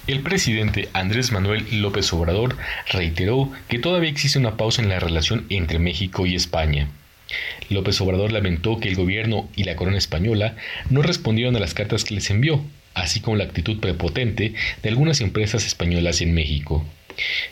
El 0.06 0.20
presidente 0.20 0.88
Andrés 0.92 1.32
Manuel 1.32 1.64
López 1.80 2.12
Obrador 2.12 2.56
reiteró 2.90 3.50
que 3.68 3.78
todavía 3.78 4.10
existe 4.10 4.38
una 4.38 4.56
pausa 4.56 4.82
en 4.82 4.88
la 4.88 4.98
relación 4.98 5.46
entre 5.48 5.78
México 5.78 6.26
y 6.26 6.34
España. 6.34 6.88
López 7.68 8.00
Obrador 8.00 8.32
lamentó 8.32 8.80
que 8.80 8.88
el 8.88 8.96
gobierno 8.96 9.48
y 9.54 9.64
la 9.64 9.76
corona 9.76 9.98
española 9.98 10.56
no 10.88 11.02
respondieron 11.02 11.54
a 11.56 11.60
las 11.60 11.74
cartas 11.74 12.04
que 12.04 12.14
les 12.14 12.30
envió, 12.30 12.64
así 12.94 13.20
como 13.20 13.36
la 13.36 13.44
actitud 13.44 13.78
prepotente 13.78 14.54
de 14.82 14.88
algunas 14.88 15.20
empresas 15.20 15.64
españolas 15.64 16.20
en 16.20 16.34
México. 16.34 16.84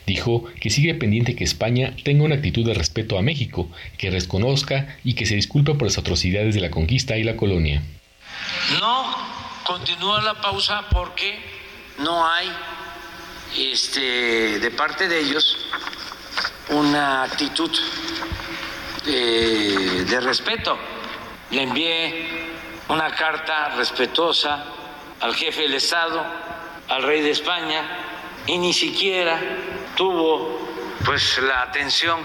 Dijo 0.07 0.45
que 0.61 0.71
sigue 0.71 0.95
pendiente 0.95 1.37
que 1.37 1.45
España 1.45 1.95
tenga 2.05 2.25
una 2.25 2.37
actitud 2.37 2.65
de 2.65 2.75
respeto 2.75 3.19
a 3.19 3.23
México, 3.23 3.71
que 3.97 4.11
reconozca 4.11 4.97
y 5.05 5.15
que 5.15 5.27
se 5.27 5.35
disculpe 5.35 5.75
por 5.75 5.85
las 5.85 5.99
atrocidades 5.99 6.55
de 6.55 6.61
la 6.61 6.71
conquista 6.71 7.17
y 7.17 7.25
la 7.25 7.37
colonia. 7.37 7.83
No 8.81 9.17
continúa 9.65 10.23
la 10.23 10.35
pausa 10.35 10.89
porque 10.91 11.39
no 11.99 12.27
hay 12.27 12.49
este, 13.57 14.59
de 14.59 14.71
parte 14.71 15.09
de 15.09 15.21
ellos 15.21 15.57
una 16.71 17.25
actitud 17.25 17.71
de, 19.05 20.05
de 20.05 20.21
respeto. 20.21 20.79
Le 21.51 21.63
envié 21.63 22.49
una 22.89 23.15
carta 23.15 23.71
respetuosa 23.77 24.65
al 25.21 25.35
jefe 25.35 25.63
del 25.63 25.75
Estado, 25.75 26.25
al 26.89 27.03
rey 27.03 27.21
de 27.21 27.31
España, 27.31 28.08
y 28.49 28.59
ni 28.59 28.73
siquiera 28.73 29.39
tuvo 29.95 30.59
pues 31.05 31.39
la 31.43 31.63
atención 31.63 32.21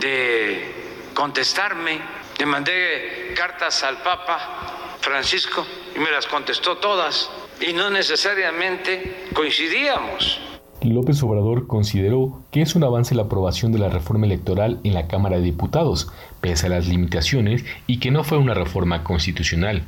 de 0.00 0.72
contestarme. 1.14 2.00
Le 2.38 2.46
mandé 2.46 3.34
cartas 3.36 3.82
al 3.82 3.98
Papa 3.98 4.96
Francisco 5.00 5.66
y 5.94 5.98
me 5.98 6.10
las 6.10 6.26
contestó 6.26 6.78
todas 6.78 7.30
y 7.60 7.72
no 7.72 7.90
necesariamente 7.90 9.28
coincidíamos. 9.34 10.40
López 10.82 11.22
Obrador 11.22 11.66
consideró 11.66 12.42
que 12.50 12.60
es 12.60 12.74
un 12.74 12.84
avance 12.84 13.14
la 13.14 13.22
aprobación 13.22 13.72
de 13.72 13.78
la 13.78 13.88
reforma 13.88 14.26
electoral 14.26 14.80
en 14.84 14.94
la 14.94 15.08
Cámara 15.08 15.36
de 15.36 15.42
Diputados, 15.42 16.08
pese 16.44 16.66
a 16.66 16.68
las 16.68 16.86
limitaciones, 16.86 17.64
y 17.86 18.00
que 18.00 18.10
no 18.10 18.22
fue 18.22 18.36
una 18.36 18.52
reforma 18.52 19.02
constitucional. 19.02 19.82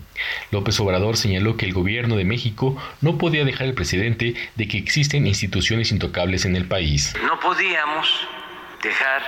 López 0.50 0.80
Obrador 0.80 1.18
señaló 1.18 1.58
que 1.58 1.66
el 1.66 1.74
gobierno 1.74 2.16
de 2.16 2.24
México 2.24 2.78
no 3.02 3.18
podía 3.18 3.44
dejar 3.44 3.66
el 3.66 3.74
precedente 3.74 4.34
de 4.54 4.66
que 4.66 4.78
existen 4.78 5.26
instituciones 5.26 5.92
intocables 5.92 6.46
en 6.46 6.56
el 6.56 6.66
país. 6.66 7.12
No 7.22 7.38
podíamos 7.40 8.08
dejar 8.82 9.20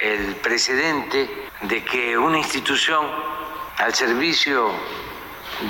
el 0.00 0.36
precedente 0.36 1.28
de 1.62 1.82
que 1.82 2.16
una 2.16 2.38
institución 2.38 3.04
al 3.78 3.92
servicio 3.92 4.70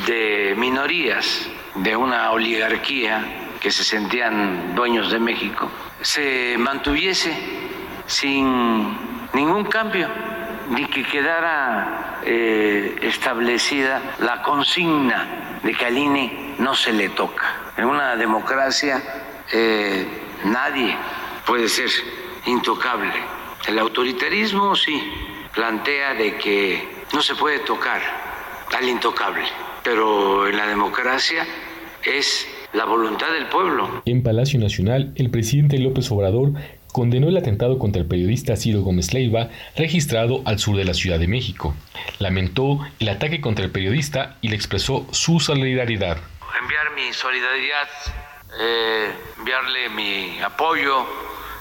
de 0.07 0.55
minorías, 0.59 1.49
de 1.77 1.97
una 1.97 2.31
oligarquía, 2.31 3.57
que 3.59 3.71
se 3.71 3.85
sentían 3.85 4.75
dueños 4.75 5.11
de 5.11 5.19
México, 5.19 5.71
se 6.03 6.57
mantuviese 6.59 7.35
sin 8.07 8.99
ningún 9.33 9.65
cambio, 9.65 10.09
ni 10.71 10.87
que 10.87 11.03
quedara 11.03 12.21
eh, 12.25 12.97
establecida 13.03 14.17
la 14.21 14.43
consigna 14.43 15.59
de 15.63 15.73
que 15.73 15.85
al 15.85 15.99
INE 15.99 16.55
no 16.59 16.75
se 16.75 16.93
le 16.93 17.11
toca. 17.11 17.73
En 17.77 17.85
una 17.87 18.17
democracia 18.17 19.03
eh, 19.53 20.07
nadie 20.45 20.97
puede 21.47 21.69
ser 21.69 21.91
intocable. 22.47 23.13
El 23.69 23.79
autoritarismo 23.79 24.75
sí 24.75 25.03
plantea 25.55 26.15
de 26.15 26.37
que 26.37 26.89
no 27.13 27.21
se 27.21 27.35
puede 27.35 27.59
tocar 27.61 28.01
al 28.77 28.89
intocable, 28.89 29.45
pero 29.83 30.49
en 30.49 30.57
la 30.57 30.67
democracia 30.67 31.45
es 32.05 32.47
la 32.73 32.85
voluntad 32.85 33.33
del 33.33 33.47
pueblo. 33.47 34.03
En 34.05 34.23
Palacio 34.23 34.61
Nacional, 34.61 35.13
el 35.17 35.31
presidente 35.31 35.79
López 35.79 36.11
Obrador 36.13 36.53
condenó 36.93 37.29
el 37.29 37.37
atentado 37.37 37.79
contra 37.79 38.03
el 38.03 38.09
periodista 38.09 38.57
Ciro 38.57 38.83
Gómez 38.83 39.13
Leiva 39.13 39.49
registrado 39.77 40.43
al 40.45 40.59
sur 40.59 40.77
de 40.77 40.85
la 40.85 40.95
Ciudad 40.95 41.19
de 41.19 41.29
México. 41.29 41.75
Lamentó 42.19 42.81
el 42.99 43.09
ataque 43.09 43.41
contra 43.41 43.65
el 43.65 43.71
periodista 43.71 44.37
y 44.41 44.49
le 44.49 44.57
expresó 44.57 45.07
su 45.11 45.41
solidaridad. 45.41 46.19
Enviar 46.61 46.91
mi 46.95 47.13
solidaridad, 47.13 47.89
eh, 48.61 49.11
enviarle 49.39 49.89
mi 49.91 50.41
apoyo 50.41 51.07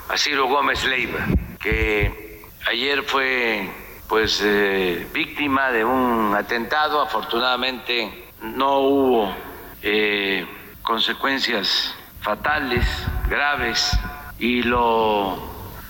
a 0.09 0.17
Ciro 0.17 0.47
Gómez 0.47 0.83
Leiva, 0.85 1.27
que 1.61 2.41
ayer 2.67 3.03
fue 3.03 3.69
pues 4.07 4.41
eh, 4.43 5.07
víctima 5.13 5.71
de 5.71 5.85
un 5.85 6.33
atentado. 6.35 7.01
Afortunadamente 7.01 8.25
no 8.41 8.79
hubo 8.79 9.35
eh, 9.83 10.45
consecuencias 10.81 11.95
fatales, 12.21 12.85
graves, 13.29 13.91
y 14.39 14.63
lo 14.63 15.37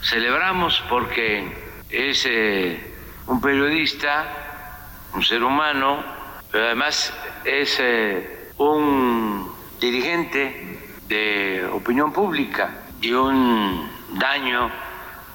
celebramos 0.02 0.84
porque 0.90 1.48
es 1.90 2.26
eh, 2.26 2.94
un 3.28 3.40
periodista, 3.40 5.08
un 5.14 5.24
ser 5.24 5.44
humano, 5.44 6.04
pero 6.52 6.66
además 6.66 7.14
es 7.46 7.78
eh, 7.80 8.52
un 8.58 9.52
dirigente 9.80 10.80
de 11.08 11.70
opinión 11.72 12.12
pública 12.12 12.86
y 13.02 13.12
un 13.12 13.90
daño 14.14 14.70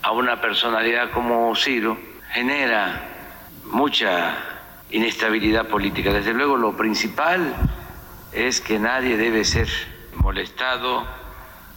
a 0.02 0.10
una 0.10 0.40
personalidad 0.40 1.10
como 1.12 1.54
Ciro 1.56 1.96
genera 2.32 3.08
mucha 3.66 4.36
inestabilidad 4.90 5.68
política. 5.68 6.12
Desde 6.12 6.34
luego 6.34 6.56
lo 6.56 6.76
principal 6.76 7.54
es 8.32 8.60
que 8.60 8.78
nadie 8.78 9.16
debe 9.16 9.44
ser 9.44 9.68
molestado, 10.16 11.06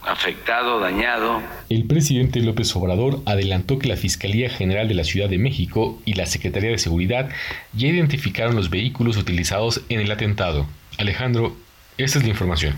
afectado, 0.08 0.80
dañado. 0.80 1.42
El 1.70 1.86
presidente 1.86 2.40
López 2.40 2.76
Obrador 2.76 3.22
adelantó 3.26 3.78
que 3.80 3.88
la 3.88 3.98
Fiscalía 3.98 4.50
General 4.50 4.88
de 4.88 4.94
la 4.94 5.04
Ciudad 5.04 5.30
de 5.30 5.38
México 5.38 6.02
y 6.06 6.14
la 6.14 6.26
Secretaría 6.26 6.72
de 6.72 6.78
Seguridad 6.78 7.30
ya 7.74 7.88
identificaron 7.88 8.56
los 8.56 8.70
vehículos 8.70 9.18
utilizados 9.18 9.82
en 9.90 10.00
el 10.00 10.12
atentado. 10.12 10.66
Alejandro, 10.98 11.56
esta 11.98 12.20
es 12.20 12.24
la 12.24 12.30
información. 12.30 12.76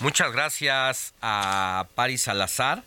Muchas 0.00 0.32
gracias 0.32 1.14
a 1.20 1.86
Paris 1.94 2.22
Salazar. 2.22 2.82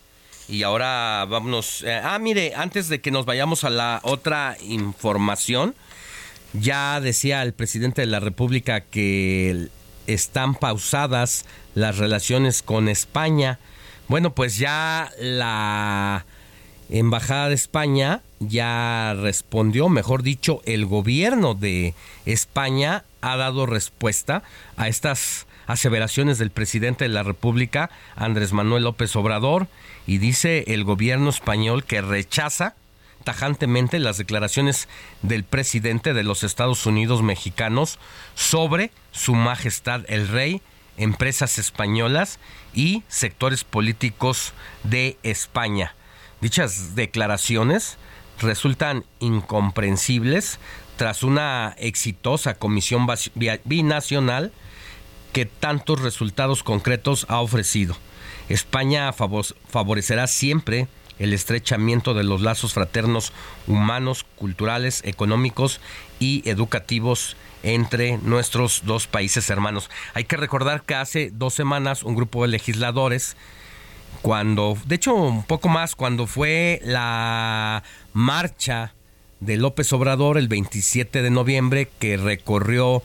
Y 0.48 0.64
ahora 0.64 1.24
vámonos. 1.28 1.82
Eh, 1.82 2.00
ah, 2.02 2.18
mire, 2.18 2.54
antes 2.56 2.88
de 2.88 3.00
que 3.00 3.10
nos 3.10 3.26
vayamos 3.26 3.64
a 3.64 3.70
la 3.70 4.00
otra 4.02 4.56
información, 4.60 5.74
ya 6.52 7.00
decía 7.00 7.42
el 7.42 7.52
presidente 7.52 8.02
de 8.02 8.06
la 8.06 8.20
República 8.20 8.80
que 8.80 9.68
están 10.06 10.54
pausadas 10.54 11.44
las 11.74 11.98
relaciones 11.98 12.62
con 12.62 12.88
España. 12.88 13.58
Bueno, 14.08 14.34
pues 14.34 14.58
ya 14.58 15.10
la 15.18 16.24
Embajada 16.90 17.48
de 17.48 17.54
España 17.54 18.20
ya 18.38 19.14
respondió, 19.14 19.88
mejor 19.88 20.22
dicho, 20.22 20.60
el 20.66 20.84
gobierno 20.84 21.54
de 21.54 21.94
España 22.26 23.04
ha 23.22 23.36
dado 23.38 23.64
respuesta 23.64 24.42
a 24.76 24.88
estas 24.88 25.46
aseveraciones 25.66 26.36
del 26.36 26.50
presidente 26.50 27.04
de 27.04 27.08
la 27.08 27.22
República, 27.22 27.88
Andrés 28.14 28.52
Manuel 28.52 28.84
López 28.84 29.16
Obrador, 29.16 29.68
y 30.06 30.18
dice 30.18 30.64
el 30.66 30.84
gobierno 30.84 31.30
español 31.30 31.84
que 31.84 32.02
rechaza 32.02 32.74
tajantemente 33.24 33.98
las 33.98 34.18
declaraciones 34.18 34.86
del 35.22 35.44
presidente 35.44 36.12
de 36.12 36.24
los 36.24 36.42
Estados 36.42 36.84
Unidos 36.84 37.22
mexicanos 37.22 37.98
sobre 38.34 38.90
su 39.12 39.34
majestad 39.34 40.02
el 40.08 40.28
rey, 40.28 40.60
empresas 40.96 41.58
españolas 41.58 42.38
y 42.74 43.02
sectores 43.08 43.64
políticos 43.64 44.52
de 44.84 45.16
España. 45.22 45.94
Dichas 46.40 46.94
declaraciones 46.94 47.98
resultan 48.40 49.04
incomprensibles 49.20 50.58
tras 50.96 51.22
una 51.22 51.74
exitosa 51.78 52.54
comisión 52.54 53.06
binacional 53.64 54.52
que 55.32 55.46
tantos 55.46 56.00
resultados 56.00 56.62
concretos 56.62 57.26
ha 57.28 57.40
ofrecido. 57.40 57.96
España 58.48 59.12
favorecerá 59.12 60.26
siempre 60.26 60.88
el 61.18 61.32
estrechamiento 61.32 62.14
de 62.14 62.24
los 62.24 62.40
lazos 62.40 62.74
fraternos 62.74 63.32
humanos, 63.66 64.26
culturales, 64.36 65.02
económicos 65.04 65.80
y 66.18 66.48
educativos 66.48 67.36
entre 67.62 68.18
nuestros 68.18 68.82
dos 68.84 69.06
países 69.06 69.48
hermanos. 69.50 69.90
Hay 70.14 70.24
que 70.24 70.36
recordar 70.36 70.82
que 70.82 70.94
hace 70.94 71.30
dos 71.32 71.54
semanas 71.54 72.02
un 72.02 72.14
grupo 72.14 72.42
de 72.42 72.48
legisladores, 72.48 73.36
cuando, 74.20 74.76
de 74.84 74.96
hecho 74.96 75.14
un 75.14 75.44
poco 75.44 75.68
más, 75.68 75.96
cuando 75.96 76.26
fue 76.26 76.80
la 76.84 77.82
marcha 78.12 78.94
de 79.40 79.56
López 79.56 79.92
Obrador 79.92 80.38
el 80.38 80.48
27 80.48 81.22
de 81.22 81.30
noviembre 81.30 81.88
que 81.98 82.16
recorrió 82.16 83.02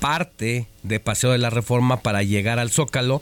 parte 0.00 0.68
de 0.82 1.00
Paseo 1.00 1.32
de 1.32 1.38
la 1.38 1.50
Reforma 1.50 1.98
para 2.00 2.22
llegar 2.22 2.58
al 2.58 2.70
Zócalo, 2.70 3.20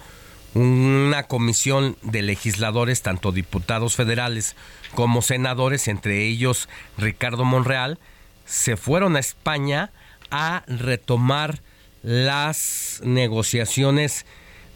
una 0.54 1.24
comisión 1.24 1.96
de 2.02 2.22
legisladores, 2.22 3.02
tanto 3.02 3.32
diputados 3.32 3.96
federales 3.96 4.56
como 4.94 5.22
senadores, 5.22 5.88
entre 5.88 6.24
ellos 6.24 6.68
Ricardo 6.96 7.44
Monreal, 7.44 7.98
se 8.44 8.76
fueron 8.76 9.16
a 9.16 9.20
España 9.20 9.90
a 10.30 10.64
retomar 10.66 11.60
las 12.02 13.00
negociaciones 13.04 14.26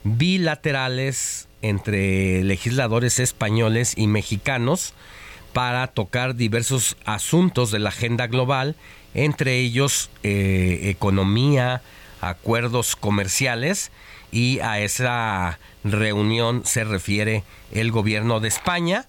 bilaterales 0.05 1.48
entre 1.62 2.43
legisladores 2.43 3.18
españoles 3.18 3.94
y 3.97 4.06
mexicanos 4.06 4.94
para 5.52 5.86
tocar 5.89 6.36
diversos 6.36 6.97
asuntos 7.05 7.70
de 7.70 7.81
la 7.81 7.90
agenda 7.90 8.27
global, 8.27 8.77
entre 9.14 9.59
ellos 9.59 10.10
eh, 10.22 10.81
economía, 10.85 11.82
acuerdos 12.20 12.97
comerciales 12.97 13.90
y 14.32 14.60
a 14.60 14.81
esa 14.81 15.59
reunión 15.82 16.62
se 16.64 16.85
refiere 16.85 17.43
el 17.72 17.90
gobierno 17.90 18.40
de 18.40 18.48
España. 18.48 19.06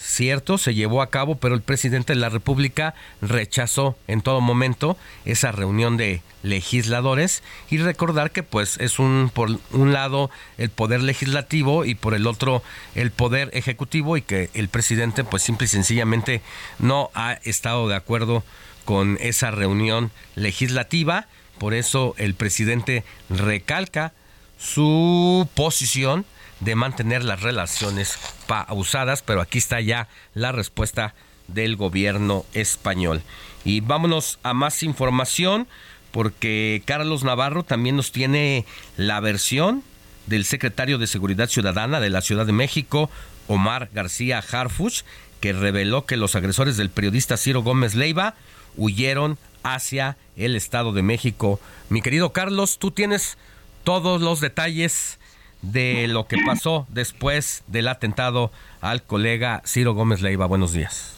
Cierto, 0.00 0.58
se 0.58 0.74
llevó 0.74 1.02
a 1.02 1.10
cabo, 1.10 1.38
pero 1.38 1.56
el 1.56 1.60
presidente 1.60 2.12
de 2.12 2.20
la 2.20 2.28
República 2.28 2.94
rechazó 3.20 3.96
en 4.06 4.20
todo 4.20 4.40
momento 4.40 4.96
esa 5.24 5.50
reunión 5.50 5.96
de 5.96 6.22
legisladores 6.44 7.42
y 7.68 7.78
recordar 7.78 8.30
que 8.30 8.44
pues 8.44 8.78
es 8.78 9.00
un 9.00 9.28
por 9.34 9.58
un 9.72 9.92
lado 9.92 10.30
el 10.56 10.70
poder 10.70 11.02
legislativo 11.02 11.84
y 11.84 11.96
por 11.96 12.14
el 12.14 12.28
otro 12.28 12.62
el 12.94 13.10
poder 13.10 13.50
ejecutivo 13.54 14.16
y 14.16 14.22
que 14.22 14.50
el 14.54 14.68
presidente 14.68 15.24
pues 15.24 15.42
simple 15.42 15.64
y 15.64 15.68
sencillamente 15.68 16.42
no 16.78 17.10
ha 17.14 17.32
estado 17.42 17.88
de 17.88 17.96
acuerdo 17.96 18.44
con 18.84 19.18
esa 19.20 19.50
reunión 19.50 20.12
legislativa, 20.36 21.26
por 21.58 21.74
eso 21.74 22.14
el 22.18 22.34
presidente 22.34 23.04
recalca 23.28 24.12
su 24.58 25.48
posición 25.54 26.24
de 26.60 26.74
mantener 26.74 27.24
las 27.24 27.42
relaciones 27.42 28.18
pausadas, 28.46 29.22
pero 29.22 29.40
aquí 29.40 29.58
está 29.58 29.80
ya 29.80 30.08
la 30.34 30.52
respuesta 30.52 31.14
del 31.46 31.76
gobierno 31.76 32.44
español. 32.52 33.22
Y 33.64 33.80
vámonos 33.80 34.38
a 34.42 34.54
más 34.54 34.82
información, 34.82 35.68
porque 36.10 36.82
Carlos 36.84 37.24
Navarro 37.24 37.62
también 37.62 37.96
nos 37.96 38.12
tiene 38.12 38.64
la 38.96 39.20
versión 39.20 39.82
del 40.26 40.44
secretario 40.44 40.98
de 40.98 41.06
Seguridad 41.06 41.48
Ciudadana 41.48 42.00
de 42.00 42.10
la 42.10 42.20
Ciudad 42.20 42.46
de 42.46 42.52
México, 42.52 43.10
Omar 43.46 43.88
García 43.92 44.38
Harfuch, 44.38 45.02
que 45.40 45.52
reveló 45.52 46.04
que 46.04 46.16
los 46.16 46.34
agresores 46.34 46.76
del 46.76 46.90
periodista 46.90 47.36
Ciro 47.36 47.62
Gómez 47.62 47.94
Leiva 47.94 48.34
huyeron 48.76 49.38
hacia 49.62 50.16
el 50.36 50.56
Estado 50.56 50.92
de 50.92 51.02
México. 51.02 51.60
Mi 51.88 52.02
querido 52.02 52.32
Carlos, 52.32 52.78
tú 52.78 52.90
tienes 52.90 53.38
todos 53.84 54.20
los 54.20 54.40
detalles 54.40 55.17
de 55.62 56.08
lo 56.08 56.26
que 56.26 56.36
pasó 56.44 56.86
después 56.88 57.64
del 57.66 57.88
atentado 57.88 58.50
al 58.80 59.02
colega 59.02 59.62
Ciro 59.64 59.94
Gómez 59.94 60.22
Leiva. 60.22 60.46
Buenos 60.46 60.72
días. 60.72 61.16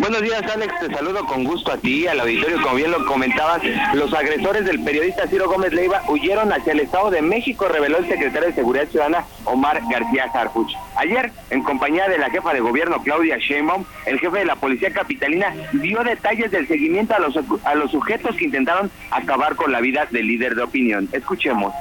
Buenos 0.00 0.22
días, 0.22 0.42
Alex. 0.42 0.72
Te 0.80 0.94
saludo 0.94 1.24
con 1.26 1.44
gusto 1.44 1.72
a 1.72 1.78
ti, 1.78 2.06
al 2.06 2.20
auditorio. 2.20 2.60
Como 2.62 2.76
bien 2.76 2.90
lo 2.90 3.06
comentabas, 3.06 3.62
los 3.94 4.12
agresores 4.12 4.64
del 4.64 4.82
periodista 4.82 5.26
Ciro 5.26 5.48
Gómez 5.48 5.72
Leiva 5.72 6.02
huyeron 6.08 6.52
hacia 6.52 6.72
el 6.72 6.80
Estado 6.80 7.10
de 7.10 7.22
México, 7.22 7.68
reveló 7.68 7.98
el 7.98 8.08
secretario 8.08 8.48
de 8.48 8.54
Seguridad 8.54 8.88
Ciudadana, 8.88 9.24
Omar 9.44 9.80
García 9.90 10.24
Harfuch. 10.32 10.72
Ayer, 10.96 11.32
en 11.50 11.62
compañía 11.62 12.08
de 12.08 12.18
la 12.18 12.30
jefa 12.30 12.52
de 12.52 12.60
gobierno, 12.60 13.02
Claudia 13.02 13.38
Sheinbaum, 13.38 13.84
el 14.06 14.18
jefe 14.18 14.38
de 14.38 14.44
la 14.44 14.56
policía 14.56 14.92
capitalina 14.92 15.54
dio 15.72 16.02
detalles 16.04 16.50
del 16.50 16.68
seguimiento 16.68 17.14
a 17.14 17.18
los, 17.18 17.38
a 17.64 17.74
los 17.74 17.90
sujetos 17.90 18.36
que 18.36 18.44
intentaron 18.44 18.90
acabar 19.10 19.56
con 19.56 19.72
la 19.72 19.80
vida 19.80 20.06
del 20.10 20.26
líder 20.26 20.54
de 20.54 20.62
opinión. 20.62 21.08
Escuchemos. 21.12 21.72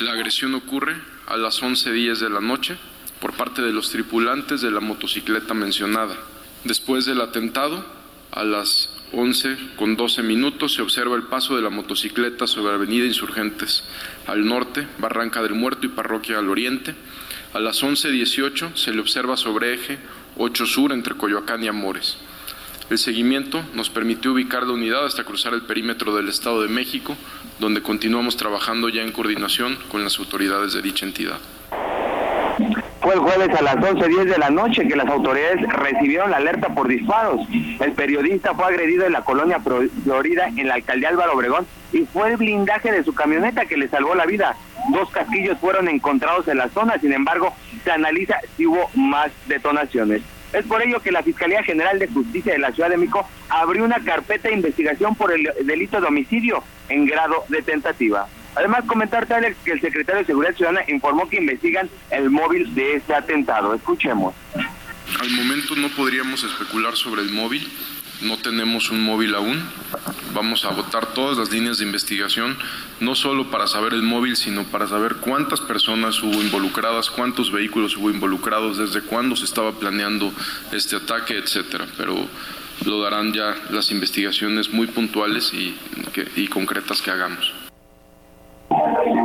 La 0.00 0.12
agresión 0.12 0.54
ocurre 0.54 0.96
a 1.26 1.36
las 1.36 1.62
11.10 1.62 2.20
de 2.20 2.30
la 2.30 2.40
noche 2.40 2.78
por 3.20 3.34
parte 3.34 3.60
de 3.60 3.70
los 3.70 3.90
tripulantes 3.90 4.62
de 4.62 4.70
la 4.70 4.80
motocicleta 4.80 5.52
mencionada. 5.52 6.16
Después 6.64 7.04
del 7.04 7.20
atentado, 7.20 7.84
a 8.30 8.42
las 8.42 8.88
11 9.12 9.58
con 9.76 9.96
12 9.96 10.22
minutos 10.22 10.72
se 10.72 10.80
observa 10.80 11.16
el 11.16 11.24
paso 11.24 11.54
de 11.54 11.60
la 11.60 11.68
motocicleta 11.68 12.46
sobre 12.46 12.72
Avenida 12.72 13.04
Insurgentes 13.04 13.84
al 14.26 14.46
norte, 14.46 14.88
Barranca 14.98 15.42
del 15.42 15.52
Muerto 15.52 15.84
y 15.84 15.90
Parroquia 15.90 16.38
al 16.38 16.48
oriente. 16.48 16.94
A 17.52 17.60
las 17.60 17.82
11.18 17.82 18.76
se 18.76 18.94
le 18.94 19.00
observa 19.00 19.36
sobre 19.36 19.74
eje 19.74 19.98
8 20.38 20.64
Sur 20.64 20.92
entre 20.92 21.14
Coyoacán 21.14 21.62
y 21.62 21.68
Amores. 21.68 22.16
El 22.88 22.98
seguimiento 22.98 23.62
nos 23.74 23.88
permitió 23.88 24.32
ubicar 24.32 24.66
la 24.66 24.72
unidad 24.72 25.04
hasta 25.04 25.24
cruzar 25.24 25.54
el 25.54 25.62
perímetro 25.62 26.16
del 26.16 26.28
Estado 26.28 26.62
de 26.62 26.68
México, 26.68 27.16
donde 27.60 27.82
continuamos 27.82 28.36
trabajando 28.36 28.88
ya 28.88 29.02
en 29.02 29.12
coordinación 29.12 29.78
con 29.90 30.02
las 30.02 30.18
autoridades 30.18 30.72
de 30.72 30.82
dicha 30.82 31.04
entidad. 31.04 31.38
Fue 33.02 33.14
el 33.14 33.20
jueves 33.20 33.48
a 33.58 33.62
las 33.62 33.76
11.10 33.76 34.24
de 34.24 34.38
la 34.38 34.50
noche 34.50 34.86
que 34.86 34.96
las 34.96 35.08
autoridades 35.08 35.60
recibieron 35.68 36.30
la 36.30 36.38
alerta 36.38 36.74
por 36.74 36.88
disparos. 36.88 37.40
El 37.80 37.92
periodista 37.92 38.54
fue 38.54 38.66
agredido 38.66 39.06
en 39.06 39.12
la 39.12 39.22
colonia 39.22 39.58
Florida, 39.60 40.48
en 40.48 40.68
la 40.68 40.74
alcaldía 40.74 41.08
Álvaro 41.08 41.34
Obregón, 41.34 41.66
y 41.92 42.04
fue 42.04 42.30
el 42.30 42.36
blindaje 42.36 42.92
de 42.92 43.04
su 43.04 43.14
camioneta 43.14 43.64
que 43.66 43.76
le 43.76 43.88
salvó 43.88 44.14
la 44.14 44.26
vida. 44.26 44.54
Dos 44.90 45.10
casquillos 45.10 45.58
fueron 45.58 45.88
encontrados 45.88 46.46
en 46.48 46.58
la 46.58 46.68
zona, 46.68 46.98
sin 46.98 47.12
embargo, 47.12 47.54
se 47.84 47.90
analiza 47.90 48.36
si 48.56 48.66
hubo 48.66 48.90
más 48.94 49.30
detonaciones. 49.46 50.22
Es 50.52 50.64
por 50.66 50.82
ello 50.82 51.00
que 51.00 51.12
la 51.12 51.22
Fiscalía 51.22 51.62
General 51.62 51.98
de 51.98 52.08
Justicia 52.08 52.52
de 52.52 52.58
la 52.58 52.72
Ciudad 52.72 52.90
de 52.90 52.96
México 52.96 53.28
abrió 53.48 53.84
una 53.84 54.00
carpeta 54.00 54.48
de 54.48 54.54
investigación 54.54 55.14
por 55.14 55.32
el 55.32 55.48
delito 55.64 56.00
de 56.00 56.06
homicidio 56.08 56.62
en 56.88 57.06
grado 57.06 57.44
de 57.48 57.62
tentativa. 57.62 58.26
Además, 58.56 58.84
comentarte, 58.86 59.32
Alex, 59.32 59.56
que 59.64 59.72
el 59.72 59.80
secretario 59.80 60.20
de 60.20 60.26
Seguridad 60.26 60.54
Ciudadana 60.54 60.82
informó 60.88 61.28
que 61.28 61.36
investigan 61.36 61.88
el 62.10 62.30
móvil 62.30 62.74
de 62.74 62.96
este 62.96 63.14
atentado. 63.14 63.74
Escuchemos. 63.74 64.34
Al 65.20 65.30
momento 65.30 65.76
no 65.76 65.88
podríamos 65.90 66.42
especular 66.42 66.96
sobre 66.96 67.22
el 67.22 67.30
móvil, 67.30 67.68
no 68.22 68.36
tenemos 68.38 68.90
un 68.90 69.02
móvil 69.02 69.34
aún. 69.34 69.62
Vamos 70.34 70.64
a 70.64 70.70
votar 70.70 71.12
todas 71.14 71.38
las 71.38 71.50
líneas 71.50 71.78
de 71.78 71.84
investigación, 71.84 72.56
no 73.00 73.14
solo 73.14 73.50
para 73.50 73.66
saber 73.66 73.94
el 73.94 74.02
móvil, 74.02 74.36
sino 74.36 74.64
para 74.64 74.86
saber 74.86 75.16
cuántas 75.16 75.60
personas 75.60 76.22
hubo 76.22 76.40
involucradas, 76.40 77.10
cuántos 77.10 77.50
vehículos 77.50 77.96
hubo 77.96 78.10
involucrados, 78.10 78.78
desde 78.78 79.02
cuándo 79.02 79.36
se 79.36 79.44
estaba 79.44 79.72
planeando 79.72 80.32
este 80.72 80.96
ataque, 80.96 81.36
etcétera. 81.36 81.86
Pero 81.96 82.28
lo 82.84 83.02
darán 83.02 83.32
ya 83.32 83.56
las 83.70 83.90
investigaciones 83.90 84.70
muy 84.70 84.86
puntuales 84.86 85.52
y, 85.52 85.74
y 86.36 86.48
concretas 86.48 87.02
que 87.02 87.10
hagamos. 87.10 87.59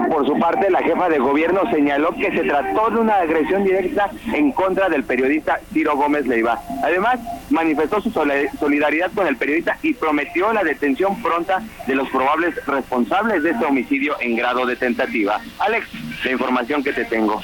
Por 0.10 0.26
su 0.26 0.40
parte, 0.40 0.70
la 0.72 0.82
jefa 0.82 1.08
de 1.10 1.20
gobierno 1.20 1.70
señaló 1.70 2.12
que 2.14 2.32
se 2.32 2.44
trató 2.44 2.90
de 2.90 3.00
una 3.00 3.16
agresión 3.16 3.64
directa 3.64 4.10
en 4.34 4.52
contra 4.52 4.90
del 4.90 5.04
periodista 5.04 5.60
Ciro 5.72 5.96
Gómez 5.96 6.26
Leiva. 6.26 6.60
Además, 6.84 7.20
manifestó 7.50 8.02
su 8.02 8.12
solidaridad 8.12 9.12
con 9.14 9.28
el 9.28 9.38
periodista 9.38 9.78
y 9.82 9.94
prometió 9.94 10.52
la 10.54 10.64
detención 10.64 11.22
pronta 11.22 11.62
de 11.86 11.96
los 11.96 12.10
probables 12.10 12.56
responsables 12.66 13.44
de 13.44 13.52
este 13.52 13.66
homicidio 13.66 14.16
en 14.20 14.36
grado 14.36 14.66
de 14.66 14.76
tentativa. 14.76 15.40
Alex, 15.60 15.88
la 16.24 16.32
información 16.32 16.84
que 16.84 16.94
te 16.94 17.06
tengo. 17.06 17.42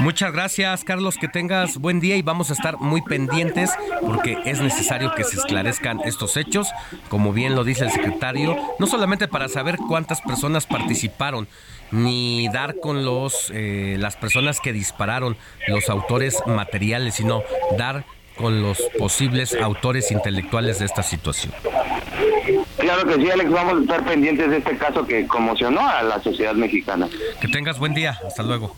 Muchas 0.00 0.32
gracias, 0.32 0.84
Carlos. 0.84 1.16
Que 1.16 1.28
tengas 1.28 1.78
buen 1.78 2.00
día 2.00 2.16
y 2.16 2.22
vamos 2.22 2.50
a 2.50 2.52
estar 2.52 2.78
muy 2.78 3.02
pendientes 3.02 3.70
porque 4.00 4.38
es 4.44 4.60
necesario 4.60 5.14
que 5.14 5.24
se 5.24 5.36
esclarezcan 5.36 6.00
estos 6.04 6.36
hechos, 6.36 6.68
como 7.08 7.32
bien 7.32 7.54
lo 7.54 7.64
dice 7.64 7.84
el 7.84 7.90
secretario, 7.90 8.56
no 8.78 8.86
solamente 8.86 9.28
para 9.28 9.48
saber 9.48 9.76
cuántas 9.76 10.20
personas 10.20 10.66
participaron, 10.66 11.48
ni 11.90 12.48
dar 12.48 12.78
con 12.80 13.04
los 13.04 13.50
eh, 13.54 13.96
las 13.98 14.16
personas 14.16 14.60
que 14.60 14.72
dispararon, 14.72 15.36
los 15.66 15.88
autores 15.88 16.38
materiales, 16.46 17.14
sino 17.14 17.42
dar 17.76 18.04
con 18.36 18.62
los 18.62 18.80
posibles 18.98 19.56
autores 19.60 20.10
intelectuales 20.12 20.78
de 20.78 20.86
esta 20.86 21.02
situación. 21.02 21.52
Claro 22.78 23.04
que 23.06 23.16
sí, 23.16 23.30
Alex, 23.30 23.50
vamos 23.50 23.78
a 23.78 23.82
estar 23.82 24.04
pendientes 24.04 24.48
de 24.48 24.58
este 24.58 24.76
caso 24.78 25.06
que 25.06 25.26
conmocionó 25.26 25.86
a 25.86 26.02
la 26.02 26.22
sociedad 26.22 26.54
mexicana. 26.54 27.08
Que 27.40 27.48
tengas 27.48 27.78
buen 27.78 27.94
día, 27.94 28.18
hasta 28.24 28.42
luego. 28.42 28.74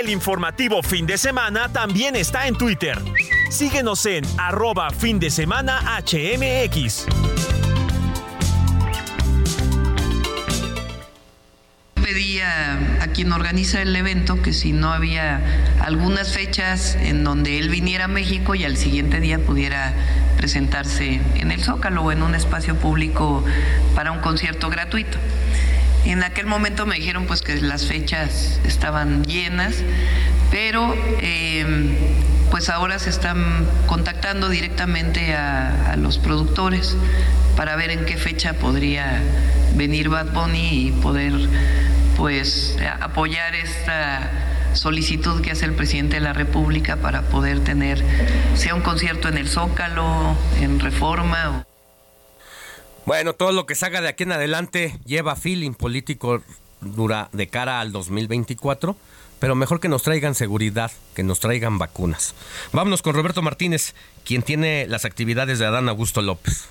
El 0.00 0.08
informativo 0.08 0.82
fin 0.82 1.04
de 1.04 1.18
semana 1.18 1.70
también 1.70 2.16
está 2.16 2.46
en 2.46 2.56
Twitter. 2.56 2.98
Síguenos 3.50 4.06
en 4.06 4.24
arroba 4.38 4.88
fin 4.88 5.20
de 5.20 5.28
semana 5.28 6.00
HMX. 6.00 7.04
pedí 12.02 12.40
a, 12.40 13.08
quien 13.14 13.30
organiza 13.30 13.82
el 13.82 13.94
evento 13.94 14.40
que 14.40 14.54
si 14.54 14.72
no 14.72 14.90
había 14.90 15.42
algunas 15.80 16.32
fechas 16.32 16.94
en 16.94 17.22
donde 17.22 17.58
él 17.58 17.68
viniera 17.68 18.06
a 18.06 18.08
México 18.08 18.54
y 18.54 18.64
al 18.64 18.78
siguiente 18.78 19.20
día 19.20 19.38
pudiera 19.38 19.92
presentarse 20.38 21.20
en 21.34 21.52
el 21.52 21.62
Zócalo 21.62 22.04
o 22.04 22.10
en 22.10 22.22
un 22.22 22.34
espacio 22.34 22.74
público 22.74 23.44
para 23.94 24.12
un 24.12 24.20
concierto 24.20 24.70
gratuito. 24.70 25.18
En 26.04 26.22
aquel 26.22 26.46
momento 26.46 26.86
me 26.86 26.96
dijeron 26.96 27.26
pues 27.26 27.42
que 27.42 27.60
las 27.60 27.86
fechas 27.86 28.58
estaban 28.64 29.24
llenas, 29.24 29.74
pero 30.50 30.94
eh, 31.20 31.96
pues 32.50 32.68
ahora 32.68 32.98
se 32.98 33.10
están 33.10 33.66
contactando 33.86 34.48
directamente 34.48 35.34
a, 35.34 35.96
los 35.96 36.18
productores 36.18 36.96
para 37.56 37.76
ver 37.76 37.90
en 37.90 38.04
qué 38.06 38.16
fecha 38.16 38.54
podría 38.54 39.20
venir 39.74 40.08
Bad 40.08 40.32
Bunny 40.32 40.88
y 40.88 40.90
poder 40.92 41.32
pues 42.16 42.78
apoyar 43.00 43.54
esta 43.54 44.30
solicitud 44.72 45.42
que 45.42 45.50
hace 45.50 45.66
el 45.66 45.74
presidente 45.74 46.16
de 46.16 46.20
la 46.20 46.32
República 46.32 46.96
para 46.96 47.22
poder 47.22 47.60
tener 47.60 48.02
sea 48.54 48.74
un 48.74 48.82
concierto 48.82 49.28
en 49.28 49.36
el 49.36 49.48
Zócalo, 49.48 50.36
en 50.60 50.80
Reforma. 50.80 51.64
Bueno, 53.06 53.32
todo 53.32 53.52
lo 53.52 53.66
que 53.66 53.74
salga 53.74 54.00
de 54.00 54.08
aquí 54.08 54.24
en 54.24 54.32
adelante 54.32 54.98
lleva 55.04 55.36
feeling 55.36 55.72
político 55.72 56.42
dura 56.80 57.28
de 57.32 57.48
cara 57.48 57.80
al 57.80 57.92
2024, 57.92 58.96
pero 59.38 59.54
mejor 59.54 59.80
que 59.80 59.88
nos 59.88 60.02
traigan 60.02 60.34
seguridad, 60.34 60.92
que 61.14 61.22
nos 61.22 61.40
traigan 61.40 61.78
vacunas. 61.78 62.34
Vámonos 62.72 63.02
con 63.02 63.14
Roberto 63.14 63.42
Martínez, 63.42 63.94
quien 64.24 64.42
tiene 64.42 64.86
las 64.86 65.04
actividades 65.04 65.58
de 65.58 65.66
Adán 65.66 65.88
Augusto 65.88 66.22
López. 66.22 66.68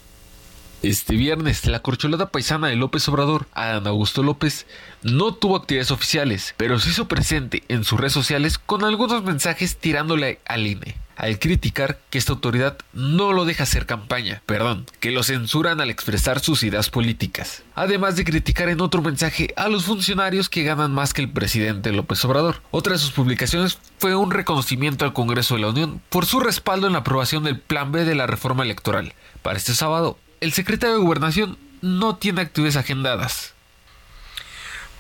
Este 0.82 1.16
viernes, 1.16 1.66
la 1.66 1.82
corcholata 1.82 2.30
paisana 2.30 2.70
de 2.70 2.78
López 2.78 3.06
Obrador, 3.10 3.48
Adán 3.54 3.86
Augusto 3.88 4.24
López, 4.24 4.66
no 5.04 5.34
tuvo 5.34 5.58
actividades 5.58 5.92
oficiales, 5.92 6.54
pero 6.56 6.80
se 6.80 6.92
hizo 6.92 7.10
presente 7.10 7.64
en 7.68 7.84
sus 7.84 8.00
redes 8.00 8.14
sociales 8.14 8.58
con 8.58 8.86
algunos 8.86 9.24
mensajes 9.24 9.76
tirándole 9.76 10.40
al 10.46 10.66
INE, 10.66 10.96
al 11.20 11.38
criticar 11.38 12.00
que 12.10 12.18
esta 12.18 12.32
autoridad 12.32 12.78
no 12.94 13.34
lo 13.34 13.44
deja 13.44 13.64
hacer 13.64 13.86
campaña, 13.86 14.42
perdón, 14.46 14.86
que 15.02 15.12
lo 15.12 15.22
censuran 15.22 15.82
al 15.82 15.90
expresar 15.90 16.40
sus 16.40 16.64
ideas 16.64 16.90
políticas, 16.90 17.64
además 17.76 18.16
de 18.16 18.24
criticar 18.24 18.70
en 18.70 18.80
otro 18.80 19.02
mensaje 19.02 19.54
a 19.58 19.68
los 19.68 19.84
funcionarios 19.84 20.48
que 20.48 20.64
ganan 20.64 20.94
más 20.94 21.14
que 21.14 21.22
el 21.22 21.30
presidente 21.30 21.92
López 21.92 22.24
Obrador. 22.24 22.62
Otra 22.72 22.94
de 22.94 23.00
sus 23.00 23.12
publicaciones 23.12 23.80
fue 23.98 24.16
un 24.16 24.32
reconocimiento 24.32 25.04
al 25.04 25.14
Congreso 25.14 25.56
de 25.56 25.62
la 25.62 25.70
Unión 25.70 26.02
por 26.10 26.26
su 26.26 26.40
respaldo 26.40 26.88
en 26.88 26.94
la 26.94 27.00
aprobación 27.00 27.44
del 27.44 27.60
Plan 27.60 27.92
B 27.92 28.06
de 28.06 28.16
la 28.16 28.26
reforma 28.26 28.64
electoral. 28.64 29.14
Para 29.42 29.58
este 29.58 29.76
sábado, 29.76 30.18
el 30.40 30.54
secretario 30.54 30.96
de 30.96 31.04
Gobernación 31.04 31.58
no 31.82 32.16
tiene 32.16 32.42
actividades 32.42 32.78
agendadas. 32.78 33.54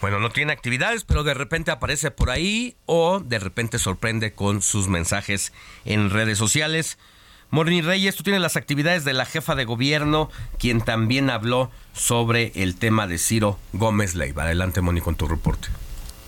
Bueno, 0.01 0.19
no 0.19 0.29
tiene 0.29 0.53
actividades, 0.53 1.03
pero 1.03 1.23
de 1.23 1.33
repente 1.33 1.71
aparece 1.71 2.09
por 2.09 2.29
ahí 2.29 2.75
o 2.85 3.19
de 3.19 3.37
repente 3.39 3.79
sorprende 3.79 4.33
con 4.33 4.61
sus 4.61 4.87
mensajes 4.87 5.51
en 5.83 6.09
redes 6.09 6.37
sociales. 6.37 6.97
Morni 7.51 7.81
Reyes, 7.81 8.15
tú 8.15 8.23
tienes 8.23 8.41
las 8.41 8.55
actividades 8.55 9.03
de 9.03 9.13
la 9.13 9.25
jefa 9.25 9.55
de 9.55 9.65
gobierno, 9.65 10.29
quien 10.57 10.81
también 10.81 11.29
habló 11.29 11.71
sobre 11.93 12.51
el 12.55 12.75
tema 12.75 13.07
de 13.07 13.17
Ciro 13.17 13.57
Gómez 13.73 14.15
Leiva. 14.15 14.43
Adelante, 14.43 14.81
Moni, 14.81 15.01
con 15.01 15.15
tu 15.15 15.27
reporte. 15.27 15.67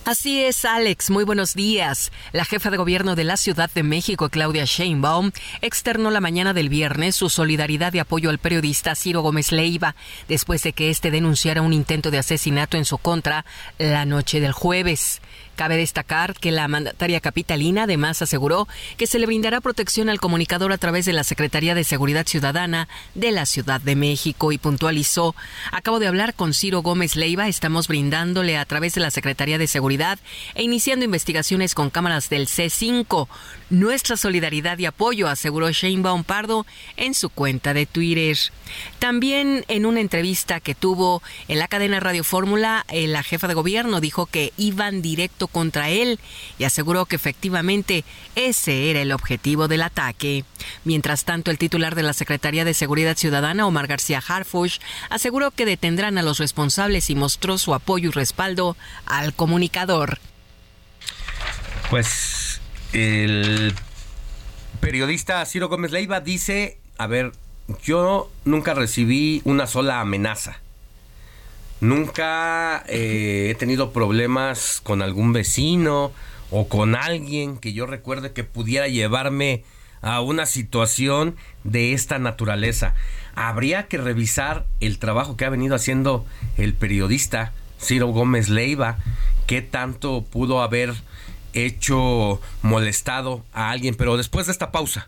Así 0.03 0.43
es, 0.43 0.65
Alex. 0.65 1.11
Muy 1.11 1.23
buenos 1.25 1.53
días. 1.53 2.11
La 2.31 2.43
jefa 2.43 2.71
de 2.71 2.77
gobierno 2.77 3.15
de 3.15 3.23
la 3.23 3.37
Ciudad 3.37 3.69
de 3.69 3.83
México, 3.83 4.29
Claudia 4.29 4.65
Sheinbaum, 4.65 5.31
externó 5.61 6.09
la 6.09 6.19
mañana 6.19 6.53
del 6.55 6.69
viernes 6.69 7.15
su 7.15 7.29
solidaridad 7.29 7.93
y 7.93 7.99
apoyo 7.99 8.31
al 8.31 8.39
periodista 8.39 8.95
Ciro 8.95 9.21
Gómez 9.21 9.51
Leiva, 9.51 9.95
después 10.27 10.63
de 10.63 10.73
que 10.73 10.89
éste 10.89 11.11
denunciara 11.11 11.61
un 11.61 11.71
intento 11.71 12.09
de 12.09 12.17
asesinato 12.17 12.77
en 12.77 12.85
su 12.85 12.97
contra 12.97 13.45
la 13.77 14.05
noche 14.05 14.39
del 14.39 14.53
jueves. 14.53 15.21
Cabe 15.61 15.77
destacar 15.77 16.33
que 16.33 16.51
la 16.51 16.67
mandataria 16.67 17.19
capitalina 17.19 17.83
además 17.83 18.23
aseguró 18.23 18.67
que 18.97 19.05
se 19.05 19.19
le 19.19 19.27
brindará 19.27 19.61
protección 19.61 20.09
al 20.09 20.19
comunicador 20.19 20.71
a 20.71 20.79
través 20.79 21.05
de 21.05 21.13
la 21.13 21.23
Secretaría 21.23 21.75
de 21.75 21.83
Seguridad 21.83 22.25
Ciudadana 22.25 22.87
de 23.13 23.29
la 23.29 23.45
Ciudad 23.45 23.79
de 23.79 23.95
México 23.95 24.51
y 24.51 24.57
puntualizó, 24.57 25.35
acabo 25.71 25.99
de 25.99 26.07
hablar 26.07 26.33
con 26.33 26.55
Ciro 26.55 26.81
Gómez 26.81 27.15
Leiva, 27.15 27.47
estamos 27.47 27.87
brindándole 27.87 28.57
a 28.57 28.65
través 28.65 28.95
de 28.95 29.01
la 29.01 29.11
Secretaría 29.11 29.59
de 29.59 29.67
Seguridad 29.67 30.17
e 30.55 30.63
iniciando 30.63 31.05
investigaciones 31.05 31.75
con 31.75 31.91
cámaras 31.91 32.27
del 32.31 32.47
C5 32.47 33.27
nuestra 33.71 34.17
solidaridad 34.17 34.77
y 34.79 34.85
apoyo, 34.85 35.29
aseguró 35.29 35.71
Shane 35.71 36.23
Pardo 36.25 36.65
en 36.97 37.13
su 37.13 37.29
cuenta 37.29 37.73
de 37.73 37.85
Twitter. 37.85 38.37
También 38.99 39.63
en 39.69 39.85
una 39.85 40.01
entrevista 40.01 40.59
que 40.59 40.75
tuvo 40.75 41.23
en 41.47 41.57
la 41.57 41.67
cadena 41.67 41.99
Radio 41.99 42.23
Fórmula, 42.23 42.85
eh, 42.89 43.07
la 43.07 43.23
jefa 43.23 43.47
de 43.47 43.53
gobierno 43.53 44.01
dijo 44.01 44.25
que 44.25 44.51
iban 44.57 45.01
directo 45.01 45.47
contra 45.51 45.89
él 45.89 46.19
y 46.57 46.63
aseguró 46.63 47.05
que 47.05 47.15
efectivamente 47.15 48.03
ese 48.35 48.89
era 48.89 49.01
el 49.01 49.11
objetivo 49.11 49.67
del 49.67 49.83
ataque. 49.83 50.43
Mientras 50.83 51.25
tanto, 51.25 51.51
el 51.51 51.57
titular 51.57 51.95
de 51.95 52.03
la 52.03 52.13
Secretaría 52.13 52.65
de 52.65 52.73
Seguridad 52.73 53.17
Ciudadana, 53.17 53.67
Omar 53.67 53.87
García 53.87 54.23
Harfush, 54.25 54.79
aseguró 55.09 55.51
que 55.51 55.65
detendrán 55.65 56.17
a 56.17 56.23
los 56.23 56.39
responsables 56.39 57.09
y 57.09 57.15
mostró 57.15 57.57
su 57.57 57.73
apoyo 57.73 58.09
y 58.09 58.11
respaldo 58.11 58.77
al 59.05 59.33
comunicador. 59.33 60.19
Pues 61.89 62.61
el 62.93 63.73
periodista 64.79 65.45
Ciro 65.45 65.69
Gómez 65.69 65.91
Leiva 65.91 66.21
dice, 66.21 66.79
a 66.97 67.07
ver, 67.07 67.33
yo 67.83 68.31
nunca 68.45 68.73
recibí 68.73 69.41
una 69.45 69.67
sola 69.67 70.01
amenaza. 70.01 70.59
Nunca 71.81 72.83
eh, 72.87 73.49
he 73.49 73.55
tenido 73.55 73.91
problemas 73.91 74.81
con 74.83 75.01
algún 75.01 75.33
vecino 75.33 76.11
o 76.51 76.67
con 76.67 76.95
alguien 76.95 77.57
que 77.57 77.73
yo 77.73 77.87
recuerde 77.87 78.33
que 78.33 78.43
pudiera 78.43 78.87
llevarme 78.87 79.63
a 80.01 80.21
una 80.21 80.45
situación 80.45 81.35
de 81.63 81.93
esta 81.93 82.19
naturaleza. 82.19 82.93
Habría 83.33 83.87
que 83.87 83.97
revisar 83.97 84.67
el 84.79 84.99
trabajo 84.99 85.37
que 85.37 85.45
ha 85.45 85.49
venido 85.49 85.75
haciendo 85.75 86.23
el 86.55 86.75
periodista 86.75 87.51
Ciro 87.79 88.07
Gómez 88.09 88.49
Leiva, 88.49 88.99
qué 89.47 89.63
tanto 89.63 90.23
pudo 90.23 90.61
haber 90.61 90.93
hecho 91.53 92.39
molestado 92.61 93.43
a 93.53 93.71
alguien, 93.71 93.95
pero 93.95 94.17
después 94.17 94.45
de 94.45 94.51
esta 94.51 94.71
pausa. 94.71 95.07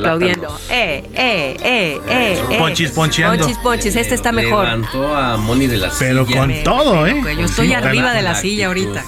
Aplaudiendo. 0.00 0.48
Eh, 0.68 1.04
eh, 1.14 1.56
eh, 1.62 2.00
eh, 2.08 2.44
eh. 2.50 2.58
Ponchis, 2.58 2.90
poncheando. 2.90 3.44
Ponchis, 3.44 3.58
ponchis. 3.62 3.96
Este 3.96 4.14
está 4.14 4.32
mejor. 4.32 4.64
Levantó 4.64 5.14
a 5.14 5.36
Moni 5.36 5.66
de 5.66 5.76
la 5.78 5.90
Pero 5.98 6.26
con 6.26 6.52
todo, 6.62 7.06
¿eh? 7.06 7.22
Yo 7.38 7.44
estoy 7.44 7.72
arriba 7.72 8.12
de 8.12 8.22
la 8.22 8.34
silla 8.34 8.66
ahorita. 8.66 9.04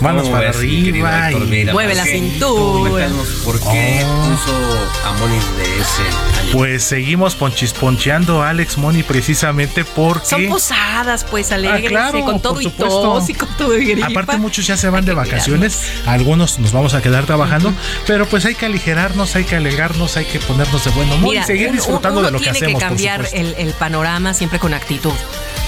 Manos 0.00 0.24
¿Cómo 0.24 0.34
para 0.34 0.48
ves, 0.48 0.56
arriba. 0.58 1.30
Héctor 1.30 1.54
y-? 1.54 1.64
Mueve 1.66 1.94
la 1.94 2.04
cintura. 2.04 3.08
¿Por 3.44 3.58
qué 3.60 4.04
Oh. 4.04 4.28
puso 4.28 5.08
a 5.08 5.12
Moni 5.18 5.36
de 5.56 5.80
ese 5.80 6.02
año? 6.02 6.52
Pues 6.52 6.84
seguimos 6.84 7.34
ponchisponcheando 7.36 8.42
a 8.42 8.50
Alex 8.50 8.76
Moni 8.76 9.02
precisamente 9.02 9.84
porque... 9.84 10.26
Son 10.28 10.46
posadas, 10.48 11.24
pues, 11.30 11.52
alegres, 11.52 11.84
Ah, 11.86 12.10
claro, 12.10 12.24
con 12.24 12.40
todo 12.42 12.54
por 12.54 12.62
y 12.62 12.64
supuesto. 12.64 13.02
tos 13.02 13.30
y 13.30 13.34
con 13.34 13.48
todo 13.56 13.78
y 13.78 13.84
gripa. 13.86 14.08
Aparte 14.08 14.36
muchos 14.36 14.66
ya 14.66 14.76
se 14.76 14.90
van 14.90 15.04
de 15.04 15.12
que 15.12 15.16
vacaciones, 15.16 15.80
algunos 16.06 16.58
nos 16.58 16.72
vamos 16.72 16.92
a 16.94 17.00
quedar 17.00 17.24
trabajando, 17.24 17.72
pero 18.06 18.26
pues 18.26 18.44
hay 18.44 18.54
que 18.54 18.66
aligerarnos, 18.66 19.34
hay 19.36 19.44
que 19.44 19.56
alegrarnos, 19.56 20.16
hay 20.16 20.24
que 20.26 20.38
ponernos 20.40 20.84
de 20.84 20.90
buen 20.90 21.10
humor 21.12 21.30
Mira, 21.30 21.42
y 21.42 21.46
seguir 21.46 21.72
disfrutando 21.72 22.20
uno 22.20 22.26
de 22.28 22.32
lo 22.32 22.38
que 22.38 22.44
tiene 22.50 22.58
hacemos. 22.58 22.72
que 22.82 22.86
por 22.88 22.88
cambiar 22.88 23.28
el 23.32 23.72
panorama 23.74 24.34
siempre 24.34 24.58
con 24.58 24.74
actitud. 24.74 25.12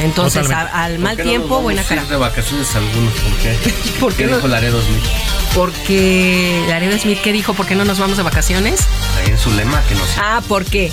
Entonces, 0.01 0.51
a- 0.51 0.85
al 0.85 0.99
mal 0.99 1.17
¿Por 1.17 1.17
qué 1.17 1.25
no 1.25 1.31
tiempo, 1.31 1.55
nos 1.55 1.63
buena 1.63 1.83
cara. 1.85 2.05
de 2.05 2.17
vacaciones 2.17 2.75
algunos? 2.75 3.13
¿Por 3.15 3.33
qué? 3.39 3.57
¿Por 4.01 4.13
qué 4.15 4.25
¿Qué 4.25 4.31
no? 4.31 4.37
dijo 4.37 4.49
Laredo 4.49 4.81
Smith? 4.83 5.05
Porque 5.55 6.65
Laredo 6.69 6.99
Smith, 6.99 7.19
¿qué 7.23 7.33
dijo? 7.33 7.55
¿Por 7.55 7.67
qué 7.67 7.75
no 7.75 7.85
nos 7.85 7.99
vamos 7.99 8.17
de 8.19 8.23
vacaciones? 8.23 8.81
Ahí 9.19 9.31
en 9.31 9.39
su 9.39 9.51
lema 9.53 9.83
que 9.89 9.95
nos 9.95 10.07
Ah, 10.19 10.43
porque 10.49 10.93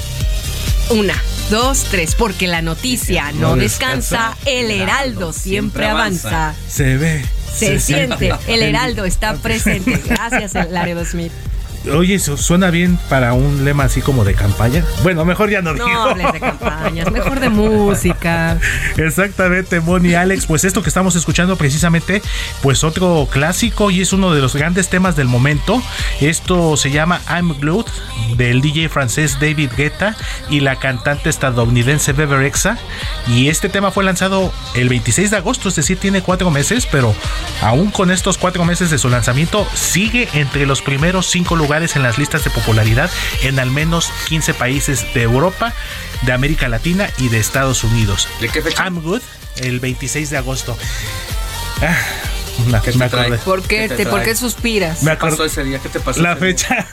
una, 0.89 1.15
dos, 1.49 1.84
tres, 1.91 2.15
porque 2.15 2.47
la 2.47 2.61
noticia 2.61 3.31
no, 3.34 3.49
No 3.49 3.55
descansa, 3.57 4.35
descansa, 4.35 4.38
el 4.45 4.71
heraldo 4.71 5.34
siempre 5.34 5.88
avanza. 5.88 6.53
Se 6.69 6.97
ve. 6.97 7.25
Se, 7.53 7.80
siente, 7.80 8.34
el 8.47 8.63
heraldo 8.63 9.05
está 9.05 9.35
presente. 9.35 10.01
Gracias, 10.05 10.53
Laredo 10.71 11.05
Smith. 11.05 11.31
Oye, 11.91 12.15
eso 12.15 12.38
suena 12.38 12.69
bien 12.69 12.97
para 13.10 13.34
un 13.34 13.65
lema 13.65 13.84
así 13.84 14.01
como 14.01 14.23
de 14.23 14.34
campaña. 14.35 14.85
Bueno, 15.03 15.26
mejor 15.26 15.49
ya 15.49 15.61
no, 15.61 15.73
No 15.73 15.85
digo. 15.85 16.01
hables 16.01 16.31
de 16.31 16.39
campañas, 16.39 17.11
mejor 17.11 17.41
de 17.41 17.49
música. 17.49 18.57
Exactamente, 18.97 19.81
Moni 19.81 20.14
Alex. 20.14 20.45
Pues 20.45 20.64
esto 20.64 20.81
que 20.81 20.88
estamos 20.88 21.15
escuchando 21.18 21.57
precisamente, 21.57 22.22
pues 22.61 22.85
otro 22.85 23.27
clásico 23.30 23.91
y 23.91 24.01
es 24.01 24.14
uno 24.14 24.34
de 24.34 24.39
los 24.39 24.55
grandes 24.55 24.88
temas 24.88 25.18
del 25.18 25.27
momento. 25.27 25.84
Esto 26.22 26.77
se 26.77 26.89
llama 26.89 27.19
I'm 27.30 27.53
Glued 27.60 27.85
del 28.38 28.61
DJ 28.61 28.88
francés 28.88 29.38
David 29.41 29.72
Guetta 29.76 30.15
y 30.49 30.61
la 30.61 30.77
cantante 30.77 31.30
estadounidense 31.30 32.14
Bebe 32.14 32.38
Rexha. 32.38 32.77
Y 33.27 33.49
este 33.49 33.68
tema 33.68 33.91
fue 33.91 34.05
lanzado 34.05 34.53
el 34.76 34.88
26 34.88 35.31
de 35.31 35.38
agosto, 35.38 35.68
es 35.68 35.76
decir, 35.76 35.97
tiene 35.97 36.22
cuatro 36.22 36.49
meses, 36.49 36.88
pero 36.89 37.14
aún 37.61 37.91
con 37.91 38.10
estos 38.10 38.38
cuatro 38.38 38.64
meses 38.64 38.89
de 38.89 38.97
su 38.97 39.10
lanzamiento, 39.10 39.68
sigue 39.73 40.30
entre 40.34 40.65
los 40.65 40.81
primeros 40.81 41.26
cinco 41.30 41.57
lugares 41.57 41.73
en 41.82 42.04
las 42.04 42.20
listas 42.20 42.44
de 42.44 42.52
popularidad 42.52 43.10
en 43.41 43.58
al 43.60 43.72
menos 43.72 44.12
15 44.30 44.54
países 44.54 45.12
de 45.16 45.24
Europa, 45.24 45.74
de 46.22 46.32
América 46.32 46.70
Latina 46.70 47.10
y 47.18 47.30
de 47.30 47.40
Estados 47.40 47.84
Unidos. 47.84 48.28
¿De 48.40 48.48
qué 48.50 48.62
fecha? 48.62 48.84
I'm 48.84 49.02
Good, 49.02 49.22
el 49.58 49.80
26 49.80 50.30
de 50.30 50.38
agosto. 50.38 50.78
Ah, 51.82 51.98
me, 52.68 52.80
¿Qué 52.82 52.91
te 52.91 52.98
me 53.00 53.06
acordé. 53.06 53.38
¿Por 53.40 53.62
qué, 53.64 53.68
¿Qué 53.68 53.90
te 53.90 53.95
te, 53.95 54.06
¿por 54.06 54.22
qué 54.22 54.36
suspiras? 54.36 55.02
Me 55.02 55.12
¿Qué 55.12 55.18
pasó 55.18 55.34
acordé. 55.34 55.48
ese 55.50 55.64
día? 55.64 55.80
¿Qué 55.80 55.90
te 55.90 56.00
pasó? 56.00 56.22
La 56.22 56.34
ese 56.34 56.45
día? 56.45 56.56
fecha. 56.56 56.88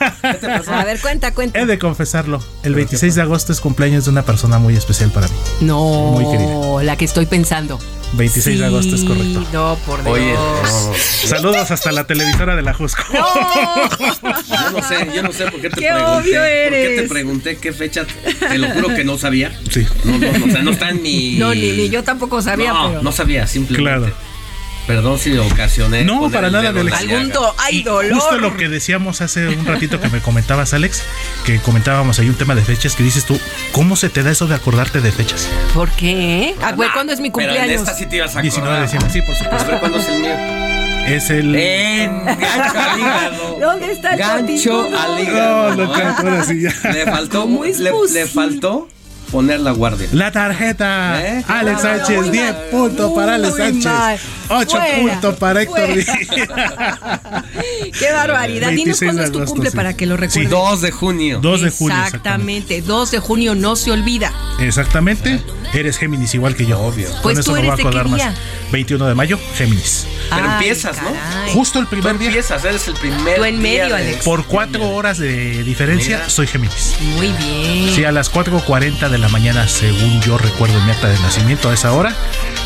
A 0.81 0.83
ver, 0.83 0.99
cuenta, 0.99 1.31
cuenta. 1.35 1.59
He 1.59 1.65
de 1.67 1.77
confesarlo. 1.77 2.43
El 2.63 2.73
26 2.73 3.13
de 3.15 3.21
agosto 3.21 3.51
es 3.53 3.61
cumpleaños 3.61 4.05
de 4.05 4.09
una 4.11 4.23
persona 4.23 4.57
muy 4.57 4.75
especial 4.75 5.11
para 5.11 5.27
mí. 5.27 5.33
No, 5.61 5.79
Muy 5.79 6.25
querida. 6.31 6.83
la 6.83 6.97
que 6.97 7.05
estoy 7.05 7.27
pensando. 7.27 7.79
26 8.13 8.59
de 8.59 8.65
agosto 8.65 8.95
es 8.95 9.01
Sí, 9.01 9.07
correcto. 9.07 9.43
No, 9.53 9.75
por 9.85 10.03
Dios. 10.03 10.13
Oye, 10.15 10.33
no, 10.33 10.93
Saludos 11.27 11.71
hasta 11.71 11.91
la 11.91 12.05
televisora 12.05 12.55
de 12.55 12.61
la 12.61 12.73
Jusco. 12.73 13.03
yo 13.11 14.71
no 14.71 14.83
sé, 14.83 15.07
yo 15.15 15.23
no 15.23 15.31
sé 15.31 15.45
por 15.45 15.61
qué 15.61 15.69
te 15.69 15.75
Qué 15.81 15.87
pregunté. 15.87 16.05
obvio 16.17 16.39
¿Por 16.41 16.47
qué 16.49 16.69
te 16.71 16.93
eres. 16.95 17.09
pregunté 17.09 17.57
qué 17.57 17.71
fecha? 17.73 18.05
Te 18.39 18.57
lo 18.57 18.69
juro 18.71 18.89
que 18.89 19.03
no 19.03 19.17
sabía. 19.17 19.57
Sí. 19.69 19.85
No, 20.03 20.17
no, 20.17 20.31
no, 20.39 20.45
o 20.45 20.49
sea, 20.49 20.61
no 20.61 20.71
está 20.71 20.89
en 20.89 21.01
mi. 21.01 21.35
No, 21.37 21.53
ni, 21.55 21.71
ni 21.71 21.89
yo 21.89 22.03
tampoco 22.03 22.41
sabía, 22.41 22.73
no, 22.73 22.89
pero. 22.89 23.01
no 23.03 23.11
sabía, 23.11 23.47
simplemente. 23.47 23.99
Claro. 24.09 24.13
Perdón 24.87 25.19
si 25.19 25.37
ocasioné. 25.37 26.03
No, 26.03 26.29
para 26.31 26.49
nada, 26.49 26.69
Alex. 26.69 26.97
Algún 26.97 27.29
do- 27.29 27.55
hay 27.59 27.83
dolor. 27.83 28.13
Justo 28.13 28.37
lo 28.39 28.57
que 28.57 28.67
decíamos 28.67 29.21
hace 29.21 29.47
un 29.47 29.65
ratito 29.65 30.01
que 30.01 30.09
me 30.09 30.21
comentabas, 30.21 30.73
Alex, 30.73 31.03
que 31.45 31.59
comentábamos 31.59 32.19
ahí 32.19 32.27
un 32.27 32.35
tema 32.35 32.55
de 32.55 32.63
fechas 32.63 32.95
que 32.95 33.03
dices 33.03 33.25
tú, 33.25 33.39
¿cómo 33.71 33.95
se 33.95 34.09
te 34.09 34.23
da 34.23 34.31
eso 34.31 34.47
de 34.47 34.55
acordarte 34.55 34.99
de 34.99 35.11
fechas? 35.11 35.47
¿Por 35.73 35.89
qué? 35.91 36.55
Ah, 36.61 36.71
güey, 36.73 36.89
¿cuándo 36.91 37.13
es 37.13 37.19
mi 37.19 37.29
Pero 37.31 37.51
en 37.51 37.55
cumpleaños? 37.57 37.81
esta 37.87 37.95
sí 37.97 38.05
te 38.07 38.17
ibas 38.17 38.35
a 38.35 38.41
19 38.41 38.75
de 38.75 38.81
diciembre, 38.83 39.09
sí, 39.11 39.21
por 39.21 39.35
supuesto. 39.35 39.79
¿cuándo 39.79 39.97
es 39.99 40.07
el 40.07 40.19
mío? 40.19 40.35
Es 41.07 41.29
el... 41.29 41.55
En 41.55 42.25
gancho 42.25 42.79
al 42.79 42.99
hígado. 42.99 43.57
¿Dónde 43.59 43.91
está 43.91 44.11
el 44.13 44.17
Gancho 44.19 44.89
al 44.97 45.15
No, 45.15 45.19
hígado. 45.19 45.75
no 46.23 46.43
sí 46.43 46.61
ya. 46.61 46.91
Le 46.91 47.05
faltó, 47.05 47.41
¿Cómo 47.41 47.65
es 47.65 47.79
le, 47.79 47.91
le 48.13 48.25
faltó 48.27 48.87
poner 49.31 49.59
la 49.61 49.71
guardia. 49.71 50.07
La 50.11 50.31
tarjeta. 50.31 51.21
¿Eh? 51.25 51.43
Alex 51.47 51.83
No, 51.83 51.89
no, 51.91 51.97
Sánchez, 51.97 52.17
muy 52.21 52.29
10 52.29 52.53
mal. 52.53 52.63
puntos 52.71 53.11
para 53.13 53.35
Alex 53.35 53.55
Sánchez. 53.57 53.85
mal. 53.85 54.19
8 54.49 54.69
Fuera, 54.69 54.97
puntos 54.97 55.35
para 55.37 55.61
Héctor. 55.61 55.89
Qué 57.97 58.11
barbaridad. 58.11 58.69
Dinos 58.71 58.99
26 58.99 59.07
cuándo 59.07 59.23
es 59.23 59.31
tu 59.31 59.37
agosto, 59.39 59.53
cumple 59.53 59.69
sí. 59.71 59.75
para 59.75 59.93
que 59.95 60.05
lo 60.05 60.15
Sí, 60.15 60.21
recuerden. 60.21 60.49
2 60.49 60.81
de 60.81 60.91
junio. 60.91 61.39
2 61.41 61.61
de 61.61 61.69
julio. 61.69 61.97
Exactamente. 61.97 62.77
Exactamente, 62.77 62.81
2 62.81 63.11
de 63.11 63.19
junio 63.19 63.55
no 63.55 63.75
se 63.75 63.91
olvida. 63.91 64.31
Exactamente. 64.59 65.39
Eres 65.73 65.97
Géminis 65.97 66.33
igual 66.35 66.55
que 66.55 66.65
yo. 66.65 66.79
Obvio. 66.81 67.09
Con 67.11 67.21
Pues 67.21 67.37
eso 67.39 67.51
tú 67.51 67.51
me 67.53 67.59
voy 67.59 67.67
eres 67.67 67.73
a 67.73 67.75
de 67.77 67.81
qué 67.83 67.87
acordar 67.87 68.07
más. 68.09 68.15
día? 68.17 68.35
21 68.71 69.05
de 69.07 69.15
mayo, 69.15 69.39
Géminis. 69.55 70.05
Pero 70.29 70.43
Ay, 70.47 70.51
empiezas, 70.53 71.01
¿no? 71.01 71.11
caray. 71.13 71.53
Justo 71.53 71.79
el 71.79 71.85
Tú 71.85 71.91
primer 71.91 72.17
día. 72.17 72.27
empiezas, 72.29 72.63
eres 72.65 72.87
el 72.87 72.93
primer. 72.95 73.35
Tú 73.37 73.45
en 73.45 73.61
día 73.61 73.83
medio, 73.83 73.95
de- 73.95 74.01
Alex. 74.03 74.23
Por 74.25 74.45
4 74.45 74.89
horas 74.89 75.17
de 75.17 75.63
diferencia, 75.63 76.17
Mira. 76.17 76.29
soy 76.29 76.47
Géminis. 76.47 76.95
Muy 77.15 77.27
bien. 77.33 77.95
Sí, 77.95 78.03
a 78.03 78.11
las 78.11 78.29
4.40 78.31 79.09
de 79.09 79.17
la 79.17 79.20
mañana, 79.29 79.67
según 79.67 80.21
yo 80.21 80.37
recuerdo 80.37 80.77
en 80.77 80.85
mi 80.85 80.91
acta 80.91 81.07
de 81.07 81.19
nacimiento, 81.19 81.69
a 81.69 81.73
esa 81.73 81.91
hora, 81.93 82.13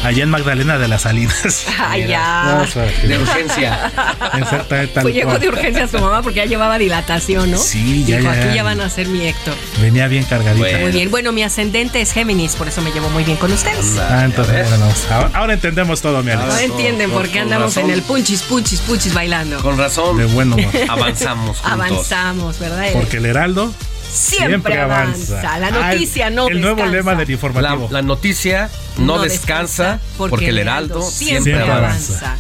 allá 0.03 0.23
en 0.23 0.30
Magdalena 0.30 0.77
de 0.77 0.88
las 0.88 1.03
Salinas. 1.03 1.65
Ay, 1.80 2.07
ya. 2.07 2.65
De 3.03 3.18
urgencia. 3.18 3.91
Exactamente, 4.34 5.02
Pues 5.02 5.14
llegó 5.14 5.30
cual. 5.30 5.40
de 5.41 5.48
urgencia 5.49 5.84
a 5.86 5.88
su 5.88 5.99
mamá 5.99 6.22
porque 6.22 6.38
ya 6.38 6.45
llevaba 6.45 6.77
dilatación, 6.77 7.52
¿no? 7.52 7.57
Sí, 7.57 8.03
ya, 8.06 8.18
Dijo, 8.19 8.32
ya. 8.34 8.44
aquí 8.45 8.56
ya 8.56 8.64
van 8.64 8.82
a 8.82 8.90
ser 8.90 9.07
mi 9.07 9.22
Héctor. 9.27 9.56
Venía 9.82 10.07
bien 10.07 10.23
cargadita. 10.26 10.65
Bueno. 10.65 10.80
Muy 10.80 10.91
bien. 10.91 11.11
Bueno, 11.11 11.32
mi 11.32 11.44
ascendente 11.44 12.02
es 12.02 12.11
Géminis, 12.11 12.56
por 12.56 12.68
eso 12.68 12.82
me 12.82 12.91
llevo 12.91 13.10
muy 13.10 13.23
bien 13.23 13.38
con 13.38 13.52
ustedes. 13.52 13.98
Ah, 13.99 14.23
entonces, 14.26 14.68
bueno, 14.69 14.86
ahora, 15.11 15.30
ahora 15.34 15.53
entendemos 15.53 16.02
todo, 16.02 16.22
mi 16.23 16.32
Alex. 16.32 16.49
Ahora 16.49 16.61
entienden 16.64 17.11
por 17.11 17.27
qué 17.30 17.40
andamos 17.40 17.76
razón. 17.76 17.90
en 17.90 17.95
el 17.95 18.02
punchis, 18.03 18.41
punchis, 18.44 18.80
punchis 18.82 19.14
bailando. 19.14 19.60
Con 19.61 19.77
razón. 19.77 20.18
De 20.18 20.26
buen 20.26 20.52
humor. 20.53 20.72
Avanzamos 20.90 21.60
juntos. 21.60 21.72
Avanzamos, 21.72 22.60
¿verdad? 22.60 22.88
Porque 22.94 23.18
el 23.18 23.26
Heraldo 23.26 23.73
siempre, 24.16 24.80
avanza. 24.80 25.60
La 25.60 25.72
noticia 25.72 26.28
Ah, 26.28 26.30
no 26.30 26.48
El 26.48 26.62
nuevo 26.62 26.76
descansa. 26.78 26.96
lema 26.98 27.16
del 27.16 27.28
La, 27.28 27.34
informativo. 27.34 27.88
la 27.92 28.02
noticia 28.02 28.70
no, 28.98 29.20
descansa, 29.22 30.00
porque, 30.18 30.50
el 30.50 30.58
heraldo 30.60 31.02
siempre, 31.02 31.44
siempre 31.54 31.72
avanza. 31.72 32.36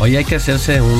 Oye, 0.00 0.18
hay 0.18 0.24
que 0.24 0.34
hacerse 0.34 0.80
un, 0.80 0.90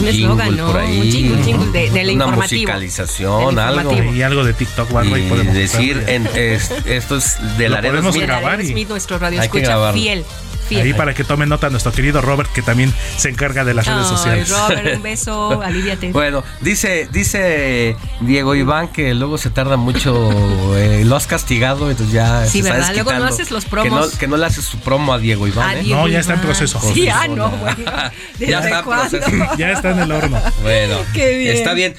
Un 0.00 0.08
eslogan, 0.08 0.56
¿no? 0.56 0.68
por 0.68 0.80
ahí. 0.80 1.00
Un 1.00 1.12
jingle, 1.12 1.42
jingle 1.44 1.66
de- 1.70 1.90
del 1.90 2.10
Una 2.16 2.24
informativo. 2.24 2.60
musicalización, 2.62 3.54
Del 3.56 3.58
algo. 3.64 4.02
y 4.14 4.22
algo 4.22 4.42
de 4.44 4.54
TikTok 4.54 4.90
o 4.94 4.98
algo 4.98 5.16
Y 5.18 5.22
podemos 5.28 5.52
decir, 5.54 6.02
en, 6.06 6.26
es- 6.34 6.70
esto 6.86 7.16
es 7.18 7.36
de 7.58 7.68
la 7.68 7.82
podemos 7.82 8.14
Smith. 8.14 8.26
grabar. 8.26 8.52
Aaron 8.52 8.64
y- 8.66 8.68
Smith, 8.70 8.88
nuestro 8.88 9.18
radio 9.18 9.40
Hay 9.42 9.48
que 9.50 9.58
escucha 9.58 9.92
fiel. 9.92 10.24
Fiel. 10.68 10.82
Ahí 10.86 10.92
para 10.94 11.14
que 11.14 11.24
tome 11.24 11.46
nota 11.46 11.70
nuestro 11.70 11.92
querido 11.92 12.20
Robert, 12.20 12.50
que 12.52 12.62
también 12.62 12.92
se 13.16 13.28
encarga 13.28 13.64
de 13.64 13.74
las 13.74 13.86
redes 13.86 14.06
sociales. 14.06 14.48
Robert, 14.50 14.96
un 14.96 15.02
beso, 15.02 15.62
aliviate. 15.62 16.12
Bueno, 16.12 16.44
dice, 16.60 17.08
dice 17.10 17.96
Diego 18.20 18.54
Iván 18.54 18.88
que 18.88 19.14
luego 19.14 19.38
se 19.38 19.50
tarda 19.50 19.76
mucho, 19.76 20.30
eh, 20.76 21.02
lo 21.04 21.16
has 21.16 21.26
castigado, 21.26 21.90
entonces 21.90 22.12
ya 22.14 22.44
Sí, 22.46 22.62
se 22.62 22.68
está 22.68 22.72
¿verdad? 22.74 22.94
Luego 22.94 23.12
no 23.12 23.24
desquitando. 23.26 23.34
haces 23.34 23.50
los 23.50 23.64
Que 23.64 23.70
promos. 23.70 24.12
no, 24.12 24.18
que 24.18 24.26
no 24.26 24.36
le 24.36 24.46
haces 24.46 24.64
su 24.64 24.78
promo 24.80 25.12
a 25.12 25.18
Diego 25.18 25.46
Iván, 25.46 25.78
¿eh? 25.78 25.82
Diego 25.82 26.00
No, 26.02 26.08
ya 26.08 26.20
está 26.20 26.34
en 26.34 26.40
proceso. 26.40 26.80
Sí, 26.94 27.08
ah, 27.08 27.26
no, 27.28 27.50
güey. 27.50 27.74
Ya 27.84 28.12
¿Desde 28.38 28.54
está 28.68 28.78
en 28.78 28.84
cuándo? 28.84 29.18
proceso. 29.18 29.56
ya 29.58 29.72
está 29.72 29.90
en 29.90 29.98
el 30.00 30.12
horno. 30.12 30.40
Bueno, 30.62 30.96
Qué 31.12 31.36
bien. 31.38 31.56
está 31.56 31.72
bien. 31.74 31.94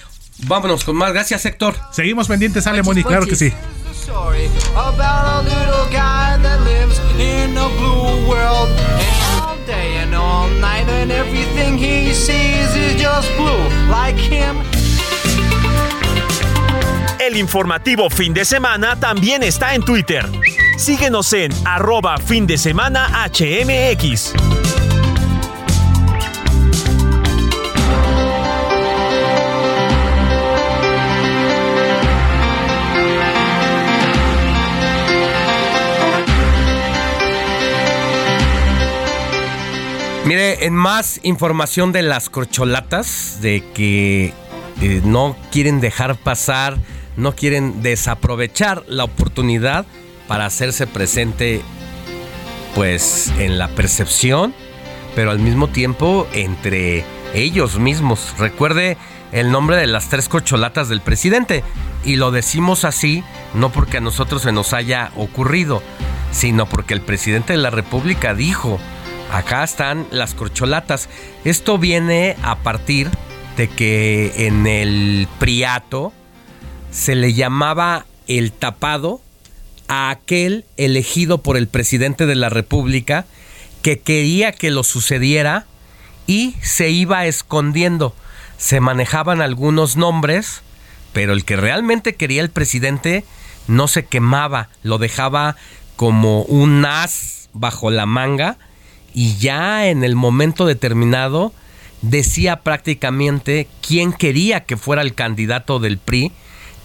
Vámonos 0.47 0.83
con 0.83 0.95
más. 0.95 1.13
Gracias, 1.13 1.45
Héctor. 1.45 1.75
Seguimos 1.91 2.27
pendientes, 2.27 2.65
Ale 2.67 2.83
Moni, 2.83 3.03
claro 3.03 3.25
que 3.25 3.35
sí. 3.35 3.53
El 17.19 17.37
informativo 17.37 18.09
fin 18.09 18.33
de 18.33 18.45
semana 18.45 18.99
también 18.99 19.43
está 19.43 19.75
en 19.75 19.83
Twitter. 19.83 20.25
Síguenos 20.77 21.31
en 21.33 21.51
arroba 21.65 22.17
fin 22.17 22.47
de 22.47 22.57
semana 22.57 23.27
HMX. 23.27 24.33
Mire, 40.25 40.65
en 40.65 40.75
más 40.75 41.19
información 41.23 41.91
de 41.91 42.01
las 42.03 42.29
corcholatas, 42.29 43.39
de 43.41 43.63
que 43.73 44.33
eh, 44.81 45.01
no 45.03 45.35
quieren 45.51 45.79
dejar 45.79 46.15
pasar, 46.15 46.77
no 47.17 47.35
quieren 47.35 47.81
desaprovechar 47.81 48.83
la 48.87 49.05
oportunidad 49.05 49.85
para 50.27 50.45
hacerse 50.45 50.87
presente, 50.87 51.61
pues, 52.75 53.31
en 53.39 53.57
la 53.57 53.69
percepción, 53.69 54.53
pero 55.15 55.31
al 55.31 55.39
mismo 55.39 55.67
tiempo 55.67 56.27
entre 56.33 57.03
ellos 57.33 57.79
mismos. 57.79 58.35
Recuerde 58.37 58.97
el 59.31 59.51
nombre 59.51 59.77
de 59.77 59.87
las 59.87 60.09
tres 60.09 60.29
corcholatas 60.29 60.89
del 60.89 61.01
presidente. 61.01 61.63
Y 62.03 62.15
lo 62.15 62.31
decimos 62.31 62.85
así 62.85 63.23
no 63.53 63.71
porque 63.71 63.97
a 63.97 64.01
nosotros 64.01 64.43
se 64.43 64.51
nos 64.51 64.73
haya 64.73 65.11
ocurrido, 65.15 65.81
sino 66.31 66.65
porque 66.67 66.93
el 66.93 67.01
presidente 67.01 67.53
de 67.53 67.59
la 67.59 67.69
República 67.69 68.33
dijo, 68.33 68.79
acá 69.31 69.63
están 69.63 70.07
las 70.11 70.33
corcholatas. 70.33 71.09
Esto 71.43 71.77
viene 71.77 72.35
a 72.43 72.57
partir 72.57 73.09
de 73.57 73.67
que 73.67 74.47
en 74.47 74.67
el 74.67 75.27
Priato 75.39 76.13
se 76.91 77.15
le 77.15 77.33
llamaba 77.33 78.05
el 78.27 78.51
tapado 78.51 79.21
a 79.87 80.09
aquel 80.09 80.65
elegido 80.77 81.39
por 81.39 81.57
el 81.57 81.67
presidente 81.67 82.25
de 82.25 82.35
la 82.35 82.49
República 82.49 83.25
que 83.81 83.99
quería 83.99 84.51
que 84.51 84.71
lo 84.71 84.83
sucediera 84.83 85.65
y 86.27 86.55
se 86.61 86.89
iba 86.89 87.25
escondiendo. 87.25 88.15
Se 88.57 88.81
manejaban 88.81 89.41
algunos 89.41 89.97
nombres, 89.97 90.61
pero 91.13 91.33
el 91.33 91.45
que 91.45 91.55
realmente 91.55 92.15
quería 92.15 92.41
el 92.41 92.49
presidente 92.49 93.23
no 93.67 93.87
se 93.87 94.05
quemaba, 94.05 94.69
lo 94.83 94.97
dejaba 94.97 95.55
como 95.95 96.43
un 96.43 96.85
as 96.85 97.49
bajo 97.53 97.89
la 97.89 98.05
manga 98.05 98.57
y 99.13 99.37
ya 99.37 99.87
en 99.87 100.03
el 100.03 100.15
momento 100.15 100.65
determinado 100.65 101.53
decía 102.01 102.61
prácticamente 102.61 103.67
quién 103.85 104.13
quería 104.13 104.61
que 104.61 104.77
fuera 104.77 105.01
el 105.01 105.13
candidato 105.13 105.79
del 105.79 105.97
PRI 105.97 106.31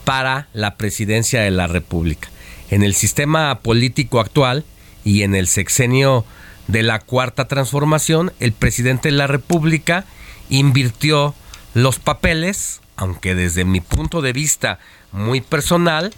para 0.05 0.48
la 0.52 0.76
presidencia 0.76 1.40
de 1.40 1.51
la 1.51 1.66
República. 1.66 2.28
En 2.70 2.82
el 2.82 2.94
sistema 2.94 3.60
político 3.60 4.20
actual 4.20 4.64
y 5.05 5.22
en 5.22 5.34
el 5.34 5.46
sexenio 5.46 6.24
de 6.66 6.82
la 6.82 6.98
cuarta 6.98 7.46
transformación, 7.46 8.32
el 8.40 8.52
presidente 8.52 9.09
de 9.09 9.16
la 9.16 9.26
República 9.26 10.05
invirtió 10.48 11.34
los 11.74 11.98
papeles, 11.98 12.80
aunque 12.96 13.34
desde 13.34 13.64
mi 13.64 13.80
punto 13.80 14.22
de 14.22 14.32
vista 14.32 14.78
muy 15.12 15.40
personal, 15.40 16.14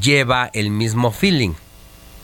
lleva 0.00 0.50
el 0.52 0.70
mismo 0.70 1.10
feeling. 1.10 1.52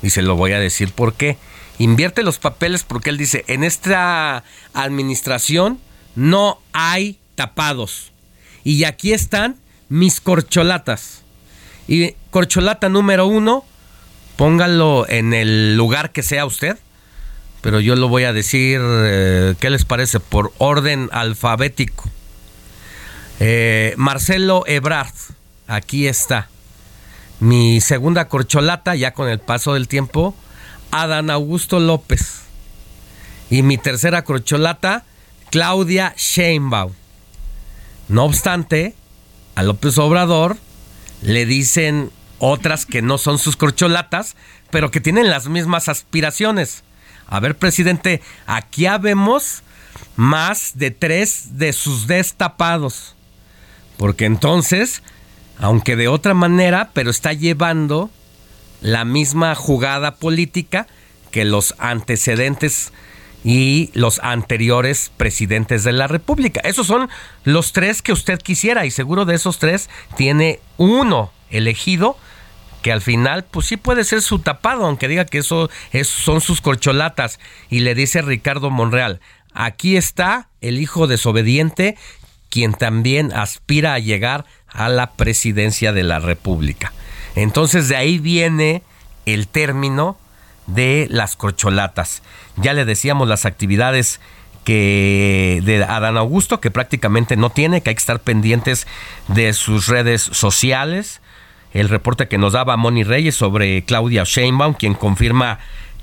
Y 0.02 0.10
se 0.10 0.22
lo 0.22 0.36
voy 0.36 0.52
a 0.52 0.60
decir 0.60 0.92
por 0.92 1.14
qué. 1.14 1.38
Invierte 1.78 2.22
los 2.22 2.38
papeles 2.38 2.84
porque 2.84 3.10
él 3.10 3.18
dice, 3.18 3.44
en 3.48 3.64
esta 3.64 4.44
administración 4.72 5.80
no 6.14 6.60
hay 6.72 7.18
tapados. 7.34 8.12
Y 8.62 8.84
aquí 8.84 9.12
están 9.12 9.56
mis 9.88 10.20
corcholatas. 10.20 11.22
Y 11.88 12.14
corcholata 12.30 12.88
número 12.88 13.26
uno, 13.26 13.64
póngalo 14.36 15.06
en 15.08 15.34
el 15.34 15.76
lugar 15.76 16.12
que 16.12 16.22
sea 16.22 16.46
usted. 16.46 16.78
Pero 17.60 17.80
yo 17.80 17.96
lo 17.96 18.08
voy 18.08 18.24
a 18.24 18.32
decir, 18.32 18.80
eh, 18.82 19.54
¿qué 19.58 19.70
les 19.70 19.84
parece? 19.84 20.20
Por 20.20 20.52
orden 20.58 21.08
alfabético. 21.12 22.10
Eh, 23.40 23.94
Marcelo 23.96 24.64
Ebrard, 24.66 25.14
aquí 25.66 26.06
está. 26.06 26.48
Mi 27.40 27.80
segunda 27.80 28.28
corcholata, 28.28 28.94
ya 28.94 29.12
con 29.12 29.28
el 29.28 29.40
paso 29.40 29.74
del 29.74 29.88
tiempo, 29.88 30.36
Adán 30.94 31.28
Augusto 31.30 31.80
López. 31.80 32.42
Y 33.50 33.62
mi 33.62 33.78
tercera 33.78 34.22
corcholata, 34.22 35.04
Claudia 35.50 36.14
Sheinbaum. 36.16 36.92
No 38.08 38.24
obstante, 38.24 38.94
a 39.54 39.62
López 39.62 39.98
Obrador 39.98 40.56
le 41.20 41.46
dicen 41.46 42.10
otras 42.38 42.86
que 42.86 43.02
no 43.02 43.18
son 43.18 43.38
sus 43.38 43.56
corcholatas, 43.56 44.36
pero 44.70 44.90
que 44.90 45.00
tienen 45.00 45.30
las 45.30 45.48
mismas 45.48 45.88
aspiraciones. 45.88 46.84
A 47.26 47.40
ver, 47.40 47.56
presidente, 47.56 48.20
aquí 48.46 48.86
habemos 48.86 49.62
más 50.16 50.72
de 50.74 50.90
tres 50.90 51.58
de 51.58 51.72
sus 51.72 52.06
destapados. 52.06 53.16
Porque 53.96 54.26
entonces, 54.26 55.02
aunque 55.58 55.96
de 55.96 56.08
otra 56.08 56.34
manera, 56.34 56.90
pero 56.92 57.10
está 57.10 57.32
llevando 57.32 58.10
la 58.84 59.06
misma 59.06 59.54
jugada 59.54 60.16
política 60.16 60.86
que 61.30 61.46
los 61.46 61.74
antecedentes 61.78 62.92
y 63.42 63.90
los 63.94 64.20
anteriores 64.22 65.10
presidentes 65.16 65.84
de 65.84 65.92
la 65.92 66.06
República. 66.06 66.60
Esos 66.60 66.86
son 66.86 67.08
los 67.44 67.72
tres 67.72 68.02
que 68.02 68.12
usted 68.12 68.38
quisiera 68.38 68.84
y 68.84 68.90
seguro 68.90 69.24
de 69.24 69.36
esos 69.36 69.58
tres 69.58 69.88
tiene 70.18 70.60
uno 70.76 71.32
elegido 71.48 72.18
que 72.82 72.92
al 72.92 73.00
final 73.00 73.44
pues 73.44 73.66
sí 73.68 73.78
puede 73.78 74.04
ser 74.04 74.20
su 74.20 74.40
tapado, 74.40 74.84
aunque 74.84 75.08
diga 75.08 75.24
que 75.24 75.38
eso 75.38 75.70
son 76.02 76.42
sus 76.42 76.60
corcholatas. 76.60 77.40
Y 77.70 77.80
le 77.80 77.94
dice 77.94 78.20
Ricardo 78.20 78.68
Monreal, 78.68 79.18
aquí 79.54 79.96
está 79.96 80.50
el 80.60 80.78
hijo 80.78 81.06
desobediente, 81.06 81.96
quien 82.50 82.74
también 82.74 83.32
aspira 83.32 83.94
a 83.94 83.98
llegar 83.98 84.44
a 84.68 84.90
la 84.90 85.12
presidencia 85.12 85.94
de 85.94 86.02
la 86.02 86.18
República. 86.18 86.92
Entonces 87.34 87.88
de 87.88 87.96
ahí 87.96 88.18
viene 88.18 88.82
el 89.26 89.48
término 89.48 90.16
de 90.66 91.06
las 91.10 91.36
corcholatas. 91.36 92.22
Ya 92.56 92.72
le 92.72 92.84
decíamos 92.84 93.28
las 93.28 93.44
actividades 93.44 94.20
que 94.64 95.60
de 95.64 95.84
Adán 95.84 96.16
Augusto, 96.16 96.60
que 96.60 96.70
prácticamente 96.70 97.36
no 97.36 97.50
tiene, 97.50 97.82
que 97.82 97.90
hay 97.90 97.96
que 97.96 98.00
estar 98.00 98.20
pendientes 98.20 98.86
de 99.28 99.52
sus 99.52 99.88
redes 99.88 100.22
sociales. 100.22 101.20
El 101.72 101.88
reporte 101.88 102.28
que 102.28 102.38
nos 102.38 102.54
daba 102.54 102.76
Moni 102.76 103.04
Reyes 103.04 103.34
sobre 103.34 103.84
Claudia 103.84 104.24
Sheinbaum, 104.24 104.74
quien 104.74 104.94
confirma 104.94 105.58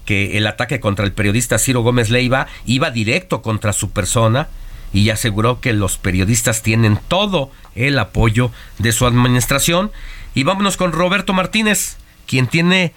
que 0.05 0.37
el 0.37 0.47
ataque 0.47 0.79
contra 0.79 1.05
el 1.05 1.13
periodista 1.13 1.57
Ciro 1.57 1.81
Gómez 1.81 2.09
Leiva 2.09 2.47
iba 2.65 2.91
directo 2.91 3.41
contra 3.41 3.73
su 3.73 3.91
persona 3.91 4.47
y 4.93 5.09
aseguró 5.09 5.61
que 5.61 5.73
los 5.73 5.97
periodistas 5.97 6.61
tienen 6.61 6.99
todo 7.07 7.51
el 7.75 7.97
apoyo 7.97 8.51
de 8.77 8.91
su 8.91 9.05
administración. 9.05 9.91
Y 10.33 10.43
vámonos 10.43 10.77
con 10.77 10.91
Roberto 10.91 11.33
Martínez, 11.33 11.97
quien 12.25 12.47
tiene 12.47 12.93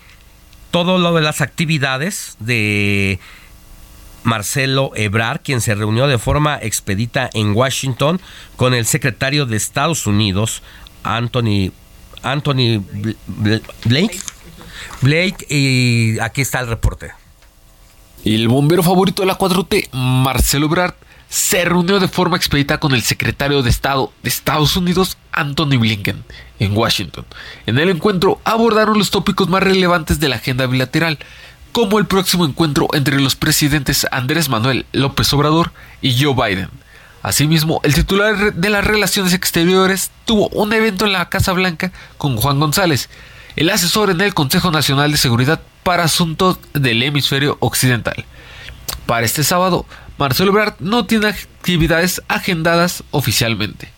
todo 0.70 0.98
lo 0.98 1.14
de 1.14 1.22
las 1.22 1.40
actividades 1.40 2.36
de 2.40 3.18
Marcelo 4.24 4.92
Ebrard, 4.94 5.40
quien 5.42 5.60
se 5.60 5.74
reunió 5.74 6.06
de 6.06 6.18
forma 6.18 6.58
expedita 6.60 7.30
en 7.32 7.54
Washington 7.54 8.20
con 8.56 8.74
el 8.74 8.86
secretario 8.86 9.46
de 9.46 9.56
Estados 9.56 10.06
Unidos, 10.06 10.62
Anthony, 11.02 11.72
Anthony 12.22 12.82
Blake. 13.84 14.18
Blake, 15.00 15.46
y 15.48 16.18
aquí 16.20 16.40
está 16.40 16.60
el 16.60 16.68
reporte. 16.68 17.12
El 18.24 18.48
bombero 18.48 18.82
favorito 18.82 19.22
de 19.22 19.26
la 19.26 19.38
4T, 19.38 19.90
Marcelo 19.92 20.66
Ebrard, 20.66 20.94
se 21.34 21.64
reunió 21.64 21.98
de 21.98 22.06
forma 22.06 22.36
expedita 22.36 22.78
con 22.78 22.92
el 22.92 23.02
secretario 23.02 23.64
de 23.64 23.68
Estado 23.68 24.12
de 24.22 24.28
Estados 24.28 24.76
Unidos, 24.76 25.18
Anthony 25.32 25.80
Blinken, 25.80 26.22
en 26.60 26.76
Washington. 26.76 27.26
En 27.66 27.76
el 27.76 27.90
encuentro 27.90 28.40
abordaron 28.44 28.98
los 28.98 29.10
tópicos 29.10 29.48
más 29.48 29.60
relevantes 29.60 30.20
de 30.20 30.28
la 30.28 30.36
agenda 30.36 30.68
bilateral, 30.68 31.18
como 31.72 31.98
el 31.98 32.06
próximo 32.06 32.44
encuentro 32.44 32.86
entre 32.92 33.20
los 33.20 33.34
presidentes 33.34 34.06
Andrés 34.12 34.48
Manuel 34.48 34.86
López 34.92 35.32
Obrador 35.32 35.72
y 36.00 36.22
Joe 36.22 36.34
Biden. 36.34 36.68
Asimismo, 37.24 37.80
el 37.82 37.94
titular 37.94 38.54
de 38.54 38.70
las 38.70 38.86
Relaciones 38.86 39.32
Exteriores 39.32 40.12
tuvo 40.26 40.46
un 40.50 40.72
evento 40.72 41.04
en 41.04 41.14
la 41.14 41.28
Casa 41.30 41.52
Blanca 41.52 41.90
con 42.16 42.36
Juan 42.36 42.60
González, 42.60 43.08
el 43.56 43.70
asesor 43.70 44.10
en 44.10 44.20
el 44.20 44.34
Consejo 44.34 44.70
Nacional 44.70 45.10
de 45.10 45.18
Seguridad 45.18 45.60
para 45.82 46.04
Asuntos 46.04 46.60
del 46.74 47.02
Hemisferio 47.02 47.56
Occidental. 47.58 48.24
Para 49.06 49.26
este 49.26 49.42
sábado, 49.42 49.84
Marcelo 50.18 50.50
Ebrard 50.50 50.74
no 50.78 51.06
tiene 51.06 51.28
actividades 51.28 52.22
agendadas 52.28 53.02
oficialmente. 53.10 53.88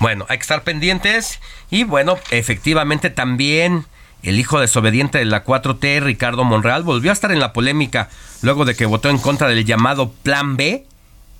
Bueno, 0.00 0.26
hay 0.28 0.38
que 0.38 0.42
estar 0.42 0.64
pendientes 0.64 1.38
y 1.70 1.84
bueno, 1.84 2.16
efectivamente 2.30 3.10
también 3.10 3.86
el 4.22 4.38
hijo 4.38 4.60
desobediente 4.60 5.18
de 5.18 5.24
la 5.24 5.44
4T, 5.44 6.00
Ricardo 6.02 6.44
Monreal, 6.44 6.82
volvió 6.82 7.10
a 7.10 7.12
estar 7.12 7.32
en 7.32 7.40
la 7.40 7.52
polémica 7.52 8.08
luego 8.40 8.64
de 8.64 8.74
que 8.74 8.86
votó 8.86 9.10
en 9.10 9.18
contra 9.18 9.48
del 9.48 9.64
llamado 9.64 10.12
Plan 10.22 10.56
B 10.56 10.86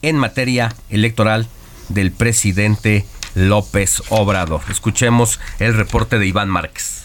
en 0.02 0.16
materia 0.16 0.74
electoral 0.90 1.48
del 1.88 2.12
presidente 2.12 3.06
López 3.34 4.02
Obrador. 4.10 4.62
Escuchemos 4.68 5.40
el 5.58 5.74
reporte 5.74 6.18
de 6.18 6.26
Iván 6.26 6.48
Márquez. 6.48 7.01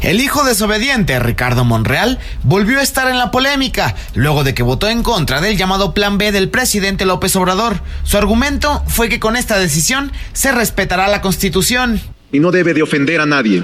El 0.00 0.20
hijo 0.20 0.44
desobediente, 0.44 1.18
Ricardo 1.20 1.66
Monreal, 1.66 2.18
volvió 2.42 2.78
a 2.78 2.82
estar 2.82 3.06
en 3.08 3.18
la 3.18 3.30
polémica 3.30 3.94
luego 4.14 4.44
de 4.44 4.54
que 4.54 4.62
votó 4.62 4.88
en 4.88 5.02
contra 5.02 5.42
del 5.42 5.58
llamado 5.58 5.92
Plan 5.92 6.16
B 6.16 6.32
del 6.32 6.48
presidente 6.48 7.04
López 7.04 7.36
Obrador. 7.36 7.82
Su 8.02 8.16
argumento 8.16 8.82
fue 8.88 9.10
que 9.10 9.20
con 9.20 9.36
esta 9.36 9.58
decisión 9.58 10.10
se 10.32 10.52
respetará 10.52 11.06
la 11.08 11.20
Constitución. 11.20 12.00
Y 12.32 12.40
no 12.40 12.50
debe 12.50 12.72
de 12.72 12.82
ofender 12.82 13.20
a 13.20 13.26
nadie, 13.26 13.62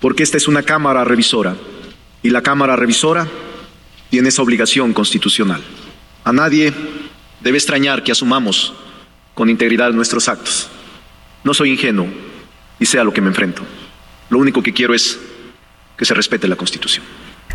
porque 0.00 0.22
esta 0.22 0.36
es 0.36 0.46
una 0.46 0.62
Cámara 0.62 1.02
revisora 1.02 1.56
y 2.22 2.30
la 2.30 2.42
Cámara 2.42 2.76
revisora 2.76 3.26
tiene 4.08 4.28
esa 4.28 4.42
obligación 4.42 4.92
constitucional. 4.92 5.62
A 6.22 6.32
nadie 6.32 6.72
debe 7.40 7.58
extrañar 7.58 8.04
que 8.04 8.12
asumamos 8.12 8.72
con 9.34 9.50
integridad 9.50 9.90
nuestros 9.90 10.28
actos. 10.28 10.68
No 11.42 11.54
soy 11.54 11.72
ingenuo 11.72 12.06
y 12.78 12.86
sé 12.86 13.00
a 13.00 13.04
lo 13.04 13.12
que 13.12 13.20
me 13.20 13.28
enfrento. 13.28 13.62
Lo 14.28 14.38
único 14.38 14.62
que 14.62 14.72
quiero 14.72 14.94
es 14.94 15.18
que 16.00 16.06
se 16.06 16.14
respete 16.14 16.48
la 16.48 16.56
Constitución. 16.56 17.04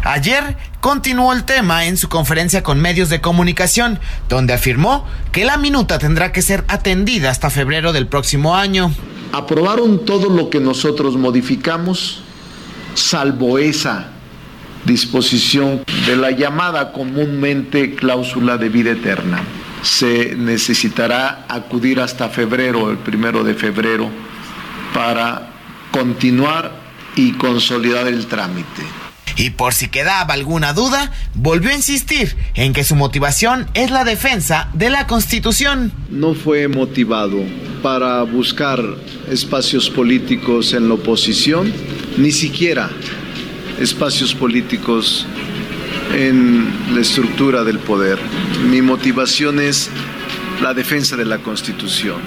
Ayer 0.04 0.56
continuó 0.82 1.34
el 1.34 1.46
tema 1.46 1.86
en 1.86 1.98
su 1.98 2.10
conferencia 2.10 2.62
con 2.62 2.80
medios 2.80 3.10
de 3.10 3.22
comunicación, 3.22 4.00
donde 4.30 4.54
afirmó 4.54 5.04
que 5.32 5.46
la 5.46 5.58
minuta 5.58 5.98
tendrá 5.98 6.32
que 6.32 6.44
ser 6.44 6.64
atendida 6.68 7.32
hasta 7.32 7.50
febrero 7.50 7.92
del 7.92 8.06
próximo 8.06 8.56
año. 8.56 8.94
Aprobaron 9.32 10.06
todo 10.06 10.30
lo 10.30 10.52
que 10.52 10.60
nosotros 10.60 11.18
modificamos, 11.18 12.22
salvo 12.94 13.58
esa 13.58 14.10
disposición 14.86 15.84
de 16.06 16.16
la 16.16 16.30
llamada 16.30 16.92
comúnmente 16.92 17.96
cláusula 17.96 18.60
de 18.60 18.70
vida 18.70 18.92
eterna. 18.92 19.42
Se 19.82 20.36
necesitará 20.36 21.48
acudir 21.50 22.00
hasta 22.00 22.30
febrero, 22.30 22.92
el 22.92 23.00
primero 23.00 23.44
de 23.44 23.56
febrero, 23.56 24.08
para 24.94 25.50
continuar 25.90 26.85
y 27.16 27.34
consolidar 27.34 28.08
el 28.08 28.28
trámite. 28.28 28.84
Y 29.38 29.50
por 29.50 29.74
si 29.74 29.90
quedaba 29.90 30.34
alguna 30.34 30.74
duda, 30.74 31.12
volvió 31.34 31.72
a 31.72 31.74
insistir 31.74 32.36
en 32.54 32.72
que 32.72 32.84
su 32.84 32.96
motivación 32.96 33.68
es 33.74 33.92
la 33.92 34.06
defensa 34.06 34.70
de 34.74 34.90
la 34.90 35.08
Constitución. 35.08 35.92
No 36.10 36.34
fue 36.34 36.68
motivado 36.68 37.44
para 37.84 38.24
buscar 38.24 38.82
espacios 39.30 39.90
políticos 39.90 40.74
en 40.74 40.88
la 40.88 40.96
oposición, 40.96 41.74
ni 42.18 42.32
siquiera 42.32 42.90
espacios 43.80 44.34
políticos 44.34 45.26
en 46.14 46.74
la 46.94 47.02
estructura 47.02 47.66
del 47.66 47.80
poder. 47.80 48.20
Mi 48.70 48.82
motivación 48.82 49.60
es 49.60 49.90
la 50.62 50.74
defensa 50.74 51.18
de 51.18 51.26
la 51.26 51.40
Constitución, 51.40 52.22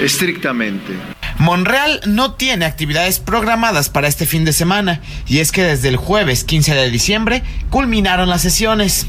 estrictamente. 0.00 1.13
Monreal 1.38 2.00
no 2.06 2.34
tiene 2.34 2.64
actividades 2.64 3.18
programadas 3.18 3.88
para 3.88 4.08
este 4.08 4.26
fin 4.26 4.44
de 4.44 4.52
semana 4.52 5.00
y 5.26 5.40
es 5.40 5.52
que 5.52 5.62
desde 5.62 5.88
el 5.88 5.96
jueves 5.96 6.44
15 6.44 6.74
de 6.74 6.90
diciembre 6.90 7.42
culminaron 7.70 8.28
las 8.28 8.42
sesiones. 8.42 9.06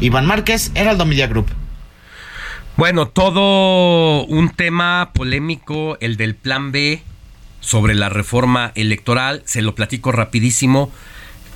Iván 0.00 0.26
Márquez, 0.26 0.72
Heraldo 0.74 1.04
Media 1.04 1.26
Group. 1.26 1.48
Bueno, 2.76 3.08
todo 3.08 4.24
un 4.24 4.50
tema 4.50 5.10
polémico, 5.12 5.98
el 6.00 6.16
del 6.16 6.34
plan 6.34 6.72
B 6.72 7.02
sobre 7.60 7.94
la 7.94 8.08
reforma 8.08 8.72
electoral, 8.74 9.42
se 9.44 9.60
lo 9.60 9.74
platico 9.74 10.12
rapidísimo. 10.12 10.90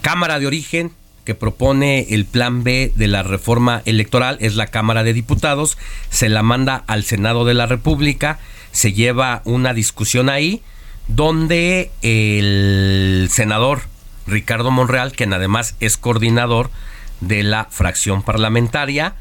Cámara 0.03 0.39
de 0.39 0.47
origen 0.47 0.93
que 1.25 1.35
propone 1.35 2.09
el 2.11 2.27
plan 2.27 2.63
B 2.63 2.93
de 2.95 3.09
la 3.09 3.23
reforma 3.23 3.81
electoral 3.87 4.37
es 4.41 4.57
la 4.57 4.67
Cámara 4.67 5.03
de 5.03 5.15
Diputados, 5.15 5.79
se 6.11 6.29
la 6.29 6.43
manda 6.43 6.85
al 6.87 7.05
Senado 7.05 7.47
de 7.47 7.55
la 7.55 7.65
República, 7.65 8.39
se 8.75 8.93
lleva 8.93 9.41
una 9.45 9.73
discusión 9.73 10.29
ahí 10.29 10.61
donde 11.07 11.93
el 12.03 13.29
senador 13.31 13.83
Ricardo 14.27 14.71
Monreal, 14.71 15.13
quien 15.13 15.33
además 15.33 15.77
es 15.79 15.97
coordinador 15.97 16.71
de 17.21 17.45
la 17.45 17.69
fracción 17.71 18.23
parlamentaria, 18.23 19.15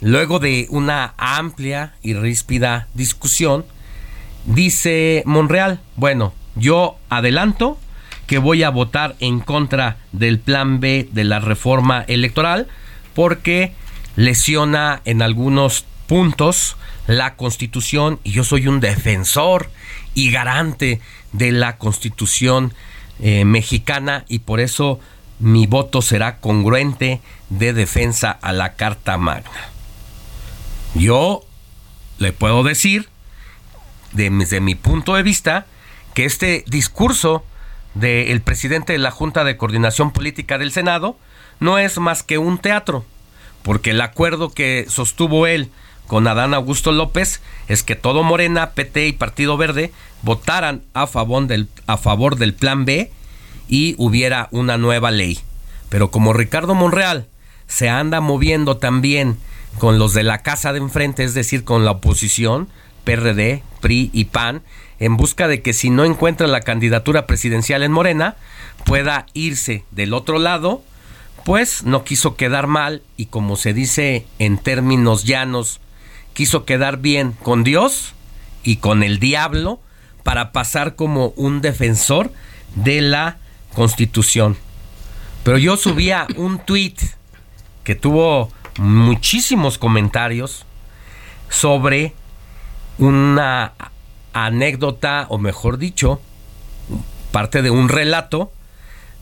luego 0.00 0.38
de 0.38 0.66
una 0.70 1.12
amplia 1.18 1.94
y 2.02 2.14
ríspida 2.14 2.88
discusión, 2.94 3.66
dice 4.46 5.22
Monreal, 5.26 5.80
bueno, 5.96 6.32
yo 6.56 6.96
adelanto 7.10 7.78
que 8.26 8.38
voy 8.38 8.62
a 8.62 8.70
votar 8.70 9.16
en 9.20 9.40
contra 9.40 9.98
del 10.12 10.38
plan 10.38 10.80
B 10.80 11.08
de 11.12 11.24
la 11.24 11.40
reforma 11.40 12.02
electoral 12.08 12.68
porque 13.12 13.74
lesiona 14.16 15.02
en 15.04 15.20
algunos 15.20 15.84
puntos 16.06 16.76
la 17.06 17.36
constitución 17.36 18.18
y 18.24 18.32
yo 18.32 18.44
soy 18.44 18.66
un 18.66 18.80
defensor 18.80 19.70
y 20.14 20.30
garante 20.30 21.00
de 21.32 21.52
la 21.52 21.76
constitución 21.76 22.72
eh, 23.20 23.44
mexicana 23.44 24.24
y 24.28 24.40
por 24.40 24.60
eso 24.60 25.00
mi 25.38 25.66
voto 25.66 26.02
será 26.02 26.38
congruente 26.38 27.20
de 27.50 27.72
defensa 27.72 28.30
a 28.30 28.52
la 28.52 28.74
Carta 28.74 29.18
Magna. 29.18 29.68
Yo 30.94 31.44
le 32.18 32.32
puedo 32.32 32.62
decir, 32.62 33.08
desde 34.12 34.60
mi 34.60 34.74
punto 34.74 35.14
de 35.14 35.22
vista, 35.22 35.66
que 36.14 36.24
este 36.24 36.64
discurso 36.68 37.44
del 37.94 38.40
presidente 38.40 38.92
de 38.92 38.98
la 38.98 39.10
Junta 39.10 39.44
de 39.44 39.56
Coordinación 39.56 40.12
Política 40.12 40.58
del 40.58 40.72
Senado 40.72 41.18
no 41.60 41.78
es 41.78 41.98
más 41.98 42.22
que 42.22 42.38
un 42.38 42.58
teatro, 42.58 43.04
porque 43.62 43.90
el 43.90 44.00
acuerdo 44.00 44.50
que 44.50 44.86
sostuvo 44.88 45.46
él 45.46 45.70
con 46.06 46.26
Adán 46.26 46.54
Augusto 46.54 46.92
López 46.92 47.40
es 47.68 47.82
que 47.82 47.96
todo 47.96 48.22
Morena, 48.22 48.70
PT 48.70 49.06
y 49.06 49.12
Partido 49.12 49.56
Verde 49.56 49.92
votaran 50.22 50.82
a 50.92 51.06
favor 51.06 51.46
del, 51.46 51.68
a 51.86 51.96
favor 51.96 52.36
del 52.36 52.54
plan 52.54 52.84
B 52.84 53.10
y 53.68 53.94
hubiera 53.98 54.48
una 54.50 54.76
nueva 54.76 55.10
ley. 55.10 55.38
Pero 55.88 56.10
como 56.10 56.32
Ricardo 56.32 56.74
Monreal 56.74 57.26
se 57.66 57.88
anda 57.88 58.20
moviendo 58.20 58.76
también 58.76 59.38
con 59.78 59.98
los 59.98 60.14
de 60.14 60.22
la 60.22 60.42
casa 60.42 60.72
de 60.72 60.78
enfrente, 60.78 61.24
es 61.24 61.34
decir, 61.34 61.64
con 61.64 61.84
la 61.84 61.92
oposición, 61.92 62.68
PRD, 63.04 63.62
PRI 63.80 64.10
y 64.12 64.26
PAN, 64.26 64.62
en 65.00 65.16
busca 65.16 65.48
de 65.48 65.62
que 65.62 65.72
si 65.72 65.90
no 65.90 66.04
encuentra 66.04 66.46
la 66.46 66.60
candidatura 66.60 67.26
presidencial 67.26 67.82
en 67.82 67.92
Morena, 67.92 68.36
pueda 68.84 69.26
irse 69.34 69.84
del 69.90 70.14
otro 70.14 70.38
lado, 70.38 70.82
pues 71.44 71.82
no 71.84 72.04
quiso 72.04 72.36
quedar 72.36 72.66
mal 72.66 73.02
y 73.16 73.26
como 73.26 73.56
se 73.56 73.74
dice 73.74 74.26
en 74.38 74.58
términos 74.58 75.24
llanos, 75.24 75.80
quiso 76.34 76.64
quedar 76.64 76.98
bien 76.98 77.32
con 77.32 77.64
Dios 77.64 78.12
y 78.62 78.76
con 78.76 79.02
el 79.02 79.18
diablo 79.18 79.80
para 80.22 80.52
pasar 80.52 80.96
como 80.96 81.28
un 81.36 81.60
defensor 81.62 82.32
de 82.74 83.00
la 83.00 83.38
Constitución. 83.74 84.56
Pero 85.44 85.58
yo 85.58 85.76
subía 85.76 86.26
un 86.36 86.58
tweet 86.58 86.94
que 87.84 87.94
tuvo 87.94 88.50
muchísimos 88.78 89.78
comentarios 89.78 90.64
sobre 91.48 92.14
una 92.98 93.72
anécdota, 94.32 95.26
o 95.28 95.38
mejor 95.38 95.78
dicho, 95.78 96.20
parte 97.30 97.62
de 97.62 97.70
un 97.70 97.88
relato 97.88 98.52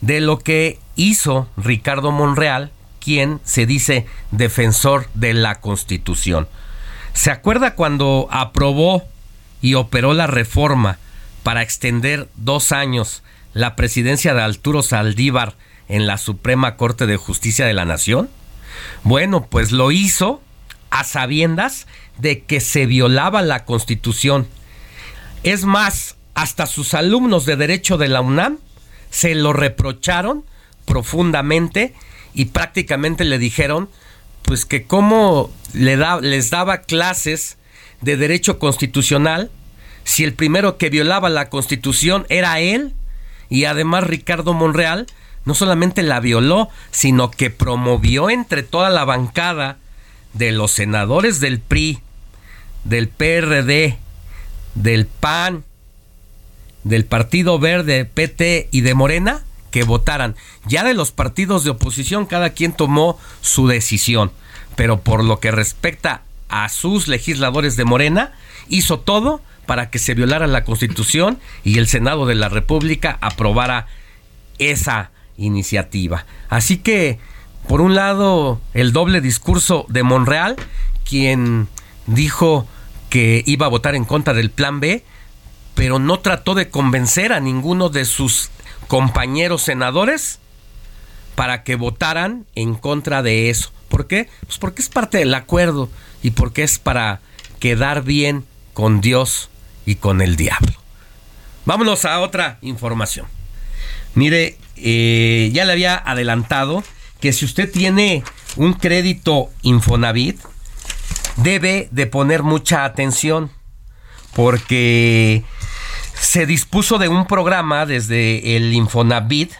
de 0.00 0.20
lo 0.20 0.38
que 0.38 0.78
hizo 0.96 1.48
Ricardo 1.56 2.12
Monreal, 2.12 2.70
quien 3.00 3.40
se 3.44 3.66
dice 3.66 4.06
defensor 4.30 5.08
de 5.14 5.34
la 5.34 5.60
Constitución. 5.60 6.46
¿Se 7.14 7.30
acuerda 7.30 7.74
cuando 7.74 8.28
aprobó 8.30 9.04
y 9.60 9.74
operó 9.74 10.14
la 10.14 10.26
reforma 10.26 10.98
para 11.42 11.62
extender 11.62 12.28
dos 12.36 12.72
años 12.72 13.22
la 13.52 13.76
presidencia 13.76 14.34
de 14.34 14.42
Arturo 14.42 14.82
Saldívar 14.82 15.54
en 15.88 16.06
la 16.06 16.18
Suprema 16.18 16.76
Corte 16.76 17.06
de 17.06 17.16
Justicia 17.16 17.66
de 17.66 17.74
la 17.74 17.84
Nación? 17.84 18.30
Bueno, 19.02 19.46
pues 19.50 19.72
lo 19.72 19.92
hizo 19.92 20.42
a 20.90 21.04
sabiendas 21.04 21.86
de 22.18 22.42
que 22.42 22.60
se 22.60 22.86
violaba 22.86 23.42
la 23.42 23.64
Constitución 23.64 24.46
es 25.42 25.64
más, 25.64 26.16
hasta 26.34 26.66
sus 26.66 26.94
alumnos 26.94 27.46
de 27.46 27.56
Derecho 27.56 27.98
de 27.98 28.08
la 28.08 28.20
UNAM 28.20 28.58
se 29.10 29.34
lo 29.34 29.52
reprocharon 29.52 30.44
profundamente 30.86 31.94
y 32.32 32.46
prácticamente 32.46 33.24
le 33.24 33.38
dijeron 33.38 33.90
pues 34.42 34.64
que 34.64 34.84
cómo 34.84 35.50
les 35.72 36.50
daba 36.50 36.82
clases 36.82 37.56
de 38.00 38.16
derecho 38.16 38.58
constitucional 38.58 39.50
si 40.04 40.24
el 40.24 40.34
primero 40.34 40.78
que 40.78 40.90
violaba 40.90 41.30
la 41.30 41.48
constitución 41.48 42.26
era 42.28 42.60
él 42.60 42.92
y 43.48 43.64
además 43.64 44.04
Ricardo 44.04 44.52
Monreal 44.54 45.06
no 45.44 45.54
solamente 45.54 46.02
la 46.02 46.20
violó, 46.20 46.68
sino 46.90 47.30
que 47.30 47.50
promovió 47.50 48.30
entre 48.30 48.62
toda 48.62 48.90
la 48.90 49.04
bancada 49.04 49.78
de 50.34 50.52
los 50.52 50.70
senadores 50.70 51.40
del 51.40 51.60
PRI, 51.60 52.00
del 52.84 53.08
PRD, 53.08 53.98
del 54.74 55.06
PAN, 55.06 55.64
del 56.84 57.04
Partido 57.04 57.58
Verde, 57.58 58.04
PT 58.04 58.68
y 58.70 58.80
de 58.80 58.94
Morena 58.94 59.42
que 59.72 59.82
votaran. 59.82 60.36
Ya 60.66 60.84
de 60.84 60.94
los 60.94 61.10
partidos 61.10 61.64
de 61.64 61.70
oposición 61.70 62.26
cada 62.26 62.50
quien 62.50 62.72
tomó 62.72 63.18
su 63.40 63.66
decisión, 63.66 64.30
pero 64.76 65.00
por 65.00 65.24
lo 65.24 65.40
que 65.40 65.50
respecta 65.50 66.22
a 66.48 66.68
sus 66.68 67.08
legisladores 67.08 67.76
de 67.76 67.84
Morena, 67.84 68.32
hizo 68.68 69.00
todo 69.00 69.40
para 69.66 69.90
que 69.90 69.98
se 69.98 70.14
violara 70.14 70.46
la 70.46 70.64
Constitución 70.64 71.40
y 71.64 71.78
el 71.78 71.88
Senado 71.88 72.26
de 72.26 72.36
la 72.36 72.48
República 72.48 73.18
aprobara 73.20 73.86
esa 74.58 75.10
iniciativa. 75.36 76.26
Así 76.48 76.78
que, 76.78 77.18
por 77.66 77.80
un 77.80 77.94
lado, 77.94 78.60
el 78.74 78.92
doble 78.92 79.20
discurso 79.20 79.86
de 79.88 80.02
Monreal, 80.02 80.56
quien 81.08 81.68
dijo 82.06 82.66
que 83.08 83.42
iba 83.46 83.66
a 83.66 83.70
votar 83.70 83.94
en 83.94 84.04
contra 84.04 84.34
del 84.34 84.50
plan 84.50 84.80
B, 84.80 85.04
pero 85.74 85.98
no 85.98 86.20
trató 86.20 86.54
de 86.54 86.68
convencer 86.68 87.32
a 87.32 87.40
ninguno 87.40 87.88
de 87.88 88.04
sus 88.04 88.50
compañeros 88.88 89.62
senadores 89.62 90.38
para 91.34 91.62
que 91.64 91.76
votaran 91.76 92.46
en 92.54 92.74
contra 92.74 93.22
de 93.22 93.50
eso. 93.50 93.72
¿Por 93.88 94.06
qué? 94.06 94.28
Pues 94.46 94.58
porque 94.58 94.82
es 94.82 94.88
parte 94.88 95.18
del 95.18 95.34
acuerdo 95.34 95.90
y 96.22 96.30
porque 96.30 96.62
es 96.62 96.78
para 96.78 97.20
quedar 97.58 98.02
bien 98.02 98.44
con 98.74 99.00
Dios 99.00 99.50
y 99.86 99.96
con 99.96 100.20
el 100.20 100.36
diablo. 100.36 100.72
Vámonos 101.64 102.04
a 102.04 102.20
otra 102.20 102.58
información. 102.62 103.26
Mire, 104.14 104.56
eh, 104.76 105.50
ya 105.52 105.64
le 105.64 105.72
había 105.72 105.96
adelantado 105.96 106.82
que 107.20 107.32
si 107.32 107.44
usted 107.44 107.70
tiene 107.70 108.24
un 108.56 108.74
crédito 108.74 109.50
Infonavit, 109.62 110.40
debe 111.36 111.88
de 111.92 112.06
poner 112.06 112.42
mucha 112.42 112.84
atención 112.84 113.50
porque 114.34 115.44
se 116.14 116.46
dispuso 116.46 116.98
de 116.98 117.08
un 117.08 117.26
programa 117.26 117.86
desde 117.86 118.56
el 118.56 118.72
Infonavit 118.72 119.52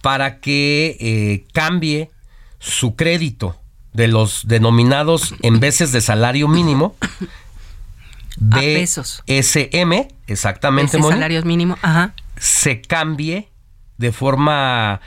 para 0.00 0.40
que 0.40 0.96
eh, 1.00 1.44
cambie 1.52 2.10
su 2.58 2.96
crédito 2.96 3.56
de 3.92 4.08
los 4.08 4.46
denominados 4.46 5.34
en 5.42 5.60
veces 5.60 5.92
de 5.92 6.00
salario 6.00 6.48
mínimo 6.48 6.96
de 8.36 8.82
SM, 8.82 10.08
exactamente, 10.26 10.96
Ese 10.96 11.08
salario 11.08 11.42
mínimo, 11.44 11.76
ajá. 11.82 12.14
se 12.36 12.80
cambie 12.80 13.48
de 13.98 14.12
forma 14.12 15.00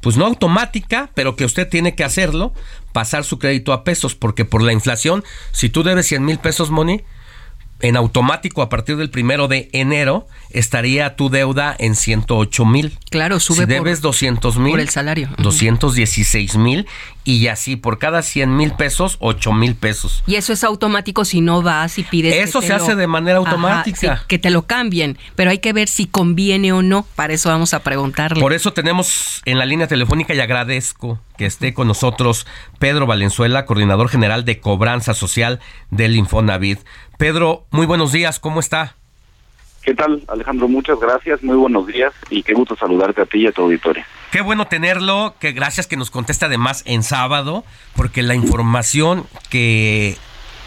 pues 0.00 0.16
no 0.16 0.24
automática, 0.24 1.10
pero 1.14 1.36
que 1.36 1.44
usted 1.44 1.68
tiene 1.68 1.94
que 1.94 2.04
hacerlo, 2.04 2.54
pasar 2.92 3.24
su 3.24 3.38
crédito 3.38 3.72
a 3.72 3.84
pesos, 3.84 4.14
porque 4.14 4.46
por 4.46 4.62
la 4.62 4.72
inflación, 4.72 5.24
si 5.52 5.68
tú 5.68 5.82
debes 5.82 6.06
100 6.06 6.24
mil 6.24 6.38
pesos, 6.38 6.70
Moni, 6.70 7.02
en 7.82 7.96
automático 7.96 8.62
a 8.62 8.68
partir 8.68 8.96
del 8.96 9.10
primero 9.10 9.48
de 9.48 9.68
enero 9.72 10.26
estaría 10.50 11.16
tu 11.16 11.30
deuda 11.30 11.74
en 11.78 11.94
108 11.94 12.64
mil. 12.64 12.98
Claro, 13.10 13.40
sube. 13.40 13.58
Si 13.58 13.64
debes 13.66 14.00
200 14.00 14.58
mil. 14.58 14.72
Por 14.72 14.80
el 14.80 14.88
salario. 14.88 15.28
216 15.38 16.56
mil 16.56 16.86
y 17.24 17.46
así 17.48 17.76
por 17.76 17.98
cada 17.98 18.22
100 18.22 18.56
mil 18.56 18.72
pesos, 18.72 19.16
8 19.20 19.52
mil 19.52 19.74
pesos. 19.74 20.22
Y 20.26 20.36
eso 20.36 20.52
es 20.52 20.64
automático 20.64 21.24
si 21.24 21.40
no 21.40 21.62
vas 21.62 21.98
y 21.98 22.02
pides. 22.02 22.34
Eso 22.34 22.62
se 22.62 22.72
hace 22.72 22.96
de 22.96 23.06
manera 23.06 23.38
automática. 23.38 24.24
que 24.26 24.38
te 24.38 24.50
lo 24.50 24.62
cambien, 24.62 25.18
pero 25.36 25.50
hay 25.50 25.58
que 25.58 25.72
ver 25.72 25.88
si 25.88 26.06
conviene 26.06 26.72
o 26.72 26.82
no. 26.82 27.06
Para 27.14 27.32
eso 27.34 27.48
vamos 27.48 27.74
a 27.74 27.80
preguntarle. 27.80 28.40
Por 28.40 28.52
eso 28.52 28.72
tenemos 28.72 29.42
en 29.44 29.58
la 29.58 29.66
línea 29.66 29.86
telefónica 29.86 30.34
y 30.34 30.40
agradezco 30.40 31.20
que 31.40 31.46
esté 31.46 31.72
con 31.72 31.88
nosotros 31.88 32.46
Pedro 32.78 33.06
Valenzuela, 33.06 33.64
coordinador 33.64 34.10
general 34.10 34.44
de 34.44 34.60
cobranza 34.60 35.14
social 35.14 35.58
del 35.88 36.14
Infonavit. 36.14 36.80
Pedro, 37.16 37.64
muy 37.70 37.86
buenos 37.86 38.12
días, 38.12 38.38
¿cómo 38.38 38.60
está? 38.60 38.96
¿Qué 39.82 39.94
tal, 39.94 40.22
Alejandro? 40.28 40.68
Muchas 40.68 41.00
gracias, 41.00 41.42
muy 41.42 41.56
buenos 41.56 41.86
días 41.86 42.12
y 42.28 42.42
qué 42.42 42.52
gusto 42.52 42.76
saludarte 42.76 43.22
a 43.22 43.24
ti 43.24 43.38
y 43.38 43.46
a 43.46 43.52
tu 43.52 43.62
auditorio. 43.62 44.04
Qué 44.30 44.42
bueno 44.42 44.66
tenerlo, 44.66 45.34
que 45.40 45.52
gracias 45.52 45.86
que 45.86 45.96
nos 45.96 46.10
contesta 46.10 46.44
además 46.44 46.82
en 46.84 47.02
sábado, 47.02 47.64
porque 47.96 48.22
la 48.22 48.34
información 48.34 49.24
que 49.48 50.18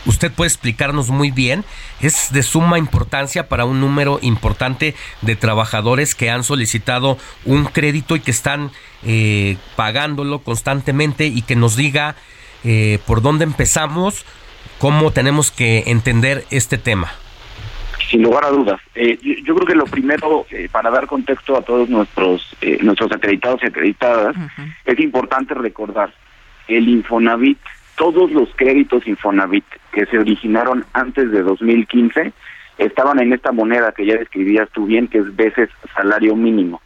usted 0.06 0.32
puede 0.32 0.50
explicarnos 0.50 1.10
muy 1.10 1.32
bien 1.32 1.64
es 2.02 2.32
de 2.32 2.44
suma 2.44 2.78
importancia 2.78 3.48
para 3.48 3.66
un 3.66 3.80
número 3.80 4.20
importante 4.22 4.96
de 5.22 5.36
trabajadores 5.36 6.16
que 6.16 6.30
han 6.30 6.44
solicitado 6.44 7.18
un 7.46 7.66
crédito 7.66 8.16
y 8.16 8.20
que 8.20 8.32
están 8.32 8.72
eh, 9.06 9.58
pagándolo 9.76 10.40
constantemente 10.40 11.26
y 11.28 11.42
que 11.42 11.56
nos 11.56 11.76
diga 11.76 12.16
eh, 12.64 13.00
por 13.06 13.22
dónde 13.22 13.44
empezamos, 13.44 14.26
cómo 14.80 15.12
tenemos 15.12 15.52
que 15.52 15.84
entender 15.88 16.46
este 16.50 16.78
tema. 16.78 17.12
Sin 18.10 18.22
lugar 18.22 18.46
a 18.46 18.50
dudas. 18.50 18.80
Eh, 18.96 19.18
yo, 19.44 19.56
creo 19.56 19.66
que 19.66 19.76
lo 19.76 19.86
primero, 19.86 20.46
eh, 20.52 20.68
para 20.72 20.92
dar 20.92 21.08
contexto 21.08 21.58
a 21.58 21.62
todos 21.62 21.90
nuestros 21.90 22.56
eh, 22.62 22.78
nuestros 22.82 23.12
acreditados 23.12 23.62
y 23.64 23.68
acreditadas, 23.68 24.36
es 24.86 25.00
importante 25.00 25.54
recordar 25.54 26.14
el 26.68 26.90
Infonavit, 26.90 27.58
todos 27.96 28.32
los 28.32 28.50
créditos 28.56 29.08
Infonavit 29.08 29.66
que 29.94 30.06
se 30.08 30.18
originaron 30.18 30.86
antes 30.94 31.32
de 31.32 31.44
2015 31.44 32.34
estaban 32.78 33.20
en 33.20 33.34
esta 33.34 33.52
moneda 33.52 33.92
que 33.92 34.06
ya 34.06 34.18
describías 34.18 34.70
tú 34.72 34.86
bien, 34.86 35.08
que 35.08 35.20
es 35.20 35.36
veces 35.36 35.70
salario 35.96 36.36
mínimo. 36.36 36.82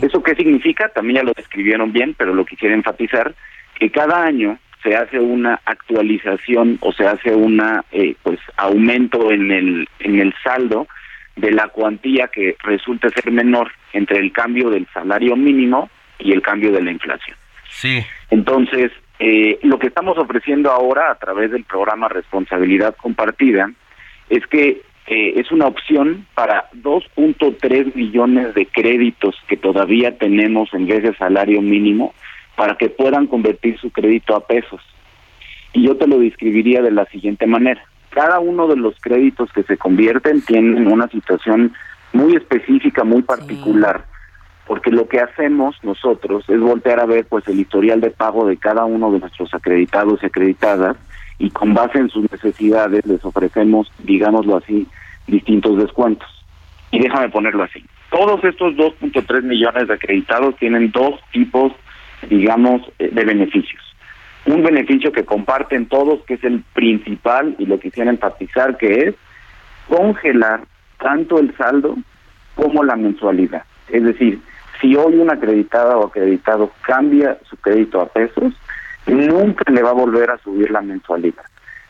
¿Eso 0.00 0.22
qué 0.22 0.34
significa? 0.34 0.88
También 0.88 1.16
ya 1.16 1.22
lo 1.22 1.32
describieron 1.36 1.92
bien, 1.92 2.14
pero 2.16 2.34
lo 2.34 2.44
quisiera 2.44 2.74
enfatizar, 2.74 3.34
que 3.78 3.90
cada 3.90 4.24
año 4.24 4.58
se 4.82 4.96
hace 4.96 5.18
una 5.18 5.60
actualización 5.64 6.78
o 6.80 6.92
se 6.92 7.06
hace 7.06 7.34
una 7.34 7.84
eh, 7.92 8.14
pues 8.22 8.38
aumento 8.56 9.30
en 9.30 9.50
el 9.50 9.88
en 10.00 10.20
el 10.20 10.34
saldo 10.44 10.86
de 11.34 11.50
la 11.50 11.68
cuantía 11.68 12.28
que 12.28 12.56
resulte 12.62 13.10
ser 13.10 13.30
menor 13.30 13.72
entre 13.92 14.18
el 14.18 14.32
cambio 14.32 14.70
del 14.70 14.86
salario 14.92 15.36
mínimo 15.36 15.90
y 16.18 16.32
el 16.32 16.40
cambio 16.40 16.72
de 16.72 16.82
la 16.82 16.90
inflación. 16.90 17.36
Sí. 17.68 18.04
Entonces, 18.30 18.90
eh, 19.18 19.58
lo 19.62 19.78
que 19.78 19.86
estamos 19.86 20.18
ofreciendo 20.18 20.70
ahora 20.70 21.10
a 21.10 21.14
través 21.14 21.50
del 21.50 21.64
programa 21.64 22.08
Responsabilidad 22.08 22.96
Compartida 22.96 23.70
es 24.28 24.46
que 24.46 24.82
eh, 25.06 25.34
es 25.36 25.50
una 25.52 25.66
opción 25.66 26.26
para 26.34 26.68
2.3 26.72 27.94
millones 27.94 28.54
de 28.54 28.66
créditos 28.66 29.36
que 29.46 29.56
todavía 29.56 30.18
tenemos 30.18 30.68
en 30.74 30.86
vez 30.86 31.02
de 31.02 31.14
salario 31.14 31.62
mínimo 31.62 32.12
para 32.56 32.76
que 32.76 32.88
puedan 32.88 33.26
convertir 33.26 33.78
su 33.78 33.90
crédito 33.90 34.34
a 34.34 34.46
pesos. 34.46 34.80
Y 35.72 35.86
yo 35.86 35.96
te 35.96 36.06
lo 36.06 36.18
describiría 36.18 36.82
de 36.82 36.90
la 36.90 37.04
siguiente 37.06 37.46
manera. 37.46 37.82
Cada 38.10 38.40
uno 38.40 38.66
de 38.66 38.76
los 38.76 38.98
créditos 39.00 39.52
que 39.52 39.62
se 39.62 39.76
convierten 39.76 40.40
tienen 40.42 40.88
una 40.88 41.06
situación 41.08 41.72
muy 42.12 42.34
específica, 42.34 43.04
muy 43.04 43.22
particular, 43.22 44.06
porque 44.66 44.90
lo 44.90 45.08
que 45.08 45.20
hacemos 45.20 45.76
nosotros 45.82 46.44
es 46.48 46.60
voltear 46.60 47.00
a 47.00 47.06
ver 47.06 47.26
pues 47.26 47.46
el 47.48 47.60
historial 47.60 48.00
de 48.00 48.10
pago 48.10 48.46
de 48.46 48.56
cada 48.56 48.84
uno 48.84 49.12
de 49.12 49.20
nuestros 49.20 49.52
acreditados 49.54 50.22
y 50.22 50.26
acreditadas 50.26 50.96
y 51.38 51.50
con 51.50 51.74
base 51.74 51.98
en 51.98 52.08
sus 52.08 52.30
necesidades 52.30 53.06
les 53.06 53.24
ofrecemos, 53.24 53.90
digámoslo 53.98 54.56
así, 54.56 54.86
distintos 55.26 55.78
descuentos. 55.78 56.28
Y 56.90 57.00
déjame 57.00 57.28
ponerlo 57.28 57.62
así. 57.64 57.84
Todos 58.10 58.42
estos 58.44 58.74
2.3 58.74 59.42
millones 59.42 59.88
de 59.88 59.94
acreditados 59.94 60.56
tienen 60.56 60.90
dos 60.90 61.20
tipos 61.32 61.72
digamos, 62.28 62.82
eh, 62.98 63.10
de 63.12 63.24
beneficios. 63.24 63.82
Un 64.46 64.62
beneficio 64.62 65.12
que 65.12 65.24
comparten 65.24 65.86
todos, 65.86 66.22
que 66.24 66.34
es 66.34 66.44
el 66.44 66.62
principal, 66.72 67.56
y 67.58 67.66
lo 67.66 67.80
quisiera 67.80 68.10
enfatizar, 68.10 68.76
que 68.76 69.08
es 69.08 69.14
congelar 69.88 70.60
tanto 70.98 71.38
el 71.38 71.54
saldo 71.56 71.96
como 72.54 72.84
la 72.84 72.96
mensualidad. 72.96 73.64
Es 73.88 74.02
decir, 74.02 74.40
si 74.80 74.96
hoy 74.96 75.16
una 75.16 75.34
acreditada 75.34 75.96
o 75.96 76.06
acreditado 76.06 76.70
cambia 76.82 77.38
su 77.48 77.56
crédito 77.56 78.00
a 78.00 78.06
pesos, 78.06 78.52
nunca 79.06 79.70
le 79.70 79.82
va 79.82 79.90
a 79.90 79.94
volver 79.94 80.30
a 80.30 80.38
subir 80.38 80.70
la 80.70 80.82
mensualidad, 80.82 81.44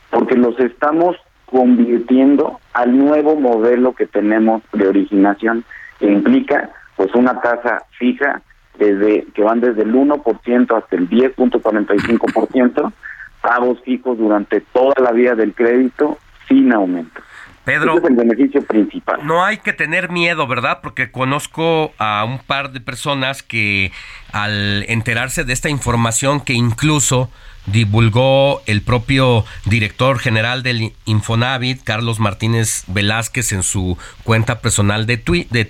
porque 0.09 0.35
los 0.35 0.59
estamos 0.59 1.17
convirtiendo 1.45 2.59
al 2.73 2.97
nuevo 2.97 3.35
modelo 3.35 3.93
que 3.93 4.05
tenemos 4.05 4.61
de 4.73 4.87
originación, 4.87 5.63
que 5.99 6.11
implica 6.11 6.69
pues 6.95 7.13
una 7.15 7.39
tasa 7.41 7.83
fija 7.97 8.41
desde 8.77 9.25
que 9.33 9.43
van 9.43 9.61
desde 9.61 9.83
el 9.83 9.93
1% 9.93 10.77
hasta 10.77 10.95
el 10.95 11.09
10.45%, 11.09 12.93
pagos 13.41 13.81
fijos 13.81 14.17
durante 14.17 14.61
toda 14.61 14.93
la 15.01 15.11
vida 15.11 15.35
del 15.35 15.53
crédito 15.53 16.17
sin 16.47 16.73
aumento. 16.73 17.21
Pedro, 17.67 17.97
Ese 17.97 18.05
es 18.05 18.09
el 18.11 18.15
beneficio 18.15 18.61
principal. 18.63 19.19
No 19.27 19.43
hay 19.43 19.57
que 19.57 19.73
tener 19.73 20.09
miedo, 20.09 20.47
¿verdad? 20.47 20.79
Porque 20.81 21.11
conozco 21.11 21.91
a 21.97 22.23
un 22.23 22.39
par 22.39 22.71
de 22.71 22.79
personas 22.79 23.43
que 23.43 23.91
al 24.31 24.85
enterarse 24.87 25.43
de 25.43 25.51
esta 25.51 25.67
información 25.67 26.39
que 26.39 26.53
incluso 26.53 27.29
divulgó 27.67 28.61
el 28.65 28.81
propio 28.81 29.45
director 29.65 30.19
general 30.19 30.63
del 30.63 30.93
Infonavit, 31.05 31.83
Carlos 31.83 32.19
Martínez 32.19 32.83
Velázquez, 32.87 33.51
en 33.51 33.63
su 33.63 33.97
cuenta 34.23 34.59
personal 34.59 35.05
de 35.05 35.17
tweet, 35.17 35.47
de 35.51 35.67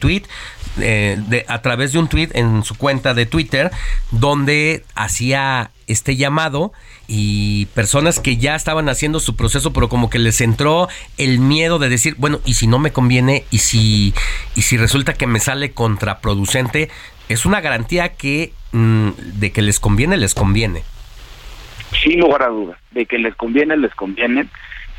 eh, 0.80 1.18
de, 1.28 1.44
a 1.48 1.62
través 1.62 1.92
de 1.92 2.00
un 2.00 2.08
tweet 2.08 2.30
en 2.34 2.64
su 2.64 2.76
cuenta 2.76 3.14
de 3.14 3.26
Twitter, 3.26 3.72
donde 4.12 4.86
hacía 4.96 5.72
este 5.88 6.16
llamado 6.16 6.72
y 7.08 7.66
personas 7.68 8.20
que 8.20 8.38
ya 8.38 8.56
estaban 8.56 8.90
haciendo 8.90 9.20
su 9.20 9.36
proceso, 9.36 9.74
pero 9.74 9.90
como 9.90 10.10
que 10.10 10.20
les 10.20 10.42
entró 10.42 10.90
el 11.18 11.40
miedo 11.40 11.80
de 11.80 11.90
decir, 11.90 12.16
bueno, 12.18 12.42
y 12.46 12.56
si 12.56 12.68
no 12.68 12.78
me 12.78 12.92
conviene, 12.92 13.46
y 13.50 13.60
si, 13.60 14.14
y 14.56 14.62
si 14.62 14.78
resulta 14.78 15.14
que 15.14 15.28
me 15.28 15.40
sale 15.40 15.72
contraproducente, 15.72 16.90
es 17.30 17.46
una 17.46 17.62
garantía 17.62 18.10
que 18.14 18.54
mm, 18.74 19.10
de 19.36 19.52
que 19.52 19.62
les 19.62 19.80
conviene, 19.80 20.18
les 20.18 20.36
conviene. 20.36 20.84
Sin 21.92 22.20
lugar 22.20 22.44
a 22.44 22.48
dudas, 22.48 22.78
de 22.92 23.06
que 23.06 23.18
les 23.18 23.36
conviene, 23.36 23.78
les 23.78 23.94
conviene. 23.96 24.48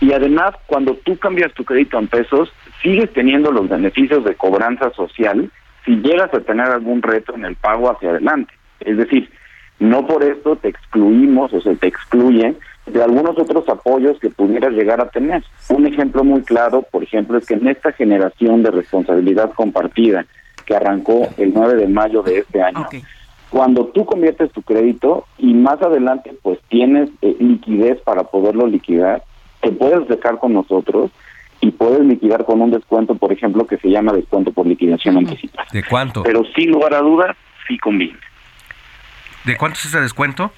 Y 0.01 0.13
además, 0.13 0.55
cuando 0.67 0.95
tú 0.95 1.19
cambias 1.19 1.53
tu 1.55 1.65
crédito 1.65 1.99
en 1.99 2.09
pesos, 2.09 2.53
sigues 2.83 3.13
teniendo 3.13 3.51
los 3.51 3.69
beneficios 3.69 4.25
de 4.25 4.35
cobranza 4.35 4.91
social 4.93 5.51
si 5.85 5.97
llegas 5.97 6.33
a 6.35 6.41
tener 6.41 6.67
algún 6.67 7.03
reto 7.03 7.35
en 7.35 7.45
el 7.45 7.57
pago 7.57 7.91
hacia 7.91 8.11
adelante. 8.11 8.53
Es 8.81 8.97
decir, 8.97 9.31
no 9.79 10.07
por 10.07 10.23
esto 10.23 10.57
te 10.57 10.69
excluimos 10.69 11.53
o 11.53 11.61
se 11.61 11.77
te 11.77 11.87
excluye 11.87 12.55
de 12.87 13.03
algunos 13.03 13.39
otros 13.39 13.69
apoyos 13.69 14.19
que 14.19 14.31
pudieras 14.31 14.73
llegar 14.73 15.01
a 15.01 15.09
tener. 15.09 15.43
Un 15.69 15.87
ejemplo 15.87 16.25
muy 16.25 16.43
claro, 16.43 16.83
por 16.83 17.03
ejemplo, 17.03 17.39
es 17.39 17.47
que 17.47 17.55
en 17.55 17.69
esta 17.69 17.93
generación 17.93 18.63
de 18.63 18.71
responsabilidad 18.71 19.53
compartida 19.53 20.27
que 20.65 20.75
arrancó 20.75 21.29
el 21.37 21.53
9 21.55 21.77
de 21.77 21.89
mayo 21.89 22.23
de 22.23 22.39
este 22.39 22.63
año, 22.63 22.87
cuando 23.51 23.87
tú 23.87 24.05
conviertes 24.05 24.53
tu 24.53 24.63
crédito 24.63 25.27
y 25.39 25.55
más 25.55 25.81
adelante 25.81 26.35
pues 26.43 26.59
tienes 26.69 27.09
eh, 27.23 27.37
liquidez 27.41 28.01
para 28.03 28.25
poderlo 28.25 28.67
liquidar, 28.67 29.23
te 29.61 29.71
puedes 29.71 30.07
dejar 30.09 30.39
con 30.39 30.53
nosotros 30.53 31.11
y 31.61 31.71
puedes 31.71 32.01
liquidar 32.01 32.45
con 32.45 32.61
un 32.61 32.71
descuento, 32.71 33.15
por 33.17 33.33
ejemplo, 33.33 33.67
que 33.67 33.79
se 33.79 33.89
llama 33.89 34.13
descuento 34.13 34.53
por 34.53 34.67
liquidación 34.67 35.17
anticipada. 35.17 35.67
¿De 35.73 35.83
cuánto? 35.83 36.23
Pero 36.23 36.45
sin 36.55 36.71
lugar 36.71 36.95
a 36.95 37.01
dudas, 37.01 37.37
sí 37.67 37.79
conviene. 37.79 38.19
¿De 39.45 39.57
cuánto 39.57 39.79
es 39.79 39.87
ese 39.87 40.01
descuento? 40.01 40.53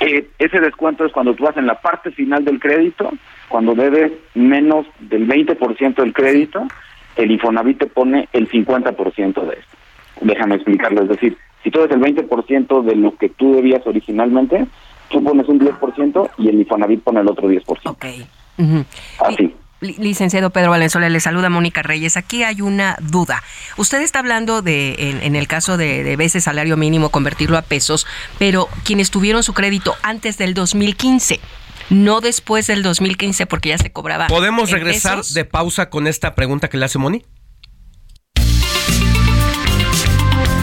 Eh, 0.00 0.28
ese 0.38 0.60
descuento 0.60 1.04
es 1.04 1.12
cuando 1.12 1.34
tú 1.34 1.44
vas 1.44 1.56
en 1.56 1.66
la 1.66 1.80
parte 1.80 2.10
final 2.12 2.44
del 2.44 2.60
crédito, 2.60 3.10
cuando 3.48 3.74
debes 3.74 4.12
menos 4.34 4.86
del 5.00 5.26
20% 5.26 5.94
del 5.96 6.12
crédito, 6.12 6.66
el 7.16 7.30
Infonavit 7.30 7.78
te 7.78 7.86
pone 7.86 8.28
el 8.32 8.48
50% 8.48 9.46
de 9.46 9.54
esto. 9.54 9.76
Déjame 10.20 10.56
explicarlo, 10.56 11.02
es 11.02 11.08
decir, 11.08 11.36
si 11.66 11.72
tú 11.72 11.80
eres 11.80 11.96
el 11.96 12.00
20% 12.00 12.84
de 12.84 12.94
lo 12.94 13.16
que 13.16 13.28
tú 13.28 13.56
debías 13.56 13.84
originalmente, 13.84 14.68
tú 15.10 15.20
pones 15.24 15.48
un 15.48 15.58
10% 15.58 16.30
y 16.38 16.48
el 16.48 16.60
Infonavit 16.60 17.02
pone 17.02 17.18
el 17.18 17.28
otro 17.28 17.50
10%. 17.50 17.64
Ok. 17.86 18.06
Así. 19.18 19.52
Licenciado 19.80 20.50
Pedro 20.50 20.70
Valenzuela, 20.70 21.08
le 21.08 21.18
saluda 21.18 21.50
Mónica 21.50 21.82
Reyes. 21.82 22.16
Aquí 22.16 22.44
hay 22.44 22.60
una 22.60 22.96
duda. 23.02 23.42
Usted 23.78 24.00
está 24.02 24.20
hablando 24.20 24.62
de, 24.62 25.18
en, 25.24 25.34
el 25.34 25.48
caso 25.48 25.76
de, 25.76 26.04
de 26.04 26.14
veces 26.14 26.44
salario 26.44 26.76
mínimo, 26.76 27.08
convertirlo 27.08 27.58
a 27.58 27.62
pesos, 27.62 28.06
pero 28.38 28.68
quienes 28.84 29.10
tuvieron 29.10 29.42
su 29.42 29.52
crédito 29.52 29.96
antes 30.04 30.38
del 30.38 30.54
2015, 30.54 31.40
no 31.90 32.20
después 32.20 32.68
del 32.68 32.84
2015 32.84 33.46
porque 33.46 33.70
ya 33.70 33.78
se 33.78 33.90
cobraba. 33.90 34.28
¿Podemos 34.28 34.70
en 34.70 34.76
regresar 34.76 35.16
pesos? 35.16 35.34
de 35.34 35.44
pausa 35.44 35.90
con 35.90 36.06
esta 36.06 36.36
pregunta 36.36 36.68
que 36.68 36.76
le 36.76 36.84
hace 36.84 36.98
Moni? 36.98 37.24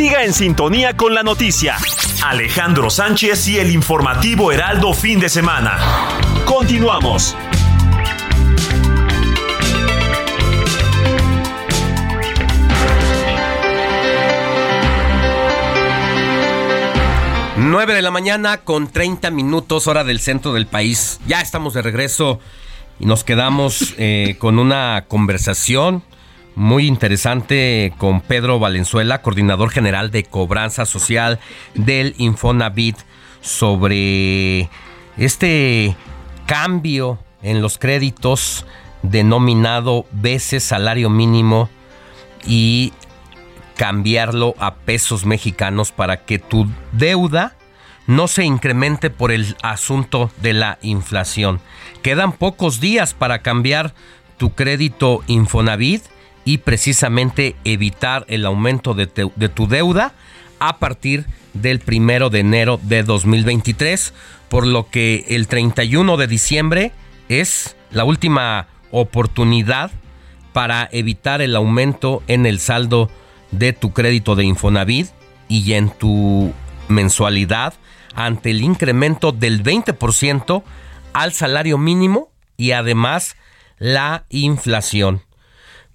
Siga 0.00 0.24
en 0.24 0.32
sintonía 0.32 0.96
con 0.96 1.12
la 1.14 1.22
noticia. 1.22 1.76
Alejandro 2.24 2.88
Sánchez 2.88 3.48
y 3.48 3.58
el 3.58 3.70
informativo 3.70 4.50
Heraldo 4.50 4.94
fin 4.94 5.20
de 5.20 5.28
semana. 5.28 5.76
Continuamos. 6.46 7.36
Nueve 17.58 17.92
de 17.92 18.00
la 18.00 18.10
mañana 18.10 18.62
con 18.64 18.90
30 18.90 19.30
minutos 19.30 19.86
hora 19.86 20.02
del 20.02 20.20
centro 20.20 20.54
del 20.54 20.66
país. 20.66 21.20
Ya 21.26 21.42
estamos 21.42 21.74
de 21.74 21.82
regreso 21.82 22.40
y 22.98 23.04
nos 23.04 23.22
quedamos 23.22 23.94
eh, 23.98 24.36
con 24.38 24.58
una 24.58 25.04
conversación 25.08 26.02
muy 26.54 26.86
interesante 26.86 27.92
con 27.98 28.20
Pedro 28.20 28.58
Valenzuela, 28.58 29.22
coordinador 29.22 29.70
general 29.70 30.10
de 30.10 30.24
cobranza 30.24 30.86
social 30.86 31.38
del 31.74 32.14
Infonavit, 32.18 32.96
sobre 33.40 34.68
este 35.16 35.96
cambio 36.46 37.18
en 37.42 37.62
los 37.62 37.78
créditos 37.78 38.66
denominado 39.02 40.06
veces 40.12 40.62
salario 40.64 41.08
mínimo 41.08 41.70
y 42.46 42.92
cambiarlo 43.76 44.54
a 44.58 44.74
pesos 44.74 45.24
mexicanos 45.24 45.90
para 45.92 46.24
que 46.24 46.38
tu 46.38 46.66
deuda 46.92 47.56
no 48.06 48.28
se 48.28 48.44
incremente 48.44 49.08
por 49.08 49.30
el 49.30 49.56
asunto 49.62 50.30
de 50.42 50.52
la 50.52 50.78
inflación. 50.82 51.60
Quedan 52.02 52.32
pocos 52.32 52.80
días 52.80 53.14
para 53.14 53.40
cambiar 53.40 53.94
tu 54.36 54.54
crédito 54.54 55.22
Infonavit 55.28 56.02
y 56.44 56.58
precisamente 56.58 57.56
evitar 57.64 58.24
el 58.28 58.46
aumento 58.46 58.94
de, 58.94 59.06
tu 59.06 59.66
deuda 59.66 60.12
a 60.58 60.78
partir 60.78 61.26
del 61.54 61.80
primero 61.80 62.30
de 62.30 62.40
enero 62.40 62.80
de 62.82 63.02
2023, 63.02 64.14
por 64.48 64.66
lo 64.66 64.88
que 64.88 65.24
el 65.28 65.48
31 65.48 66.16
de 66.16 66.26
diciembre 66.26 66.92
es 67.28 67.76
la 67.90 68.04
última 68.04 68.68
oportunidad 68.90 69.90
para 70.52 70.88
evitar 70.92 71.40
el 71.40 71.54
aumento 71.54 72.22
en 72.26 72.46
el 72.46 72.58
saldo 72.58 73.10
de 73.50 73.72
tu 73.72 73.92
crédito 73.92 74.34
de 74.34 74.44
Infonavit 74.44 75.08
y 75.48 75.72
en 75.74 75.90
tu 75.90 76.52
mensualidad 76.88 77.74
ante 78.14 78.50
el 78.50 78.62
incremento 78.62 79.32
del 79.32 79.62
20% 79.62 80.62
al 81.12 81.32
salario 81.32 81.78
mínimo 81.78 82.30
y 82.56 82.72
además 82.72 83.36
la 83.78 84.24
inflación. 84.28 85.22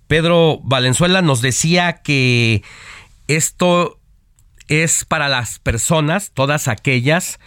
Pedro 0.08 0.60
Valenzuela 0.64 1.22
nos 1.22 1.42
decía 1.42 2.02
que 2.04 2.64
esto 3.28 4.00
es 4.68 5.06
para 5.06 5.30
las 5.30 5.60
personas, 5.60 6.32
todas 6.34 6.68
aquellas 6.68 7.40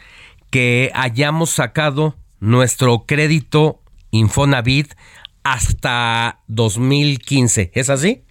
que 0.50 0.90
hayamos 0.94 1.50
sacado 1.50 2.16
nuestro 2.40 3.04
crédito 3.06 3.80
Infonavit 4.10 4.94
hasta 5.42 6.40
2015. 6.48 7.70
¿Es 7.74 7.90
así? 7.90 8.22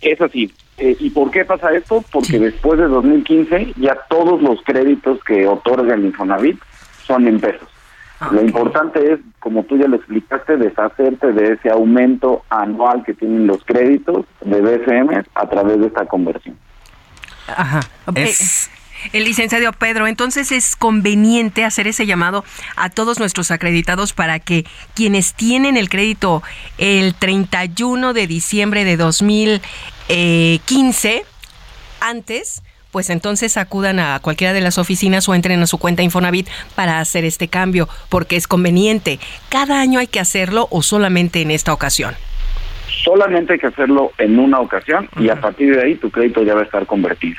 Es 0.00 0.20
así. 0.20 0.52
Eh, 0.78 0.96
¿Y 1.00 1.10
por 1.10 1.30
qué 1.30 1.44
pasa 1.44 1.74
esto? 1.74 2.04
Porque 2.12 2.38
después 2.38 2.78
de 2.78 2.86
2015 2.86 3.74
ya 3.76 3.96
todos 4.10 4.42
los 4.42 4.62
créditos 4.62 5.22
que 5.24 5.46
otorga 5.46 5.94
el 5.94 6.04
Infonavit 6.04 6.58
son 7.06 7.26
en 7.26 7.40
pesos. 7.40 7.68
Lo 8.30 8.40
importante 8.40 9.12
es, 9.12 9.20
como 9.40 9.64
tú 9.64 9.76
ya 9.76 9.88
lo 9.88 9.96
explicaste, 9.96 10.56
deshacerte 10.56 11.32
de 11.32 11.52
ese 11.52 11.70
aumento 11.70 12.44
anual 12.48 13.02
que 13.04 13.12
tienen 13.12 13.46
los 13.46 13.62
créditos 13.64 14.24
de 14.40 14.60
BCM 14.60 15.22
a 15.34 15.48
través 15.48 15.80
de 15.80 15.86
esta 15.86 16.06
conversión. 16.06 16.56
Ajá. 17.46 17.80
Eh, 18.14 18.32
El 19.12 19.24
licenciado 19.24 19.70
Pedro, 19.72 20.06
entonces 20.06 20.50
es 20.52 20.76
conveniente 20.76 21.64
hacer 21.64 21.86
ese 21.86 22.06
llamado 22.06 22.44
a 22.76 22.88
todos 22.90 23.18
nuestros 23.18 23.50
acreditados 23.50 24.12
para 24.12 24.38
que 24.38 24.64
quienes 24.94 25.34
tienen 25.34 25.76
el 25.76 25.90
crédito 25.90 26.42
el 26.78 27.14
31 27.14 28.14
de 28.14 28.26
diciembre 28.26 28.84
de 28.84 28.96
2015, 28.96 31.24
antes, 32.00 32.62
pues 32.96 33.10
entonces 33.10 33.58
acudan 33.58 33.98
a 34.00 34.18
cualquiera 34.20 34.54
de 34.54 34.62
las 34.62 34.78
oficinas 34.78 35.28
o 35.28 35.34
entren 35.34 35.60
a 35.60 35.66
su 35.66 35.76
cuenta 35.76 36.02
Infonavit 36.02 36.48
para 36.74 36.98
hacer 36.98 37.26
este 37.26 37.46
cambio, 37.46 37.90
porque 38.08 38.36
es 38.36 38.48
conveniente. 38.48 39.18
¿Cada 39.50 39.82
año 39.82 39.98
hay 39.98 40.06
que 40.06 40.18
hacerlo 40.18 40.66
o 40.70 40.80
solamente 40.80 41.42
en 41.42 41.50
esta 41.50 41.74
ocasión? 41.74 42.14
Solamente 43.04 43.52
hay 43.52 43.58
que 43.58 43.66
hacerlo 43.66 44.12
en 44.16 44.38
una 44.38 44.60
ocasión 44.60 45.10
y 45.20 45.28
a 45.28 45.38
partir 45.38 45.76
de 45.76 45.82
ahí 45.82 45.96
tu 45.96 46.10
crédito 46.10 46.42
ya 46.42 46.54
va 46.54 46.62
a 46.62 46.64
estar 46.64 46.86
convertido. 46.86 47.36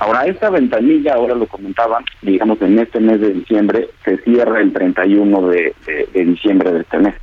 Ahora, 0.00 0.26
esta 0.26 0.50
ventanilla, 0.50 1.14
ahora 1.14 1.36
lo 1.36 1.46
comentaban, 1.46 2.04
digamos 2.20 2.60
en 2.60 2.76
este 2.80 2.98
mes 2.98 3.20
de 3.20 3.34
diciembre, 3.34 3.90
se 4.04 4.16
cierra 4.24 4.60
el 4.60 4.72
31 4.72 5.46
de, 5.48 5.74
de- 5.86 6.08
de 6.12 6.24
diciembre 6.24 6.72
de 6.72 6.80
este 6.80 6.98
mes. 6.98 7.14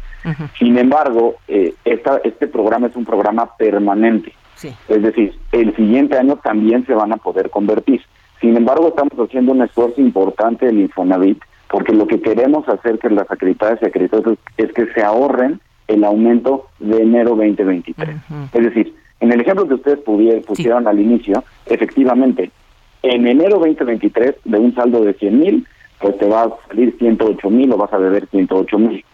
Sin 0.57 0.77
embargo, 0.77 1.35
eh, 1.49 1.73
esta, 1.83 2.21
este 2.23 2.47
programa 2.47 2.87
es 2.87 2.95
un 2.95 3.03
programa 3.03 3.49
permanente. 3.57 4.31
Es 4.63 5.01
decir, 5.01 5.37
el 5.51 5.75
siguiente 5.75 6.17
año 6.17 6.37
también 6.37 6.85
se 6.85 6.93
van 6.93 7.11
a 7.11 7.17
poder 7.17 7.49
convertir. 7.49 8.01
Sin 8.41 8.55
embargo, 8.55 8.89
estamos 8.89 9.13
haciendo 9.17 9.51
un 9.51 9.61
esfuerzo 9.61 10.01
importante 10.01 10.67
en 10.67 10.81
Infonavit 10.81 11.41
porque 11.69 11.93
lo 11.93 12.07
que 12.07 12.21
queremos 12.21 12.67
hacer 12.69 12.99
que 12.99 13.09
las 13.09 13.29
acreditadas 13.29 13.79
y 13.81 13.85
acreditados 13.85 14.37
es 14.57 14.71
que 14.71 14.85
se 14.93 15.03
ahorren 15.03 15.59
el 15.87 16.03
aumento 16.03 16.67
de 16.79 16.97
enero 16.97 17.31
2023. 17.31 18.15
Es 18.53 18.63
decir, 18.63 18.95
en 19.19 19.31
el 19.31 19.41
ejemplo 19.41 19.67
que 19.67 19.75
ustedes 19.75 19.99
pudieron, 19.99 20.43
pusieron 20.43 20.87
al 20.87 20.99
inicio, 20.99 21.43
efectivamente, 21.65 22.51
en 23.03 23.27
enero 23.27 23.59
2023 23.59 24.35
de 24.43 24.57
un 24.57 24.73
saldo 24.73 25.01
de 25.01 25.13
100 25.13 25.39
mil, 25.39 25.67
pues 25.99 26.17
te 26.17 26.27
va 26.27 26.43
a 26.43 26.49
salir 26.67 26.95
108 26.97 27.49
mil 27.49 27.71
o 27.71 27.77
vas 27.77 27.93
a 27.93 27.99
deber 27.99 28.27
108 28.27 28.77
mil. 28.77 29.05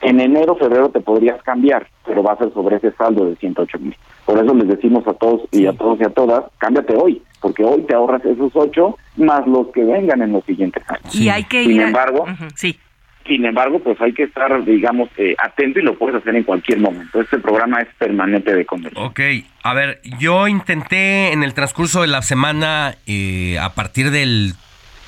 En 0.00 0.20
enero, 0.20 0.54
febrero 0.56 0.90
te 0.90 1.00
podrías 1.00 1.42
cambiar, 1.42 1.88
pero 2.06 2.22
va 2.22 2.34
a 2.34 2.38
ser 2.38 2.52
sobre 2.54 2.76
ese 2.76 2.92
saldo 2.92 3.24
de 3.26 3.34
108 3.36 3.78
mil. 3.80 3.96
Por 4.24 4.38
eso 4.42 4.54
les 4.54 4.68
decimos 4.68 5.06
a 5.08 5.12
todos 5.14 5.42
y 5.50 5.66
a 5.66 5.72
todos 5.72 5.98
y 6.00 6.04
a 6.04 6.10
todas, 6.10 6.44
cámbiate 6.58 6.94
hoy, 6.96 7.20
porque 7.40 7.64
hoy 7.64 7.82
te 7.82 7.94
ahorras 7.94 8.24
esos 8.24 8.52
8 8.54 8.96
más 9.16 9.46
los 9.48 9.68
que 9.68 9.82
vengan 9.82 10.22
en 10.22 10.32
los 10.32 10.44
siguientes 10.44 10.82
años. 10.88 11.14
Y 11.14 11.28
hay 11.28 11.42
que 11.44 11.62
Sin 11.64 11.72
ir. 11.72 11.82
a- 11.82 11.86
embargo, 11.88 12.26
sí. 12.54 12.78
sin 13.26 13.44
embargo, 13.44 13.80
pues 13.80 14.00
hay 14.00 14.12
que 14.12 14.22
estar, 14.22 14.64
digamos, 14.64 15.08
eh, 15.16 15.34
atento 15.42 15.80
y 15.80 15.82
lo 15.82 15.98
puedes 15.98 16.16
hacer 16.16 16.36
en 16.36 16.44
cualquier 16.44 16.78
momento. 16.78 17.20
Este 17.20 17.38
programa 17.38 17.80
es 17.80 17.88
permanente 17.98 18.54
de 18.54 18.64
conversión. 18.64 19.04
Ok, 19.04 19.20
a 19.64 19.74
ver, 19.74 20.00
yo 20.20 20.46
intenté 20.46 21.32
en 21.32 21.42
el 21.42 21.54
transcurso 21.54 22.02
de 22.02 22.06
la 22.08 22.22
semana, 22.22 22.94
eh, 23.08 23.58
a 23.58 23.74
partir 23.74 24.10
del 24.12 24.52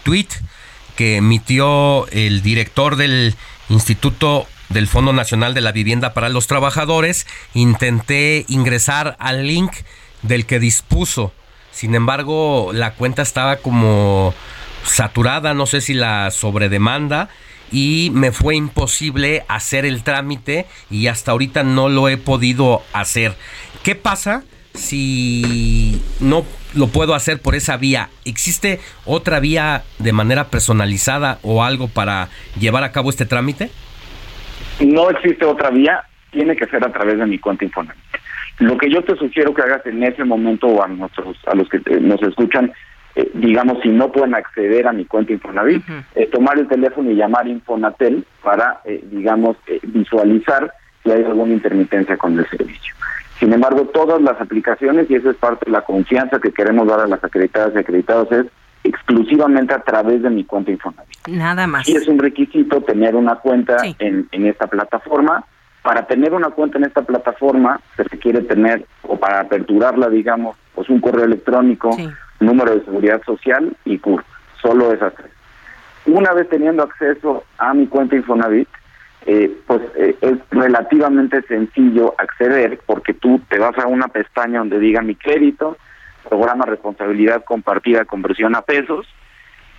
tweet 0.03 0.27
que 0.97 1.17
emitió 1.19 2.09
el 2.09 2.43
director 2.43 2.97
del 2.97 3.35
Instituto 3.69 4.47
del 4.71 4.89
Fondo 4.89 5.13
Nacional 5.13 5.53
de 5.55 5.61
la 5.61 5.73
Vivienda 5.73 6.15
para 6.15 6.29
los 6.31 6.47
Trabajadores, 6.47 7.27
intenté 7.55 8.47
ingresar 8.49 9.17
al 9.19 9.47
link 9.47 9.73
del 10.23 10.47
que 10.47 10.59
dispuso 10.59 11.33
sin 11.73 11.95
embargo 11.95 12.73
la 12.73 12.95
cuenta 12.95 13.23
estaba 13.23 13.57
como 13.57 14.35
saturada, 14.85 15.55
no 15.55 15.67
sé 15.67 15.81
si 15.81 15.95
la 15.95 16.31
sobredemanda 16.31 17.29
y 17.73 18.11
me 18.13 18.33
fue 18.33 18.57
imposible 18.57 19.45
hacer 19.49 19.85
el 19.85 20.03
trámite 20.03 20.67
y 20.91 21.07
hasta 21.07 21.31
ahorita 21.31 21.63
no 21.63 21.89
lo 21.89 22.09
he 22.09 22.17
podido 22.17 22.83
hacer. 22.93 23.37
¿Qué 23.83 23.95
pasa 23.95 24.43
si 24.75 26.03
no 26.19 26.45
lo 26.75 26.89
puedo 26.89 27.15
hacer 27.15 27.41
por 27.41 27.55
esa 27.55 27.77
vía? 27.77 28.11
¿Existe 28.25 28.81
otra 29.05 29.39
vía 29.39 29.85
de 29.99 30.13
manera 30.13 30.49
personalizada 30.49 31.39
o 31.43 31.63
algo 31.63 31.89
para 31.89 32.29
llevar 32.59 32.83
a 32.83 32.93
cabo 32.93 33.11
este 33.11 33.27
trámite? 33.27 33.71
No 34.81 35.11
existe 35.11 35.45
otra 35.45 35.71
vía, 35.71 36.05
tiene 36.31 36.57
que 36.57 36.67
ser 36.67 36.85
a 36.85 36.93
través 36.93 37.19
de 37.19 37.27
mi 37.27 37.39
cuenta 37.39 37.65
Infonavit. 37.65 38.03
Lo 38.59 38.77
que 38.77 38.91
yo 38.91 39.03
te 39.03 39.17
sugiero 39.17 39.55
que 39.55 39.63
hagas 39.63 39.85
en 39.87 40.03
ese 40.03 40.25
momento 40.25 40.67
o 40.67 40.83
a 40.83 40.89
nuestros 40.89 41.37
a 41.47 41.55
los 41.55 41.69
que 41.69 41.81
nos 42.01 42.23
escuchan 42.23 42.73
eh, 43.17 43.31
digamos, 43.35 43.79
si 43.83 43.89
no 43.89 44.13
pueden 44.13 44.35
acceder 44.35 44.87
a 44.87 44.93
mi 44.93 45.05
cuenta 45.05 45.33
Infonavit, 45.33 45.83
eh, 46.15 46.27
tomar 46.27 46.59
el 46.59 46.69
teléfono 46.69 47.11
y 47.11 47.17
llamar 47.17 47.49
Infonatel 47.49 48.25
para, 48.43 48.81
eh, 48.85 49.03
digamos, 49.11 49.57
visualizar 49.83 50.73
si 51.03 51.11
hay 51.11 51.25
alguna 51.25 51.55
intermitencia 51.55 52.17
con 52.17 52.39
el 52.39 52.49
servicio. 52.49 52.95
Sin 53.39 53.53
embargo, 53.53 53.87
todas 53.87 54.21
las 54.23 54.41
aplicaciones, 54.41 55.11
y 55.11 55.17
eso 55.17 55.31
es 55.31 55.37
parte 55.37 55.65
de 55.67 55.73
la 55.73 55.81
confianza 55.81 56.39
que 56.39 56.53
queremos 56.53 56.87
dar 56.87 57.01
a 57.01 57.07
las 57.07 57.25
acreditadas 57.25 57.73
y 57.75 57.79
acreditados, 57.79 58.31
es 58.31 58.47
exclusivamente 58.85 59.75
a 59.75 59.81
través 59.83 60.23
de 60.23 60.31
mi 60.31 60.45
cuenta 60.45 60.71
Infonavit. 60.71 61.29
Nada 61.29 61.67
más. 61.67 61.89
Y 61.89 61.97
es 61.97 62.09
un 62.09 62.19
requisito 62.19 62.81
tener 62.83 63.15
una 63.15 63.37
cuenta 63.37 63.77
en, 63.99 64.29
en 64.33 64.47
esta 64.47 64.67
plataforma. 64.67 65.45
Para 65.83 66.07
tener 66.07 66.35
una 66.35 66.51
cuenta 66.51 66.79
en 66.79 66.85
esta 66.85 67.03
plataforma 67.03 67.81
se 67.97 68.05
requiere 68.05 68.43
tener, 68.43 68.85
o 69.03 69.17
para 69.17 69.41
aperturarla, 69.41 70.09
digamos, 70.09 70.57
pues 70.75 70.89
un 70.91 71.01
correo 71.01 71.25
electrónico, 71.25 71.97
número 72.39 72.75
de 72.75 72.85
seguridad 72.85 73.23
social 73.25 73.75
y 73.85 73.99
CUR. 73.99 74.25
Solo 74.61 74.93
esas 74.93 75.15
tres. 75.15 75.31
Una 76.07 76.33
vez 76.33 76.49
teniendo 76.49 76.83
acceso 76.83 77.45
a 77.59 77.73
mi 77.75 77.87
cuenta 77.87 78.17
Infonavit, 78.17 78.69
eh, 79.27 79.55
pues 79.67 79.83
eh, 79.97 80.17
es 80.21 80.39
relativamente 80.51 81.43
sencillo 81.43 82.15
acceder 82.19 82.81
porque 82.87 83.13
tú 83.13 83.41
te 83.49 83.59
vas 83.59 83.77
a 83.79 83.87
una 83.87 84.09
pestaña 84.09 84.61
donde 84.61 84.79
diga 84.79 85.03
mi 85.03 85.15
crédito, 85.15 85.77
programa 86.29 86.65
responsabilidad 86.67 87.45
compartida 87.45 88.05
conversión 88.05 88.55
a 88.55 88.63
pesos. 88.63 89.07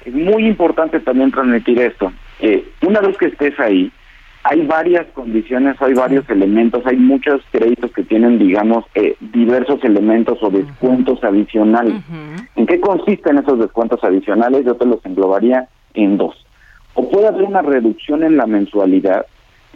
Es 0.05 0.13
muy 0.13 0.47
importante 0.47 0.99
también 0.99 1.31
transmitir 1.31 1.79
esto. 1.79 2.11
Eh, 2.39 2.67
una 2.81 3.01
vez 3.01 3.17
que 3.17 3.27
estés 3.27 3.59
ahí, 3.59 3.91
hay 4.43 4.65
varias 4.65 5.05
condiciones, 5.13 5.79
hay 5.81 5.93
varios 5.93 6.27
elementos, 6.29 6.85
hay 6.85 6.97
muchos 6.97 7.41
créditos 7.51 7.91
que 7.91 8.03
tienen, 8.03 8.39
digamos, 8.39 8.85
eh, 8.95 9.15
diversos 9.19 9.83
elementos 9.83 10.39
o 10.41 10.49
descuentos 10.49 11.23
adicionales. 11.23 11.95
¿En 12.55 12.65
qué 12.65 12.79
consisten 12.79 13.37
esos 13.37 13.59
descuentos 13.59 14.03
adicionales? 14.03 14.65
Yo 14.65 14.75
te 14.75 14.85
los 14.85 15.05
englobaría 15.05 15.67
en 15.93 16.17
dos. 16.17 16.43
O 16.95 17.07
puede 17.09 17.27
haber 17.27 17.43
una 17.43 17.61
reducción 17.61 18.23
en 18.23 18.35
la 18.35 18.47
mensualidad, 18.47 19.27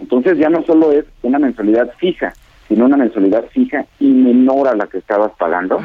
entonces 0.02 0.38
ya 0.38 0.50
no 0.50 0.64
solo 0.64 0.92
es 0.92 1.06
una 1.22 1.40
mensualidad 1.40 1.92
fija, 1.98 2.34
sino 2.68 2.86
una 2.86 2.98
mensualidad 2.98 3.46
fija 3.52 3.86
y 4.00 4.12
menor 4.12 4.68
a 4.68 4.76
la 4.76 4.88
que 4.88 4.98
estabas 4.98 5.32
pagando. 5.38 5.82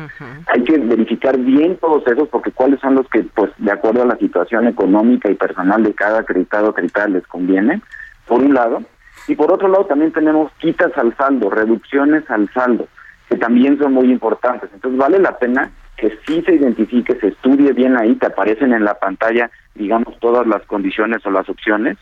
Hay 0.47 0.65
que 0.65 0.79
verificar 0.79 1.39
bien 1.39 1.77
todos 1.77 2.07
esos 2.07 2.29
porque 2.29 2.53
cuáles 2.53 2.81
son 2.81 2.95
los 2.95 3.09
que, 3.09 3.23
pues, 3.23 3.51
de 3.59 3.73
acuerdo 3.73 4.03
a 4.03 4.07
la 4.07 4.17
situación 4.17 4.67
económica 4.67 5.31
y 5.31 5.35
personal 5.35 5.83
de 5.83 5.95
cada 5.95 6.21
acreditado 6.21 6.69
o 6.69 6.71
acreditada 6.71 7.09
les 7.09 7.27
conviene 7.27 7.83
por 8.27 8.43
un 8.43 8.55
lado, 8.55 8.83
y 9.29 9.35
por 9.35 9.53
otro 9.53 9.69
lado 9.69 9.87
también 9.87 10.13
tenemos 10.13 10.51
quitas 10.59 10.97
al 10.97 11.17
saldo, 11.17 11.51
reducciones 11.51 12.29
al 12.31 12.49
saldo, 12.53 12.89
que 13.29 13.37
también 13.37 13.79
son 13.79 13.93
muy 13.93 14.11
importantes. 14.11 14.71
Entonces 14.73 14.99
vale 14.99 15.19
la 15.19 15.39
pena 15.39 15.71
que 15.97 16.17
sí 16.27 16.43
se 16.47 16.55
identifique, 16.55 17.19
se 17.21 17.29
estudie 17.29 17.73
bien 17.73 17.97
ahí, 17.97 18.15
te 18.15 18.27
aparecen 18.27 18.73
en 18.73 18.85
la 18.85 18.95
pantalla, 18.95 19.51
digamos, 19.75 20.19
todas 20.19 20.47
las 20.47 20.63
condiciones 20.63 21.25
o 21.27 21.31
las 21.31 21.49
opciones. 21.49 21.99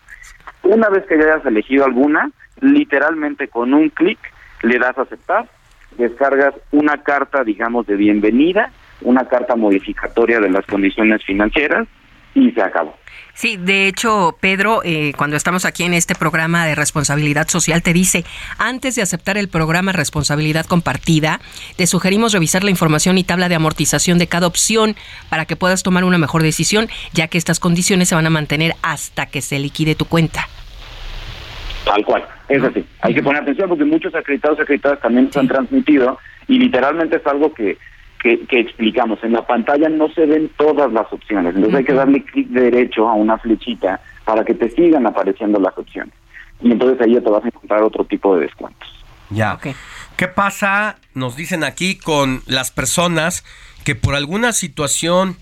Una 0.63 0.89
vez 0.89 1.05
que 1.07 1.19
ya 1.19 1.25
hayas 1.35 1.47
elegido 1.47 1.85
alguna, 1.85 2.31
literalmente 2.61 3.49
con 3.49 3.75
un 3.75 3.89
clic 3.91 4.19
le 4.63 4.79
das 4.79 4.97
a 4.99 5.03
aceptar, 5.03 5.49
descargas 5.97 6.55
una 6.73 7.03
carta, 7.03 7.45
digamos, 7.45 7.87
de 7.87 7.97
bienvenida, 7.97 8.71
una 9.01 9.27
carta 9.29 9.57
modificatoria 9.57 10.41
de 10.41 10.51
las 10.51 10.67
condiciones 10.67 11.25
financieras 11.25 11.87
y 12.35 12.51
se 12.53 12.63
acabó. 12.63 12.95
Sí, 13.35 13.57
de 13.57 13.87
hecho, 13.87 14.37
Pedro, 14.41 14.81
eh, 14.83 15.13
cuando 15.17 15.37
estamos 15.37 15.65
aquí 15.65 15.85
en 15.85 15.95
este 15.95 16.17
programa 16.17 16.67
de 16.67 16.75
responsabilidad 16.75 17.47
social, 17.47 17.85
te 17.85 17.93
dice, 17.93 18.25
antes 18.59 18.97
de 18.97 19.03
aceptar 19.03 19.39
el 19.39 19.49
programa 19.49 19.93
Responsabilidad 19.93 20.67
Compartida, 20.67 21.41
te 21.77 21.87
sugerimos 21.87 22.33
revisar 22.33 22.65
la 22.65 22.71
información 22.71 23.17
y 23.17 23.23
tabla 23.23 23.49
de 23.49 23.55
amortización 23.55 24.19
de 24.19 24.27
cada 24.27 24.49
opción 24.49 24.97
para 25.31 25.45
que 25.45 25.55
puedas 25.55 25.85
tomar 25.85 26.03
una 26.03 26.19
mejor 26.19 26.43
decisión, 26.43 26.89
ya 27.13 27.29
que 27.29 27.39
estas 27.39 27.61
condiciones 27.61 28.09
se 28.09 28.17
van 28.17 28.27
a 28.27 28.31
mantener 28.31 28.75
hasta 28.83 29.27
que 29.27 29.41
se 29.41 29.61
liquide 29.61 29.95
tu 29.95 30.07
cuenta. 30.07 30.49
Tal 31.85 32.05
cual, 32.05 32.25
es 32.49 32.63
así. 32.63 32.85
Hay 33.01 33.15
que 33.15 33.23
poner 33.23 33.43
atención 33.43 33.69
porque 33.69 33.85
muchos 33.85 34.15
acreditados 34.15 34.59
y 34.59 34.63
acreditadas 34.63 35.01
también 35.01 35.33
se 35.33 35.39
han 35.39 35.49
transmitido 35.49 36.19
y 36.47 36.59
literalmente 36.59 37.17
es 37.17 37.27
algo 37.27 37.53
que 37.53 37.79
que, 38.19 38.61
explicamos. 38.61 39.23
En 39.23 39.33
la 39.33 39.47
pantalla 39.47 39.89
no 39.89 40.09
se 40.11 40.27
ven 40.27 40.51
todas 40.57 40.93
las 40.93 41.11
opciones, 41.13 41.55
entonces 41.55 41.79
hay 41.79 41.85
que 41.85 41.93
darle 41.93 42.25
clic 42.25 42.49
derecho 42.49 43.09
a 43.09 43.15
una 43.15 43.39
flechita 43.39 44.01
para 44.25 44.45
que 44.45 44.55
te 44.55 44.71
sigan 44.71 45.07
apareciendo 45.07 45.59
las 45.59 45.77
opciones. 45.79 46.13
Y 46.61 46.73
entonces 46.73 47.01
ahí 47.01 47.15
ya 47.15 47.21
te 47.21 47.31
vas 47.31 47.45
a 47.45 47.49
encontrar 47.49 47.83
otro 47.83 48.05
tipo 48.05 48.35
de 48.37 48.43
descuentos. 48.43 48.89
Ya. 49.31 49.59
¿Qué 50.17 50.29
pasa, 50.29 50.97
nos 51.15 51.37
dicen 51.37 51.63
aquí, 51.63 51.97
con 51.97 52.43
las 52.47 52.71
personas 52.71 53.45
que 53.85 53.95
por 53.95 54.15
alguna 54.15 54.53
situación 54.53 55.37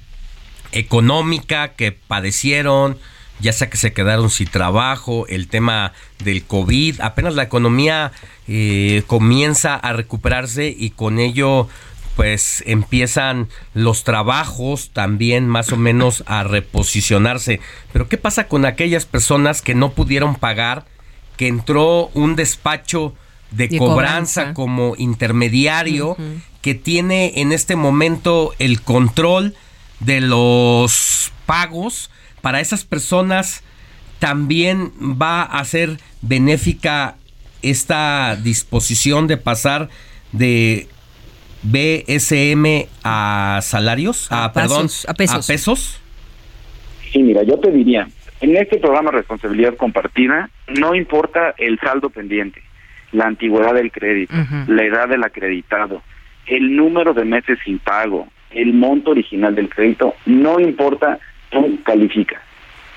económica 0.73 1.69
que 1.69 1.93
padecieron, 1.93 2.99
ya 3.41 3.53
sea 3.53 3.69
que 3.69 3.77
se 3.77 3.93
quedaron 3.93 4.31
sin 4.31 4.49
trabajo, 4.49 5.27
el 5.29 5.49
tema 5.49 5.93
del 6.23 6.45
COVID, 6.45 7.01
apenas 7.01 7.35
la 7.35 7.43
economía 7.43 8.13
eh, 8.49 9.03
comienza 9.07 9.75
a 9.75 9.93
recuperarse 9.93 10.75
y 10.77 10.91
con 10.91 11.19
ello 11.19 11.69
pues 12.17 12.65
empiezan 12.67 13.49
los 13.75 14.03
trabajos 14.03 14.91
también 14.95 15.47
más 15.47 15.71
o 15.73 15.77
menos 15.77 16.25
a 16.27 16.45
reposicionarse. 16.45 17.61
Pero 17.93 18.09
¿qué 18.09 18.17
pasa 18.17 18.49
con 18.49 18.65
aquellas 18.65 19.05
personas 19.05 19.61
que 19.61 19.75
no 19.75 19.93
pudieron 19.93 20.35
pagar, 20.35 20.87
que 21.37 21.47
entró 21.47 22.09
un 22.15 22.35
despacho 22.35 23.15
de, 23.51 23.77
cobranza, 23.77 24.55
como 24.55 24.95
intermediario, 24.97 26.17
que 26.63 26.75
tiene 26.75 27.35
en 27.37 27.53
este 27.53 27.77
momento 27.77 28.55
el 28.59 28.81
control 28.81 29.55
de 30.01 30.23
los 30.23 31.33
pagos? 31.45 32.11
Para 32.47 32.60
esas 32.60 32.85
personas 32.85 33.64
también 34.20 34.93
va 35.20 35.43
a 35.43 35.64
ser 35.64 35.97
benéfica 36.23 37.16
esta 37.60 38.36
disposición 38.36 39.27
de 39.27 39.36
pasar 39.36 39.89
de 40.31 40.86
BSM 41.64 42.86
a 43.02 43.59
salarios, 43.62 44.28
a, 44.31 44.52
perdón, 44.52 44.86
a 45.09 45.14
pesos. 45.14 45.51
a 45.51 45.52
pesos. 45.52 46.01
Sí, 47.10 47.20
mira, 47.20 47.43
yo 47.43 47.59
te 47.59 47.73
diría, 47.73 48.06
en 48.40 48.56
este 48.56 48.78
programa 48.78 49.10
Responsabilidad 49.10 49.74
Compartida 49.74 50.48
no 50.68 50.94
importa 50.94 51.52
el 51.59 51.81
saldo 51.81 52.10
pendiente, 52.10 52.62
la 53.10 53.24
antigüedad 53.24 53.74
del 53.74 53.90
crédito, 53.90 54.35
la 54.68 54.85
edad 54.85 55.09
del 55.09 55.24
acreditado, 55.24 56.01
el 56.47 56.77
número 56.77 57.12
de 57.12 57.24
meses 57.24 57.59
sin 57.64 57.81
pago, 57.81 58.28
el 58.52 58.73
monto 58.73 59.10
original 59.10 59.56
del 59.56 59.68
crédito, 59.68 60.14
no 60.27 60.60
importa, 60.60 61.18
tú 61.51 61.78
califica. 61.85 62.40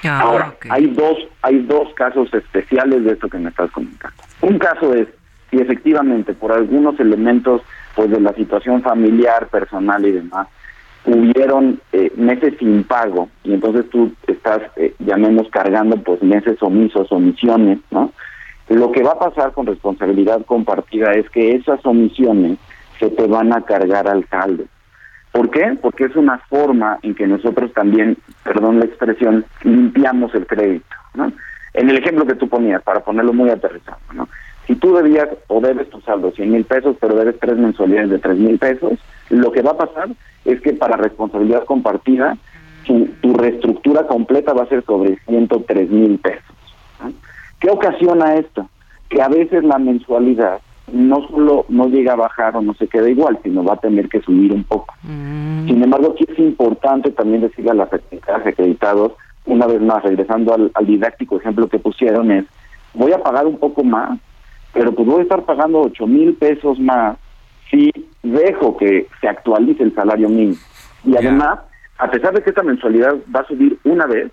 Ah, 0.03 0.21
Ahora, 0.21 0.55
hay 0.69 0.87
dos 0.87 1.17
hay 1.41 1.59
dos 1.59 1.93
casos 1.93 2.33
especiales 2.33 3.03
de 3.03 3.11
esto 3.11 3.27
que 3.27 3.37
me 3.37 3.49
estás 3.49 3.69
comentando. 3.71 4.15
Un 4.41 4.57
caso 4.57 4.93
es 4.93 5.07
si 5.51 5.57
efectivamente 5.57 6.33
por 6.33 6.51
algunos 6.51 6.99
elementos 6.99 7.61
pues 7.95 8.09
de 8.09 8.21
la 8.21 8.33
situación 8.33 8.81
familiar, 8.81 9.47
personal 9.47 10.05
y 10.05 10.11
demás, 10.11 10.47
hubieron 11.05 11.81
eh, 11.91 12.11
meses 12.15 12.53
sin 12.59 12.83
pago 12.83 13.29
y 13.43 13.53
entonces 13.53 13.89
tú 13.89 14.13
estás, 14.27 14.61
eh, 14.75 14.93
llamemos, 14.99 15.49
cargando 15.49 15.97
pues 15.97 16.21
meses 16.21 16.61
omisos, 16.61 17.11
omisiones, 17.11 17.79
¿no? 17.91 18.11
Lo 18.69 18.91
que 18.91 19.01
va 19.01 19.13
a 19.13 19.19
pasar 19.19 19.51
con 19.53 19.65
responsabilidad 19.65 20.45
compartida 20.45 21.13
es 21.13 21.27
que 21.31 21.55
esas 21.55 21.83
omisiones 21.85 22.59
se 22.99 23.09
te 23.09 23.25
van 23.25 23.51
a 23.51 23.61
cargar 23.61 24.07
al 24.07 24.27
saldo. 24.29 24.65
¿Por 25.31 25.49
qué? 25.51 25.77
Porque 25.81 26.05
es 26.05 26.15
una 26.15 26.39
forma 26.49 26.97
en 27.03 27.15
que 27.15 27.27
nosotros 27.27 27.71
también, 27.73 28.17
perdón 28.43 28.79
la 28.79 28.85
expresión, 28.85 29.45
limpiamos 29.63 30.33
el 30.33 30.47
crédito, 30.47 30.95
¿no? 31.13 31.31
En 31.73 31.89
el 31.89 31.97
ejemplo 31.97 32.25
que 32.25 32.35
tú 32.35 32.49
ponías, 32.49 32.81
para 32.81 33.01
ponerlo 33.01 33.33
muy 33.33 33.49
aterrizado, 33.49 33.99
¿no? 34.13 34.27
Si 34.65 34.75
tú 34.75 34.95
debías 34.95 35.29
o 35.47 35.61
debes 35.61 35.89
tu 35.89 35.99
saldo 36.01 36.31
100 36.31 36.51
mil 36.51 36.63
pesos, 36.63 36.95
pero 36.99 37.15
debes 37.15 37.39
tres 37.39 37.57
mensualidades 37.57 38.09
de 38.11 38.19
3 38.19 38.37
mil 38.37 38.59
pesos, 38.59 38.99
lo 39.29 39.51
que 39.51 39.61
va 39.61 39.71
a 39.71 39.77
pasar 39.77 40.09
es 40.45 40.61
que 40.61 40.73
para 40.73 40.95
responsabilidad 40.95 41.65
compartida, 41.65 42.37
tu, 42.85 43.33
reestructura 43.33 44.07
completa 44.07 44.53
va 44.53 44.63
a 44.63 44.69
ser 44.69 44.83
sobre 44.83 45.17
103 45.27 45.89
mil 45.89 46.19
pesos. 46.19 46.55
¿Qué 47.59 47.69
ocasiona 47.69 48.35
esto? 48.35 48.69
Que 49.09 49.21
a 49.21 49.27
veces 49.27 49.63
la 49.63 49.77
mensualidad 49.77 50.59
no 50.93 51.27
solo 51.27 51.65
no 51.69 51.87
llega 51.87 52.13
a 52.13 52.17
bajar 52.17 52.55
o 52.55 52.61
no 52.61 52.73
se 52.73 52.87
queda 52.87 53.09
igual, 53.09 53.39
sino 53.43 53.63
va 53.63 53.73
a 53.73 53.79
tener 53.79 54.09
que 54.09 54.21
subir 54.21 54.51
un 54.53 54.63
poco. 54.63 54.93
Sin 55.03 55.83
embargo, 55.83 56.13
aquí 56.13 56.25
es 56.27 56.39
importante 56.39 57.11
también 57.11 57.41
decirle 57.41 57.71
a 57.71 57.75
las 57.75 57.89
acreditados, 58.45 59.13
una 59.45 59.67
vez 59.67 59.81
más, 59.81 60.03
regresando 60.03 60.53
al, 60.53 60.71
al 60.73 60.85
didáctico 60.85 61.37
ejemplo 61.37 61.67
que 61.67 61.79
pusieron, 61.79 62.31
es, 62.31 62.45
voy 62.93 63.11
a 63.11 63.23
pagar 63.23 63.47
un 63.47 63.57
poco 63.57 63.83
más, 63.83 64.19
pero 64.73 64.93
pues 64.93 65.07
voy 65.07 65.19
a 65.19 65.23
estar 65.23 65.43
pagando 65.43 65.81
8 65.81 66.07
mil 66.07 66.33
pesos 66.35 66.79
más 66.79 67.17
si 67.69 67.91
dejo 68.23 68.77
que 68.77 69.07
se 69.21 69.27
actualice 69.27 69.83
el 69.83 69.93
salario 69.93 70.29
mínimo. 70.29 70.57
Y 71.05 71.15
además, 71.15 71.59
a 71.97 72.09
pesar 72.09 72.33
de 72.33 72.41
que 72.41 72.49
esta 72.49 72.63
mensualidad 72.63 73.15
va 73.33 73.41
a 73.41 73.47
subir 73.47 73.77
una 73.83 74.05
vez, 74.05 74.31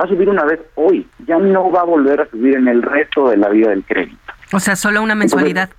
va 0.00 0.04
a 0.04 0.08
subir 0.08 0.28
una 0.28 0.44
vez 0.44 0.60
hoy, 0.74 1.06
ya 1.26 1.38
no 1.38 1.70
va 1.70 1.80
a 1.80 1.84
volver 1.84 2.20
a 2.20 2.30
subir 2.30 2.56
en 2.56 2.68
el 2.68 2.82
resto 2.82 3.28
de 3.28 3.36
la 3.36 3.48
vida 3.48 3.70
del 3.70 3.84
crédito. 3.84 4.18
O 4.52 4.60
sea, 4.60 4.76
solo 4.76 5.02
una 5.02 5.14
mensualidad. 5.14 5.70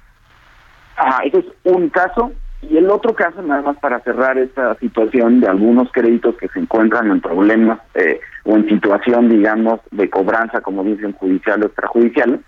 Ajá, 0.97 1.23
eso 1.23 1.39
es 1.39 1.45
un 1.63 1.89
caso. 1.89 2.31
Y 2.63 2.75
el 2.77 2.89
otro 2.89 3.13
caso, 3.13 3.41
nada 3.43 3.61
más 3.61 3.77
para 3.77 3.99
cerrar 3.99 4.37
esta 4.37 4.73
situación 4.75 5.39
de 5.39 5.47
algunos 5.47 5.91
créditos 5.91 6.35
que 6.37 6.47
se 6.47 6.59
encuentran 6.59 7.11
en 7.11 7.21
problemas 7.21 7.79
eh, 7.93 8.19
o 8.43 8.55
en 8.55 8.67
situación, 8.67 9.29
digamos, 9.29 9.79
de 9.91 10.09
cobranza, 10.09 10.61
como 10.61 10.83
dicen, 10.83 11.13
judicial 11.13 11.61
o 11.61 11.67
extrajudicial, 11.67 12.41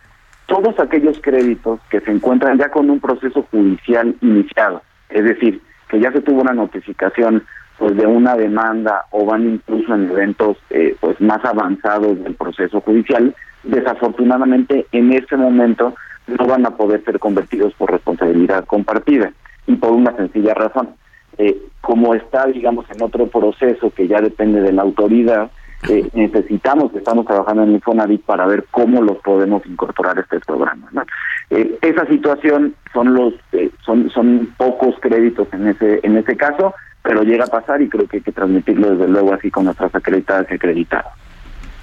todos 0.47 0.79
aquellos 0.79 1.21
créditos 1.21 1.79
que 1.91 2.01
se 2.01 2.11
encuentran 2.11 2.57
ya 2.57 2.69
con 2.69 2.89
un 2.89 2.99
proceso 2.99 3.45
judicial 3.51 4.15
iniciado, 4.21 4.81
es 5.09 5.23
decir, 5.23 5.61
que 5.87 5.99
ya 5.99 6.11
se 6.11 6.21
tuvo 6.21 6.41
una 6.41 6.53
notificación 6.53 7.43
pues 7.77 7.95
de 7.95 8.05
una 8.05 8.35
demanda 8.35 9.05
o 9.11 9.25
van 9.25 9.47
incluso 9.47 9.93
en 9.93 10.09
eventos 10.09 10.57
eh, 10.71 10.95
pues 10.99 11.21
más 11.21 11.45
avanzados 11.45 12.21
del 12.23 12.33
proceso 12.33 12.81
judicial, 12.81 13.33
desafortunadamente 13.63 14.87
en 14.91 15.13
este 15.13 15.37
momento 15.37 15.93
no 16.29 16.45
van 16.45 16.65
a 16.65 16.75
poder 16.75 17.03
ser 17.03 17.19
convertidos 17.19 17.73
por 17.73 17.91
responsabilidad 17.91 18.65
compartida 18.65 19.31
y 19.67 19.75
por 19.75 19.91
una 19.91 20.15
sencilla 20.15 20.53
razón. 20.53 20.89
Eh, 21.37 21.57
como 21.81 22.13
está, 22.15 22.45
digamos, 22.47 22.85
en 22.91 23.01
otro 23.01 23.27
proceso 23.27 23.91
que 23.91 24.07
ya 24.07 24.19
depende 24.19 24.61
de 24.61 24.73
la 24.73 24.81
autoridad, 24.81 25.49
eh, 25.87 26.09
necesitamos, 26.13 26.93
estamos 26.93 27.25
trabajando 27.25 27.63
en 27.63 27.71
Infonavit 27.71 28.21
para 28.23 28.45
ver 28.45 28.65
cómo 28.69 29.01
los 29.01 29.17
podemos 29.19 29.65
incorporar 29.65 30.17
a 30.17 30.21
este 30.21 30.39
programa. 30.41 30.89
¿no? 30.91 31.03
Eh, 31.51 31.77
esa 31.81 32.05
situación 32.07 32.75
son 32.91 33.13
los 33.13 33.33
eh, 33.53 33.71
son 33.85 34.09
son 34.09 34.53
pocos 34.57 34.95
créditos 34.99 35.47
en 35.53 35.67
ese 35.67 36.01
en 36.03 36.17
ese 36.17 36.35
caso, 36.35 36.73
pero 37.01 37.23
llega 37.23 37.45
a 37.45 37.47
pasar 37.47 37.81
y 37.81 37.87
creo 37.87 38.07
que 38.07 38.17
hay 38.17 38.23
que 38.23 38.33
transmitirlo 38.33 38.91
desde 38.91 39.07
luego 39.07 39.33
así 39.33 39.49
con 39.49 39.65
nuestras 39.65 39.95
acreditadas 39.95 40.47
y 40.51 40.55
acreditados. 40.55 41.13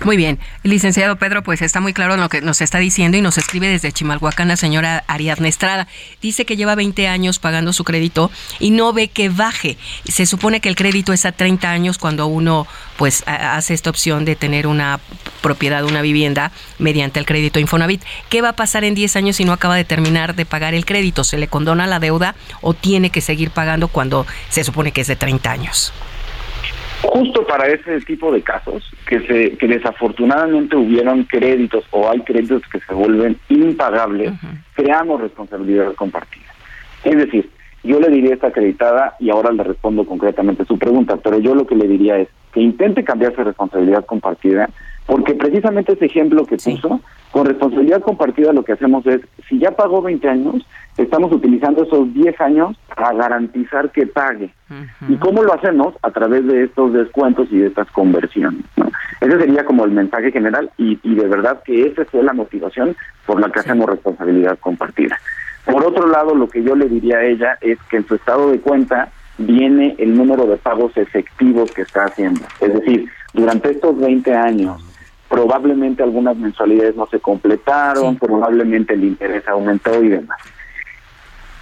Muy 0.05 0.19
bien, 0.19 0.39
licenciado 0.63 1.17
Pedro, 1.17 1.43
pues 1.43 1.63
está 1.63 1.81
muy 1.81 1.95
claro 1.95 2.17
lo 2.17 2.29
que 2.29 2.43
nos 2.43 2.61
está 2.61 2.79
diciendo 2.79 3.17
y 3.17 3.23
nos 3.23 3.39
escribe 3.39 3.69
desde 3.69 3.93
Chimalhuacán 3.93 4.47
la 4.47 4.57
señora 4.57 5.03
Ariadna 5.07 5.49
Estrada. 5.49 5.89
Dice 6.21 6.45
que 6.45 6.57
lleva 6.57 6.75
20 6.75 7.09
años 7.09 7.39
pagando 7.39 7.73
su 7.73 7.83
crédito 7.83 8.31
y 8.61 8.71
no 8.71 8.93
ve 8.93 9.09
que 9.09 9.31
baje. 9.31 9.79
Se 10.05 10.27
supone 10.27 10.61
que 10.61 10.69
el 10.69 10.77
crédito 10.77 11.15
es 11.15 11.25
a 11.25 11.33
30 11.33 11.71
años 11.71 11.97
cuando 11.97 12.27
uno 12.27 12.67
pues 12.99 13.25
hace 13.27 13.73
esta 13.73 13.89
opción 13.89 14.27
de 14.27 14.37
tener 14.37 14.67
una 14.67 15.01
propiedad, 15.41 15.83
una 15.85 16.03
vivienda 16.03 16.53
mediante 16.79 17.19
el 17.19 17.27
crédito 17.27 17.59
Infonavit. 17.59 18.03
¿Qué 18.29 18.43
va 18.43 18.51
a 18.51 18.57
pasar 18.57 18.85
en 18.85 18.95
10 18.95 19.17
años 19.17 19.37
si 19.37 19.45
no 19.45 19.53
acaba 19.53 19.77
de 19.77 19.85
terminar 19.85 20.35
de 20.35 20.45
pagar 20.45 20.75
el 20.75 20.85
crédito? 20.85 21.25
¿Se 21.25 21.39
le 21.39 21.49
condona 21.49 21.87
la 21.87 22.01
deuda 22.01 22.37
o 22.61 22.75
tiene 22.75 23.09
que 23.11 23.23
seguir 23.23 23.51
pagando 23.51 23.89
cuando 23.89 24.27
se 24.51 24.63
supone 24.63 24.93
que 24.93 25.01
es 25.01 25.07
de 25.07 25.17
30 25.17 25.51
años? 25.51 25.93
Justo 27.09 27.47
para 27.47 27.69
ese 27.69 28.01
tipo 28.01 28.33
de 28.33 28.43
casos, 28.43 28.93
que, 29.07 29.21
se, 29.27 29.57
que 29.57 29.69
desafortunadamente 29.69 30.77
hubieron 30.77 31.25
créditos 31.25 31.85
o 31.91 32.11
hay 32.11 32.21
créditos 32.21 32.63
que 32.71 32.81
se 32.81 32.93
vuelven 32.93 33.39
impagables, 33.49 34.33
creamos 34.75 35.21
responsabilidad 35.21 35.95
compartida. 35.95 36.47
Es 37.05 37.17
decir, 37.17 37.51
yo 37.85 38.01
le 38.01 38.09
diría 38.09 38.33
a 38.33 38.35
esta 38.35 38.49
acreditada, 38.49 39.15
y 39.21 39.31
ahora 39.31 39.53
le 39.53 39.63
respondo 39.63 40.05
concretamente 40.05 40.65
su 40.65 40.79
pregunta, 40.79 41.17
pero 41.17 41.39
yo 41.39 41.55
lo 41.55 41.67
que 41.67 41.77
le 41.77 41.87
diría 41.87 42.19
es 42.19 42.29
que 42.53 42.61
intente 42.61 43.05
cambiar 43.05 43.35
su 43.35 43.45
responsabilidad 43.45 44.05
compartida, 44.05 44.69
porque 45.07 45.35
precisamente 45.35 45.93
ese 45.93 46.07
ejemplo 46.07 46.45
que 46.45 46.57
puso, 46.57 47.01
con 47.31 47.47
responsabilidad 47.47 48.03
compartida 48.03 48.53
lo 48.53 48.65
que 48.65 48.73
hacemos 48.73 49.07
es, 49.07 49.21
si 49.49 49.59
ya 49.59 49.71
pagó 49.71 50.03
20 50.03 50.29
años, 50.29 50.67
estamos 50.97 51.33
utilizando 51.33 51.85
esos 51.85 52.13
10 52.13 52.41
años 52.41 52.77
para 52.95 53.13
garantizar 53.13 53.91
que 53.93 54.07
pague. 54.07 54.51
¿Y 55.09 55.17
cómo 55.17 55.43
lo 55.43 55.55
hacemos? 55.55 55.95
A 56.03 56.11
través 56.11 56.45
de 56.47 56.65
estos 56.65 56.93
descuentos 56.93 57.49
y 57.53 57.59
de 57.59 57.69
estas 57.69 57.91
conversiones. 57.93 58.65
¿no? 58.77 58.91
Ese 59.21 59.39
sería 59.39 59.65
como 59.65 59.85
el 59.85 59.93
mensaje 59.93 60.33
general 60.33 60.71
y, 60.77 60.99
y 61.03 61.15
de 61.15 61.29
verdad 61.29 61.63
que 61.65 61.87
esa 61.87 62.05
fue 62.07 62.23
la 62.23 62.33
motivación 62.33 62.97
por 63.27 63.41
la 63.41 63.51
que 63.51 63.61
hacemos 63.61 63.89
responsabilidad 63.89 64.59
compartida. 64.59 65.19
Por 65.65 65.85
otro 65.85 66.09
lado, 66.09 66.35
lo 66.35 66.49
que 66.49 66.63
yo 66.63 66.75
le 66.75 66.89
diría 66.89 67.19
a 67.19 67.25
ella 67.25 67.59
es 67.61 67.79
que 67.91 67.99
en 67.99 68.07
su 68.07 68.15
estado 68.15 68.51
de 68.51 68.61
cuenta 68.61 69.11
viene 69.39 69.95
el 69.99 70.17
número 70.17 70.47
de 70.47 70.57
pagos 70.57 70.97
efectivos 70.97 71.71
que 71.73 71.83
está 71.83 72.05
haciendo. 72.05 72.41
Es 72.61 72.73
decir, 72.73 73.09
durante 73.33 73.71
estos 73.71 73.99
20 73.99 74.35
años, 74.35 74.83
probablemente 75.29 76.03
algunas 76.03 76.37
mensualidades 76.37 76.97
no 76.97 77.07
se 77.07 77.21
completaron, 77.21 78.17
probablemente 78.17 78.95
el 78.95 79.05
interés 79.05 79.47
aumentó 79.49 80.03
y 80.03 80.09
demás. 80.09 80.39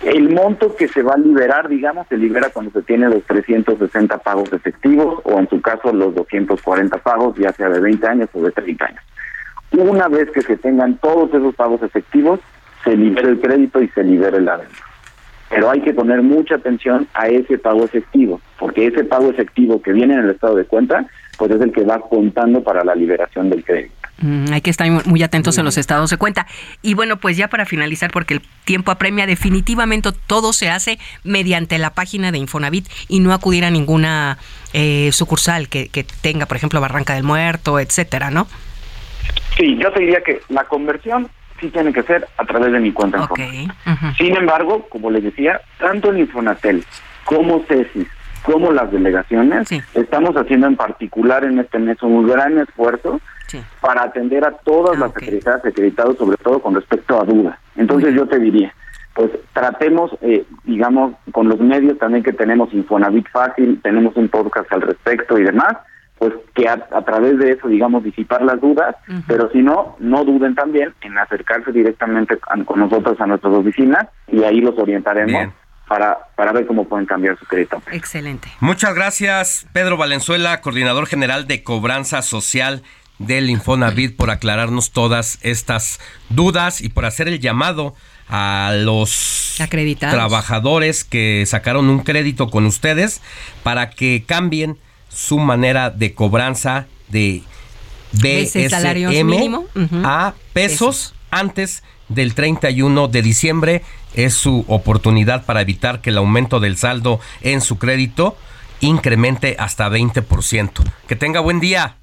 El 0.02 0.34
monto 0.34 0.76
que 0.76 0.86
se 0.86 1.02
va 1.02 1.14
a 1.14 1.18
liberar, 1.18 1.68
digamos, 1.68 2.06
se 2.08 2.18
libera 2.18 2.50
cuando 2.50 2.70
se 2.72 2.82
tiene 2.82 3.08
los 3.08 3.22
360 3.24 4.18
pagos 4.18 4.52
efectivos 4.52 5.20
o 5.24 5.38
en 5.38 5.48
su 5.48 5.62
caso 5.62 5.92
los 5.92 6.14
240 6.14 6.98
pagos, 6.98 7.36
ya 7.38 7.52
sea 7.52 7.70
de 7.70 7.80
20 7.80 8.06
años 8.06 8.28
o 8.34 8.42
de 8.42 8.50
30 8.50 8.84
años. 8.84 9.02
Una 9.72 10.08
vez 10.08 10.30
que 10.30 10.42
se 10.42 10.56
tengan 10.56 10.98
todos 10.98 11.32
esos 11.32 11.54
pagos 11.54 11.82
efectivos, 11.82 12.40
se 12.84 12.96
libera 12.96 13.28
el 13.28 13.40
crédito 13.40 13.80
y 13.80 13.88
se 13.88 14.04
libera 14.04 14.36
el 14.36 14.44
deuda. 14.44 14.64
Pero 15.48 15.70
hay 15.70 15.80
que 15.80 15.94
poner 15.94 16.22
mucha 16.22 16.56
atención 16.56 17.08
a 17.14 17.28
ese 17.28 17.58
pago 17.58 17.84
efectivo, 17.84 18.40
porque 18.58 18.86
ese 18.86 19.04
pago 19.04 19.30
efectivo 19.30 19.80
que 19.80 19.92
viene 19.92 20.14
en 20.14 20.20
el 20.20 20.30
estado 20.30 20.56
de 20.56 20.64
cuenta, 20.64 21.06
pues 21.36 21.50
es 21.50 21.60
el 21.60 21.72
que 21.72 21.84
va 21.84 22.00
contando 22.00 22.62
para 22.62 22.84
la 22.84 22.94
liberación 22.94 23.50
del 23.50 23.64
crédito. 23.64 23.94
Mm, 24.18 24.52
hay 24.52 24.60
que 24.60 24.70
estar 24.70 24.88
muy 25.06 25.22
atentos 25.22 25.58
en 25.58 25.64
los 25.64 25.76
estados 25.76 26.10
de 26.10 26.16
cuenta. 26.16 26.46
Y 26.82 26.94
bueno, 26.94 27.16
pues 27.16 27.36
ya 27.36 27.48
para 27.48 27.66
finalizar, 27.66 28.10
porque 28.10 28.34
el 28.34 28.42
tiempo 28.64 28.90
apremia, 28.90 29.26
definitivamente 29.26 30.10
todo 30.26 30.52
se 30.52 30.70
hace 30.70 30.98
mediante 31.24 31.78
la 31.78 31.90
página 31.90 32.30
de 32.30 32.38
Infonavit 32.38 32.86
y 33.08 33.20
no 33.20 33.32
acudir 33.32 33.64
a 33.64 33.70
ninguna 33.70 34.38
eh, 34.72 35.10
sucursal 35.12 35.68
que, 35.68 35.88
que 35.88 36.04
tenga, 36.04 36.46
por 36.46 36.56
ejemplo, 36.56 36.80
Barranca 36.80 37.14
del 37.14 37.24
Muerto, 37.24 37.78
etcétera, 37.80 38.30
¿no? 38.30 38.46
Sí, 39.56 39.76
yo 39.78 39.92
te 39.92 40.00
diría 40.00 40.20
que 40.22 40.40
la 40.48 40.64
conversión 40.64 41.28
sí 41.60 41.68
tiene 41.68 41.92
que 41.92 42.02
ser 42.02 42.26
a 42.36 42.44
través 42.44 42.72
de 42.72 42.80
mi 42.80 42.92
cuenta 42.92 43.18
en 43.18 43.22
okay. 43.24 43.68
Sin 44.16 44.36
embargo, 44.36 44.86
como 44.88 45.10
les 45.10 45.22
decía, 45.22 45.60
tanto 45.78 46.10
en 46.10 46.20
Infonatel 46.20 46.84
como 47.24 47.62
CESIS, 47.64 48.08
como 48.44 48.70
las 48.72 48.90
delegaciones, 48.92 49.68
estamos 49.94 50.36
haciendo 50.36 50.66
en 50.66 50.76
particular 50.76 51.44
en 51.44 51.58
este 51.58 51.78
mes 51.78 52.00
un 52.02 52.26
gran 52.28 52.58
esfuerzo 52.58 53.20
para 53.80 54.02
atender 54.04 54.44
a 54.44 54.52
todas 54.52 54.98
las 54.98 55.10
acreditadas 55.24 55.62
y 55.64 55.68
acreditados, 55.68 56.16
sobre 56.18 56.36
todo 56.38 56.60
con 56.60 56.74
respecto 56.74 57.20
a 57.20 57.24
dudas. 57.24 57.58
Entonces 57.76 58.14
yo 58.14 58.26
te 58.26 58.38
diría, 58.38 58.72
pues 59.14 59.30
tratemos, 59.52 60.10
eh, 60.22 60.44
digamos, 60.64 61.14
con 61.32 61.48
los 61.48 61.60
medios 61.60 61.98
también 61.98 62.22
que 62.24 62.32
tenemos 62.32 62.72
Infonavit 62.74 63.28
Fácil, 63.30 63.80
tenemos 63.82 64.16
un 64.16 64.28
podcast 64.28 64.72
al 64.72 64.82
respecto 64.82 65.38
y 65.38 65.44
demás, 65.44 65.76
pues 66.18 66.32
que 66.54 66.68
a, 66.68 66.74
a 66.92 67.02
través 67.02 67.38
de 67.38 67.50
eso, 67.52 67.68
digamos, 67.68 68.02
disipar 68.04 68.42
las 68.42 68.60
dudas, 68.60 68.94
pero 69.28 69.50
si 69.50 69.62
no, 69.62 69.96
no 69.98 70.24
duden 70.24 70.54
también 70.54 70.92
en 71.02 71.16
acercarse 71.18 71.70
directamente 71.72 72.38
a- 72.48 72.64
con 72.64 72.80
nosotros 72.80 73.20
a 73.20 73.26
nuestras 73.26 73.52
oficinas 73.54 74.06
y 74.28 74.42
ahí 74.44 74.60
los 74.60 74.76
orientaremos 74.78 75.32
para, 75.88 76.18
para 76.36 76.52
ver 76.52 76.66
cómo 76.66 76.88
pueden 76.88 77.06
cambiar 77.06 77.38
su 77.38 77.44
crédito. 77.44 77.82
Excelente. 77.92 78.48
Muchas 78.60 78.94
gracias, 78.94 79.66
Pedro 79.72 79.96
Valenzuela, 79.96 80.60
coordinador 80.60 81.06
general 81.06 81.46
de 81.46 81.62
cobranza 81.62 82.22
social 82.22 82.82
del 83.18 83.48
Infonavit, 83.48 84.16
por 84.16 84.30
aclararnos 84.30 84.90
todas 84.90 85.38
estas 85.42 86.00
dudas 86.30 86.80
y 86.80 86.88
por 86.88 87.04
hacer 87.04 87.28
el 87.28 87.38
llamado 87.38 87.94
a 88.28 88.72
los 88.76 89.60
Acreditados. 89.60 90.14
trabajadores 90.14 91.04
que 91.04 91.44
sacaron 91.46 91.90
un 91.90 92.00
crédito 92.00 92.48
con 92.48 92.66
ustedes 92.66 93.20
para 93.62 93.90
que 93.90 94.24
cambien 94.26 94.78
su 95.08 95.38
manera 95.38 95.90
de 95.90 96.14
cobranza 96.14 96.86
de 97.08 97.42
Ese 98.22 98.68
salario 98.68 99.10
BSM 99.10 99.26
mínimo, 99.26 99.66
a 100.02 100.34
pesos 100.52 101.14
antes 101.30 101.84
del 102.08 102.34
31 102.34 103.08
de 103.08 103.22
diciembre. 103.22 103.82
Es 104.14 104.34
su 104.34 104.64
oportunidad 104.68 105.44
para 105.44 105.60
evitar 105.60 106.00
que 106.00 106.10
el 106.10 106.18
aumento 106.18 106.60
del 106.60 106.76
saldo 106.76 107.20
en 107.42 107.60
su 107.60 107.78
crédito 107.78 108.36
incremente 108.80 109.56
hasta 109.58 109.88
20%. 109.88 110.70
Que 111.06 111.16
tenga 111.16 111.40
buen 111.40 111.60
día. 111.60 111.96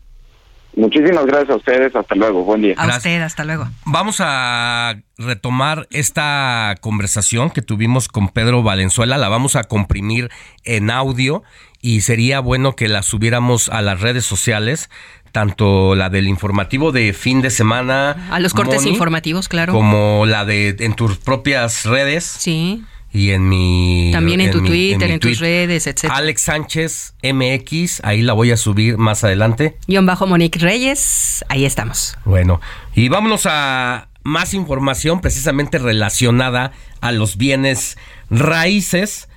Muchísimas 0.76 1.26
gracias 1.26 1.50
a 1.50 1.56
ustedes, 1.58 1.96
hasta 1.96 2.16
luego, 2.16 2.46
buen 2.46 2.62
día. 2.62 2.76
A 2.78 2.88
usted, 2.88 3.22
hasta 3.22 3.44
luego. 3.44 3.68
Vamos 3.86 4.18
a 4.20 4.96
retomar 5.18 5.88
esta 5.92 6.76
conversación 6.80 7.50
que 7.50 7.62
tuvimos 7.62 8.08
con 8.08 8.30
Pedro 8.30 8.64
Valenzuela, 8.64 9.18
la 9.18 9.28
vamos 9.28 9.58
a 9.58 9.66
comprimir 9.66 10.30
en 10.64 10.90
audio 10.90 11.44
y 11.82 12.02
sería 12.02 12.40
bueno 12.40 12.76
que 12.76 12.88
la 12.88 13.04
subiéramos 13.04 13.68
a 13.68 13.82
las 13.82 14.00
redes 14.00 14.24
sociales 14.24 14.90
tanto 15.32 15.96
la 15.96 16.10
del 16.10 16.28
informativo 16.28 16.92
de 16.92 17.14
fin 17.14 17.42
de 17.42 17.50
semana. 17.50 18.28
A 18.32 18.40
los 18.40 18.54
cortes 18.54 18.86
informativos, 18.86 19.48
claro. 19.48 19.74
Como 19.74 20.26
la 20.26 20.46
de 20.46 20.76
en 20.80 20.94
tus 20.94 21.18
propias 21.18 21.86
redes. 21.86 22.24
Sí. 22.24 22.84
Y 23.14 23.32
en 23.32 23.50
mi. 23.50 24.10
También 24.14 24.40
en, 24.40 24.52
tu 24.52 24.62
mi- 24.62 24.70
Twitter, 24.70 25.12
en, 25.12 25.20
tus 25.20 25.40
redes, 25.40 25.86
etcétera. 25.86 26.16
Alex 26.16 26.44
Sánchez 26.44 27.14
MX, 27.22 28.02
ahí 28.04 28.22
la 28.22 28.32
voy 28.34 28.52
a 28.52 28.58
subir 28.58 28.98
más 28.98 29.24
adelante. 29.26 29.76
Guión 29.88 30.06
bajo 30.06 30.28
Monique 30.28 30.60
Reyes, 30.60 31.44
ahí 31.50 31.66
estamos. 31.66 32.18
Bueno, 32.24 32.62
y 32.96 33.10
vámonos 33.10 33.46
a 33.50 34.08
más 34.24 34.54
información 34.54 35.20
precisamente 35.20 35.78
relacionada 35.78 36.72
a 37.02 37.12
los 37.12 37.36
bienes 37.36 37.98
raíces 38.30 39.28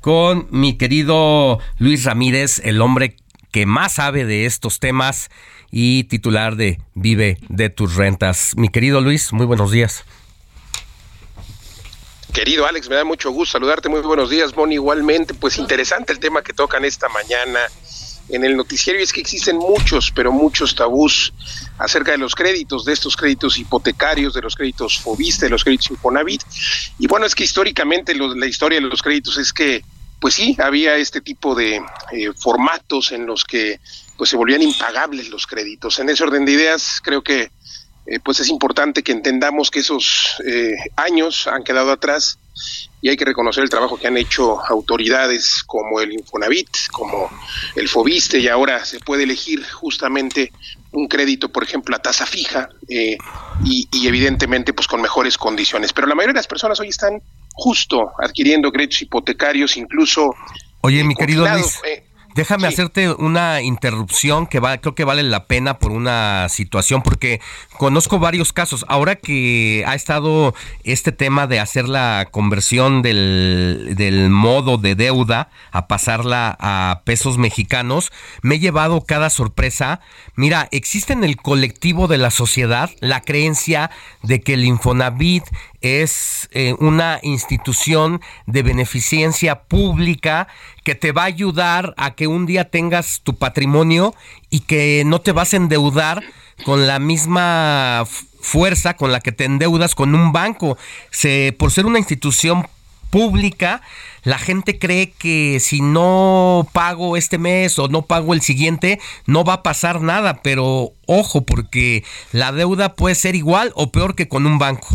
con 0.00 0.46
mi 0.50 0.74
querido 0.74 1.58
Luis 1.78 2.04
Ramírez, 2.04 2.60
el 2.64 2.80
hombre 2.80 3.16
que 3.56 3.64
más 3.64 3.94
sabe 3.94 4.26
de 4.26 4.44
estos 4.44 4.80
temas 4.80 5.30
y 5.70 6.04
titular 6.04 6.56
de 6.56 6.78
Vive 6.92 7.38
de 7.48 7.70
tus 7.70 7.94
rentas. 7.94 8.52
Mi 8.54 8.68
querido 8.68 9.00
Luis, 9.00 9.32
muy 9.32 9.46
buenos 9.46 9.70
días. 9.70 10.04
Querido 12.34 12.66
Alex, 12.66 12.90
me 12.90 12.96
da 12.96 13.04
mucho 13.04 13.30
gusto 13.30 13.52
saludarte. 13.52 13.88
Muy 13.88 14.02
buenos 14.02 14.28
días, 14.28 14.54
Moni. 14.54 14.74
Igualmente, 14.74 15.32
pues 15.32 15.56
interesante 15.56 16.12
el 16.12 16.18
tema 16.18 16.42
que 16.42 16.52
tocan 16.52 16.84
esta 16.84 17.08
mañana 17.08 17.60
en 18.28 18.44
el 18.44 18.58
noticiero 18.58 19.00
y 19.00 19.02
es 19.04 19.10
que 19.10 19.22
existen 19.22 19.56
muchos, 19.56 20.12
pero 20.14 20.32
muchos 20.32 20.74
tabús 20.74 21.32
acerca 21.78 22.12
de 22.12 22.18
los 22.18 22.34
créditos, 22.34 22.84
de 22.84 22.92
estos 22.92 23.16
créditos 23.16 23.58
hipotecarios, 23.58 24.34
de 24.34 24.42
los 24.42 24.54
créditos 24.54 25.00
Fobiste, 25.00 25.46
de 25.46 25.50
los 25.50 25.64
créditos 25.64 25.92
Infonavit. 25.92 26.42
Y 26.98 27.06
bueno, 27.06 27.24
es 27.24 27.34
que 27.34 27.44
históricamente 27.44 28.14
la 28.14 28.46
historia 28.46 28.82
de 28.82 28.86
los 28.86 29.00
créditos 29.00 29.38
es 29.38 29.50
que, 29.50 29.82
pues 30.20 30.34
sí, 30.34 30.56
había 30.58 30.96
este 30.96 31.20
tipo 31.20 31.54
de 31.54 31.76
eh, 32.12 32.32
formatos 32.38 33.12
en 33.12 33.26
los 33.26 33.44
que 33.44 33.80
pues 34.16 34.30
se 34.30 34.36
volvían 34.36 34.62
impagables 34.62 35.28
los 35.28 35.46
créditos. 35.46 35.98
En 35.98 36.08
ese 36.08 36.24
orden 36.24 36.44
de 36.44 36.52
ideas, 36.52 37.00
creo 37.02 37.22
que 37.22 37.50
eh, 38.06 38.20
pues 38.20 38.38
es 38.38 38.48
importante 38.48 39.02
que 39.02 39.12
entendamos 39.12 39.70
que 39.70 39.80
esos 39.80 40.40
eh, 40.46 40.74
años 40.96 41.48
han 41.48 41.64
quedado 41.64 41.90
atrás 41.90 42.38
y 43.02 43.08
hay 43.08 43.16
que 43.16 43.24
reconocer 43.24 43.64
el 43.64 43.70
trabajo 43.70 43.98
que 43.98 44.06
han 44.06 44.16
hecho 44.16 44.64
autoridades 44.64 45.64
como 45.66 46.00
el 46.00 46.12
Infonavit, 46.12 46.68
como 46.92 47.28
el 47.74 47.88
Fobiste 47.88 48.38
y 48.38 48.48
ahora 48.48 48.84
se 48.84 49.00
puede 49.00 49.24
elegir 49.24 49.64
justamente 49.68 50.52
un 50.92 51.08
crédito, 51.08 51.50
por 51.50 51.64
ejemplo, 51.64 51.96
a 51.96 51.98
tasa 51.98 52.26
fija 52.26 52.68
eh, 52.88 53.18
y, 53.64 53.88
y 53.92 54.06
evidentemente 54.06 54.72
pues 54.72 54.86
con 54.86 55.02
mejores 55.02 55.36
condiciones. 55.36 55.92
Pero 55.92 56.06
la 56.06 56.14
mayoría 56.14 56.32
de 56.32 56.38
las 56.38 56.46
personas 56.46 56.78
hoy 56.80 56.88
están 56.88 57.20
justo 57.56 58.12
adquiriendo 58.22 58.70
créditos 58.70 59.02
hipotecarios, 59.02 59.76
incluso 59.76 60.34
Oye, 60.82 61.02
mi 61.02 61.16
querido 61.16 61.42
confinados, 61.42 61.80
Luis. 61.82 61.94
eh, 61.98 62.02
Déjame 62.36 62.68
hacerte 62.68 63.10
una 63.10 63.62
interrupción 63.62 64.46
que 64.46 64.60
va, 64.60 64.76
creo 64.76 64.94
que 64.94 65.04
vale 65.04 65.22
la 65.22 65.46
pena 65.46 65.78
por 65.78 65.90
una 65.90 66.50
situación, 66.50 67.00
porque 67.00 67.40
conozco 67.78 68.18
varios 68.18 68.52
casos. 68.52 68.84
Ahora 68.88 69.16
que 69.16 69.84
ha 69.86 69.94
estado 69.94 70.54
este 70.84 71.12
tema 71.12 71.46
de 71.46 71.60
hacer 71.60 71.88
la 71.88 72.28
conversión 72.30 73.00
del, 73.00 73.94
del 73.96 74.28
modo 74.28 74.76
de 74.76 74.94
deuda 74.94 75.48
a 75.72 75.88
pasarla 75.88 76.54
a 76.60 77.00
pesos 77.06 77.38
mexicanos, 77.38 78.12
me 78.42 78.56
he 78.56 78.58
llevado 78.58 79.00
cada 79.00 79.30
sorpresa. 79.30 80.00
Mira, 80.34 80.68
existe 80.72 81.14
en 81.14 81.24
el 81.24 81.38
colectivo 81.38 82.06
de 82.06 82.18
la 82.18 82.30
sociedad 82.30 82.90
la 83.00 83.22
creencia 83.22 83.90
de 84.22 84.42
que 84.42 84.52
el 84.52 84.66
Infonavit 84.66 85.44
es 85.80 86.48
eh, 86.52 86.74
una 86.78 87.18
institución 87.22 88.20
de 88.46 88.62
beneficencia 88.62 89.62
pública 89.62 90.48
que 90.84 90.94
te 90.94 91.12
va 91.12 91.22
a 91.22 91.26
ayudar 91.26 91.94
a 91.96 92.14
que 92.14 92.26
un 92.26 92.46
día 92.46 92.70
tengas 92.70 93.20
tu 93.22 93.36
patrimonio 93.36 94.14
y 94.50 94.60
que 94.60 95.02
no 95.06 95.20
te 95.20 95.32
vas 95.32 95.52
a 95.52 95.56
endeudar 95.58 96.22
con 96.64 96.86
la 96.86 96.98
misma 96.98 98.04
fuerza 98.40 98.94
con 98.96 99.12
la 99.12 99.20
que 99.20 99.32
te 99.32 99.44
endeudas 99.44 99.94
con 99.94 100.14
un 100.14 100.32
banco. 100.32 100.78
Por 101.58 101.72
ser 101.72 101.86
una 101.86 101.98
institución 101.98 102.66
pública, 103.10 103.82
la 104.22 104.38
gente 104.38 104.78
cree 104.78 105.10
que 105.10 105.58
si 105.60 105.80
no 105.80 106.68
pago 106.72 107.16
este 107.16 107.38
mes 107.38 107.78
o 107.78 107.88
no 107.88 108.02
pago 108.02 108.34
el 108.34 108.42
siguiente, 108.42 109.00
no 109.26 109.44
va 109.44 109.54
a 109.54 109.62
pasar 109.62 110.00
nada, 110.00 110.42
pero 110.42 110.92
ojo, 111.06 111.42
porque 111.42 112.04
la 112.32 112.52
deuda 112.52 112.94
puede 112.94 113.14
ser 113.14 113.34
igual 113.34 113.72
o 113.74 113.90
peor 113.90 114.14
que 114.14 114.28
con 114.28 114.46
un 114.46 114.58
banco. 114.58 114.88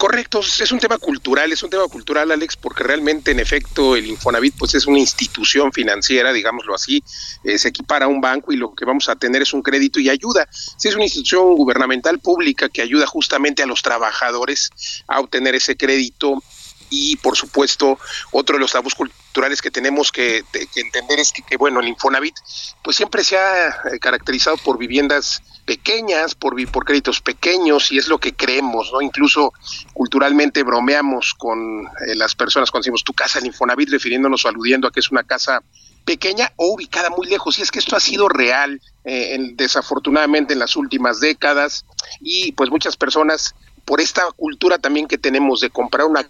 Correcto, 0.00 0.40
es 0.40 0.72
un 0.72 0.78
tema 0.78 0.96
cultural, 0.96 1.52
es 1.52 1.62
un 1.62 1.68
tema 1.68 1.86
cultural, 1.86 2.30
Alex, 2.30 2.56
porque 2.56 2.82
realmente, 2.82 3.32
en 3.32 3.38
efecto, 3.38 3.94
el 3.94 4.06
Infonavit 4.06 4.54
pues 4.58 4.74
es 4.74 4.86
una 4.86 4.98
institución 4.98 5.74
financiera, 5.74 6.32
digámoslo 6.32 6.74
así, 6.74 7.04
eh, 7.44 7.58
se 7.58 7.68
equipara 7.68 8.06
a 8.06 8.08
un 8.08 8.18
banco 8.18 8.50
y 8.50 8.56
lo 8.56 8.74
que 8.74 8.86
vamos 8.86 9.10
a 9.10 9.16
tener 9.16 9.42
es 9.42 9.52
un 9.52 9.60
crédito 9.60 10.00
y 10.00 10.08
ayuda. 10.08 10.48
Si 10.50 10.88
es 10.88 10.94
una 10.94 11.04
institución 11.04 11.54
gubernamental 11.54 12.18
pública 12.18 12.70
que 12.70 12.80
ayuda 12.80 13.06
justamente 13.06 13.62
a 13.62 13.66
los 13.66 13.82
trabajadores 13.82 14.70
a 15.06 15.20
obtener 15.20 15.54
ese 15.54 15.76
crédito 15.76 16.42
y, 16.90 17.16
por 17.16 17.36
supuesto, 17.36 17.98
otro 18.32 18.56
de 18.56 18.60
los 18.60 18.72
tabús 18.72 18.94
culturales 18.94 19.62
que 19.62 19.70
tenemos 19.70 20.10
que, 20.12 20.44
de- 20.52 20.66
que 20.66 20.80
entender 20.80 21.20
es 21.20 21.32
que, 21.32 21.56
bueno, 21.56 21.80
el 21.80 21.88
Infonavit 21.88 22.34
pues 22.82 22.96
siempre 22.96 23.22
se 23.24 23.38
ha 23.38 23.68
eh, 23.68 23.98
caracterizado 24.00 24.58
por 24.58 24.76
viviendas 24.76 25.40
pequeñas, 25.64 26.34
por, 26.34 26.56
por 26.70 26.84
créditos 26.84 27.20
pequeños 27.20 27.92
y 27.92 27.98
es 27.98 28.08
lo 28.08 28.18
que 28.18 28.34
creemos, 28.34 28.90
¿no? 28.92 29.00
Incluso 29.00 29.52
culturalmente 29.94 30.64
bromeamos 30.64 31.34
con 31.38 31.84
eh, 32.08 32.14
las 32.16 32.34
personas 32.34 32.70
cuando 32.70 32.82
decimos 32.84 33.04
tu 33.04 33.12
casa 33.14 33.38
el 33.38 33.46
Infonavit, 33.46 33.88
refiriéndonos 33.90 34.44
o 34.44 34.48
aludiendo 34.48 34.88
a 34.88 34.90
que 34.90 34.98
es 35.00 35.10
una 35.12 35.22
casa 35.22 35.62
pequeña 36.04 36.52
o 36.56 36.74
ubicada 36.74 37.10
muy 37.10 37.28
lejos. 37.28 37.58
Y 37.58 37.62
es 37.62 37.70
que 37.70 37.78
esto 37.78 37.94
ha 37.94 38.00
sido 38.00 38.28
real, 38.28 38.80
eh, 39.04 39.34
en- 39.34 39.56
desafortunadamente, 39.56 40.54
en 40.54 40.58
las 40.58 40.74
últimas 40.74 41.20
décadas. 41.20 41.84
Y 42.20 42.50
pues 42.52 42.68
muchas 42.70 42.96
personas, 42.96 43.54
por 43.84 44.00
esta 44.00 44.22
cultura 44.32 44.78
también 44.78 45.06
que 45.06 45.18
tenemos 45.18 45.60
de 45.60 45.70
comprar 45.70 46.06
una 46.08 46.28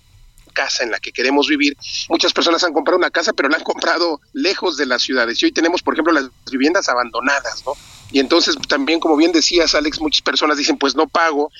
casa 0.50 0.84
en 0.84 0.90
la 0.90 0.98
que 0.98 1.12
queremos 1.12 1.48
vivir. 1.48 1.76
Muchas 2.08 2.32
personas 2.32 2.62
han 2.64 2.72
comprado 2.72 2.98
una 2.98 3.10
casa, 3.10 3.32
pero 3.32 3.48
la 3.48 3.56
han 3.56 3.62
comprado 3.62 4.20
lejos 4.32 4.76
de 4.76 4.86
las 4.86 5.02
ciudades. 5.02 5.40
Y 5.42 5.46
hoy 5.46 5.52
tenemos, 5.52 5.82
por 5.82 5.94
ejemplo, 5.94 6.12
las 6.12 6.30
viviendas 6.50 6.88
abandonadas, 6.88 7.62
¿no? 7.66 7.72
Y 8.12 8.18
entonces 8.18 8.56
también, 8.68 9.00
como 9.00 9.16
bien 9.16 9.32
decías, 9.32 9.74
Alex, 9.74 10.00
muchas 10.00 10.22
personas 10.22 10.56
dicen, 10.56 10.76
pues 10.76 10.94
no 10.94 11.06
pago 11.06 11.50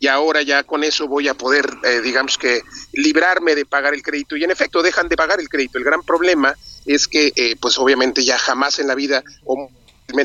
y 0.00 0.08
ahora 0.08 0.42
ya 0.42 0.64
con 0.64 0.84
eso 0.84 1.08
voy 1.08 1.28
a 1.28 1.34
poder, 1.34 1.66
eh, 1.84 2.00
digamos 2.02 2.36
que, 2.36 2.62
librarme 2.92 3.54
de 3.54 3.64
pagar 3.64 3.94
el 3.94 4.02
crédito. 4.02 4.36
Y 4.36 4.44
en 4.44 4.50
efecto, 4.50 4.82
dejan 4.82 5.08
de 5.08 5.16
pagar 5.16 5.40
el 5.40 5.48
crédito. 5.48 5.78
El 5.78 5.84
gran 5.84 6.02
problema 6.02 6.54
es 6.84 7.08
que, 7.08 7.32
eh, 7.36 7.56
pues 7.60 7.78
obviamente 7.78 8.24
ya 8.24 8.38
jamás 8.38 8.78
en 8.78 8.88
la 8.88 8.94
vida 8.94 9.22
o 9.44 9.70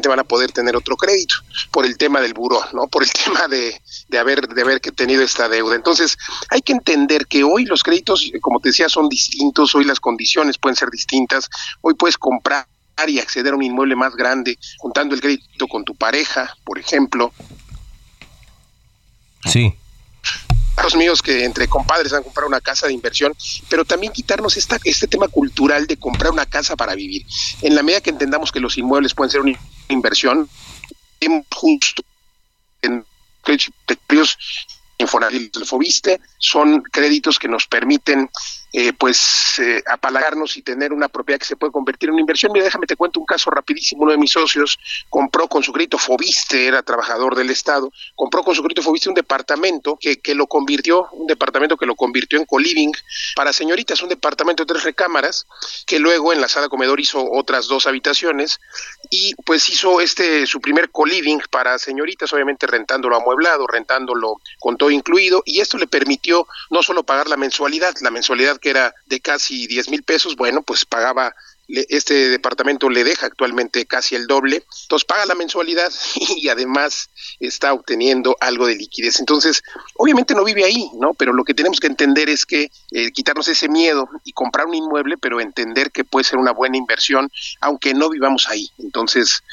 van 0.08 0.20
a 0.20 0.24
poder 0.24 0.52
tener 0.52 0.76
otro 0.76 0.96
crédito 0.96 1.36
por 1.72 1.86
el 1.86 1.98
tema 1.98 2.22
del 2.22 2.34
buró, 2.34 2.62
¿no? 2.74 2.88
Por 2.88 3.04
el 3.04 3.12
tema 3.26 3.48
de, 3.48 3.82
de 4.08 4.20
haber 4.20 4.48
de 4.48 4.62
haber 4.62 4.80
tenido 4.80 5.24
esta 5.24 5.50
deuda. 5.50 5.76
Entonces, 5.76 6.18
hay 6.50 6.62
que 6.62 6.74
entender 6.74 7.28
que 7.28 7.44
hoy 7.44 7.66
los 7.66 7.84
créditos, 7.84 8.32
como 8.42 8.60
te 8.60 8.70
decía, 8.70 8.90
son 8.90 9.10
distintos, 9.10 9.74
hoy 9.76 9.86
las 9.86 10.00
condiciones 10.00 10.58
pueden 10.58 10.76
ser 10.76 10.90
distintas, 10.90 11.50
hoy 11.82 11.94
puedes 11.94 12.18
comprar 12.18 12.68
y 13.08 13.20
acceder 13.20 13.54
a 13.54 13.56
un 13.56 13.64
inmueble 13.64 13.96
más 13.96 14.14
grande 14.14 14.58
juntando 14.78 15.16
el 15.16 15.22
crédito 15.22 15.68
con 15.68 15.86
tu 15.86 15.96
pareja, 15.96 16.54
por 16.66 16.78
ejemplo, 16.78 17.32
Sí. 19.46 19.74
Los 20.84 20.96
míos 20.96 21.22
que 21.22 21.44
entre 21.44 21.68
compadres 21.68 22.14
han 22.14 22.24
comprado 22.24 22.48
una 22.48 22.62
casa 22.62 22.88
de 22.88 22.94
inversión, 22.94 23.34
pero 23.70 23.86
también 23.86 24.14
quitarnos 24.14 24.58
esta, 24.58 24.78
este 24.84 25.08
tema 25.08 25.28
cultural 25.28 25.88
de 25.88 25.98
comprar 25.98 26.32
una 26.32 26.46
casa 26.46 26.76
para 26.76 26.96
vivir. 26.96 27.26
En 27.62 27.76
la 27.76 27.84
medida 27.84 28.02
que 28.02 28.10
entendamos 28.10 28.52
que 28.52 28.60
los 28.60 28.78
inmuebles 28.78 29.14
pueden 29.14 29.32
ser 29.32 29.42
una 29.42 29.60
inversión, 29.90 30.50
es 31.20 31.30
justo 31.54 32.04
en 32.82 33.06
créditos 33.44 34.38
Infonavit, 35.00 35.64
Fobiste, 35.66 36.20
son 36.38 36.82
créditos 36.82 37.40
que 37.40 37.48
nos 37.48 37.68
permiten 37.68 38.30
eh, 38.72 38.94
pues 38.94 39.60
eh, 39.60 39.82
apalagarnos 39.88 40.56
y 40.58 40.62
tener 40.62 40.94
una 40.94 41.10
propiedad 41.10 41.40
que 41.40 41.46
se 41.46 41.56
puede 41.56 41.72
convertir 41.72 42.10
en 42.10 42.14
una 42.14 42.22
inversión. 42.22 42.52
Mira, 42.52 42.66
déjame 42.66 42.86
te 42.86 42.96
cuento 42.96 43.20
un 43.20 43.26
caso 43.26 43.50
rapidísimo. 43.50 44.04
Uno 44.04 44.12
de 44.12 44.18
mis 44.18 44.32
socios 44.32 44.80
compró 45.10 45.48
con 45.48 45.64
su 45.64 45.74
crédito 45.74 45.98
Fobiste, 45.98 46.68
era 46.68 46.84
trabajador 46.84 47.36
del 47.36 47.50
Estado, 47.50 47.92
compró 48.16 48.44
con 48.44 48.54
su 48.54 48.62
crédito 48.62 48.82
Fobiste 48.82 49.10
un 49.10 49.16
departamento 49.16 49.98
que, 50.00 50.20
que 50.20 50.36
lo 50.36 50.48
convirtió, 50.48 51.08
un 51.14 51.28
departamento 51.28 51.78
que 51.78 51.86
lo 51.86 51.96
convirtió 51.96 52.38
en 52.40 52.46
co-living 52.46 52.92
para 53.36 53.54
señoritas, 53.54 54.02
un 54.02 54.10
departamento 54.10 54.64
de 54.64 54.68
tres 54.68 54.84
recámaras, 54.84 55.48
que 55.86 56.00
luego 56.00 56.32
en 56.32 56.42
la 56.42 56.48
sala 56.48 56.70
comedor 56.70 57.00
hizo 57.00 57.26
otras 57.32 57.68
dos 57.68 57.88
habitaciones 57.88 58.60
y 59.10 59.34
pues 59.46 59.70
hizo 59.70 60.00
este 60.02 60.46
su 60.46 60.62
primer 60.62 60.92
co-living 60.92 61.40
para 61.50 61.80
señoritas, 61.80 62.32
obviamente 62.34 62.68
rentándolo 62.68 63.16
amueblado, 63.16 63.66
rentándolo 63.66 64.40
con 64.60 64.78
todo 64.78 64.92
incluido 64.92 65.42
y 65.46 65.60
esto 65.60 65.78
le 65.78 65.88
permitió 65.88 66.48
no 66.70 66.84
solo 66.84 67.04
pagar 67.04 67.28
la 67.28 67.38
mensualidad, 67.38 67.96
la 68.02 68.12
mensualidad 68.12 68.59
que 68.60 68.70
era 68.70 68.94
de 69.08 69.20
casi 69.20 69.68
10 69.68 69.90
mil 69.90 70.04
pesos, 70.04 70.36
bueno, 70.36 70.62
pues 70.62 70.86
pagaba 70.86 71.34
este 71.70 72.30
departamento 72.30 72.90
le 72.90 73.04
deja 73.04 73.28
actualmente 73.28 73.86
casi 73.86 74.16
el 74.16 74.26
doble, 74.26 74.64
entonces 74.84 75.06
paga 75.06 75.26
la 75.26 75.36
mensualidad 75.36 75.92
y 76.16 76.50
además 76.50 77.10
está 77.40 77.74
obteniendo 77.74 78.36
algo 78.40 78.66
de 78.68 78.76
liquidez. 78.76 79.20
Entonces, 79.20 79.62
obviamente 79.96 80.34
no 80.34 80.44
vive 80.44 80.66
ahí, 80.66 80.90
¿no? 81.00 81.14
Pero 81.14 81.34
lo 81.34 81.44
que 81.44 81.54
tenemos 81.54 81.80
que 81.80 81.88
entender 81.88 82.30
es 82.30 82.46
que 82.46 82.72
eh, 82.92 83.12
quitarnos 83.12 83.48
ese 83.48 83.70
miedo 83.70 84.10
y 84.24 84.34
comprar 84.34 84.66
un 84.66 84.76
inmueble, 84.76 85.18
pero 85.18 85.40
entender 85.40 85.92
que 85.92 86.04
puede 86.04 86.24
ser 86.24 86.40
una 86.40 86.52
buena 86.52 86.78
inversión, 86.78 87.30
aunque 87.62 87.94
no 87.94 88.10
vivamos 88.10 88.48
ahí. 88.50 88.70
Entonces, 88.80 89.44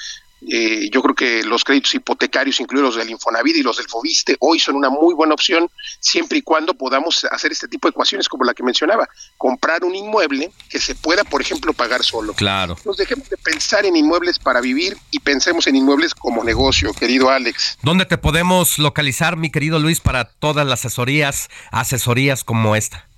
Eh, 0.42 0.90
yo 0.90 1.02
creo 1.02 1.14
que 1.14 1.42
los 1.44 1.64
créditos 1.64 1.94
hipotecarios, 1.94 2.60
incluidos 2.60 2.94
los 2.94 3.04
del 3.04 3.10
Infonavit 3.10 3.56
y 3.56 3.62
los 3.62 3.78
del 3.78 3.88
Fobiste, 3.88 4.36
hoy 4.40 4.58
son 4.58 4.76
una 4.76 4.90
muy 4.90 5.14
buena 5.14 5.34
opción 5.34 5.70
siempre 6.00 6.38
y 6.38 6.42
cuando 6.42 6.74
podamos 6.74 7.24
hacer 7.30 7.52
este 7.52 7.68
tipo 7.68 7.88
de 7.88 7.90
ecuaciones 7.90 8.28
como 8.28 8.44
la 8.44 8.54
que 8.54 8.62
mencionaba, 8.62 9.08
comprar 9.38 9.84
un 9.84 9.94
inmueble 9.94 10.52
que 10.68 10.78
se 10.78 10.94
pueda, 10.94 11.24
por 11.24 11.40
ejemplo, 11.40 11.72
pagar 11.72 12.02
solo. 12.04 12.34
Claro. 12.34 12.76
Nos 12.84 12.96
dejemos 12.96 13.28
de 13.30 13.36
pensar 13.38 13.86
en 13.86 13.96
inmuebles 13.96 14.38
para 14.38 14.60
vivir 14.60 14.96
y 15.10 15.20
pensemos 15.20 15.66
en 15.66 15.76
inmuebles 15.76 16.14
como 16.14 16.44
negocio, 16.44 16.92
querido 16.92 17.30
Alex. 17.30 17.78
¿Dónde 17.82 18.04
te 18.04 18.18
podemos 18.18 18.78
localizar, 18.78 19.36
mi 19.36 19.50
querido 19.50 19.78
Luis, 19.78 20.00
para 20.00 20.24
todas 20.24 20.66
las 20.66 20.80
asesorías, 20.80 21.48
asesorías 21.72 22.44
como 22.44 22.76
esta? 22.76 23.08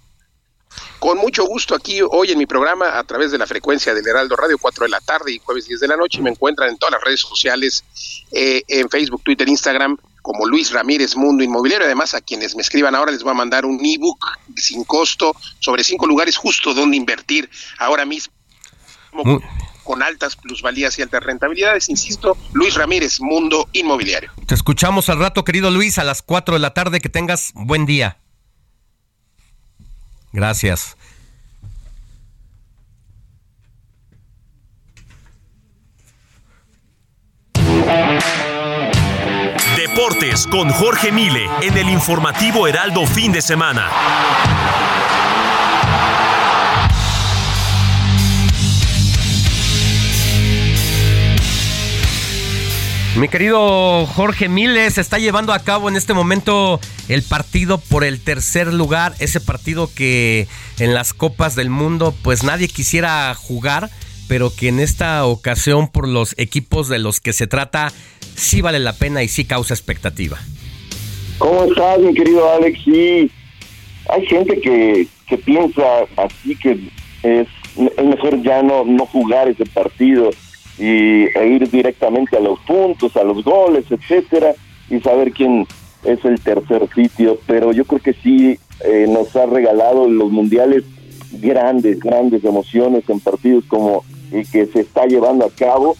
Con 0.99 1.19
mucho 1.19 1.45
gusto 1.45 1.75
aquí 1.75 2.01
hoy 2.03 2.33
en 2.33 2.39
mi 2.39 2.47
programa 2.47 2.99
a 2.99 3.05
través 3.05 3.31
de 3.31 3.39
la 3.39 3.47
frecuencia 3.47 3.95
del 3.95 4.07
Heraldo 4.07 4.37
Radio 4.37 4.59
4 4.59 4.85
de 4.85 4.91
la 4.91 5.01
tarde 5.01 5.33
y 5.33 5.39
jueves 5.39 5.67
10 5.67 5.81
de 5.81 5.89
la 5.89 5.97
noche. 5.97 6.21
Me 6.21 6.31
encuentran 6.31 6.71
en 6.71 6.79
todas 6.79 6.93
las 6.93 7.03
redes 7.03 7.21
sociales, 7.21 7.85
eh, 8.33 8.63
en 8.67 8.89
Facebook, 8.89 9.23
Twitter, 9.23 9.49
Instagram, 9.49 9.97
como 10.23 10.47
Luis 10.47 10.73
Ramírez 10.73 11.17
Mundo 11.17 11.45
Inmobiliario. 11.45 11.87
Además, 11.87 12.15
a 12.15 12.21
quienes 12.21 12.57
me 12.57 12.63
escriban 12.63 12.95
ahora 12.95 13.13
les 13.13 13.23
voy 13.23 13.31
a 13.31 13.35
mandar 13.35 13.65
un 13.65 13.81
ebook 13.85 14.19
sin 14.57 14.85
costo 14.85 15.35
sobre 15.61 15.85
cinco 15.85 16.07
lugares 16.07 16.37
justo 16.37 16.75
donde 16.75 16.97
invertir 16.97 17.49
ahora 17.79 18.05
mismo. 18.05 18.33
Con 19.85 20.03
altas 20.03 20.37
plusvalías 20.37 20.99
y 20.99 21.03
altas 21.03 21.23
rentabilidades, 21.23 21.89
insisto, 21.89 22.37
Luis 22.53 22.75
Ramírez, 22.75 23.21
Mundo 23.21 23.69
Inmobiliario. 23.73 24.31
Te 24.47 24.55
escuchamos 24.55 25.09
al 25.09 25.19
rato, 25.19 25.45
querido 25.45 25.71
Luis, 25.71 25.99
a 25.99 26.05
las 26.05 26.21
4 26.21 26.57
de 26.57 26.61
la 26.61 26.75
tarde. 26.75 27.01
Que 27.01 27.09
tengas 27.09 27.53
buen 27.55 27.87
día. 27.87 28.19
Gracias. 30.33 30.97
Deportes 39.77 40.47
con 40.47 40.71
Jorge 40.71 41.13
Mile 41.13 41.49
en 41.63 41.77
el 41.77 41.89
informativo 41.89 42.67
Heraldo 42.67 43.07
fin 43.07 43.33
de 43.33 43.43
semana. 43.43 43.89
Mi 53.17 53.29
querido 53.29 54.07
Jorge 54.07 54.49
Miles, 54.49 54.97
está 54.97 55.19
llevando 55.19 55.53
a 55.53 55.59
cabo 55.59 55.89
en 55.89 55.97
este 55.97 56.15
momento 56.15 56.79
el 57.09 57.23
partido 57.23 57.79
por 57.79 58.05
el 58.05 58.23
tercer 58.23 58.73
lugar, 58.73 59.15
ese 59.19 59.41
partido 59.41 59.91
que 59.93 60.47
en 60.79 60.95
las 60.95 61.15
Copas 61.15 61.57
del 61.57 61.69
Mundo 61.69 62.15
pues 62.23 62.45
nadie 62.45 62.69
quisiera 62.69 63.35
jugar, 63.35 63.91
pero 64.29 64.53
que 64.55 64.69
en 64.69 64.79
esta 64.79 65.25
ocasión 65.25 65.89
por 65.89 66.07
los 66.07 66.35
equipos 66.39 66.89
de 66.89 67.01
los 67.01 67.21
que 67.21 67.33
se 67.33 67.49
trata 67.49 67.93
sí 68.37 68.61
vale 68.61 68.79
la 68.79 68.93
pena 68.93 69.23
y 69.25 69.29
sí 69.29 69.45
causa 69.45 69.75
expectativa. 69.75 70.39
¿Cómo 71.39 71.65
estás, 71.65 71.99
mi 71.99 72.15
querido 72.15 72.53
Alex? 72.53 72.79
Sí, 72.85 73.31
hay 74.11 74.27
gente 74.27 74.61
que, 74.61 75.09
que 75.27 75.39
piensa 75.39 75.83
así 76.17 76.55
que 76.55 76.79
es, 77.25 77.49
es 77.77 78.05
mejor 78.05 78.41
ya 78.43 78.63
no, 78.63 78.85
no 78.85 79.07
jugar 79.07 79.49
ese 79.49 79.67
partido 79.67 80.31
y, 80.79 81.25
e 81.37 81.47
ir 81.47 81.71
directamente 81.71 82.37
a 82.37 82.41
los 82.41 82.59
puntos, 82.61 83.17
a 83.17 83.25
los 83.25 83.45
goles, 83.45 83.85
etcétera, 83.91 84.55
y 84.89 85.01
saber 85.01 85.33
quién 85.33 85.67
es 86.05 86.25
el 86.25 86.41
tercer 86.41 86.89
sitio. 86.95 87.39
Pero 87.47 87.73
yo 87.73 87.85
creo 87.85 88.01
que 88.01 88.15
sí 88.15 88.59
eh, 88.85 89.07
nos 89.09 89.35
ha 89.37 89.47
regalado 89.47 90.09
los 90.09 90.31
mundiales 90.31 90.85
grandes, 91.33 91.99
grandes 92.01 92.45
emociones 92.45 93.09
en 93.09 93.21
partidos 93.21 93.65
como 93.67 94.05
el 94.33 94.49
que 94.51 94.67
se 94.67 94.81
está 94.81 95.07
llevando 95.07 95.45
a 95.45 95.51
cabo. 95.51 95.97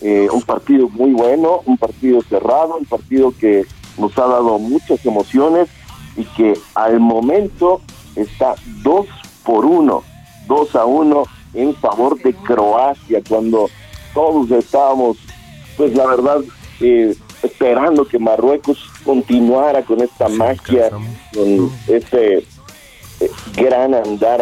Eh, 0.00 0.28
un 0.32 0.42
partido 0.42 0.88
muy 0.88 1.12
bueno, 1.12 1.62
un 1.64 1.78
partido 1.78 2.20
cerrado, 2.22 2.76
un 2.76 2.86
partido 2.86 3.32
que 3.38 3.64
nos 3.98 4.16
ha 4.18 4.26
dado 4.26 4.58
muchas 4.58 5.04
emociones 5.06 5.68
y 6.16 6.24
que 6.24 6.54
al 6.74 6.98
momento 7.00 7.80
está 8.16 8.56
dos 8.82 9.06
por 9.44 9.64
uno, 9.64 10.02
dos 10.46 10.74
a 10.74 10.84
uno 10.84 11.24
en 11.54 11.74
favor 11.74 12.20
de 12.20 12.34
Croacia, 12.34 13.20
cuando 13.28 13.68
todos 14.14 14.50
estábamos, 14.50 15.16
pues 15.76 15.94
la 15.94 16.06
verdad, 16.06 16.40
eh, 16.80 17.14
esperando 17.42 18.04
que 18.04 18.18
Marruecos 18.18 18.78
continuara 19.04 19.82
con 19.82 20.00
esta 20.00 20.28
magia, 20.28 20.90
con 21.34 21.70
este 21.88 22.38
eh, 22.38 23.30
gran 23.56 23.94
andar 23.94 24.40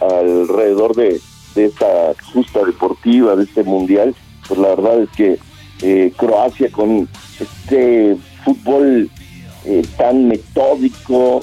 alrededor 0.00 0.94
de, 0.94 1.20
esta 1.56 2.14
justa 2.32 2.64
deportiva, 2.64 3.34
de 3.34 3.44
este 3.44 3.64
mundial. 3.64 4.14
Pues 4.46 4.60
la 4.60 4.68
verdad 4.68 5.02
es 5.02 5.10
que 5.10 5.38
eh, 5.82 6.12
Croacia 6.16 6.70
con 6.70 7.08
este 7.40 8.16
fútbol 8.44 9.10
tan 9.98 10.28
metódico, 10.28 11.40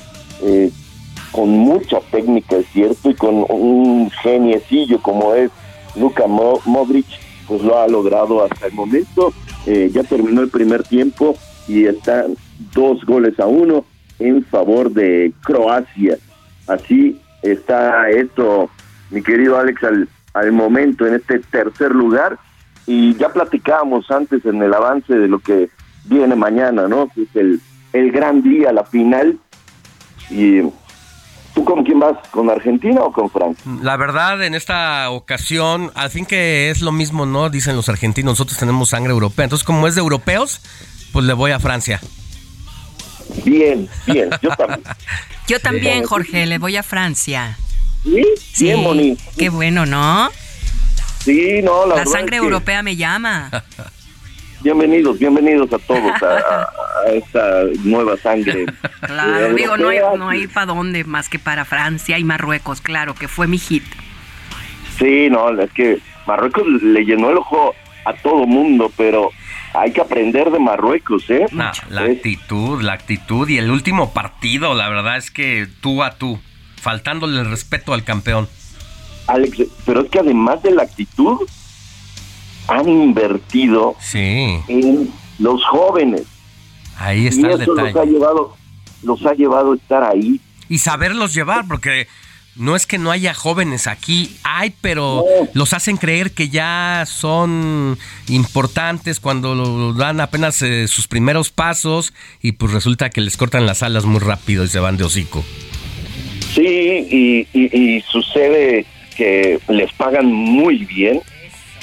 con 1.31 1.49
mucha 1.49 1.99
técnica, 2.11 2.55
es 2.55 2.65
cierto, 2.71 3.11
y 3.11 3.13
con 3.13 3.45
un 3.49 4.09
geniecillo 4.23 4.99
como 5.01 5.35
es 5.35 5.51
Luka 5.95 6.25
Modric, 6.27 7.05
pues 7.47 7.61
lo 7.61 7.79
ha 7.79 7.87
logrado 7.87 8.43
hasta 8.43 8.67
el 8.67 8.73
momento. 8.73 9.33
Eh, 9.65 9.89
ya 9.91 10.03
terminó 10.03 10.41
el 10.41 10.49
primer 10.49 10.83
tiempo 10.83 11.37
y 11.67 11.85
están 11.85 12.35
dos 12.73 13.03
goles 13.05 13.39
a 13.39 13.47
uno 13.47 13.85
en 14.19 14.43
favor 14.45 14.91
de 14.91 15.33
Croacia. 15.43 16.17
Así 16.67 17.19
está 17.41 18.09
esto, 18.09 18.69
mi 19.11 19.21
querido 19.21 19.57
Alex, 19.57 19.83
al, 19.83 20.09
al 20.33 20.51
momento 20.51 21.05
en 21.05 21.15
este 21.15 21.39
tercer 21.39 21.93
lugar. 21.93 22.37
Y 22.87 23.15
ya 23.15 23.29
platicábamos 23.29 24.09
antes 24.11 24.45
en 24.45 24.61
el 24.61 24.73
avance 24.73 25.13
de 25.13 25.27
lo 25.27 25.39
que 25.39 25.69
viene 26.05 26.35
mañana, 26.35 26.87
¿no? 26.87 27.09
es 27.15 27.35
el, 27.35 27.59
el 27.93 28.11
gran 28.11 28.43
día, 28.43 28.71
la 28.71 28.83
final. 28.83 29.39
Y 30.29 30.61
¿Tú 31.55 31.63
con 31.63 31.85
quién 31.85 31.99
vas? 31.99 32.17
¿Con 32.31 32.49
Argentina 32.49 33.01
o 33.01 33.13
con 33.13 33.29
Francia? 33.29 33.63
La 33.81 33.95
verdad, 33.95 34.43
en 34.43 34.55
esta 34.55 35.09
ocasión, 35.09 35.89
al 35.95 36.09
fin 36.09 36.25
que 36.25 36.69
es 36.69 36.81
lo 36.81 36.91
mismo, 36.91 37.25
¿no? 37.25 37.49
Dicen 37.49 37.77
los 37.77 37.87
argentinos, 37.87 38.33
nosotros 38.33 38.57
tenemos 38.59 38.89
sangre 38.89 39.13
europea. 39.13 39.45
Entonces, 39.45 39.65
como 39.65 39.87
es 39.87 39.95
de 39.95 40.01
europeos, 40.01 40.61
pues 41.13 41.25
le 41.25 41.31
voy 41.31 41.51
a 41.51 41.59
Francia. 41.59 42.01
Bien, 43.45 43.87
bien, 44.05 44.29
yo 44.41 44.49
también. 44.49 44.81
yo 45.47 45.59
también, 45.61 46.03
Jorge, 46.03 46.45
le 46.45 46.57
voy 46.57 46.75
a 46.75 46.83
Francia. 46.83 47.57
¿Sí? 48.03 48.23
sí 48.51 48.65
bien 48.65 48.83
bonito. 48.83 49.23
Qué 49.37 49.49
bueno, 49.49 49.85
¿no? 49.85 50.29
Sí, 51.23 51.61
no, 51.63 51.87
la, 51.87 51.95
la 51.95 52.05
sangre 52.05 52.35
europea 52.35 52.83
me 52.83 52.97
llama. 52.97 53.49
bienvenidos, 54.61 55.19
bienvenidos 55.19 55.71
a 55.73 55.79
todos 55.79 56.23
a, 56.23 56.67
esta 57.13 57.63
nueva 57.83 58.17
sangre. 58.17 58.65
Claro, 59.05 59.53
digo, 59.53 59.77
no 59.77 59.89
hay, 59.89 59.99
no 60.17 60.29
hay 60.29 60.47
para 60.47 60.65
dónde 60.65 61.03
más 61.03 61.29
que 61.29 61.37
para 61.37 61.63
Francia 61.63 62.17
y 62.17 62.23
Marruecos, 62.23 62.81
claro, 62.81 63.13
que 63.13 63.27
fue 63.27 63.45
mi 63.45 63.59
hit. 63.59 63.83
Sí, 64.97 65.29
no, 65.29 65.49
es 65.61 65.71
que 65.73 65.99
Marruecos 66.25 66.65
le 66.81 67.05
llenó 67.05 67.29
el 67.29 67.37
ojo 67.37 67.75
a 68.05 68.13
todo 68.13 68.47
mundo, 68.47 68.91
pero 68.97 69.29
hay 69.73 69.91
que 69.91 70.01
aprender 70.01 70.49
de 70.49 70.59
Marruecos, 70.59 71.29
¿eh? 71.29 71.45
la 71.51 72.01
actitud, 72.01 72.81
la 72.81 72.93
actitud 72.93 73.47
y 73.47 73.57
el 73.57 73.69
último 73.69 74.11
partido, 74.11 74.73
la 74.73 74.89
verdad 74.89 75.17
es 75.17 75.29
que 75.29 75.67
tú 75.81 76.01
a 76.01 76.15
tú, 76.15 76.39
faltándole 76.81 77.39
el 77.39 77.49
respeto 77.49 77.93
al 77.93 78.03
campeón. 78.03 78.47
Alex, 79.27 79.63
pero 79.85 80.01
es 80.01 80.09
que 80.09 80.19
además 80.19 80.61
de 80.63 80.71
la 80.71 80.83
actitud, 80.83 81.39
han 82.67 82.87
invertido 82.87 83.95
en 84.13 85.11
los 85.39 85.63
jóvenes. 85.65 86.23
Ahí 86.97 87.27
está 87.27 87.49
y 87.49 87.53
eso 87.53 87.73
Los 87.73 87.95
ha, 87.95 88.05
llevado, 88.05 88.55
los 89.03 89.25
ha 89.25 89.33
llevado 89.33 89.73
a 89.73 89.75
estar 89.75 90.03
ahí. 90.03 90.39
Y 90.69 90.79
saberlos 90.79 91.33
llevar, 91.33 91.67
porque 91.67 92.07
no 92.55 92.75
es 92.75 92.87
que 92.87 92.97
no 92.97 93.11
haya 93.11 93.33
jóvenes 93.33 93.85
aquí, 93.85 94.35
hay, 94.43 94.73
pero 94.81 95.23
los 95.53 95.73
hacen 95.73 95.97
creer 95.97 96.31
que 96.31 96.49
ya 96.49 97.03
son 97.05 97.97
importantes 98.29 99.19
cuando 99.19 99.93
dan 99.93 100.21
apenas 100.21 100.61
eh, 100.61 100.87
sus 100.87 101.07
primeros 101.07 101.51
pasos 101.51 102.13
y 102.41 102.53
pues 102.53 102.71
resulta 102.71 103.09
que 103.09 103.21
les 103.21 103.35
cortan 103.35 103.65
las 103.65 103.83
alas 103.83 104.05
muy 104.05 104.19
rápido 104.19 104.63
y 104.63 104.69
se 104.69 104.79
van 104.79 104.97
de 104.97 105.03
hocico. 105.03 105.43
Sí, 106.53 107.45
y 107.53 108.01
sucede 108.09 108.85
que 109.15 109.59
les 109.67 109.91
pagan 109.93 110.31
muy 110.31 110.85
bien. 110.85 111.21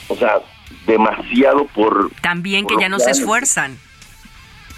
O 0.09 0.17
sea, 0.17 0.41
demasiado 0.87 1.67
por... 1.67 2.11
También 2.21 2.67
que 2.67 2.77
ya 2.79 2.89
no 2.89 2.99
se 2.99 3.11
esfuerzan. 3.11 3.79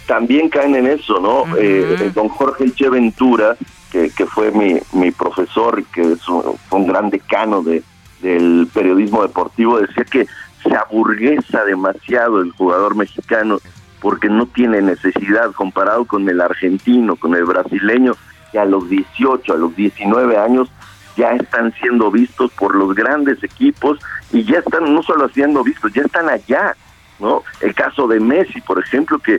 También 0.07 0.49
caen 0.49 0.75
en 0.75 0.87
eso, 0.87 1.19
¿no? 1.19 1.57
Eh, 1.57 2.11
don 2.15 2.29
Jorge 2.29 2.65
Elche 2.65 2.91
Ventura, 2.91 3.57
que, 3.91 4.11
que 4.11 4.27
fue 4.27 4.51
mi, 4.51 4.79
mi 4.93 5.11
profesor 5.11 5.81
y 5.81 5.85
que 5.85 6.03
es 6.13 6.29
un, 6.29 6.57
fue 6.69 6.81
un 6.81 6.87
gran 6.87 7.09
decano 7.09 7.63
de, 7.63 7.83
del 8.21 8.69
periodismo 8.73 9.23
deportivo, 9.23 9.79
decía 9.79 10.05
que 10.05 10.27
se 10.63 10.75
aburguesa 10.75 11.65
demasiado 11.65 12.41
el 12.41 12.51
jugador 12.53 12.97
mexicano 12.97 13.59
porque 14.01 14.29
no 14.29 14.47
tiene 14.47 14.83
necesidad 14.83 15.53
comparado 15.53 16.05
con 16.05 16.29
el 16.29 16.41
argentino, 16.41 17.17
con 17.17 17.35
el 17.35 17.45
brasileño, 17.45 18.15
que 18.53 18.59
a 18.59 18.65
los 18.65 18.89
18, 18.89 19.53
a 19.53 19.57
los 19.57 19.75
19 19.77 20.37
años 20.37 20.71
ya 21.17 21.33
están 21.33 21.73
siendo 21.81 22.11
vistos 22.11 22.51
por 22.53 22.75
los 22.75 22.95
grandes 22.95 23.43
equipos 23.43 23.99
y 24.33 24.45
ya 24.45 24.59
están 24.59 24.93
no 24.95 25.03
solo 25.03 25.29
siendo 25.29 25.63
vistos, 25.63 25.93
ya 25.93 26.03
están 26.03 26.29
allá 26.29 26.75
¿no? 27.19 27.43
El 27.61 27.75
caso 27.75 28.07
de 28.07 28.21
Messi, 28.21 28.61
por 28.61 28.79
ejemplo, 28.79 29.19
que 29.19 29.39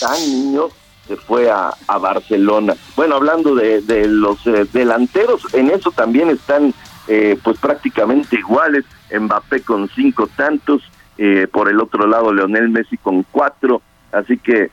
tan 0.00 0.20
niño 0.20 0.68
se 1.06 1.16
fue 1.16 1.50
a, 1.50 1.72
Barcelona. 2.00 2.74
Bueno, 2.96 3.16
hablando 3.16 3.54
de, 3.54 3.82
los 4.08 4.46
eh, 4.46 4.66
delanteros, 4.72 5.46
en 5.54 5.70
eso 5.70 5.90
también 5.90 6.30
están 6.30 6.74
eh, 7.06 7.38
pues 7.42 7.58
prácticamente 7.58 8.36
iguales. 8.36 8.84
Mbappé 9.10 9.62
con 9.62 9.88
cinco 9.88 10.28
tantos, 10.36 10.82
eh, 11.16 11.48
por 11.50 11.68
el 11.68 11.80
otro 11.80 12.06
lado 12.06 12.32
Leonel 12.32 12.68
Messi 12.68 12.98
con 12.98 13.24
cuatro, 13.30 13.80
así 14.12 14.36
que 14.38 14.70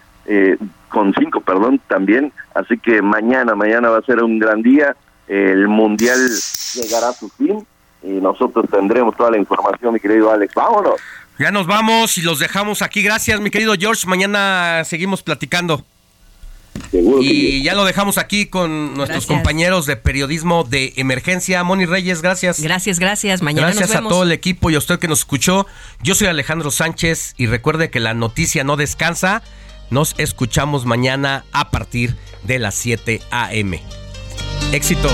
con 0.90 1.14
cinco, 1.14 1.42
perdón, 1.42 1.80
también. 1.88 2.34
Así 2.56 2.78
que 2.80 3.02
mañana, 3.02 3.54
mañana 3.56 3.90
va 3.90 4.00
a 4.00 4.02
ser 4.02 4.24
un 4.24 4.40
gran 4.40 4.62
día. 4.64 4.96
El 5.28 5.68
mundial 5.68 6.20
llegará 6.74 7.10
a 7.10 7.14
su 7.14 7.30
fin 7.30 7.66
y 8.04 8.12
nosotros 8.22 8.66
tendremos 8.70 9.16
toda 9.16 9.32
la 9.32 9.38
información, 9.38 9.94
mi 9.94 10.00
querido 10.00 10.32
Alex. 10.32 10.54
Vámonos. 10.54 11.00
Ya 11.40 11.52
nos 11.52 11.68
vamos 11.68 12.18
y 12.18 12.22
los 12.22 12.40
dejamos 12.40 12.82
aquí. 12.82 13.02
Gracias, 13.02 13.42
mi 13.42 13.50
querido 13.50 13.74
George. 13.78 14.08
Mañana 14.08 14.84
seguimos 14.86 15.24
platicando. 15.24 15.84
y 16.94 17.64
ya 17.64 17.74
lo 17.74 17.86
dejamos 17.86 18.18
aquí 18.18 18.48
con 18.48 18.96
nuestros 18.96 19.26
compañeros 19.26 19.86
de 19.86 19.96
periodismo 19.96 20.64
de 20.64 20.94
emergencia. 20.98 21.64
Moni 21.64 21.86
Reyes, 21.86 22.22
gracias. 22.22 22.62
Gracias, 22.62 23.00
gracias. 23.00 23.42
Mañana 23.42 23.68
gracias 23.68 23.96
a 23.96 24.02
todo 24.02 24.24
el 24.24 24.32
equipo 24.32 24.70
y 24.70 24.76
a 24.76 24.78
usted 24.78 25.00
que 25.00 25.08
nos 25.08 25.20
escuchó. 25.20 25.66
Yo 26.04 26.16
soy 26.16 26.28
Alejandro 26.28 26.72
Sánchez 26.72 27.34
y 27.38 27.48
recuerde 27.48 27.90
que 27.90 28.00
la 28.00 28.14
noticia 28.14 28.64
no 28.64 28.78
descansa. 28.78 29.42
Nos 29.90 30.16
escuchamos 30.18 30.86
mañana 30.86 31.46
a 31.52 31.70
partir 31.70 32.16
de 32.44 32.60
las 32.60 32.76
7 32.76 33.22
a.m. 33.32 33.82
Éxito. 34.72 35.10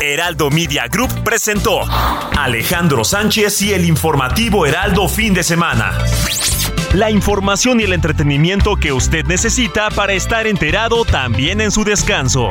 Heraldo 0.00 0.50
Media 0.50 0.88
Group 0.88 1.22
presentó 1.22 1.82
Alejandro 2.36 3.04
Sánchez 3.04 3.62
y 3.62 3.72
el 3.72 3.84
informativo 3.84 4.66
Heraldo 4.66 5.08
fin 5.08 5.32
de 5.32 5.42
semana. 5.42 5.96
La 6.94 7.10
información 7.10 7.78
y 7.80 7.84
el 7.84 7.92
entretenimiento 7.92 8.76
que 8.76 8.92
usted 8.92 9.26
necesita 9.26 9.90
para 9.90 10.14
estar 10.14 10.46
enterado 10.46 11.04
también 11.04 11.60
en 11.60 11.70
su 11.70 11.84
descanso. 11.84 12.50